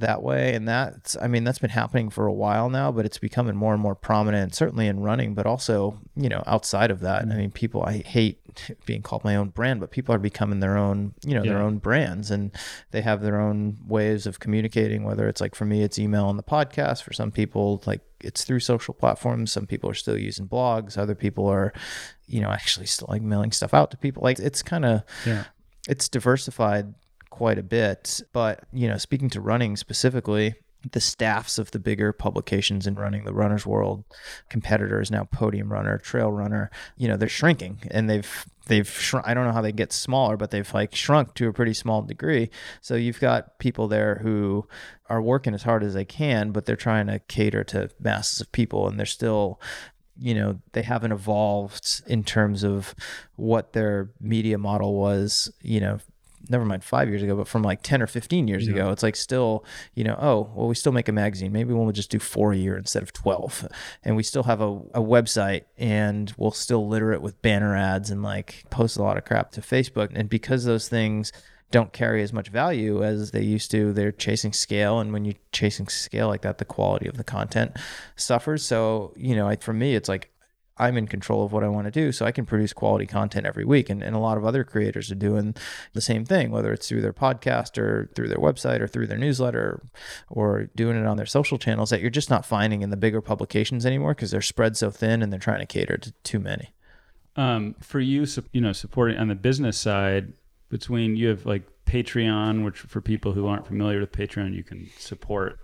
that 0.00 0.22
way. 0.22 0.54
And 0.54 0.68
that's 0.68 1.16
i 1.20 1.26
mean 1.26 1.44
that's 1.44 1.58
been 1.58 1.70
happening 1.70 2.10
for 2.10 2.26
a 2.26 2.32
while 2.32 2.68
now 2.68 2.90
but 2.92 3.06
it's 3.06 3.18
becoming 3.18 3.56
more 3.56 3.72
and 3.72 3.82
more 3.82 3.94
prominent 3.94 4.54
certainly 4.54 4.86
in 4.86 5.00
running 5.00 5.34
but 5.34 5.46
also 5.46 5.98
you 6.16 6.28
know 6.28 6.42
outside 6.46 6.90
of 6.90 7.00
that. 7.00 7.22
Mm-hmm. 7.22 7.32
i 7.32 7.36
mean 7.36 7.50
people 7.50 7.82
i 7.82 7.98
hate 7.98 8.40
being 8.86 9.02
called 9.02 9.24
my 9.24 9.36
own 9.36 9.48
brand 9.50 9.80
but 9.80 9.90
people 9.90 10.14
are 10.14 10.18
becoming 10.18 10.60
their 10.60 10.76
own 10.76 11.14
you 11.24 11.34
know 11.34 11.42
yeah. 11.42 11.52
their 11.52 11.62
own 11.62 11.78
brands 11.78 12.30
and 12.30 12.50
they 12.90 13.02
have 13.02 13.22
their 13.22 13.40
own 13.40 13.76
ways 13.86 14.26
of 14.26 14.40
communicating 14.40 15.04
whether 15.04 15.28
it's 15.28 15.40
like 15.40 15.54
for 15.54 15.64
me 15.64 15.82
it's 15.82 15.98
email 15.98 16.28
and 16.30 16.38
the 16.38 16.42
podcast. 16.42 17.02
For 17.02 17.12
some 17.12 17.30
people 17.30 17.82
like 17.86 18.00
it's 18.20 18.44
through 18.44 18.60
social 18.60 18.94
platforms. 18.94 19.52
Some 19.52 19.66
people 19.66 19.90
are 19.90 19.94
still 19.94 20.18
using 20.18 20.48
blogs. 20.48 20.98
Other 20.98 21.14
people 21.14 21.46
are 21.46 21.72
you 22.26 22.40
know 22.40 22.50
actually 22.50 22.86
still 22.86 23.08
like 23.08 23.22
mailing 23.22 23.52
stuff 23.52 23.74
out 23.74 23.90
to 23.90 23.96
people. 23.96 24.22
Like 24.22 24.38
it's 24.38 24.62
kind 24.62 24.84
of 24.84 25.02
yeah. 25.24 25.44
it's 25.88 26.08
diversified 26.08 26.94
quite 27.36 27.58
a 27.58 27.62
bit. 27.62 28.22
But, 28.32 28.64
you 28.72 28.88
know, 28.88 28.96
speaking 28.96 29.28
to 29.30 29.42
running 29.42 29.76
specifically, 29.76 30.54
the 30.92 31.00
staffs 31.00 31.58
of 31.58 31.70
the 31.72 31.78
bigger 31.78 32.12
publications 32.12 32.86
in 32.86 32.94
running 32.94 33.24
the 33.24 33.32
runner's 33.32 33.66
world 33.66 34.04
competitors 34.48 35.10
now 35.10 35.24
podium 35.24 35.72
runner 35.72 35.98
trail 35.98 36.30
runner 36.30 36.70
you 36.96 37.08
know 37.08 37.16
they're 37.16 37.28
shrinking 37.28 37.80
and 37.90 38.08
they've 38.08 38.46
they've 38.66 38.88
shrunk 38.88 39.26
i 39.26 39.34
don't 39.34 39.46
know 39.46 39.52
how 39.52 39.62
they 39.62 39.72
get 39.72 39.92
smaller 39.92 40.36
but 40.36 40.52
they've 40.52 40.72
like 40.74 40.94
shrunk 40.94 41.34
to 41.34 41.48
a 41.48 41.52
pretty 41.52 41.74
small 41.74 42.02
degree 42.02 42.48
so 42.80 42.94
you've 42.94 43.18
got 43.18 43.58
people 43.58 43.88
there 43.88 44.20
who 44.22 44.64
are 45.08 45.20
working 45.20 45.54
as 45.54 45.64
hard 45.64 45.82
as 45.82 45.94
they 45.94 46.04
can 46.04 46.52
but 46.52 46.66
they're 46.66 46.76
trying 46.76 47.08
to 47.08 47.18
cater 47.20 47.64
to 47.64 47.90
masses 47.98 48.40
of 48.40 48.52
people 48.52 48.86
and 48.86 48.96
they're 48.96 49.06
still 49.06 49.60
you 50.18 50.34
know 50.34 50.60
they 50.72 50.82
haven't 50.82 51.12
evolved 51.12 52.02
in 52.06 52.22
terms 52.22 52.62
of 52.62 52.94
what 53.34 53.72
their 53.72 54.10
media 54.20 54.56
model 54.56 54.94
was 54.94 55.50
you 55.62 55.80
know 55.80 55.98
never 56.48 56.64
mind 56.64 56.84
five 56.84 57.08
years 57.08 57.22
ago, 57.22 57.36
but 57.36 57.48
from 57.48 57.62
like 57.62 57.82
10 57.82 58.02
or 58.02 58.06
15 58.06 58.48
years 58.48 58.66
yeah. 58.66 58.74
ago, 58.74 58.90
it's 58.90 59.02
like 59.02 59.16
still, 59.16 59.64
you 59.94 60.04
know, 60.04 60.16
oh, 60.20 60.50
well, 60.54 60.68
we 60.68 60.74
still 60.74 60.92
make 60.92 61.08
a 61.08 61.12
magazine. 61.12 61.52
Maybe 61.52 61.72
we'll 61.72 61.90
just 61.92 62.10
do 62.10 62.18
four 62.18 62.52
a 62.52 62.56
year 62.56 62.76
instead 62.76 63.02
of 63.02 63.12
12. 63.12 63.68
And 64.04 64.16
we 64.16 64.22
still 64.22 64.44
have 64.44 64.60
a, 64.60 64.70
a 64.94 65.00
website 65.00 65.64
and 65.78 66.32
we'll 66.36 66.50
still 66.50 66.88
litter 66.88 67.12
it 67.12 67.22
with 67.22 67.40
banner 67.42 67.76
ads 67.76 68.10
and 68.10 68.22
like 68.22 68.64
post 68.70 68.96
a 68.96 69.02
lot 69.02 69.16
of 69.16 69.24
crap 69.24 69.52
to 69.52 69.60
Facebook. 69.60 70.10
And 70.14 70.28
because 70.28 70.64
those 70.64 70.88
things, 70.88 71.32
don't 71.72 71.92
carry 71.92 72.22
as 72.22 72.32
much 72.32 72.48
value 72.48 73.02
as 73.02 73.32
they 73.32 73.42
used 73.42 73.70
to. 73.72 73.92
They're 73.92 74.12
chasing 74.12 74.52
scale, 74.52 75.00
and 75.00 75.12
when 75.12 75.24
you're 75.24 75.34
chasing 75.50 75.88
scale 75.88 76.28
like 76.28 76.42
that, 76.42 76.58
the 76.58 76.64
quality 76.64 77.08
of 77.08 77.16
the 77.16 77.24
content 77.24 77.76
suffers. 78.14 78.64
So, 78.64 79.12
you 79.16 79.34
know, 79.34 79.48
I, 79.48 79.56
for 79.56 79.72
me, 79.72 79.96
it's 79.96 80.08
like 80.08 80.30
I'm 80.78 80.96
in 80.96 81.06
control 81.06 81.44
of 81.44 81.52
what 81.52 81.64
I 81.64 81.68
want 81.68 81.86
to 81.86 81.90
do. 81.90 82.12
So 82.12 82.26
I 82.26 82.32
can 82.32 82.44
produce 82.44 82.72
quality 82.72 83.06
content 83.06 83.46
every 83.46 83.64
week. 83.64 83.88
And, 83.88 84.02
and 84.02 84.14
a 84.14 84.18
lot 84.18 84.36
of 84.36 84.44
other 84.44 84.64
creators 84.64 85.10
are 85.10 85.16
doing 85.16 85.54
the 85.94 86.00
same 86.00 86.24
thing, 86.24 86.50
whether 86.50 86.72
it's 86.72 86.88
through 86.88 87.02
their 87.02 87.12
podcast 87.12 87.78
or 87.78 88.10
through 88.14 88.28
their 88.28 88.38
website 88.38 88.80
or 88.80 88.88
through 88.88 89.06
their 89.06 89.18
newsletter 89.18 89.82
or 90.28 90.70
doing 90.74 90.96
it 90.96 91.06
on 91.06 91.16
their 91.16 91.26
social 91.26 91.58
channels 91.58 91.90
that 91.90 92.00
you're 92.00 92.10
just 92.10 92.30
not 92.30 92.44
finding 92.44 92.82
in 92.82 92.90
the 92.90 92.96
bigger 92.96 93.20
publications 93.20 93.86
anymore 93.86 94.14
because 94.14 94.30
they're 94.30 94.42
spread 94.42 94.76
so 94.76 94.90
thin 94.90 95.22
and 95.22 95.32
they're 95.32 95.40
trying 95.40 95.60
to 95.60 95.66
cater 95.66 95.96
to 95.96 96.12
too 96.22 96.38
many. 96.38 96.72
Um, 97.36 97.74
for 97.80 98.00
you, 98.00 98.26
you 98.52 98.60
know, 98.60 98.72
supporting 98.72 99.18
on 99.18 99.28
the 99.28 99.34
business 99.34 99.78
side, 99.78 100.32
between 100.68 101.16
you 101.16 101.28
have 101.28 101.46
like 101.46 101.62
Patreon, 101.86 102.64
which 102.64 102.78
for 102.78 103.00
people 103.00 103.32
who 103.32 103.46
aren't 103.46 103.66
familiar 103.66 104.00
with 104.00 104.12
Patreon, 104.12 104.54
you 104.54 104.64
can 104.64 104.90
support 104.98 105.60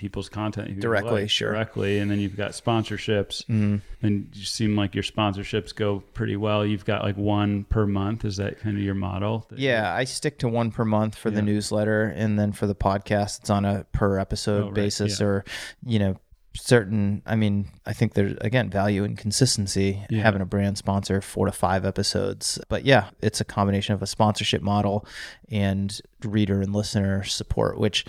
people's 0.00 0.30
content 0.30 0.80
directly, 0.80 1.22
like, 1.22 1.30
sure, 1.30 1.52
directly, 1.52 1.98
and 1.98 2.10
then 2.10 2.18
you've 2.18 2.36
got 2.36 2.52
sponsorships, 2.52 3.44
mm-hmm. 3.44 3.76
and 4.00 4.30
you 4.32 4.44
seem 4.46 4.74
like 4.74 4.94
your 4.94 5.04
sponsorships 5.04 5.74
go 5.74 6.00
pretty 6.14 6.36
well. 6.36 6.64
You've 6.64 6.86
got 6.86 7.02
like 7.02 7.18
one 7.18 7.64
per 7.64 7.86
month. 7.86 8.24
Is 8.24 8.38
that 8.38 8.58
kind 8.60 8.78
of 8.78 8.82
your 8.82 8.94
model? 8.94 9.46
Yeah, 9.54 9.94
I 9.94 10.04
stick 10.04 10.38
to 10.38 10.48
one 10.48 10.70
per 10.70 10.86
month 10.86 11.16
for 11.16 11.28
yeah. 11.28 11.36
the 11.36 11.42
newsletter, 11.42 12.04
and 12.16 12.38
then 12.38 12.52
for 12.52 12.66
the 12.66 12.74
podcast, 12.74 13.40
it's 13.40 13.50
on 13.50 13.66
a 13.66 13.84
per 13.92 14.18
episode 14.18 14.62
oh, 14.62 14.66
right. 14.68 14.74
basis, 14.74 15.20
yeah. 15.20 15.26
or 15.26 15.44
you 15.84 15.98
know 15.98 16.16
certain 16.56 17.22
i 17.26 17.36
mean 17.36 17.70
i 17.86 17.92
think 17.92 18.14
there's 18.14 18.36
again 18.40 18.68
value 18.68 19.04
and 19.04 19.16
consistency 19.16 20.04
yeah. 20.10 20.20
having 20.20 20.42
a 20.42 20.44
brand 20.44 20.76
sponsor 20.76 21.20
four 21.20 21.46
to 21.46 21.52
five 21.52 21.84
episodes 21.84 22.58
but 22.68 22.84
yeah 22.84 23.10
it's 23.22 23.40
a 23.40 23.44
combination 23.44 23.94
of 23.94 24.02
a 24.02 24.06
sponsorship 24.06 24.60
model 24.60 25.06
and 25.48 26.00
reader 26.24 26.60
and 26.60 26.74
listener 26.74 27.22
support 27.22 27.78
which 27.78 28.04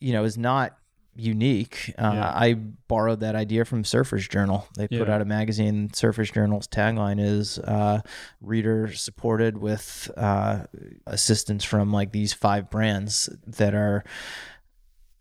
you 0.00 0.12
know 0.12 0.24
is 0.24 0.36
not 0.36 0.76
unique. 1.18 1.92
Uh, 1.98 2.12
yeah. 2.14 2.32
I 2.34 2.54
borrowed 2.54 3.20
that 3.20 3.34
idea 3.34 3.64
from 3.64 3.84
Surfer's 3.84 4.26
Journal. 4.28 4.66
They 4.76 4.86
yeah. 4.90 4.98
put 5.00 5.10
out 5.10 5.20
a 5.20 5.24
magazine. 5.24 5.92
Surfer's 5.92 6.30
Journal's 6.30 6.68
tagline 6.68 7.20
is 7.20 7.58
uh, 7.58 8.00
"Reader 8.40 8.92
supported 8.94 9.58
with 9.58 10.10
uh, 10.16 10.64
assistance 11.06 11.64
from 11.64 11.92
like 11.92 12.12
these 12.12 12.32
five 12.32 12.70
brands 12.70 13.28
that 13.46 13.74
are 13.74 14.04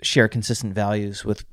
share 0.02 0.28
consistent 0.28 0.76
values 0.76 1.26
with 1.26 1.44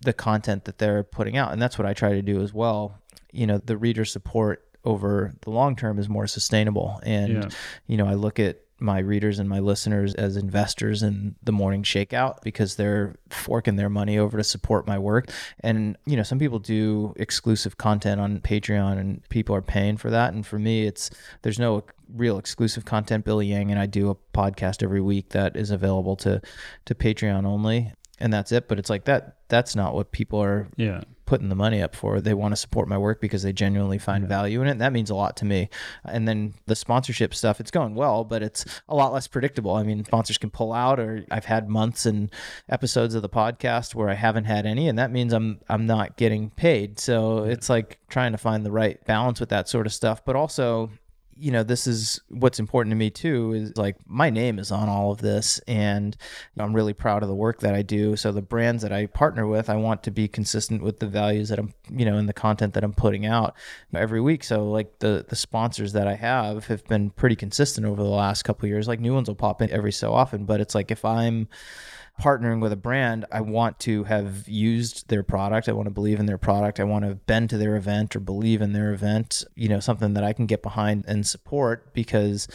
the 0.00 0.14
content 0.14 0.64
that 0.64 0.78
they're 0.78 1.04
putting 1.04 1.36
out." 1.36 1.52
And 1.52 1.60
that's 1.60 1.78
what 1.78 1.86
I 1.86 1.92
try 1.92 2.12
to 2.12 2.22
do 2.22 2.40
as 2.40 2.54
well. 2.54 2.98
You 3.32 3.46
know, 3.46 3.58
the 3.58 3.76
reader 3.76 4.04
support 4.04 4.66
over 4.82 5.34
the 5.42 5.50
long 5.50 5.76
term 5.76 5.98
is 5.98 6.08
more 6.08 6.26
sustainable, 6.26 7.00
and 7.02 7.32
yeah. 7.34 7.48
you 7.86 7.96
know, 7.98 8.06
I 8.06 8.14
look 8.14 8.40
at 8.40 8.60
my 8.80 8.98
readers 8.98 9.38
and 9.38 9.48
my 9.48 9.58
listeners 9.58 10.14
as 10.14 10.36
investors 10.36 11.02
in 11.02 11.34
the 11.42 11.52
morning 11.52 11.82
shakeout 11.82 12.36
because 12.42 12.76
they're 12.76 13.14
forking 13.28 13.76
their 13.76 13.88
money 13.88 14.18
over 14.18 14.38
to 14.38 14.44
support 14.44 14.86
my 14.86 14.98
work. 14.98 15.30
And, 15.60 15.96
you 16.06 16.16
know, 16.16 16.22
some 16.22 16.38
people 16.38 16.58
do 16.58 17.14
exclusive 17.16 17.76
content 17.76 18.20
on 18.20 18.40
Patreon 18.40 18.98
and 18.98 19.28
people 19.28 19.54
are 19.54 19.62
paying 19.62 19.96
for 19.96 20.10
that. 20.10 20.32
And 20.32 20.46
for 20.46 20.58
me, 20.58 20.86
it's 20.86 21.10
there's 21.42 21.58
no 21.58 21.84
real 22.14 22.38
exclusive 22.38 22.84
content. 22.84 23.24
Billy 23.24 23.46
Yang 23.46 23.72
and 23.72 23.80
I 23.80 23.86
do 23.86 24.10
a 24.10 24.16
podcast 24.36 24.82
every 24.82 25.00
week 25.00 25.30
that 25.30 25.56
is 25.56 25.70
available 25.70 26.16
to 26.16 26.40
to 26.86 26.94
Patreon 26.94 27.46
only. 27.46 27.92
And 28.18 28.32
that's 28.32 28.52
it. 28.52 28.68
But 28.68 28.78
it's 28.78 28.90
like 28.90 29.04
that 29.04 29.36
that's 29.48 29.76
not 29.76 29.94
what 29.94 30.12
people 30.12 30.42
are 30.42 30.68
yeah 30.76 31.02
putting 31.30 31.48
the 31.48 31.54
money 31.54 31.80
up 31.80 31.94
for. 31.94 32.20
They 32.20 32.34
want 32.34 32.50
to 32.50 32.56
support 32.56 32.88
my 32.88 32.98
work 32.98 33.20
because 33.20 33.44
they 33.44 33.52
genuinely 33.52 33.98
find 33.98 34.24
yeah. 34.24 34.28
value 34.28 34.62
in 34.62 34.66
it. 34.66 34.78
that 34.78 34.92
means 34.92 35.10
a 35.10 35.14
lot 35.14 35.36
to 35.36 35.44
me. 35.44 35.68
And 36.04 36.26
then 36.26 36.54
the 36.66 36.74
sponsorship 36.74 37.32
stuff, 37.34 37.60
it's 37.60 37.70
going 37.70 37.94
well, 37.94 38.24
but 38.24 38.42
it's 38.42 38.64
a 38.88 38.96
lot 38.96 39.12
less 39.12 39.28
predictable. 39.28 39.76
I 39.76 39.84
mean, 39.84 40.04
sponsors 40.04 40.38
can 40.38 40.50
pull 40.50 40.72
out, 40.72 40.98
or 40.98 41.24
I've 41.30 41.44
had 41.44 41.68
months 41.68 42.04
and 42.04 42.32
episodes 42.68 43.14
of 43.14 43.22
the 43.22 43.28
podcast 43.28 43.94
where 43.94 44.10
I 44.10 44.14
haven't 44.14 44.46
had 44.46 44.66
any, 44.66 44.88
and 44.88 44.98
that 44.98 45.12
means 45.12 45.32
I'm 45.32 45.60
I'm 45.68 45.86
not 45.86 46.16
getting 46.16 46.50
paid. 46.50 46.98
So 46.98 47.44
it's 47.44 47.70
like 47.70 48.00
trying 48.08 48.32
to 48.32 48.38
find 48.38 48.66
the 48.66 48.72
right 48.72 49.02
balance 49.04 49.38
with 49.38 49.50
that 49.50 49.68
sort 49.68 49.86
of 49.86 49.92
stuff, 49.92 50.24
but 50.24 50.34
also 50.34 50.90
you 51.40 51.50
know, 51.50 51.62
this 51.62 51.86
is 51.86 52.20
what's 52.28 52.58
important 52.58 52.92
to 52.92 52.96
me 52.96 53.08
too 53.08 53.52
is 53.54 53.76
like 53.76 53.96
my 54.06 54.28
name 54.28 54.58
is 54.58 54.70
on 54.70 54.88
all 54.88 55.10
of 55.10 55.22
this 55.22 55.58
and 55.66 56.14
I'm 56.58 56.74
really 56.74 56.92
proud 56.92 57.22
of 57.22 57.28
the 57.28 57.34
work 57.34 57.60
that 57.60 57.74
I 57.74 57.80
do. 57.80 58.14
So 58.14 58.30
the 58.30 58.42
brands 58.42 58.82
that 58.82 58.92
I 58.92 59.06
partner 59.06 59.46
with, 59.46 59.70
I 59.70 59.76
want 59.76 60.02
to 60.02 60.10
be 60.10 60.28
consistent 60.28 60.82
with 60.82 60.98
the 60.98 61.06
values 61.06 61.48
that 61.48 61.58
I'm, 61.58 61.72
you 61.88 62.04
know, 62.04 62.18
in 62.18 62.26
the 62.26 62.34
content 62.34 62.74
that 62.74 62.84
I'm 62.84 62.92
putting 62.92 63.24
out 63.24 63.54
every 63.94 64.20
week. 64.20 64.44
So 64.44 64.68
like 64.70 64.98
the 64.98 65.24
the 65.26 65.36
sponsors 65.36 65.94
that 65.94 66.06
I 66.06 66.14
have 66.14 66.66
have 66.66 66.84
been 66.84 67.08
pretty 67.10 67.36
consistent 67.36 67.86
over 67.86 68.02
the 68.02 68.08
last 68.08 68.42
couple 68.42 68.68
years. 68.68 68.86
Like 68.86 69.00
new 69.00 69.14
ones 69.14 69.28
will 69.28 69.34
pop 69.34 69.62
in 69.62 69.70
every 69.70 69.92
so 69.92 70.12
often, 70.12 70.44
but 70.44 70.60
it's 70.60 70.74
like 70.74 70.90
if 70.90 71.04
I'm 71.06 71.48
partnering 72.20 72.60
with 72.60 72.72
a 72.72 72.76
brand, 72.76 73.24
I 73.32 73.40
want 73.40 73.78
to 73.80 74.04
have 74.04 74.46
used 74.46 75.08
their 75.08 75.22
product. 75.22 75.68
I 75.68 75.72
want 75.72 75.86
to 75.86 75.94
believe 75.94 76.20
in 76.20 76.26
their 76.26 76.38
product. 76.38 76.78
I 76.78 76.84
want 76.84 77.04
to 77.04 77.08
have 77.08 77.26
been 77.26 77.48
to 77.48 77.56
their 77.56 77.76
event 77.76 78.14
or 78.14 78.20
believe 78.20 78.60
in 78.60 78.72
their 78.72 78.92
event, 78.92 79.42
you 79.54 79.68
know, 79.68 79.80
something 79.80 80.14
that 80.14 80.24
I 80.24 80.32
can 80.32 80.46
get 80.46 80.62
behind 80.62 81.04
and 81.08 81.26
support 81.26 81.94
because 81.94 82.46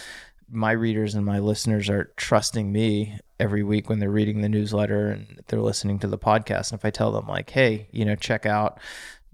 my 0.49 0.72
readers 0.72 1.16
and 1.16 1.26
my 1.26 1.39
listeners 1.39 1.89
are 1.89 2.11
trusting 2.16 2.72
me 2.72 3.20
every 3.39 3.63
week 3.63 3.89
when 3.89 3.99
they're 3.99 4.11
reading 4.11 4.41
the 4.41 4.49
newsletter 4.49 5.09
and 5.09 5.41
they're 5.47 5.61
listening 5.61 5.97
to 5.99 6.07
the 6.07 6.20
podcast. 6.20 6.72
And 6.72 6.80
if 6.80 6.86
I 6.86 6.91
tell 6.91 7.11
them 7.11 7.28
like, 7.28 7.49
hey, 7.49 7.88
you 7.91 8.05
know, 8.05 8.16
check 8.16 8.45
out 8.45 8.80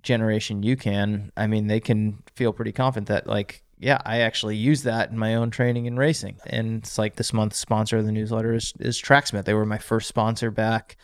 Generation 0.01 0.63
UCAN, 0.63 1.31
I 1.35 1.47
mean, 1.47 1.67
they 1.67 1.79
can 1.79 2.23
feel 2.35 2.53
pretty 2.53 2.71
confident 2.71 3.07
that 3.09 3.27
like 3.27 3.63
yeah, 3.81 3.99
I 4.05 4.19
actually 4.19 4.57
use 4.57 4.83
that 4.83 5.09
in 5.09 5.17
my 5.17 5.33
own 5.33 5.49
training 5.49 5.87
and 5.87 5.97
racing. 5.97 6.37
And 6.45 6.83
it's 6.83 6.99
like 6.99 7.15
this 7.15 7.33
month's 7.33 7.57
sponsor 7.57 7.97
of 7.97 8.05
the 8.05 8.11
newsletter 8.11 8.53
is, 8.53 8.73
is 8.79 9.01
Tracksmith. 9.01 9.45
They 9.45 9.55
were 9.55 9.65
my 9.65 9.79
first 9.79 10.07
sponsor 10.07 10.51
back 10.51 10.97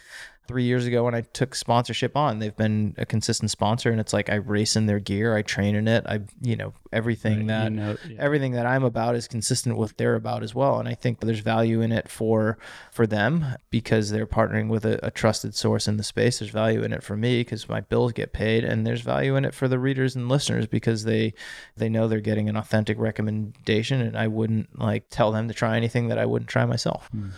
three 0.47 0.63
years 0.63 0.85
ago 0.85 1.03
when 1.03 1.15
I 1.15 1.21
took 1.21 1.55
sponsorship 1.55 2.15
on. 2.15 2.39
They've 2.39 2.55
been 2.55 2.95
a 2.97 3.05
consistent 3.05 3.51
sponsor, 3.51 3.91
and 3.91 3.99
it's 3.99 4.13
like 4.13 4.29
I 4.29 4.35
race 4.35 4.75
in 4.75 4.85
their 4.85 4.99
gear, 4.99 5.35
I 5.35 5.41
train 5.41 5.75
in 5.75 5.87
it, 5.87 6.05
I 6.07 6.21
you 6.41 6.55
know 6.55 6.73
everything 6.93 7.39
Right, 7.39 7.47
that 7.47 7.71
you 7.71 7.77
know, 7.77 7.97
yeah. 8.07 8.17
everything 8.19 8.53
that 8.53 8.65
I'm 8.65 8.83
about 8.83 9.15
is 9.15 9.27
consistent 9.27 9.77
with 9.77 9.91
what 9.91 9.97
they're 9.97 10.15
about 10.15 10.43
as 10.43 10.55
well. 10.55 10.79
And 10.79 10.87
I 10.87 10.95
think 10.95 11.19
there's 11.19 11.39
value 11.39 11.81
in 11.81 11.91
it 11.91 12.09
for 12.09 12.57
for 12.91 13.07
them 13.07 13.45
because 13.69 14.09
they're 14.09 14.27
partnering 14.27 14.69
with 14.69 14.85
a, 14.85 15.05
a 15.05 15.11
trusted 15.11 15.55
source 15.55 15.87
in 15.87 15.97
the 15.97 16.03
space. 16.03 16.39
There's 16.39 16.51
value 16.51 16.83
in 16.83 16.93
it 16.93 17.03
for 17.03 17.15
me 17.15 17.39
because 17.41 17.69
my 17.69 17.81
bills 17.81 18.13
get 18.13 18.33
paid, 18.33 18.63
and 18.63 18.85
there's 18.85 19.01
value 19.01 19.35
in 19.35 19.45
it 19.45 19.53
for 19.53 19.67
the 19.67 19.79
readers 19.79 20.15
and 20.15 20.29
listeners 20.29 20.67
because 20.67 21.03
they 21.03 21.33
they 21.75 21.89
know 21.89 22.07
they're 22.07 22.19
getting 22.19 22.49
an 22.49 22.57
authentic 22.57 22.97
recommendation, 22.99 24.01
and 24.01 24.17
I 24.17 24.27
wouldn't 24.27 24.79
like 24.79 25.05
tell 25.09 25.31
them 25.31 25.47
to 25.47 25.53
try 25.53 25.77
anything 25.77 26.07
that 26.09 26.17
I 26.17 26.25
wouldn't 26.25 26.49
try 26.49 26.65
myself. 26.65 27.07
Hmm. 27.11 27.29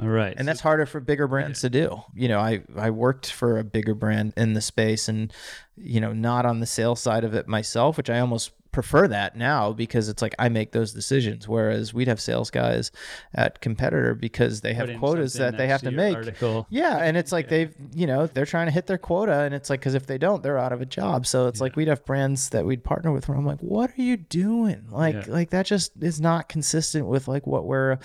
All 0.00 0.08
right. 0.08 0.34
And 0.36 0.46
that's 0.46 0.60
harder 0.60 0.84
for 0.86 1.00
bigger 1.00 1.26
brands 1.26 1.62
to 1.62 1.70
do. 1.70 2.02
You 2.14 2.28
know, 2.28 2.38
I 2.38 2.62
I 2.76 2.90
worked 2.90 3.30
for 3.30 3.58
a 3.58 3.64
bigger 3.64 3.94
brand 3.94 4.34
in 4.36 4.52
the 4.52 4.60
space 4.60 5.08
and 5.08 5.32
you 5.76 6.00
know, 6.00 6.12
not 6.12 6.44
on 6.46 6.60
the 6.60 6.66
sales 6.66 7.00
side 7.00 7.24
of 7.24 7.34
it 7.34 7.48
myself, 7.48 7.96
which 7.96 8.10
I 8.10 8.18
almost 8.20 8.52
prefer 8.72 9.08
that 9.08 9.34
now 9.34 9.72
because 9.72 10.10
it's 10.10 10.20
like 10.20 10.34
I 10.38 10.50
make 10.50 10.72
those 10.72 10.92
decisions 10.92 11.48
whereas 11.48 11.94
we'd 11.94 12.08
have 12.08 12.20
sales 12.20 12.50
guys 12.50 12.90
at 13.34 13.62
competitor 13.62 14.14
because 14.14 14.60
they 14.60 14.74
have 14.74 14.90
quotas 14.98 15.32
that 15.34 15.56
they 15.56 15.66
have 15.68 15.80
to 15.80 15.90
make. 15.90 16.14
Article. 16.14 16.66
Yeah, 16.68 16.98
and 16.98 17.16
it's 17.16 17.32
like 17.32 17.48
they've, 17.48 17.74
you 17.94 18.06
know, 18.06 18.26
they're 18.26 18.44
trying 18.44 18.66
to 18.66 18.72
hit 18.72 18.86
their 18.86 18.98
quota, 18.98 19.40
and 19.40 19.54
it's 19.54 19.70
like 19.70 19.80
because 19.80 19.94
if 19.94 20.04
they 20.06 20.18
don't, 20.18 20.42
they're 20.42 20.58
out 20.58 20.72
of 20.74 20.82
a 20.82 20.86
job. 20.86 21.26
So 21.26 21.46
it's 21.46 21.58
like 21.58 21.74
we'd 21.74 21.88
have 21.88 22.04
brands 22.04 22.50
that 22.50 22.66
we'd 22.66 22.84
partner 22.84 23.12
with 23.12 23.28
where 23.28 23.38
I'm 23.38 23.46
like, 23.46 23.60
what 23.60 23.92
are 23.98 24.02
you 24.02 24.18
doing? 24.18 24.84
Like, 24.90 25.14
Yeah. 25.14 25.24
like 25.28 25.50
that 25.50 25.64
just 25.64 25.92
is 26.02 26.20
not 26.20 26.50
consistent 26.50 27.06
with 27.06 27.28
like 27.28 27.46
what 27.46 27.64
we're 27.64 27.96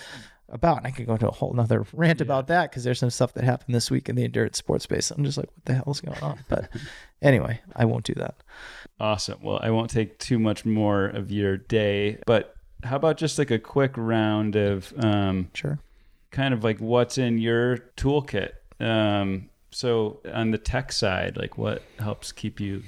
about. 0.52 0.78
And 0.78 0.86
I 0.86 0.90
could 0.90 1.06
go 1.06 1.12
into 1.14 1.28
a 1.28 1.32
whole 1.32 1.52
nother 1.52 1.84
rant 1.92 2.20
about 2.20 2.46
that 2.48 2.70
because 2.70 2.84
there's 2.84 2.98
some 2.98 3.10
stuff 3.10 3.34
that 3.34 3.44
happened 3.44 3.74
this 3.74 3.90
week 3.90 4.08
in 4.08 4.16
the 4.16 4.24
endurance 4.24 4.58
sports 4.58 4.84
space. 4.84 5.10
I'm 5.10 5.24
just 5.24 5.38
like, 5.38 5.48
what 5.54 5.64
the 5.64 5.74
hell 5.74 5.88
is 5.90 6.00
going 6.00 6.18
on? 6.20 6.38
But 6.48 6.68
anyway, 7.22 7.60
I 7.74 7.84
won't 7.84 8.04
do 8.04 8.14
that. 8.14 8.36
Awesome. 9.00 9.38
Well, 9.42 9.58
I 9.62 9.70
won't 9.70 9.90
take 9.90 10.18
too 10.18 10.38
much 10.38 10.64
more 10.64 11.06
of 11.06 11.30
your 11.30 11.56
day, 11.56 12.18
but 12.26 12.54
how 12.84 12.96
about 12.96 13.16
just 13.16 13.38
like 13.38 13.50
a 13.50 13.58
quick 13.58 13.92
round 13.96 14.56
of 14.56 14.92
um, 14.98 15.48
Sure. 15.54 15.78
kind 16.30 16.52
of 16.54 16.62
like 16.64 16.78
what's 16.78 17.18
in 17.18 17.38
your 17.38 17.78
toolkit? 17.96 18.50
Um, 18.80 19.48
so 19.70 20.20
on 20.32 20.50
the 20.50 20.58
tech 20.58 20.92
side, 20.92 21.36
like 21.36 21.56
what 21.56 21.82
helps 21.98 22.32
keep 22.32 22.60
you 22.60 22.82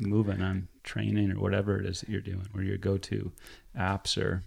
moving 0.00 0.42
on 0.42 0.68
training 0.82 1.32
or 1.32 1.40
whatever 1.40 1.78
it 1.78 1.86
is 1.86 2.00
that 2.00 2.08
you're 2.08 2.20
doing, 2.20 2.46
or 2.54 2.62
your 2.62 2.78
go-to 2.78 3.32
apps 3.78 4.16
or 4.22 4.42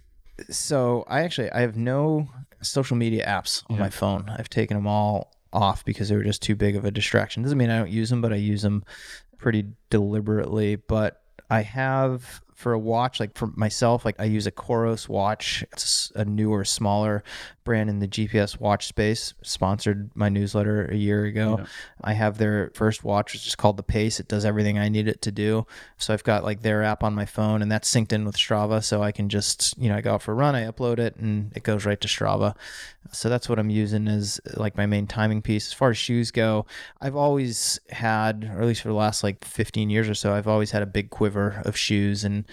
so 0.48 1.04
I 1.06 1.20
actually 1.20 1.50
I 1.52 1.60
have 1.60 1.76
no 1.76 2.28
social 2.62 2.96
media 2.96 3.26
apps 3.26 3.62
on 3.70 3.76
Yeah. 3.76 3.82
my 3.82 3.90
phone. 3.90 4.28
I've 4.36 4.50
taken 4.50 4.76
them 4.76 4.86
all 4.86 5.32
off 5.52 5.84
because 5.84 6.08
they 6.08 6.16
were 6.16 6.22
just 6.24 6.42
too 6.42 6.54
big 6.54 6.76
of 6.76 6.84
a 6.84 6.90
distraction. 6.90 7.42
Doesn't 7.42 7.58
mean 7.58 7.70
I 7.70 7.78
don't 7.78 7.90
use 7.90 8.10
them, 8.10 8.20
but 8.20 8.32
I 8.32 8.36
use 8.36 8.62
them 8.62 8.84
pretty 9.38 9.66
deliberately. 9.90 10.76
But 10.76 11.22
I 11.50 11.62
have 11.62 12.40
for 12.60 12.74
a 12.74 12.78
watch, 12.78 13.18
like 13.18 13.36
for 13.36 13.46
myself, 13.56 14.04
like 14.04 14.16
I 14.18 14.24
use 14.24 14.46
a 14.46 14.50
COROS 14.50 15.08
watch. 15.08 15.64
It's 15.72 16.12
a 16.14 16.26
newer, 16.26 16.64
smaller 16.64 17.24
brand 17.64 17.88
in 17.88 18.00
the 18.00 18.08
GPS 18.08 18.60
watch 18.60 18.86
space. 18.86 19.32
Sponsored 19.42 20.10
my 20.14 20.28
newsletter 20.28 20.84
a 20.84 20.94
year 20.94 21.24
ago. 21.24 21.56
Yeah. 21.58 21.66
I 22.02 22.12
have 22.12 22.36
their 22.36 22.70
first 22.74 23.02
watch, 23.02 23.32
which 23.32 23.46
is 23.46 23.56
called 23.56 23.78
the 23.78 23.82
Pace. 23.82 24.20
It 24.20 24.28
does 24.28 24.44
everything 24.44 24.78
I 24.78 24.90
need 24.90 25.08
it 25.08 25.22
to 25.22 25.32
do. 25.32 25.66
So 25.96 26.12
I've 26.12 26.24
got 26.24 26.44
like 26.44 26.60
their 26.60 26.82
app 26.82 27.02
on 27.02 27.14
my 27.14 27.24
phone, 27.24 27.62
and 27.62 27.72
that's 27.72 27.92
synced 27.92 28.12
in 28.12 28.26
with 28.26 28.36
Strava. 28.36 28.84
So 28.84 29.02
I 29.02 29.10
can 29.10 29.30
just, 29.30 29.76
you 29.78 29.88
know, 29.88 29.96
I 29.96 30.02
go 30.02 30.14
out 30.14 30.22
for 30.22 30.32
a 30.32 30.34
run, 30.34 30.54
I 30.54 30.70
upload 30.70 30.98
it, 30.98 31.16
and 31.16 31.50
it 31.56 31.62
goes 31.62 31.86
right 31.86 32.00
to 32.00 32.08
Strava. 32.08 32.54
So 33.12 33.30
that's 33.30 33.48
what 33.48 33.58
I'm 33.58 33.70
using 33.70 34.06
as 34.06 34.40
like 34.54 34.76
my 34.76 34.86
main 34.86 35.06
timing 35.06 35.40
piece. 35.40 35.68
As 35.68 35.72
far 35.72 35.90
as 35.90 35.96
shoes 35.96 36.30
go, 36.30 36.66
I've 37.00 37.16
always 37.16 37.80
had, 37.88 38.50
or 38.54 38.60
at 38.60 38.66
least 38.66 38.82
for 38.82 38.88
the 38.88 38.94
last 38.94 39.24
like 39.24 39.44
15 39.44 39.88
years 39.88 40.08
or 40.08 40.14
so, 40.14 40.34
I've 40.34 40.46
always 40.46 40.70
had 40.70 40.82
a 40.82 40.86
big 40.86 41.08
quiver 41.10 41.62
of 41.64 41.76
shoes, 41.76 42.24
and 42.24 42.44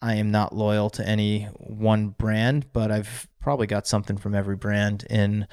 I 0.00 0.14
am 0.14 0.30
not 0.30 0.54
loyal 0.54 0.90
to 0.90 1.08
any 1.08 1.44
one 1.58 2.08
brand, 2.10 2.72
but 2.72 2.90
I've 2.90 3.28
probably 3.40 3.66
got 3.66 3.86
something 3.86 4.16
from 4.16 4.34
every 4.34 4.56
brand 4.56 5.04
in 5.08 5.46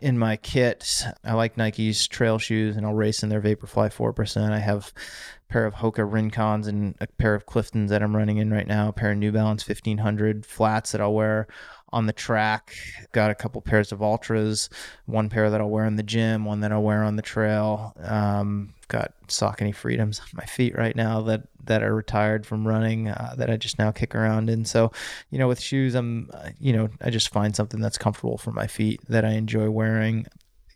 in 0.00 0.18
my 0.18 0.36
kit. 0.36 1.04
I 1.24 1.34
like 1.34 1.56
Nike's 1.56 2.06
trail 2.06 2.38
shoes 2.38 2.76
and 2.76 2.86
I'll 2.86 2.94
race 2.94 3.22
in 3.22 3.28
their 3.28 3.40
Vaporfly 3.40 3.92
4%. 3.92 4.52
I 4.52 4.58
have 4.58 4.92
a 4.96 5.52
pair 5.52 5.66
of 5.66 5.74
Hoka 5.74 6.08
Rincons 6.08 6.68
and 6.68 6.94
a 7.00 7.06
pair 7.06 7.34
of 7.34 7.46
Cliftons 7.46 7.88
that 7.88 8.02
I'm 8.02 8.16
running 8.16 8.38
in 8.38 8.52
right 8.52 8.66
now, 8.66 8.88
a 8.88 8.92
pair 8.92 9.10
of 9.10 9.18
New 9.18 9.32
Balance 9.32 9.66
1500 9.66 10.46
flats 10.46 10.92
that 10.92 11.00
I'll 11.00 11.14
wear 11.14 11.48
on 11.92 12.06
the 12.06 12.12
track. 12.12 12.76
Got 13.12 13.30
a 13.30 13.34
couple 13.34 13.60
pairs 13.60 13.90
of 13.90 14.00
Ultras, 14.00 14.68
one 15.06 15.28
pair 15.28 15.50
that 15.50 15.60
I'll 15.60 15.70
wear 15.70 15.84
in 15.84 15.96
the 15.96 16.02
gym, 16.02 16.44
one 16.44 16.60
that 16.60 16.70
I'll 16.70 16.82
wear 16.82 17.02
on 17.02 17.16
the 17.16 17.22
trail. 17.22 17.92
Um, 18.00 18.74
got 18.88 19.12
Saucony 19.28 19.74
Freedoms 19.74 20.20
on 20.20 20.26
my 20.32 20.44
feet 20.44 20.76
right 20.76 20.96
now 20.96 21.20
that 21.22 21.42
that 21.64 21.82
are 21.82 21.94
retired 21.94 22.46
from 22.46 22.66
running 22.66 23.08
uh, 23.08 23.34
that 23.36 23.50
I 23.50 23.56
just 23.56 23.78
now 23.78 23.92
kick 23.92 24.14
around 24.14 24.50
in. 24.50 24.64
So, 24.64 24.90
you 25.30 25.38
know, 25.38 25.48
with 25.48 25.60
shoes, 25.60 25.94
I'm, 25.94 26.30
uh, 26.32 26.50
you 26.58 26.72
know, 26.72 26.88
I 27.02 27.10
just 27.10 27.28
find 27.28 27.54
something 27.54 27.80
that's 27.80 27.98
comfortable 27.98 28.38
for 28.38 28.52
my 28.52 28.66
feet 28.66 29.00
that 29.08 29.24
I 29.24 29.32
enjoy 29.32 29.70
wearing. 29.70 30.26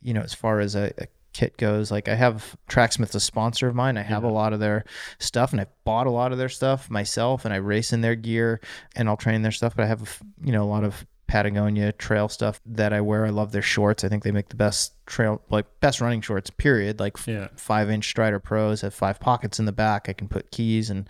You 0.02 0.14
know, 0.14 0.20
as 0.20 0.34
far 0.34 0.60
as 0.60 0.74
a, 0.74 0.92
a 0.98 1.06
kit 1.32 1.56
goes, 1.56 1.90
like 1.90 2.08
I 2.08 2.14
have 2.14 2.56
Tracksmith's 2.68 3.14
a 3.14 3.20
sponsor 3.20 3.68
of 3.68 3.74
mine. 3.74 3.96
I 3.96 4.02
have 4.02 4.22
a 4.24 4.28
lot 4.28 4.52
of 4.52 4.60
their 4.60 4.84
stuff, 5.18 5.52
and 5.52 5.60
I've 5.60 5.84
bought 5.84 6.06
a 6.06 6.10
lot 6.10 6.32
of 6.32 6.38
their 6.38 6.50
stuff 6.50 6.90
myself, 6.90 7.44
and 7.44 7.54
I 7.54 7.56
race 7.56 7.92
in 7.92 8.02
their 8.02 8.14
gear, 8.14 8.60
and 8.94 9.08
I'll 9.08 9.16
train 9.16 9.42
their 9.42 9.52
stuff. 9.52 9.74
But 9.74 9.84
I 9.84 9.86
have, 9.86 10.22
you 10.42 10.52
know, 10.52 10.62
a 10.62 10.68
lot 10.68 10.84
of 10.84 11.06
Patagonia 11.26 11.92
trail 11.92 12.28
stuff 12.28 12.60
that 12.66 12.92
I 12.92 13.00
wear. 13.00 13.24
I 13.24 13.30
love 13.30 13.52
their 13.52 13.62
shorts. 13.62 14.04
I 14.04 14.08
think 14.08 14.22
they 14.22 14.30
make 14.32 14.48
the 14.50 14.56
best 14.56 14.92
trail, 15.06 15.40
like 15.50 15.66
best 15.80 16.00
running 16.00 16.20
shorts. 16.20 16.50
Period. 16.50 17.00
Like 17.00 17.16
Yeah. 17.26 17.48
five 17.56 17.90
inch 17.90 18.06
Strider 18.08 18.38
Pros 18.38 18.82
have 18.82 18.92
five 18.94 19.18
pockets 19.18 19.58
in 19.58 19.64
the 19.64 19.72
back. 19.72 20.08
I 20.08 20.12
can 20.12 20.28
put 20.28 20.50
keys 20.50 20.90
and 20.90 21.08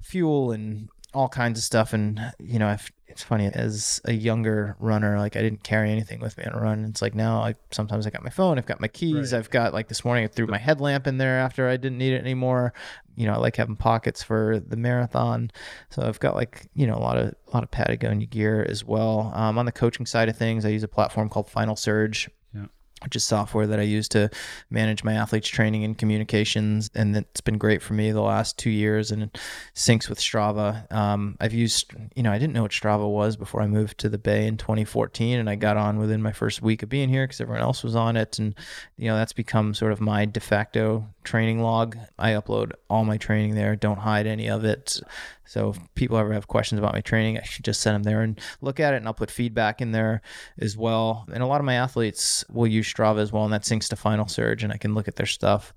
fuel 0.00 0.52
and 0.52 0.88
all 1.14 1.28
kinds 1.28 1.58
of 1.58 1.64
stuff. 1.64 1.92
And 1.92 2.32
you 2.38 2.58
know, 2.58 2.70
if, 2.70 2.90
it's 3.06 3.22
funny 3.22 3.44
as 3.52 4.00
a 4.06 4.12
younger 4.14 4.74
runner, 4.78 5.18
like 5.18 5.36
I 5.36 5.42
didn't 5.42 5.62
carry 5.64 5.90
anything 5.90 6.18
with 6.20 6.38
me 6.38 6.44
on 6.44 6.54
a 6.54 6.58
run. 6.62 6.86
It's 6.86 7.02
like 7.02 7.14
now 7.14 7.42
I 7.42 7.56
sometimes 7.70 8.06
I 8.06 8.10
got 8.10 8.24
my 8.24 8.30
phone, 8.30 8.56
I've 8.56 8.64
got 8.64 8.80
my 8.80 8.88
keys, 8.88 9.34
Right. 9.34 9.38
I've 9.38 9.50
got 9.50 9.74
like 9.74 9.88
this 9.88 10.02
morning 10.02 10.24
I 10.24 10.28
threw 10.28 10.46
my 10.46 10.56
headlamp 10.56 11.06
in 11.06 11.18
there 11.18 11.38
after 11.38 11.68
I 11.68 11.76
didn't 11.76 11.98
need 11.98 12.14
it 12.14 12.20
anymore. 12.22 12.72
You 13.16 13.26
know, 13.26 13.34
I 13.34 13.36
like 13.36 13.56
having 13.56 13.76
pockets 13.76 14.22
for 14.22 14.58
the 14.60 14.76
marathon. 14.76 15.50
So 15.90 16.02
I've 16.02 16.20
got 16.20 16.34
like, 16.34 16.68
you 16.74 16.86
know, 16.86 16.94
a 16.96 17.00
lot 17.00 17.18
of 17.18 17.34
a 17.48 17.50
lot 17.52 17.62
of 17.62 17.70
Patagonia 17.70 18.26
gear 18.26 18.66
as 18.68 18.84
well. 18.84 19.32
Um, 19.34 19.58
on 19.58 19.66
the 19.66 19.72
coaching 19.72 20.06
side 20.06 20.28
of 20.28 20.36
things, 20.36 20.64
I 20.64 20.68
use 20.70 20.82
a 20.82 20.88
platform 20.88 21.28
called 21.28 21.48
Final 21.50 21.76
Surge 21.76 22.30
Yeah. 22.54 22.66
which 23.02 23.16
is 23.16 23.24
software 23.24 23.66
that 23.66 23.80
I 23.80 23.82
use 23.82 24.08
to 24.10 24.30
manage 24.70 25.02
my 25.04 25.14
athletes' 25.14 25.48
training 25.48 25.82
and 25.84 25.98
communications. 25.98 26.88
And 26.94 27.16
it's 27.16 27.40
been 27.40 27.58
great 27.58 27.82
for 27.82 27.94
me 27.94 28.12
the 28.12 28.20
last 28.22 28.58
two 28.58 28.70
years 28.70 29.10
and 29.10 29.24
it 29.24 29.38
syncs 29.74 30.08
with 30.08 30.18
Strava. 30.20 30.90
Um, 30.92 31.36
I've 31.40 31.52
used, 31.52 31.92
you 32.14 32.22
know, 32.22 32.30
I 32.30 32.38
didn't 32.38 32.52
know 32.54 32.62
what 32.62 32.70
Strava 32.70 33.10
was 33.10 33.36
before 33.36 33.60
I 33.60 33.66
moved 33.66 33.98
to 33.98 34.08
the 34.08 34.18
Bay 34.18 34.46
in 34.46 34.56
2014. 34.56 35.38
And 35.40 35.50
I 35.50 35.56
got 35.56 35.76
on 35.76 35.98
within 35.98 36.22
my 36.22 36.32
first 36.32 36.62
week 36.62 36.82
of 36.84 36.88
being 36.88 37.08
here 37.08 37.24
because 37.26 37.40
everyone 37.40 37.62
else 37.62 37.82
was 37.82 37.96
on 37.96 38.16
it. 38.16 38.38
And, 38.38 38.54
you 38.96 39.08
know, 39.08 39.16
that's 39.16 39.32
become 39.32 39.74
sort 39.74 39.92
of 39.92 40.00
my 40.00 40.24
de 40.24 40.40
facto 40.40 41.08
training 41.24 41.60
log. 41.60 41.96
I 42.18 42.32
upload 42.32 42.72
all 42.90 43.04
my 43.04 43.16
training 43.16 43.54
there, 43.54 43.76
don't 43.76 43.98
hide 43.98 44.26
any 44.26 44.48
of 44.48 44.64
it. 44.64 45.00
So 45.44 45.70
if 45.70 45.78
people 45.94 46.16
ever 46.16 46.32
have 46.32 46.48
questions 46.48 46.78
about 46.78 46.94
my 46.94 47.00
training, 47.00 47.38
I 47.38 47.42
should 47.42 47.64
just 47.64 47.80
send 47.80 47.94
them 47.94 48.02
there 48.02 48.22
and 48.22 48.40
look 48.60 48.80
at 48.80 48.94
it, 48.94 48.98
and 48.98 49.06
I'll 49.06 49.14
put 49.14 49.30
feedback 49.30 49.80
in 49.80 49.92
there 49.92 50.22
as 50.58 50.76
well. 50.76 51.26
And 51.32 51.42
a 51.42 51.46
lot 51.46 51.60
of 51.60 51.64
my 51.64 51.74
athletes 51.74 52.44
will 52.50 52.66
use 52.66 52.92
Strava 52.92 53.18
as 53.18 53.32
well, 53.32 53.44
and 53.44 53.52
that 53.52 53.62
syncs 53.62 53.88
to 53.88 53.96
Final 53.96 54.28
Surge, 54.28 54.64
and 54.64 54.72
I 54.72 54.76
can 54.76 54.94
look 54.94 55.08
at 55.08 55.16
their 55.16 55.26
stuff 55.26 55.74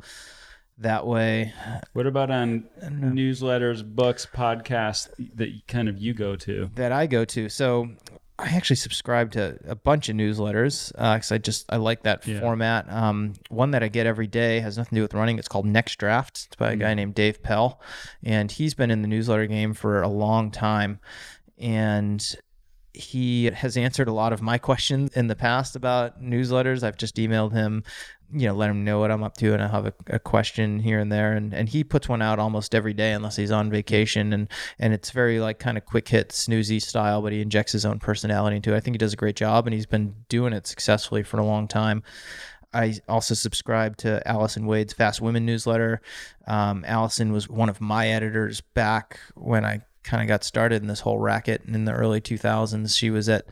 that 0.77 1.07
way. 1.07 1.53
What 1.93 2.07
about 2.07 2.31
on 2.31 2.69
newsletters, 2.81 3.83
books, 3.83 4.25
podcasts 4.25 5.09
that 5.35 5.49
kind 5.67 5.89
of 5.89 5.97
you 5.97 6.13
go 6.13 6.35
to? 6.37 6.69
that 6.75 6.91
I 6.91 7.07
go 7.07 7.25
to. 7.25 7.49
So 7.49 7.89
I 8.37 8.49
actually 8.49 8.75
subscribe 8.75 9.31
to 9.31 9.57
a 9.65 9.75
bunch 9.75 10.09
of 10.09 10.15
newsletters 10.17 10.91
because 10.91 11.31
I 11.31 11.37
just 11.37 11.71
I 11.71 11.77
like 11.77 12.03
that 12.03 12.27
Yeah. 12.27 12.41
format. 12.41 12.85
Um, 12.91 13.33
one 13.49 13.71
that 13.71 13.81
I 13.81 13.87
get 13.87 14.05
every 14.07 14.27
day 14.27 14.59
has 14.59 14.77
nothing 14.77 14.89
to 14.89 14.95
do 14.95 15.01
with 15.03 15.13
running. 15.13 15.39
It's 15.39 15.47
called 15.47 15.65
Next 15.65 15.95
Draft. 15.97 16.45
It's 16.47 16.55
by 16.57 16.73
a 16.73 16.75
guy 16.75 16.93
named 16.95 17.15
Dave 17.15 17.41
Pell, 17.41 17.79
and 18.23 18.51
he's 18.51 18.73
been 18.73 18.91
in 18.91 19.01
the 19.01 19.07
newsletter 19.07 19.45
game 19.47 19.73
for 19.73 20.01
a 20.01 20.09
long 20.09 20.51
time, 20.51 20.99
and 21.57 22.35
he 22.93 23.45
has 23.45 23.75
answered 23.75 24.07
a 24.07 24.13
lot 24.13 24.31
of 24.33 24.41
my 24.41 24.57
questions 24.69 25.11
in 25.15 25.27
the 25.27 25.35
past 25.35 25.75
about 25.75 26.21
newsletters. 26.21 26.83
I've 26.83 26.97
just 26.97 27.15
emailed 27.17 27.51
him 27.53 27.83
you 28.33 28.47
know, 28.47 28.53
let 28.55 28.69
him 28.69 28.83
know 28.83 28.99
what 28.99 29.11
I'm 29.11 29.23
up 29.23 29.37
to, 29.37 29.53
and 29.53 29.61
I 29.61 29.67
have 29.67 29.85
a, 29.85 29.93
a, 30.07 30.19
question 30.19 30.79
here 30.79 30.99
and 30.99 31.11
there, 31.11 31.33
and 31.33 31.53
and 31.53 31.69
he 31.69 31.83
puts 31.83 32.09
one 32.09 32.21
out 32.21 32.39
almost 32.39 32.73
every 32.73 32.93
day 32.93 33.11
unless 33.11 33.35
he's 33.35 33.51
on 33.51 33.69
vacation, 33.69 34.33
and 34.33 34.47
and 34.79 34.93
it's 34.93 35.11
very 35.11 35.39
like 35.39 35.59
kind 35.59 35.77
of 35.77 35.85
quick 35.85 36.07
hit, 36.07 36.29
snoozy 36.29 36.81
style, 36.81 37.21
but 37.21 37.31
he 37.31 37.41
injects 37.41 37.71
his 37.71 37.85
own 37.85 37.99
personality 37.99 38.55
into 38.57 38.73
it. 38.73 38.77
I 38.77 38.79
think 38.79 38.95
he 38.95 38.99
does 38.99 39.13
a 39.13 39.17
great 39.17 39.35
job, 39.35 39.67
and 39.67 39.73
he's 39.73 39.85
been 39.85 40.15
doing 40.29 40.53
it 40.53 40.67
successfully 40.67 41.23
for 41.23 41.39
a 41.39 41.45
long 41.45 41.67
time. 41.67 42.03
I 42.73 42.95
also 43.07 43.35
subscribe 43.35 43.95
to 43.97 44.27
Allison 44.27 44.65
Wade's 44.65 44.91
Fast 44.91 45.21
Women 45.21 45.45
newsletter. 45.45 46.01
Um, 46.45 46.83
Allison 46.85 47.31
was 47.31 47.47
one 47.47 47.69
of 47.69 47.79
my 47.79 48.09
editors 48.09 48.59
back 48.59 49.19
when 49.35 49.63
I 49.63 49.81
kind 50.03 50.21
of 50.21 50.27
got 50.27 50.43
started 50.43 50.81
in 50.81 50.87
this 50.87 50.99
whole 50.99 51.17
racket 51.17 51.63
in 51.65 51.85
the 51.85 51.93
early 51.93 52.19
2000s. 52.19 52.97
She 52.97 53.09
was 53.09 53.29
at 53.29 53.45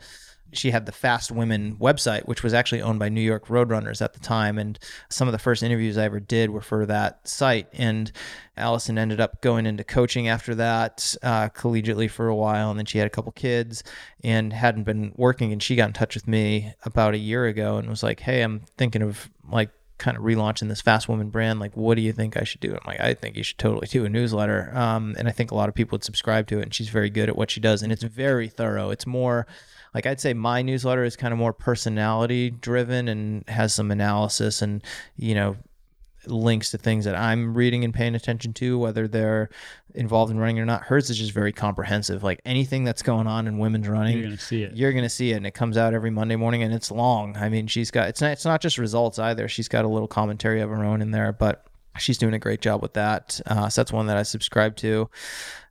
she 0.56 0.70
had 0.70 0.86
the 0.86 0.92
Fast 0.92 1.30
Women 1.30 1.76
website, 1.76 2.26
which 2.26 2.42
was 2.42 2.54
actually 2.54 2.82
owned 2.82 2.98
by 2.98 3.08
New 3.08 3.20
York 3.20 3.46
Roadrunners 3.48 4.02
at 4.02 4.12
the 4.14 4.20
time. 4.20 4.58
And 4.58 4.78
some 5.08 5.28
of 5.28 5.32
the 5.32 5.38
first 5.38 5.62
interviews 5.62 5.98
I 5.98 6.04
ever 6.04 6.20
did 6.20 6.50
were 6.50 6.60
for 6.60 6.86
that 6.86 7.26
site. 7.26 7.68
And 7.72 8.10
Allison 8.56 8.98
ended 8.98 9.20
up 9.20 9.40
going 9.40 9.66
into 9.66 9.84
coaching 9.84 10.28
after 10.28 10.54
that, 10.56 11.16
uh, 11.22 11.48
collegiately 11.50 12.10
for 12.10 12.28
a 12.28 12.34
while. 12.34 12.70
And 12.70 12.78
then 12.78 12.86
she 12.86 12.98
had 12.98 13.06
a 13.06 13.10
couple 13.10 13.32
kids 13.32 13.82
and 14.22 14.52
hadn't 14.52 14.84
been 14.84 15.12
working. 15.16 15.52
And 15.52 15.62
she 15.62 15.76
got 15.76 15.88
in 15.88 15.92
touch 15.92 16.14
with 16.14 16.28
me 16.28 16.74
about 16.84 17.14
a 17.14 17.18
year 17.18 17.46
ago 17.46 17.76
and 17.76 17.88
was 17.88 18.02
like, 18.02 18.20
Hey, 18.20 18.42
I'm 18.42 18.62
thinking 18.76 19.02
of 19.02 19.30
like 19.50 19.70
kind 19.98 20.16
of 20.16 20.24
relaunching 20.24 20.68
this 20.68 20.80
fast 20.80 21.08
woman 21.08 21.30
brand 21.30 21.60
like 21.60 21.76
what 21.76 21.94
do 21.94 22.02
you 22.02 22.12
think 22.12 22.36
i 22.36 22.42
should 22.42 22.60
do 22.60 22.72
i'm 22.72 22.80
like 22.84 23.00
i 23.00 23.14
think 23.14 23.36
you 23.36 23.44
should 23.44 23.58
totally 23.58 23.86
do 23.86 24.04
a 24.04 24.08
newsletter 24.08 24.72
um, 24.74 25.14
and 25.18 25.28
i 25.28 25.30
think 25.30 25.50
a 25.50 25.54
lot 25.54 25.68
of 25.68 25.74
people 25.74 25.94
would 25.94 26.04
subscribe 26.04 26.48
to 26.48 26.58
it 26.58 26.62
and 26.62 26.74
she's 26.74 26.88
very 26.88 27.08
good 27.08 27.28
at 27.28 27.36
what 27.36 27.50
she 27.50 27.60
does 27.60 27.82
and 27.82 27.92
it's 27.92 28.02
very 28.02 28.48
thorough 28.48 28.90
it's 28.90 29.06
more 29.06 29.46
like 29.94 30.06
I'd 30.06 30.20
say 30.20 30.34
my 30.34 30.60
newsletter 30.60 31.04
is 31.04 31.16
kind 31.16 31.32
of 31.32 31.38
more 31.38 31.52
personality 31.52 32.50
driven 32.50 33.08
and 33.08 33.48
has 33.48 33.72
some 33.72 33.90
analysis 33.90 34.60
and 34.60 34.82
you 35.16 35.34
know 35.34 35.56
links 36.26 36.70
to 36.70 36.78
things 36.78 37.04
that 37.04 37.14
I'm 37.14 37.54
reading 37.54 37.84
and 37.84 37.92
paying 37.92 38.14
attention 38.14 38.52
to, 38.54 38.78
whether 38.78 39.06
they're 39.06 39.50
involved 39.94 40.32
in 40.32 40.38
running 40.38 40.58
or 40.58 40.64
not. 40.64 40.82
Hers 40.82 41.10
is 41.10 41.18
just 41.18 41.32
very 41.32 41.52
comprehensive. 41.52 42.22
Like 42.22 42.40
anything 42.44 42.84
that's 42.84 43.02
going 43.02 43.26
on 43.26 43.46
in 43.46 43.58
women's 43.58 43.88
running, 43.88 44.18
you're 44.18 44.26
gonna 44.26 44.38
see 44.38 44.62
it. 44.62 44.74
You're 44.74 44.92
gonna 44.92 45.08
see 45.08 45.32
it, 45.32 45.36
and 45.36 45.46
it 45.46 45.52
comes 45.52 45.76
out 45.76 45.94
every 45.94 46.10
Monday 46.10 46.36
morning, 46.36 46.62
and 46.62 46.72
it's 46.74 46.90
long. 46.90 47.36
I 47.36 47.48
mean, 47.48 47.66
she's 47.66 47.90
got 47.90 48.08
it's 48.08 48.20
not 48.20 48.32
it's 48.32 48.44
not 48.44 48.60
just 48.60 48.78
results 48.78 49.18
either. 49.18 49.48
She's 49.48 49.68
got 49.68 49.84
a 49.84 49.88
little 49.88 50.08
commentary 50.08 50.60
of 50.60 50.70
her 50.70 50.84
own 50.84 51.02
in 51.02 51.10
there, 51.10 51.32
but 51.32 51.66
she's 51.98 52.18
doing 52.18 52.34
a 52.34 52.38
great 52.38 52.60
job 52.60 52.82
with 52.82 52.94
that. 52.94 53.40
Uh, 53.46 53.68
so 53.68 53.80
that's 53.80 53.92
one 53.92 54.06
that 54.06 54.16
I 54.16 54.22
subscribe 54.22 54.76
to. 54.76 55.08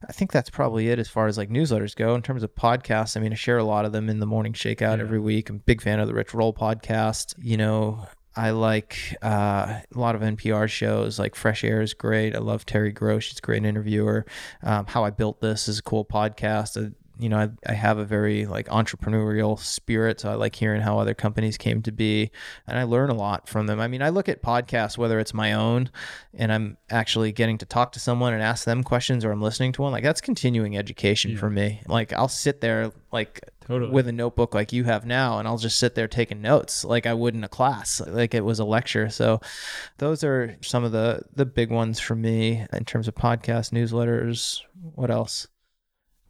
I 0.08 0.12
think 0.12 0.32
that's 0.32 0.50
probably 0.50 0.88
it 0.88 0.98
as 0.98 1.08
far 1.08 1.26
as 1.26 1.38
like 1.38 1.50
newsletters 1.50 1.94
go. 1.94 2.14
In 2.14 2.22
terms 2.22 2.42
of 2.42 2.54
podcasts, 2.54 3.16
I 3.16 3.20
mean, 3.20 3.32
I 3.32 3.36
share 3.36 3.58
a 3.58 3.64
lot 3.64 3.84
of 3.84 3.92
them 3.92 4.08
in 4.08 4.20
the 4.20 4.26
morning 4.26 4.52
shakeout 4.52 4.96
yeah. 4.96 5.02
every 5.02 5.20
week. 5.20 5.50
I'm 5.50 5.56
a 5.56 5.60
big 5.60 5.82
fan 5.82 6.00
of 6.00 6.08
the 6.08 6.14
Rich 6.14 6.34
Roll 6.34 6.52
podcast. 6.52 7.34
You 7.38 7.56
know, 7.56 8.06
I 8.36 8.50
like 8.50 9.16
uh, 9.22 9.80
a 9.94 9.98
lot 9.98 10.14
of 10.14 10.22
NPR 10.22 10.68
shows. 10.68 11.18
Like 11.18 11.34
Fresh 11.34 11.62
Air 11.64 11.80
is 11.80 11.94
great. 11.94 12.34
I 12.34 12.40
love 12.40 12.66
Terry 12.66 12.92
Gross. 12.92 13.24
She's 13.24 13.38
a 13.38 13.42
great 13.42 13.64
interviewer. 13.64 14.26
Um, 14.62 14.86
How 14.86 15.04
I 15.04 15.10
Built 15.10 15.40
This 15.40 15.68
is 15.68 15.78
a 15.78 15.82
cool 15.82 16.04
podcast. 16.04 16.84
Uh, 16.84 16.90
you 17.18 17.28
know, 17.28 17.38
I, 17.38 17.50
I 17.66 17.74
have 17.74 17.98
a 17.98 18.04
very 18.04 18.46
like 18.46 18.68
entrepreneurial 18.68 19.58
spirit, 19.58 20.20
so 20.20 20.30
I 20.30 20.34
like 20.34 20.54
hearing 20.54 20.80
how 20.80 20.98
other 20.98 21.14
companies 21.14 21.56
came 21.56 21.82
to 21.82 21.92
be, 21.92 22.30
and 22.66 22.78
I 22.78 22.84
learn 22.84 23.10
a 23.10 23.14
lot 23.14 23.48
from 23.48 23.66
them. 23.66 23.80
I 23.80 23.88
mean, 23.88 24.02
I 24.02 24.08
look 24.08 24.28
at 24.28 24.42
podcasts 24.42 24.98
whether 24.98 25.18
it's 25.20 25.32
my 25.32 25.52
own, 25.52 25.90
and 26.34 26.52
I'm 26.52 26.76
actually 26.90 27.32
getting 27.32 27.58
to 27.58 27.66
talk 27.66 27.92
to 27.92 28.00
someone 28.00 28.34
and 28.34 28.42
ask 28.42 28.64
them 28.64 28.82
questions, 28.82 29.24
or 29.24 29.30
I'm 29.30 29.42
listening 29.42 29.72
to 29.72 29.82
one. 29.82 29.92
Like 29.92 30.02
that's 30.02 30.20
continuing 30.20 30.76
education 30.76 31.32
yeah. 31.32 31.38
for 31.38 31.50
me. 31.50 31.82
Like 31.86 32.12
I'll 32.12 32.28
sit 32.28 32.60
there 32.60 32.90
like 33.12 33.40
totally. 33.66 33.92
with 33.92 34.08
a 34.08 34.12
notebook 34.12 34.54
like 34.54 34.72
you 34.72 34.84
have 34.84 35.06
now, 35.06 35.38
and 35.38 35.46
I'll 35.46 35.58
just 35.58 35.78
sit 35.78 35.94
there 35.94 36.08
taking 36.08 36.42
notes 36.42 36.84
like 36.84 37.06
I 37.06 37.14
would 37.14 37.34
in 37.34 37.44
a 37.44 37.48
class, 37.48 38.00
like 38.06 38.34
it 38.34 38.44
was 38.44 38.58
a 38.58 38.64
lecture. 38.64 39.08
So 39.08 39.40
those 39.98 40.24
are 40.24 40.56
some 40.62 40.82
of 40.82 40.92
the 40.92 41.22
the 41.34 41.46
big 41.46 41.70
ones 41.70 42.00
for 42.00 42.16
me 42.16 42.66
in 42.72 42.84
terms 42.84 43.06
of 43.06 43.14
podcast 43.14 43.70
newsletters. 43.72 44.60
What 44.94 45.10
else? 45.10 45.46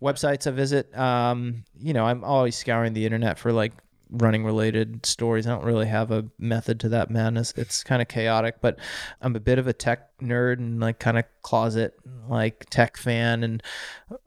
Websites 0.03 0.47
I 0.47 0.51
visit. 0.51 0.97
Um, 0.97 1.65
you 1.79 1.93
know, 1.93 2.05
I'm 2.05 2.25
always 2.25 2.57
scouring 2.57 2.93
the 2.93 3.05
internet 3.05 3.39
for 3.39 3.53
like 3.53 3.73
running 4.11 4.45
related 4.45 5.05
stories. 5.05 5.47
I 5.47 5.51
don't 5.51 5.65
really 5.65 5.87
have 5.87 6.11
a 6.11 6.25
method 6.39 6.81
to 6.81 6.89
that 6.91 7.11
madness. 7.11 7.53
It's 7.57 7.83
kind 7.83 8.01
of 8.01 8.09
chaotic, 8.09 8.61
but 8.61 8.79
I'm 9.21 9.35
a 9.35 9.41
bit 9.41 9.59
of 9.59 9.67
a 9.67 9.73
tech 9.73 10.17
nerd 10.21 10.59
and 10.59 10.81
like 10.81 10.99
kind 10.99 11.19
of 11.19 11.25
closet 11.43 11.95
like 12.29 12.67
tech 12.71 12.97
fan. 12.97 13.43
And 13.43 13.63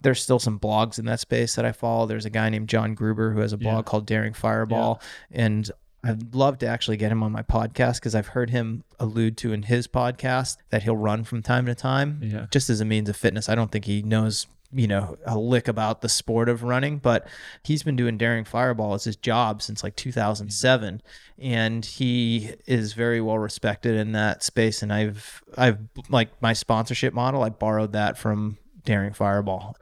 there's 0.02 0.22
still 0.22 0.40
some 0.40 0.60
blogs 0.60 1.00
in 1.00 1.06
that 1.06 1.20
space 1.20 1.56
that 1.56 1.66
I 1.66 1.72
follow. 1.72 2.06
There's 2.06 2.26
a 2.26 2.30
guy 2.30 2.50
named 2.50 2.70
John 2.70 2.94
Gruber 2.96 3.32
who 3.34 3.40
has 3.40 3.54
a 3.54 3.58
blog 3.58 3.86
yeah. 3.86 3.90
called 3.90 4.06
Daring 4.06 4.34
Fireball. 4.34 5.02
Yeah. 5.32 5.46
And 5.46 5.72
I'd 6.04 6.36
love 6.36 6.60
to 6.60 6.68
actually 6.68 6.98
get 6.98 7.12
him 7.12 7.24
on 7.24 7.32
my 7.32 7.42
podcast 7.42 7.96
because 7.96 8.16
I've 8.16 8.28
heard 8.28 8.50
him 8.50 8.84
allude 9.00 9.36
to 9.38 9.52
in 9.52 9.64
his 9.64 9.88
podcast 9.88 10.58
that 10.70 10.84
he'll 10.84 10.98
run 10.98 11.24
from 11.24 11.42
time 11.42 11.66
to 11.66 11.76
time 11.76 12.22
yeah. 12.24 12.48
just 12.52 12.70
as 12.70 12.82
a 12.82 12.86
means 12.86 13.10
of 13.10 13.18
fitness. 13.18 13.50
I 13.50 13.56
don't 13.56 13.72
think 13.72 13.86
he 13.86 14.02
knows 14.04 14.48
you 14.74 14.88
know 14.88 15.18
a 15.26 15.38
lick 15.38 15.68
about 15.68 16.02
the 16.02 16.10
sport 16.10 16.50
of 16.50 16.62
running 16.62 16.98
but 16.98 17.26
he's 17.64 17.84
been 17.84 17.96
doing 17.96 18.18
daring 18.18 18.44
fireball 18.44 18.94
as 18.94 19.06
his 19.06 19.16
job 19.16 19.62
since 19.62 19.84
like 19.84 19.96
2007 19.96 21.02
and 21.40 21.86
he 21.86 22.52
is 22.66 22.94
very 22.94 23.22
well 23.22 23.38
respected 23.38 23.96
in 23.96 24.12
that 24.12 24.44
space. 24.44 24.82
And 24.82 24.92
i've 24.92 25.42
i've 25.58 25.80
like 26.10 26.30
my 26.42 26.54
sponsorship 26.54 27.14
model 27.14 27.44
i 27.44 27.50
borrowed 27.50 27.94
that 27.94 28.18
from 28.18 28.58
daring 28.84 29.14
fireball 29.14 29.78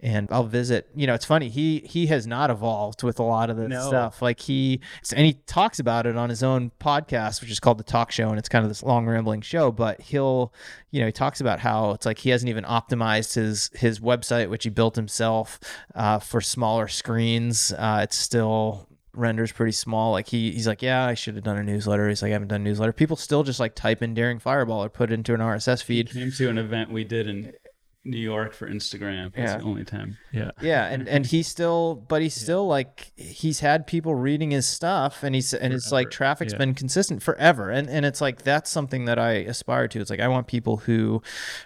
and 0.00 0.28
I'll 0.30 0.44
visit. 0.44 0.88
You 0.94 1.06
know, 1.06 1.14
it's 1.14 1.24
funny. 1.24 1.48
He 1.48 1.80
he 1.80 2.06
has 2.06 2.26
not 2.26 2.50
evolved 2.50 3.02
with 3.02 3.18
a 3.18 3.22
lot 3.22 3.50
of 3.50 3.56
the 3.56 3.68
no. 3.68 3.86
stuff. 3.86 4.20
Like 4.20 4.40
he 4.40 4.80
and 5.14 5.24
he 5.24 5.34
talks 5.46 5.78
about 5.78 6.06
it 6.06 6.16
on 6.16 6.28
his 6.28 6.42
own 6.42 6.70
podcast, 6.80 7.40
which 7.40 7.50
is 7.50 7.60
called 7.60 7.78
the 7.78 7.84
Talk 7.84 8.10
Show, 8.12 8.28
and 8.28 8.38
it's 8.38 8.48
kind 8.48 8.64
of 8.64 8.70
this 8.70 8.82
long 8.82 9.06
rambling 9.06 9.40
show. 9.40 9.72
But 9.72 10.00
he'll, 10.00 10.52
you 10.90 11.00
know, 11.00 11.06
he 11.06 11.12
talks 11.12 11.40
about 11.40 11.60
how 11.60 11.92
it's 11.92 12.06
like 12.06 12.18
he 12.18 12.30
hasn't 12.30 12.50
even 12.50 12.64
optimized 12.64 13.34
his 13.34 13.70
his 13.74 14.00
website, 14.00 14.50
which 14.50 14.64
he 14.64 14.70
built 14.70 14.96
himself 14.96 15.58
uh, 15.94 16.18
for 16.18 16.40
smaller 16.40 16.88
screens. 16.88 17.72
Uh, 17.72 18.00
it's 18.02 18.16
still 18.16 18.88
renders 19.14 19.50
pretty 19.50 19.72
small. 19.72 20.12
Like 20.12 20.28
he 20.28 20.52
he's 20.52 20.66
like, 20.66 20.82
yeah, 20.82 21.06
I 21.06 21.14
should 21.14 21.36
have 21.36 21.44
done 21.44 21.56
a 21.56 21.64
newsletter. 21.64 22.08
He's 22.08 22.20
like, 22.20 22.30
I 22.30 22.32
haven't 22.34 22.48
done 22.48 22.60
a 22.60 22.64
newsletter. 22.64 22.92
People 22.92 23.16
still 23.16 23.42
just 23.42 23.60
like 23.60 23.74
type 23.74 24.02
in 24.02 24.12
Daring 24.12 24.38
Fireball 24.38 24.84
or 24.84 24.88
put 24.88 25.10
it 25.10 25.14
into 25.14 25.32
an 25.32 25.40
RSS 25.40 25.82
feed. 25.82 26.10
He 26.10 26.20
came 26.20 26.32
to 26.32 26.50
an 26.50 26.58
event 26.58 26.90
we 26.90 27.04
did 27.04 27.28
in 27.28 27.54
New 28.06 28.18
York 28.18 28.52
for 28.52 28.68
Instagram. 28.68 29.34
That's 29.34 29.52
yeah. 29.52 29.58
the 29.58 29.64
only 29.64 29.84
time. 29.84 30.16
Yeah. 30.32 30.52
Yeah, 30.60 30.86
and 30.86 31.08
and 31.08 31.26
he's 31.26 31.48
still, 31.48 31.96
but 32.08 32.22
he's 32.22 32.34
still 32.34 32.64
yeah. 32.64 32.70
like 32.70 33.12
he's 33.16 33.60
had 33.60 33.86
people 33.86 34.14
reading 34.14 34.50
his 34.52 34.66
stuff, 34.66 35.22
and 35.22 35.34
he's 35.34 35.52
and 35.52 35.74
it's 35.74 35.92
like 35.92 36.10
traffic's 36.10 36.52
yeah. 36.52 36.58
been 36.58 36.74
consistent 36.74 37.22
forever, 37.22 37.70
and 37.70 37.88
and 37.88 38.06
it's 38.06 38.20
like 38.20 38.42
that's 38.42 38.70
something 38.70 39.04
that 39.06 39.18
I 39.18 39.32
aspire 39.32 39.88
to. 39.88 40.00
It's 40.00 40.10
like 40.10 40.20
I 40.20 40.28
want 40.28 40.46
people 40.46 40.78
who 40.78 41.22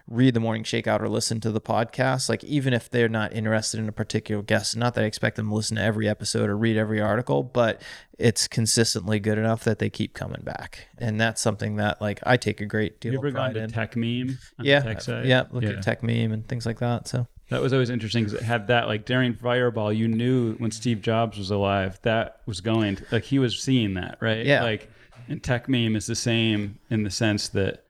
read 0.08 0.34
the 0.34 0.40
morning 0.40 0.64
shakeout 0.64 1.00
or 1.00 1.08
listen 1.08 1.40
to 1.40 1.52
the 1.52 1.60
podcast, 1.60 2.28
like 2.28 2.42
even 2.44 2.72
if 2.72 2.90
they're 2.90 3.08
not 3.08 3.32
interested 3.32 3.78
in 3.80 3.88
a 3.88 3.92
particular 3.92 4.42
guest. 4.42 4.76
Not 4.76 4.94
that 4.94 5.04
I 5.04 5.06
expect 5.06 5.36
them 5.36 5.48
to 5.48 5.54
listen 5.54 5.76
to 5.76 5.82
every 5.82 6.08
episode 6.08 6.48
or 6.48 6.56
read 6.56 6.76
every 6.76 7.00
article, 7.00 7.42
but 7.42 7.82
it's 8.20 8.46
consistently 8.46 9.18
good 9.18 9.38
enough 9.38 9.64
that 9.64 9.78
they 9.78 9.90
keep 9.90 10.14
coming 10.14 10.42
back, 10.42 10.88
and 10.98 11.20
that's 11.20 11.40
something 11.40 11.76
that 11.76 12.00
like 12.00 12.20
I 12.24 12.36
take 12.36 12.60
a 12.60 12.66
great 12.66 13.00
deal. 13.00 13.12
You 13.12 13.18
ever 13.18 13.28
of 13.28 13.34
pride 13.34 13.54
gone 13.54 13.54
to 13.54 13.62
in. 13.64 13.70
Techmeme? 13.70 14.36
Yeah, 14.60 14.80
tech 14.80 15.06
yeah. 15.24 15.44
Look 15.50 15.64
yeah. 15.64 15.70
at 15.70 15.84
Techmeme 15.84 16.32
and 16.32 16.46
things 16.46 16.66
like 16.66 16.78
that. 16.80 17.08
So 17.08 17.26
that 17.48 17.60
was 17.60 17.72
always 17.72 17.90
interesting 17.90 18.24
because 18.24 18.40
it 18.40 18.44
had 18.44 18.68
that 18.68 18.86
like 18.86 19.04
daring 19.04 19.34
fireball. 19.34 19.92
You 19.92 20.08
knew 20.08 20.54
when 20.54 20.70
Steve 20.70 21.02
Jobs 21.02 21.38
was 21.38 21.50
alive 21.50 21.98
that 22.02 22.40
was 22.46 22.60
going 22.60 22.96
to, 22.96 23.04
like 23.10 23.24
he 23.24 23.38
was 23.38 23.60
seeing 23.60 23.94
that 23.94 24.18
right. 24.20 24.46
Yeah. 24.46 24.62
Like, 24.62 24.90
and 25.28 25.42
Techmeme 25.42 25.96
is 25.96 26.06
the 26.06 26.14
same 26.14 26.78
in 26.90 27.02
the 27.02 27.10
sense 27.10 27.48
that 27.48 27.84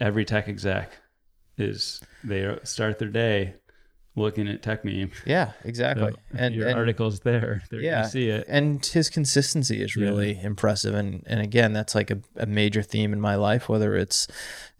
every 0.00 0.24
tech 0.24 0.48
exec 0.48 0.90
is 1.56 2.02
they 2.22 2.58
start 2.64 2.98
their 2.98 3.08
day 3.08 3.54
looking 4.16 4.48
at 4.48 4.62
Techmeme. 4.62 5.12
Yeah, 5.24 5.52
exactly. 5.62 6.12
So 6.12 6.18
and 6.36 6.54
your 6.54 6.68
and, 6.68 6.78
article's 6.78 7.20
there. 7.20 7.62
They're 7.70 7.80
yeah, 7.80 8.02
see 8.02 8.30
it. 8.30 8.46
And 8.48 8.84
his 8.84 9.10
consistency 9.10 9.82
is 9.82 9.94
really 9.94 10.32
yeah. 10.32 10.46
impressive. 10.46 10.94
And 10.94 11.22
and 11.26 11.40
again, 11.40 11.72
that's 11.72 11.94
like 11.94 12.10
a, 12.10 12.18
a 12.36 12.46
major 12.46 12.82
theme 12.82 13.12
in 13.12 13.20
my 13.20 13.36
life, 13.36 13.68
whether 13.68 13.94
it's, 13.94 14.26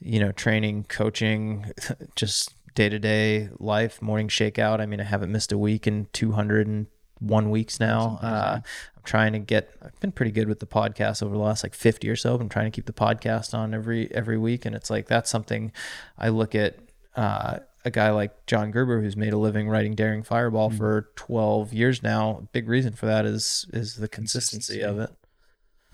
you 0.00 0.18
know, 0.18 0.32
training, 0.32 0.86
coaching, 0.88 1.66
just 2.16 2.54
day 2.74 2.88
to 2.88 2.98
day 2.98 3.50
life, 3.58 4.02
morning 4.02 4.28
shakeout. 4.28 4.80
I 4.80 4.86
mean, 4.86 5.00
I 5.00 5.04
haven't 5.04 5.30
missed 5.30 5.52
a 5.52 5.58
week 5.58 5.86
in 5.86 6.08
two 6.12 6.32
hundred 6.32 6.66
and 6.66 6.86
one 7.18 7.50
weeks 7.50 7.80
now. 7.80 8.18
Uh, 8.22 8.60
I'm 8.96 9.02
trying 9.04 9.32
to 9.34 9.38
get. 9.38 9.70
I've 9.82 9.98
been 10.00 10.12
pretty 10.12 10.32
good 10.32 10.48
with 10.48 10.60
the 10.60 10.66
podcast 10.66 11.22
over 11.22 11.34
the 11.34 11.42
last 11.42 11.62
like 11.62 11.74
50 11.74 12.08
or 12.08 12.16
so. 12.16 12.34
I'm 12.34 12.48
trying 12.48 12.70
to 12.70 12.74
keep 12.74 12.86
the 12.86 12.92
podcast 12.92 13.54
on 13.54 13.74
every 13.74 14.12
every 14.14 14.38
week, 14.38 14.64
and 14.64 14.74
it's 14.74 14.90
like 14.90 15.06
that's 15.06 15.30
something 15.30 15.72
I 16.18 16.28
look 16.28 16.54
at. 16.54 16.78
Uh, 17.14 17.60
a 17.86 17.90
guy 17.90 18.10
like 18.10 18.46
John 18.46 18.72
Gruber, 18.72 19.00
who's 19.00 19.16
made 19.16 19.32
a 19.32 19.38
living 19.38 19.68
writing 19.68 19.94
Daring 19.94 20.24
Fireball 20.24 20.70
mm-hmm. 20.70 20.78
for 20.78 21.08
12 21.14 21.72
years 21.72 22.02
now. 22.02 22.48
Big 22.52 22.68
reason 22.68 22.92
for 22.92 23.06
that 23.06 23.24
is 23.24 23.64
is 23.72 23.94
the 23.94 24.08
consistency, 24.08 24.80
consistency. 24.80 24.82
of 24.82 24.98
it. 24.98 25.16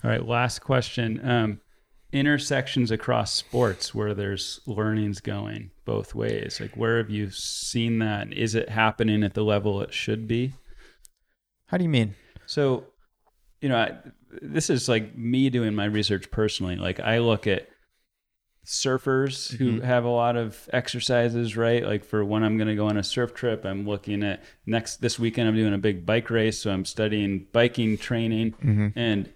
All 0.03 0.09
right, 0.09 0.27
last 0.27 0.59
question. 0.59 1.21
Um, 1.23 1.61
intersections 2.11 2.89
across 2.89 3.31
sports 3.31 3.93
where 3.93 4.15
there's 4.15 4.59
learnings 4.65 5.21
going 5.21 5.69
both 5.85 6.15
ways. 6.15 6.59
Like, 6.59 6.75
where 6.75 6.97
have 6.97 7.11
you 7.11 7.29
seen 7.29 7.99
that? 7.99 8.33
Is 8.33 8.55
it 8.55 8.69
happening 8.69 9.23
at 9.23 9.35
the 9.35 9.43
level 9.43 9.81
it 9.81 9.93
should 9.93 10.27
be? 10.27 10.53
How 11.67 11.77
do 11.77 11.83
you 11.83 11.89
mean? 11.89 12.15
So, 12.47 12.85
you 13.61 13.69
know, 13.69 13.77
I, 13.77 13.93
this 14.41 14.71
is 14.71 14.89
like 14.89 15.15
me 15.15 15.51
doing 15.51 15.75
my 15.75 15.85
research 15.85 16.31
personally. 16.31 16.75
Like 16.75 16.99
I 16.99 17.19
look 17.19 17.45
at 17.45 17.67
surfers 18.65 19.51
who 19.57 19.73
Mm-hmm. 19.73 19.85
have 19.85 20.05
a 20.05 20.09
lot 20.09 20.35
of 20.37 20.69
exercises, 20.71 21.57
right? 21.57 21.83
Like 21.85 22.03
for 22.05 22.23
when 22.23 22.43
I'm 22.43 22.57
going 22.57 22.67
to 22.69 22.75
go 22.75 22.87
on 22.87 22.97
a 22.97 23.03
surf 23.03 23.33
trip, 23.33 23.65
I'm 23.65 23.85
looking 23.87 24.23
at 24.23 24.43
next 24.65 24.97
this 25.01 25.19
weekend 25.19 25.47
I'm 25.49 25.55
doing 25.55 25.73
a 25.73 25.77
big 25.77 26.05
bike 26.05 26.29
race, 26.29 26.59
so 26.59 26.71
I'm 26.71 26.85
studying 26.85 27.47
biking 27.51 27.97
training 27.97 28.53
Mm-hmm. 28.63 28.87
and 28.97 29.29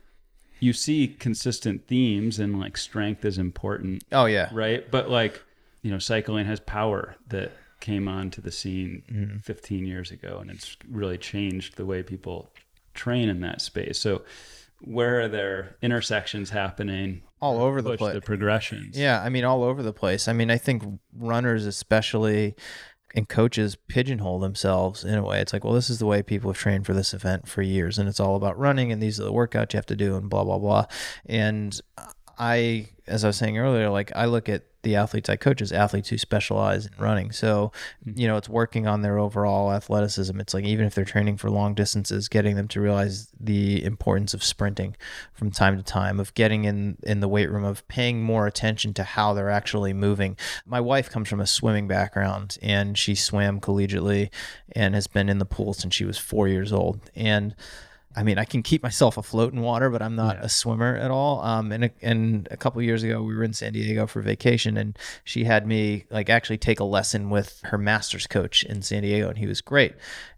you 0.60 0.74
see 0.74 1.08
consistent 1.08 1.86
themes 1.88 2.40
and 2.40 2.60
like 2.60 2.78
strength 2.78 3.24
is 3.26 3.38
important, 3.38 4.04
Oh 4.12 4.26
yeah. 4.26 4.49
right? 4.52 4.90
But 4.90 5.10
like, 5.10 5.41
you 5.84 5.91
know, 5.91 5.99
cycling 5.99 6.45
has 6.48 6.60
power 6.60 7.16
that 7.28 7.52
came 7.80 8.08
onto 8.08 8.41
the 8.41 8.52
scene 8.52 9.04
Mm-hmm. 9.12 9.38
15 9.38 9.86
years 9.86 10.10
ago 10.12 10.40
and 10.41 10.49
it's 10.49 10.76
really 10.90 11.18
changed 11.18 11.76
the 11.78 11.86
way 11.86 12.02
people 12.02 12.49
train 12.95 13.30
in 13.30 13.41
that 13.41 13.62
space. 13.62 13.99
So 13.99 14.24
where 14.82 15.22
are 15.22 15.28
there 15.28 15.78
intersections 15.82 16.49
happening? 16.49 17.24
All 17.41 17.62
over 17.62 17.82
the 17.82 17.98
place. 17.98 18.14
the 18.14 18.22
progressions. 18.22 18.98
Yeah, 18.98 19.22
I 19.22 19.30
mean, 19.30 19.44
all 19.44 19.64
over 19.64 19.84
the 19.84 19.94
place. 19.94 20.28
I 20.28 20.34
mean, 20.34 20.49
I 20.49 20.58
think 20.58 20.84
runners, 21.16 21.66
especially, 21.66 22.56
and 23.16 23.30
coaches 23.30 23.76
pigeonhole 23.88 24.40
themselves 24.40 25.04
in 25.04 25.16
a 25.16 25.24
way. 25.24 25.40
It's 25.40 25.54
like, 25.54 25.64
well, 25.64 25.74
this 25.74 25.90
is 25.90 25.99
the 25.99 26.06
way 26.06 26.24
people 26.24 26.52
have 26.52 26.58
trained 26.58 26.86
for 26.86 26.94
this 26.94 27.14
event 27.14 27.48
for 27.48 27.62
years, 27.62 27.99
and 27.99 28.10
it's 28.10 28.20
all 28.20 28.36
about 28.36 28.58
running, 28.58 28.91
and 28.91 29.02
these 29.02 29.20
are 29.20 29.24
the 29.24 29.34
workouts 29.34 29.74
you 29.74 29.78
have 29.78 29.86
to 29.88 29.95
do, 29.95 30.16
and 30.16 30.30
blah 30.30 30.44
blah 30.44 30.58
blah. 30.58 30.86
And 31.26 31.80
I, 32.38 32.90
as 33.08 33.24
I 33.24 33.28
was 33.28 33.38
saying 33.38 33.58
earlier, 33.58 33.90
like 33.90 34.12
I 34.16 34.26
look 34.26 34.49
at 34.49 34.64
the 34.88 34.95
athletes 34.95 35.30
I 35.30 35.35
coach 35.35 35.61
is 35.61 35.73
athletes 35.73 36.07
who 36.07 36.18
specialize 36.18 36.85
in 36.85 36.93
running. 36.97 37.34
So, 37.34 37.73
mm-hmm. 38.07 38.18
you 38.18 38.26
know, 38.26 38.38
it's 38.38 38.47
working 38.47 38.88
on 38.88 39.01
their 39.01 39.19
overall 39.19 39.73
athleticism. 39.73 40.39
It's 40.39 40.53
like 40.53 40.64
even 40.64 40.85
if 40.85 40.95
they're 40.95 41.03
training 41.03 41.38
for 41.38 41.49
long 41.49 41.73
distances, 41.73 42.30
getting 42.30 42.55
them 42.55 42.69
to 42.69 42.80
realize 42.80 43.27
the 43.38 43.84
importance 43.84 44.34
of 44.34 44.43
sprinting 44.43 44.95
from 45.34 45.51
time 45.51 45.76
to 45.76 45.84
time, 45.84 46.22
of 46.22 46.34
getting 46.35 46.64
in 46.64 46.97
in 47.03 47.19
the 47.19 47.27
weight 47.27 47.51
room, 47.51 47.65
of 47.65 47.85
paying 47.89 48.23
more 48.23 48.47
attention 48.47 48.93
to 48.93 49.03
how 49.03 49.34
they're 49.34 49.49
actually 49.49 49.91
moving. 49.91 50.38
My 50.65 50.80
wife 50.80 51.09
comes 51.09 51.27
from 51.27 51.41
a 51.41 51.47
swimming 51.47 51.89
background 51.89 52.57
and 52.61 52.97
she 52.97 53.14
swam 53.14 53.59
collegiately 53.59 54.30
and 54.73 54.95
has 54.95 55.07
been 55.07 55.27
in 55.27 55.39
the 55.39 55.45
pool 55.45 55.73
since 55.73 55.93
she 55.93 56.05
was 56.05 56.18
4 56.18 56.47
years 56.47 56.72
old. 56.72 57.01
And 57.14 57.55
I 58.18 58.23
mean, 58.23 58.39
I 58.39 58.45
can 58.45 58.64
keep 58.64 58.81
myself 58.81 59.15
afloat 59.15 59.53
in 59.53 59.61
water, 59.61 59.91
but 59.91 60.02
I'm 60.02 60.15
not 60.15 60.44
a 60.44 60.49
swimmer 60.49 60.98
at 60.98 61.11
all. 61.11 61.39
Um, 61.41 61.72
and 61.72 61.85
a, 61.85 61.91
and 62.02 62.48
a 62.49 62.57
couple 62.57 62.81
years 62.81 63.03
ago, 63.03 63.22
we 63.22 63.35
were 63.35 63.44
in 63.44 63.53
San 63.53 63.73
Diego 63.73 64.07
for 64.07 64.23
vacation, 64.23 64.76
and 64.76 64.98
she 65.23 65.44
had 65.44 65.68
me 65.68 66.06
like 66.10 66.27
actually 66.27 66.57
take 66.57 66.80
a 66.80 66.84
lesson 66.84 67.30
with 67.30 67.61
her 67.65 67.77
master's 67.77 68.26
coach 68.26 68.64
in 68.64 68.81
San 68.81 69.03
Diego, 69.03 69.30
and 69.30 69.38
he 69.38 69.45
was 69.45 69.61
great. 69.61 69.94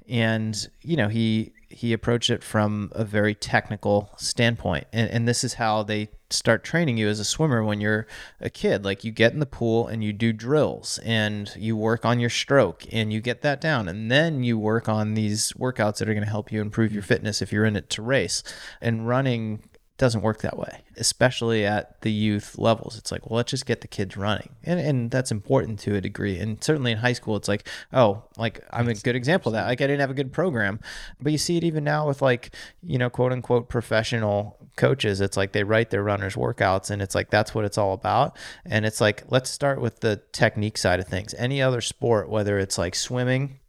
And 0.10 0.68
you 0.82 0.98
know, 0.98 1.08
he 1.08 1.54
he 1.70 1.94
approached 1.94 2.30
it 2.30 2.44
from 2.44 2.92
a 2.94 3.04
very 3.04 3.36
technical 3.36 4.10
standpoint, 4.18 4.88
and 4.92 5.10
and 5.10 5.28
this 5.28 5.44
is 5.44 5.56
how 5.56 5.84
they 5.84 6.10
start 6.32 6.64
training 6.64 6.98
you 6.98 7.08
as 7.08 7.20
a 7.20 7.26
swimmer 7.26 7.64
when 7.64 7.82
you're 7.82 8.08
a 8.40 8.50
kid. 8.50 8.86
Like 8.86 9.04
you 9.04 9.12
get 9.12 9.34
in 9.34 9.40
the 9.40 9.46
pool 9.46 9.88
and 9.88 10.04
you 10.04 10.14
do 10.14 10.32
drills 10.32 11.00
and 11.04 11.52
you 11.56 11.76
work 11.76 12.06
on 12.06 12.20
your 12.20 12.30
stroke 12.30 12.84
and 12.92 13.12
you 13.12 13.20
get 13.22 13.42
that 13.42 13.60
down. 13.60 13.88
And 13.88 14.12
then 14.12 14.44
you 14.44 14.58
work 14.58 14.88
on 14.88 15.14
these 15.14 15.54
workouts 15.54 15.98
that 15.98 16.10
are 16.10 16.14
going 16.14 16.24
to 16.24 16.30
help 16.30 16.52
you 16.52 16.62
improve 16.62 16.94
your 16.94 17.04
fitness 17.04 17.42
if 17.42 17.52
you're 17.52 17.66
in 17.66 17.76
it 17.76 17.90
to 17.92 18.02
race. 18.02 18.44
And 18.82 19.08
running 19.08 19.64
doesn't 20.00 20.22
work 20.22 20.40
that 20.42 20.58
way, 20.58 20.80
especially 20.96 21.66
at 21.66 22.00
the 22.02 22.12
youth 22.12 22.58
levels. 22.58 22.98
It's 22.98 23.12
like, 23.12 23.30
well, 23.30 23.36
let's 23.36 23.52
just 23.52 23.66
get 23.66 23.82
the 23.82 23.88
kids 23.88 24.16
running. 24.18 24.56
And 24.64 24.80
and 24.80 25.12
that's 25.12 25.30
important 25.30 25.78
to 25.82 25.96
a 25.96 26.02
degree. 26.02 26.40
And 26.40 26.64
certainly 26.64 26.94
in 26.94 26.98
high 26.98 27.14
school, 27.14 27.36
it's 27.36 27.50
like, 27.50 27.68
oh, 27.92 28.24
like 28.38 28.66
I'm 28.72 28.88
a 28.88 28.96
good 28.96 29.18
example 29.18 29.50
of 29.50 29.54
that. 29.54 29.68
Like 29.68 29.82
I 29.82 29.88
didn't 29.88 30.00
have 30.00 30.10
a 30.10 30.16
good 30.16 30.32
program. 30.32 30.80
But 31.22 31.34
you 31.34 31.38
see 31.38 31.58
it 31.58 31.66
even 31.66 31.84
now 31.84 32.08
with 32.08 32.22
like, 32.22 32.56
you 32.82 32.98
know, 32.98 33.10
quote 33.10 33.34
unquote 33.34 33.68
professional 33.68 34.58
coaches. 34.78 35.20
It's 35.20 35.36
like 35.36 35.52
they 35.52 35.64
write 35.64 35.90
their 35.90 36.04
runners 36.04 36.36
workouts 36.36 36.90
and 36.90 37.02
it's 37.02 37.14
like 37.14 37.30
that's 37.30 37.54
what 37.54 37.66
it's 37.66 37.78
all 37.78 37.94
about. 37.94 38.38
And 38.66 38.86
it's 38.86 39.02
like, 39.02 39.26
let's 39.28 39.52
start 39.52 39.82
with 39.82 40.00
the 40.00 40.22
technique 40.32 40.78
side 40.78 41.02
of 41.02 41.08
things. 41.08 41.36
Any 41.38 41.62
other 41.62 41.82
sport, 41.82 42.30
whether 42.30 42.58
it's 42.58 42.78
like 42.78 42.96
swimming, 42.96 43.60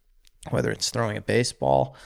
whether 0.50 0.70
it's 0.70 0.90
throwing 0.90 1.16
a 1.16 1.22
baseball, 1.22 1.96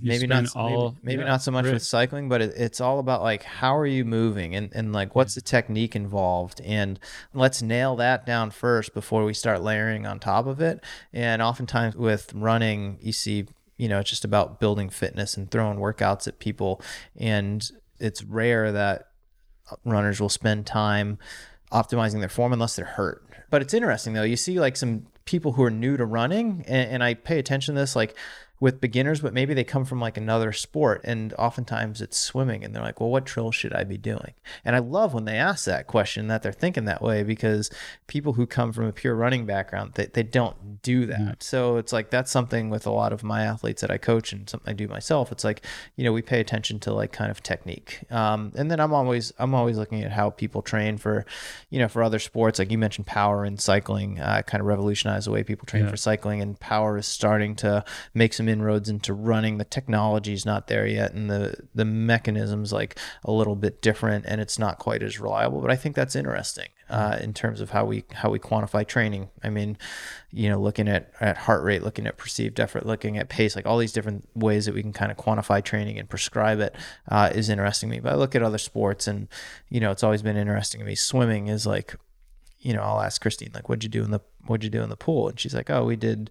maybe 0.00 0.26
not 0.26 0.44
all- 0.54 0.90
maybe, 1.02 1.16
maybe 1.16 1.22
yeah, 1.22 1.28
not 1.28 1.42
so 1.42 1.50
much 1.50 1.64
right. 1.64 1.74
with 1.74 1.82
cycling 1.82 2.28
but 2.28 2.40
it, 2.40 2.52
it's 2.56 2.80
all 2.80 2.98
about 2.98 3.22
like 3.22 3.42
how 3.42 3.76
are 3.76 3.86
you 3.86 4.04
moving 4.04 4.54
and, 4.54 4.70
and 4.74 4.92
like 4.92 5.14
what's 5.14 5.34
the 5.34 5.40
technique 5.40 5.94
involved 5.94 6.60
and 6.62 6.98
let's 7.34 7.62
nail 7.62 7.96
that 7.96 8.24
down 8.26 8.50
first 8.50 8.94
before 8.94 9.24
we 9.24 9.34
start 9.34 9.62
layering 9.62 10.06
on 10.06 10.18
top 10.18 10.46
of 10.46 10.60
it 10.60 10.82
and 11.12 11.42
oftentimes 11.42 11.94
with 11.94 12.32
running 12.34 12.98
you 13.00 13.12
see 13.12 13.46
you 13.76 13.88
know 13.88 14.00
it's 14.00 14.10
just 14.10 14.24
about 14.24 14.60
building 14.60 14.88
fitness 14.88 15.36
and 15.36 15.50
throwing 15.50 15.78
workouts 15.78 16.26
at 16.26 16.38
people 16.38 16.80
and 17.16 17.70
it's 17.98 18.22
rare 18.22 18.72
that 18.72 19.08
runners 19.84 20.20
will 20.20 20.28
spend 20.28 20.66
time 20.66 21.18
optimizing 21.72 22.20
their 22.20 22.28
form 22.28 22.52
unless 22.52 22.76
they're 22.76 22.84
hurt. 22.84 23.22
But 23.50 23.62
it's 23.62 23.74
interesting 23.74 24.14
though. 24.14 24.22
You 24.22 24.36
see 24.36 24.60
like 24.60 24.76
some 24.76 25.06
people 25.24 25.52
who 25.52 25.62
are 25.64 25.70
new 25.70 25.96
to 25.96 26.04
running, 26.04 26.64
and, 26.66 26.90
and 26.90 27.04
I 27.04 27.14
pay 27.14 27.38
attention 27.38 27.74
to 27.74 27.80
this 27.80 27.96
like 27.96 28.16
with 28.58 28.80
beginners, 28.80 29.20
but 29.20 29.34
maybe 29.34 29.52
they 29.52 29.64
come 29.64 29.84
from 29.84 30.00
like 30.00 30.16
another 30.16 30.50
sport, 30.52 31.02
and 31.04 31.34
oftentimes 31.34 32.00
it's 32.00 32.18
swimming, 32.18 32.64
and 32.64 32.74
they're 32.74 32.82
like, 32.82 33.00
"Well, 33.00 33.10
what 33.10 33.24
drill 33.24 33.52
should 33.52 33.74
I 33.74 33.84
be 33.84 33.98
doing?" 33.98 34.32
And 34.64 34.74
I 34.74 34.78
love 34.78 35.12
when 35.12 35.26
they 35.26 35.36
ask 35.36 35.66
that 35.66 35.86
question 35.86 36.28
that 36.28 36.42
they're 36.42 36.52
thinking 36.52 36.86
that 36.86 37.02
way 37.02 37.22
because 37.22 37.70
people 38.06 38.32
who 38.34 38.46
come 38.46 38.72
from 38.72 38.86
a 38.86 38.92
pure 38.92 39.14
running 39.14 39.44
background 39.44 39.92
they, 39.94 40.06
they 40.06 40.22
don't 40.22 40.80
do 40.82 41.04
that. 41.06 41.42
So 41.42 41.76
it's 41.76 41.92
like 41.92 42.10
that's 42.10 42.30
something 42.30 42.70
with 42.70 42.86
a 42.86 42.90
lot 42.90 43.12
of 43.12 43.22
my 43.22 43.42
athletes 43.42 43.82
that 43.82 43.90
I 43.90 43.98
coach 43.98 44.32
and 44.32 44.48
something 44.48 44.70
I 44.70 44.74
do 44.74 44.88
myself. 44.88 45.30
It's 45.32 45.44
like 45.44 45.62
you 45.96 46.04
know 46.04 46.12
we 46.12 46.22
pay 46.22 46.40
attention 46.40 46.78
to 46.80 46.94
like 46.94 47.12
kind 47.12 47.30
of 47.30 47.42
technique, 47.42 48.00
um, 48.10 48.52
and 48.56 48.70
then 48.70 48.80
I'm 48.80 48.94
always 48.94 49.32
I'm 49.38 49.54
always 49.54 49.76
looking 49.76 50.02
at 50.02 50.12
how 50.12 50.30
people 50.30 50.62
train 50.62 50.96
for, 50.96 51.26
you 51.68 51.78
know, 51.78 51.88
for 51.88 52.02
other 52.02 52.18
sports. 52.18 52.58
Like 52.58 52.70
you 52.70 52.78
mentioned, 52.78 53.06
power 53.06 53.44
and 53.44 53.60
cycling 53.60 54.18
uh, 54.18 54.42
kind 54.46 54.60
of 54.62 54.66
revolutionized 54.66 55.26
the 55.26 55.30
way 55.30 55.42
people 55.42 55.66
train 55.66 55.84
Yeah. 55.84 55.90
for 55.90 55.96
cycling, 55.98 56.40
and 56.40 56.58
power 56.58 56.96
is 56.96 57.06
starting 57.06 57.54
to 57.56 57.84
make 58.14 58.32
some 58.32 58.45
inroads 58.48 58.88
into 58.88 59.12
running. 59.12 59.58
The 59.58 59.64
technology's 59.64 60.46
not 60.46 60.66
there 60.66 60.86
yet, 60.86 61.12
and 61.12 61.30
the 61.30 61.56
the 61.74 61.84
mechanisms 61.84 62.72
like 62.72 62.98
a 63.24 63.32
little 63.32 63.56
bit 63.56 63.82
different, 63.82 64.24
and 64.26 64.40
it's 64.40 64.58
not 64.58 64.78
quite 64.78 65.02
as 65.02 65.20
reliable. 65.20 65.60
But 65.60 65.70
I 65.70 65.76
think 65.76 65.96
that's 65.96 66.16
interesting 66.16 66.68
uh, 66.88 67.18
in 67.20 67.34
terms 67.34 67.60
of 67.60 67.70
how 67.70 67.84
we 67.84 68.04
how 68.12 68.30
we 68.30 68.38
quantify 68.38 68.86
training. 68.86 69.28
I 69.42 69.50
mean, 69.50 69.78
you 70.30 70.48
know, 70.48 70.60
looking 70.60 70.88
at 70.88 71.12
at 71.20 71.36
heart 71.36 71.62
rate, 71.64 71.82
looking 71.82 72.06
at 72.06 72.16
perceived 72.16 72.60
effort, 72.60 72.86
looking 72.86 73.18
at 73.18 73.28
pace, 73.28 73.56
like 73.56 73.66
all 73.66 73.78
these 73.78 73.92
different 73.92 74.28
ways 74.34 74.66
that 74.66 74.74
we 74.74 74.82
can 74.82 74.92
kind 74.92 75.10
of 75.10 75.18
quantify 75.18 75.62
training 75.62 75.98
and 75.98 76.08
prescribe 76.08 76.60
it 76.60 76.74
uh, 77.08 77.30
is 77.34 77.48
interesting 77.48 77.90
to 77.90 77.96
me. 77.96 78.00
But 78.00 78.12
I 78.12 78.16
look 78.16 78.34
at 78.34 78.42
other 78.42 78.58
sports, 78.58 79.06
and 79.06 79.28
you 79.68 79.80
know, 79.80 79.90
it's 79.90 80.02
always 80.02 80.22
been 80.22 80.36
interesting 80.36 80.80
to 80.80 80.86
me. 80.86 80.94
Swimming 80.94 81.48
is 81.48 81.66
like 81.66 81.96
you 82.66 82.72
know, 82.72 82.82
I'll 82.82 83.00
ask 83.00 83.20
Christine, 83.22 83.50
like, 83.54 83.68
what'd 83.68 83.84
you 83.84 83.88
do 83.88 84.02
in 84.02 84.10
the, 84.10 84.20
what'd 84.46 84.64
you 84.64 84.70
do 84.70 84.82
in 84.82 84.88
the 84.88 84.96
pool? 84.96 85.28
And 85.28 85.38
she's 85.38 85.54
like, 85.54 85.70
oh, 85.70 85.84
we 85.84 85.96
did, 85.96 86.30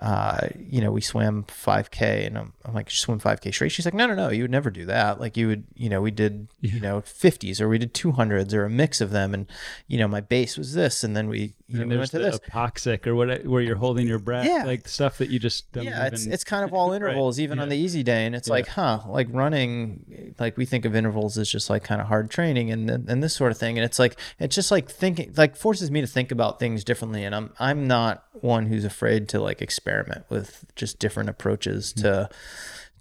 uh, 0.00 0.48
you 0.58 0.80
know, 0.80 0.90
we 0.92 1.00
swam 1.00 1.44
5K. 1.44 2.26
And 2.26 2.38
I'm, 2.38 2.52
I'm 2.64 2.74
like, 2.74 2.90
swim 2.90 3.20
5K 3.20 3.52
straight? 3.52 3.72
She's 3.72 3.84
like, 3.84 3.94
no, 3.94 4.06
no, 4.06 4.14
no, 4.14 4.28
you 4.30 4.42
would 4.44 4.50
never 4.50 4.70
do 4.70 4.86
that. 4.86 5.20
Like, 5.20 5.36
you 5.36 5.48
would, 5.48 5.64
you 5.74 5.88
know, 5.88 6.00
we 6.00 6.10
did, 6.10 6.48
you 6.60 6.80
know, 6.80 7.00
50s 7.02 7.60
or 7.60 7.68
we 7.68 7.78
did 7.78 7.94
200s 7.94 8.52
or 8.54 8.64
a 8.64 8.70
mix 8.70 9.00
of 9.00 9.10
them. 9.10 9.34
And, 9.34 9.46
you 9.88 9.98
know, 9.98 10.08
my 10.08 10.20
base 10.20 10.56
was 10.56 10.74
this. 10.74 11.04
And 11.04 11.16
then 11.16 11.28
we, 11.28 11.54
you 11.68 11.76
know, 11.76 11.82
and 11.82 11.90
we 11.90 11.98
went 11.98 12.10
to 12.12 12.18
this. 12.18 12.38
hypoxic 12.50 13.06
or 13.06 13.14
what 13.14 13.44
where 13.44 13.60
you're 13.60 13.74
holding 13.76 14.06
your 14.06 14.20
breath 14.20 14.46
Yeah. 14.46 14.62
like 14.64 14.86
stuff 14.86 15.18
that 15.18 15.30
you 15.30 15.38
just 15.40 15.72
don't 15.72 15.84
yeah, 15.84 16.06
it's 16.06 16.22
even- 16.22 16.32
it's 16.32 16.44
kind 16.44 16.64
of 16.64 16.72
all 16.76 16.92
intervals, 16.92 17.40
even 17.40 17.58
on 17.58 17.68
the 17.68 17.76
easy 17.76 18.02
day, 18.04 18.24
and 18.24 18.36
it's 18.36 18.48
like, 18.48 18.68
huh, 18.68 19.00
like 19.08 19.26
running, 19.32 20.34
like 20.38 20.56
we 20.56 20.64
think 20.64 20.84
of 20.84 20.94
intervals 20.94 21.36
as 21.38 21.50
just 21.50 21.68
like 21.68 21.82
kind 21.82 22.00
of 22.00 22.06
hard 22.06 22.30
training, 22.30 22.70
and 22.70 22.88
and 22.88 23.20
this 23.22 23.34
sort 23.34 23.50
of 23.50 23.58
thing, 23.58 23.76
and 23.78 23.84
it's 23.84 23.98
like 23.98 24.16
it's 24.38 24.54
just 24.54 24.70
like 24.70 24.88
thinking, 24.88 25.32
like 25.36 25.56
forces 25.56 25.90
me 25.90 26.00
to 26.00 26.06
think 26.06 26.30
about 26.30 26.60
things 26.60 26.84
differently, 26.84 27.24
and 27.24 27.34
I'm 27.34 27.52
I'm 27.58 27.86
not 27.86 28.24
one 28.32 28.66
who's 28.66 28.84
afraid 28.84 29.28
to 29.30 29.40
like 29.40 29.62
experiment 29.62 30.24
with 30.28 30.64
just 30.76 30.98
different 30.98 31.28
approaches 31.30 31.92
mm-hmm. 31.92 32.02
to 32.02 32.28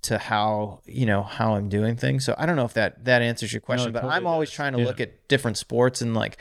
to 0.03 0.17
how 0.19 0.81
you 0.85 1.05
know 1.05 1.23
how 1.23 1.55
I'm 1.55 1.67
doing 1.69 1.95
things. 1.95 2.25
So 2.25 2.35
I 2.37 2.45
don't 2.45 2.55
know 2.55 2.65
if 2.65 2.73
that 2.73 3.05
that 3.05 3.21
answers 3.21 3.51
your 3.51 3.61
question, 3.61 3.91
but 3.91 4.01
totally 4.01 4.15
I'm 4.17 4.27
always 4.27 4.49
does. 4.49 4.55
trying 4.55 4.73
to 4.73 4.79
Yeah. 4.79 4.85
look 4.85 4.99
at 4.99 5.27
different 5.27 5.57
sports 5.57 6.01
and 6.01 6.13
like 6.13 6.37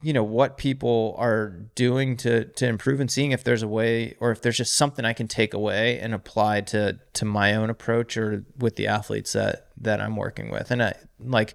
you 0.00 0.12
know 0.12 0.24
what 0.24 0.56
people 0.56 1.14
are 1.18 1.50
doing 1.74 2.16
to 2.16 2.44
to 2.46 2.66
improve 2.66 3.00
and 3.00 3.10
seeing 3.10 3.32
if 3.32 3.44
there's 3.44 3.62
a 3.62 3.68
way 3.68 4.16
or 4.18 4.30
if 4.30 4.40
there's 4.42 4.56
just 4.56 4.74
something 4.74 5.04
I 5.04 5.12
can 5.12 5.28
take 5.28 5.52
away 5.54 5.98
and 5.98 6.14
apply 6.14 6.62
to 6.62 6.98
to 7.14 7.24
my 7.24 7.54
own 7.54 7.70
approach 7.70 8.16
or 8.16 8.44
with 8.58 8.76
the 8.76 8.86
athletes 8.86 9.34
that 9.34 9.68
that 9.80 10.00
I'm 10.00 10.16
working 10.16 10.50
with 10.50 10.70
and 10.70 10.82
I 10.82 10.94
like 11.20 11.54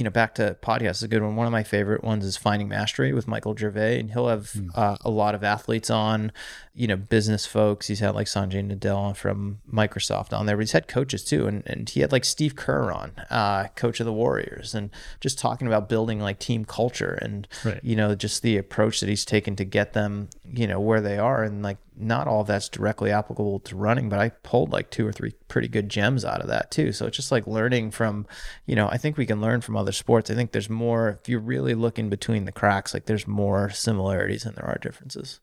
you 0.00 0.04
know, 0.04 0.10
back 0.10 0.34
to 0.36 0.56
podcasts 0.62 0.92
is 0.92 1.02
a 1.02 1.08
good 1.08 1.22
one. 1.22 1.36
One 1.36 1.46
of 1.46 1.52
my 1.52 1.62
favorite 1.62 2.02
ones 2.02 2.24
is 2.24 2.38
Finding 2.38 2.68
Mastery 2.68 3.12
with 3.12 3.28
Michael 3.28 3.54
Gervais, 3.54 4.00
and 4.00 4.10
he'll 4.10 4.28
have 4.28 4.50
uh, 4.74 4.96
a 5.02 5.10
lot 5.10 5.34
of 5.34 5.44
athletes 5.44 5.90
on, 5.90 6.32
you 6.74 6.86
know, 6.86 6.96
business 6.96 7.46
folks. 7.46 7.88
He's 7.88 8.00
had 8.00 8.14
like 8.14 8.28
Satya 8.28 8.62
Nadella 8.62 9.16
from 9.16 9.58
Microsoft 9.70 10.32
on 10.32 10.46
there, 10.46 10.56
but 10.56 10.62
he's 10.62 10.72
had 10.72 10.86
coaches 10.88 11.24
too, 11.24 11.46
and 11.46 11.62
and 11.66 11.88
he 11.88 12.00
had 12.00 12.12
like 12.12 12.24
Steve 12.24 12.54
Kerr 12.56 12.92
on, 12.92 13.12
uh, 13.28 13.68
coach 13.74 13.98
of 14.00 14.06
the 14.06 14.12
Warriors, 14.12 14.74
and 14.74 14.90
just 15.20 15.38
talking 15.38 15.66
about 15.66 15.88
building 15.88 16.20
like 16.20 16.38
team 16.38 16.64
culture 16.64 17.18
and 17.20 17.48
Right. 17.64 17.80
you 17.82 17.96
know 17.96 18.14
just 18.14 18.42
the 18.42 18.56
approach 18.56 19.00
that 19.00 19.08
he's 19.08 19.24
taken 19.24 19.56
to 19.56 19.64
get 19.64 19.92
them 19.94 20.28
you 20.44 20.66
know 20.66 20.80
where 20.80 21.00
they 21.00 21.18
are. 21.18 21.42
And 21.42 21.62
like 21.62 21.78
not 22.02 22.26
all 22.26 22.40
of 22.40 22.46
that's 22.46 22.68
directly 22.70 23.10
applicable 23.10 23.60
to 23.60 23.76
running 23.76 24.08
but 24.08 24.18
i 24.18 24.30
pulled 24.30 24.72
like 24.72 24.88
two 24.90 25.06
or 25.06 25.12
three 25.12 25.32
pretty 25.48 25.68
good 25.68 25.90
gems 25.90 26.24
out 26.24 26.40
of 26.40 26.48
that 26.48 26.70
too. 26.70 26.92
So 26.92 27.06
it's 27.06 27.16
just 27.16 27.30
like 27.30 27.46
learning 27.46 27.90
from 27.90 28.26
you 28.64 28.74
know 28.74 28.88
i 28.88 28.96
think 28.96 29.16
we 29.18 29.26
can 29.26 29.40
learn 29.40 29.60
from 29.60 29.76
other 29.76 29.92
sports. 29.92 30.30
I 30.30 30.34
think 30.34 30.52
there's 30.52 30.70
more 30.70 31.18
if 31.20 31.28
you're 31.28 31.40
really 31.40 31.74
looking 31.74 32.08
between 32.08 32.44
the 32.46 32.52
cracks 32.52 32.94
like 32.94 33.04
there's 33.06 33.26
more 33.26 33.68
similarities 33.70 34.44
than 34.44 34.54
there 34.54 34.64
are 34.66 34.78
differences 34.80 35.40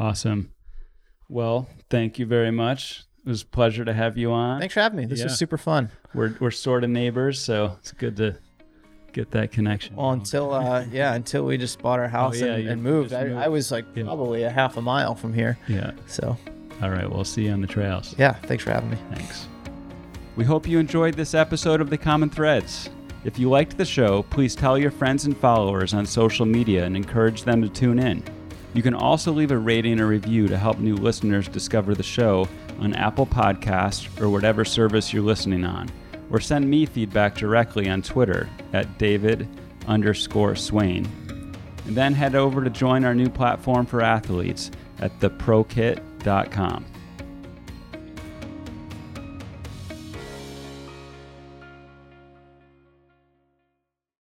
Awesome. 0.00 0.50
Well, 1.28 1.68
thank 1.90 2.18
you 2.18 2.24
very 2.26 2.50
much. 2.50 3.04
It 3.24 3.28
was 3.28 3.42
a 3.42 3.46
pleasure 3.46 3.84
to 3.84 3.92
have 3.92 4.16
you 4.16 4.32
on. 4.32 4.58
thanks 4.60 4.72
for 4.74 4.80
having 4.80 4.98
me 4.98 5.04
this 5.04 5.18
Yeah. 5.18 5.26
was 5.26 5.36
super 5.38 5.58
fun 5.58 5.90
We're 6.14 6.34
we're 6.40 6.50
sort 6.50 6.84
of 6.84 6.90
neighbors, 6.90 7.38
so 7.38 7.76
it's 7.78 7.92
good 7.92 8.16
to 8.16 8.36
get 9.12 9.30
that 9.32 9.52
connection. 9.52 9.94
well 9.96 10.12
until 10.12 10.54
uh 10.54 10.84
yeah 10.90 11.12
until 11.14 11.44
we 11.44 11.58
just 11.58 11.80
bought 11.82 11.98
our 11.98 12.08
house 12.08 12.40
Oh, 12.40 12.46
yeah, 12.56 12.70
and, 12.72 12.82
moved. 12.82 13.12
I, 13.12 13.24
moved. 13.24 13.36
I 13.36 13.48
was 13.48 13.70
like 13.70 13.84
Yeah. 13.94 14.04
probably 14.04 14.44
a 14.44 14.50
half 14.50 14.78
a 14.78 14.82
mile 14.82 15.14
from 15.14 15.34
here 15.34 15.58
yeah. 15.68 15.90
so 16.06 16.36
All 16.82 16.90
right. 16.90 17.08
We'll 17.08 17.24
see 17.24 17.44
you 17.44 17.52
on 17.52 17.60
the 17.60 17.66
trails. 17.66 18.14
yeah 18.18 18.32
thanks 18.32 18.64
for 18.64 18.70
having 18.72 18.90
me 18.90 18.96
Thanks. 19.12 19.46
We 20.36 20.44
hope 20.44 20.66
you 20.66 20.78
enjoyed 20.78 21.14
this 21.14 21.34
episode 21.34 21.80
of 21.82 21.90
The 21.90 21.98
Common 21.98 22.30
Threads. 22.30 22.88
If 23.24 23.38
you 23.38 23.50
liked 23.50 23.76
the 23.76 23.84
show, 23.84 24.22
please 24.30 24.54
tell 24.54 24.78
your 24.78 24.90
friends 24.92 25.26
and 25.26 25.36
followers 25.36 25.92
on 25.92 26.06
social 26.06 26.46
media 26.46 26.86
and 26.86 26.96
encourage 26.96 27.42
them 27.42 27.60
to 27.60 27.68
tune 27.68 27.98
in. 27.98 28.22
You 28.72 28.82
can 28.82 28.94
also 28.94 29.32
leave 29.32 29.50
a 29.50 29.58
rating 29.58 30.00
or 30.00 30.06
review 30.06 30.46
to 30.48 30.56
help 30.56 30.78
new 30.78 30.96
listeners 30.96 31.48
discover 31.48 31.94
the 31.94 32.02
show 32.02 32.48
on 32.78 32.94
Apple 32.94 33.26
Podcasts 33.26 34.20
or 34.20 34.30
whatever 34.30 34.64
service 34.64 35.12
you're 35.12 35.22
listening 35.22 35.64
on, 35.64 35.90
or 36.30 36.40
send 36.40 36.68
me 36.68 36.86
feedback 36.86 37.34
directly 37.34 37.88
on 37.88 38.02
Twitter 38.02 38.48
at 38.72 38.98
David 38.98 39.48
underscore 39.88 40.54
Swain. 40.54 41.08
And 41.86 41.96
then 41.96 42.14
head 42.14 42.36
over 42.36 42.62
to 42.62 42.70
join 42.70 43.04
our 43.04 43.14
new 43.14 43.28
platform 43.28 43.86
for 43.86 44.02
athletes 44.02 44.70
at 45.00 45.18
theprokit.com. 45.18 46.84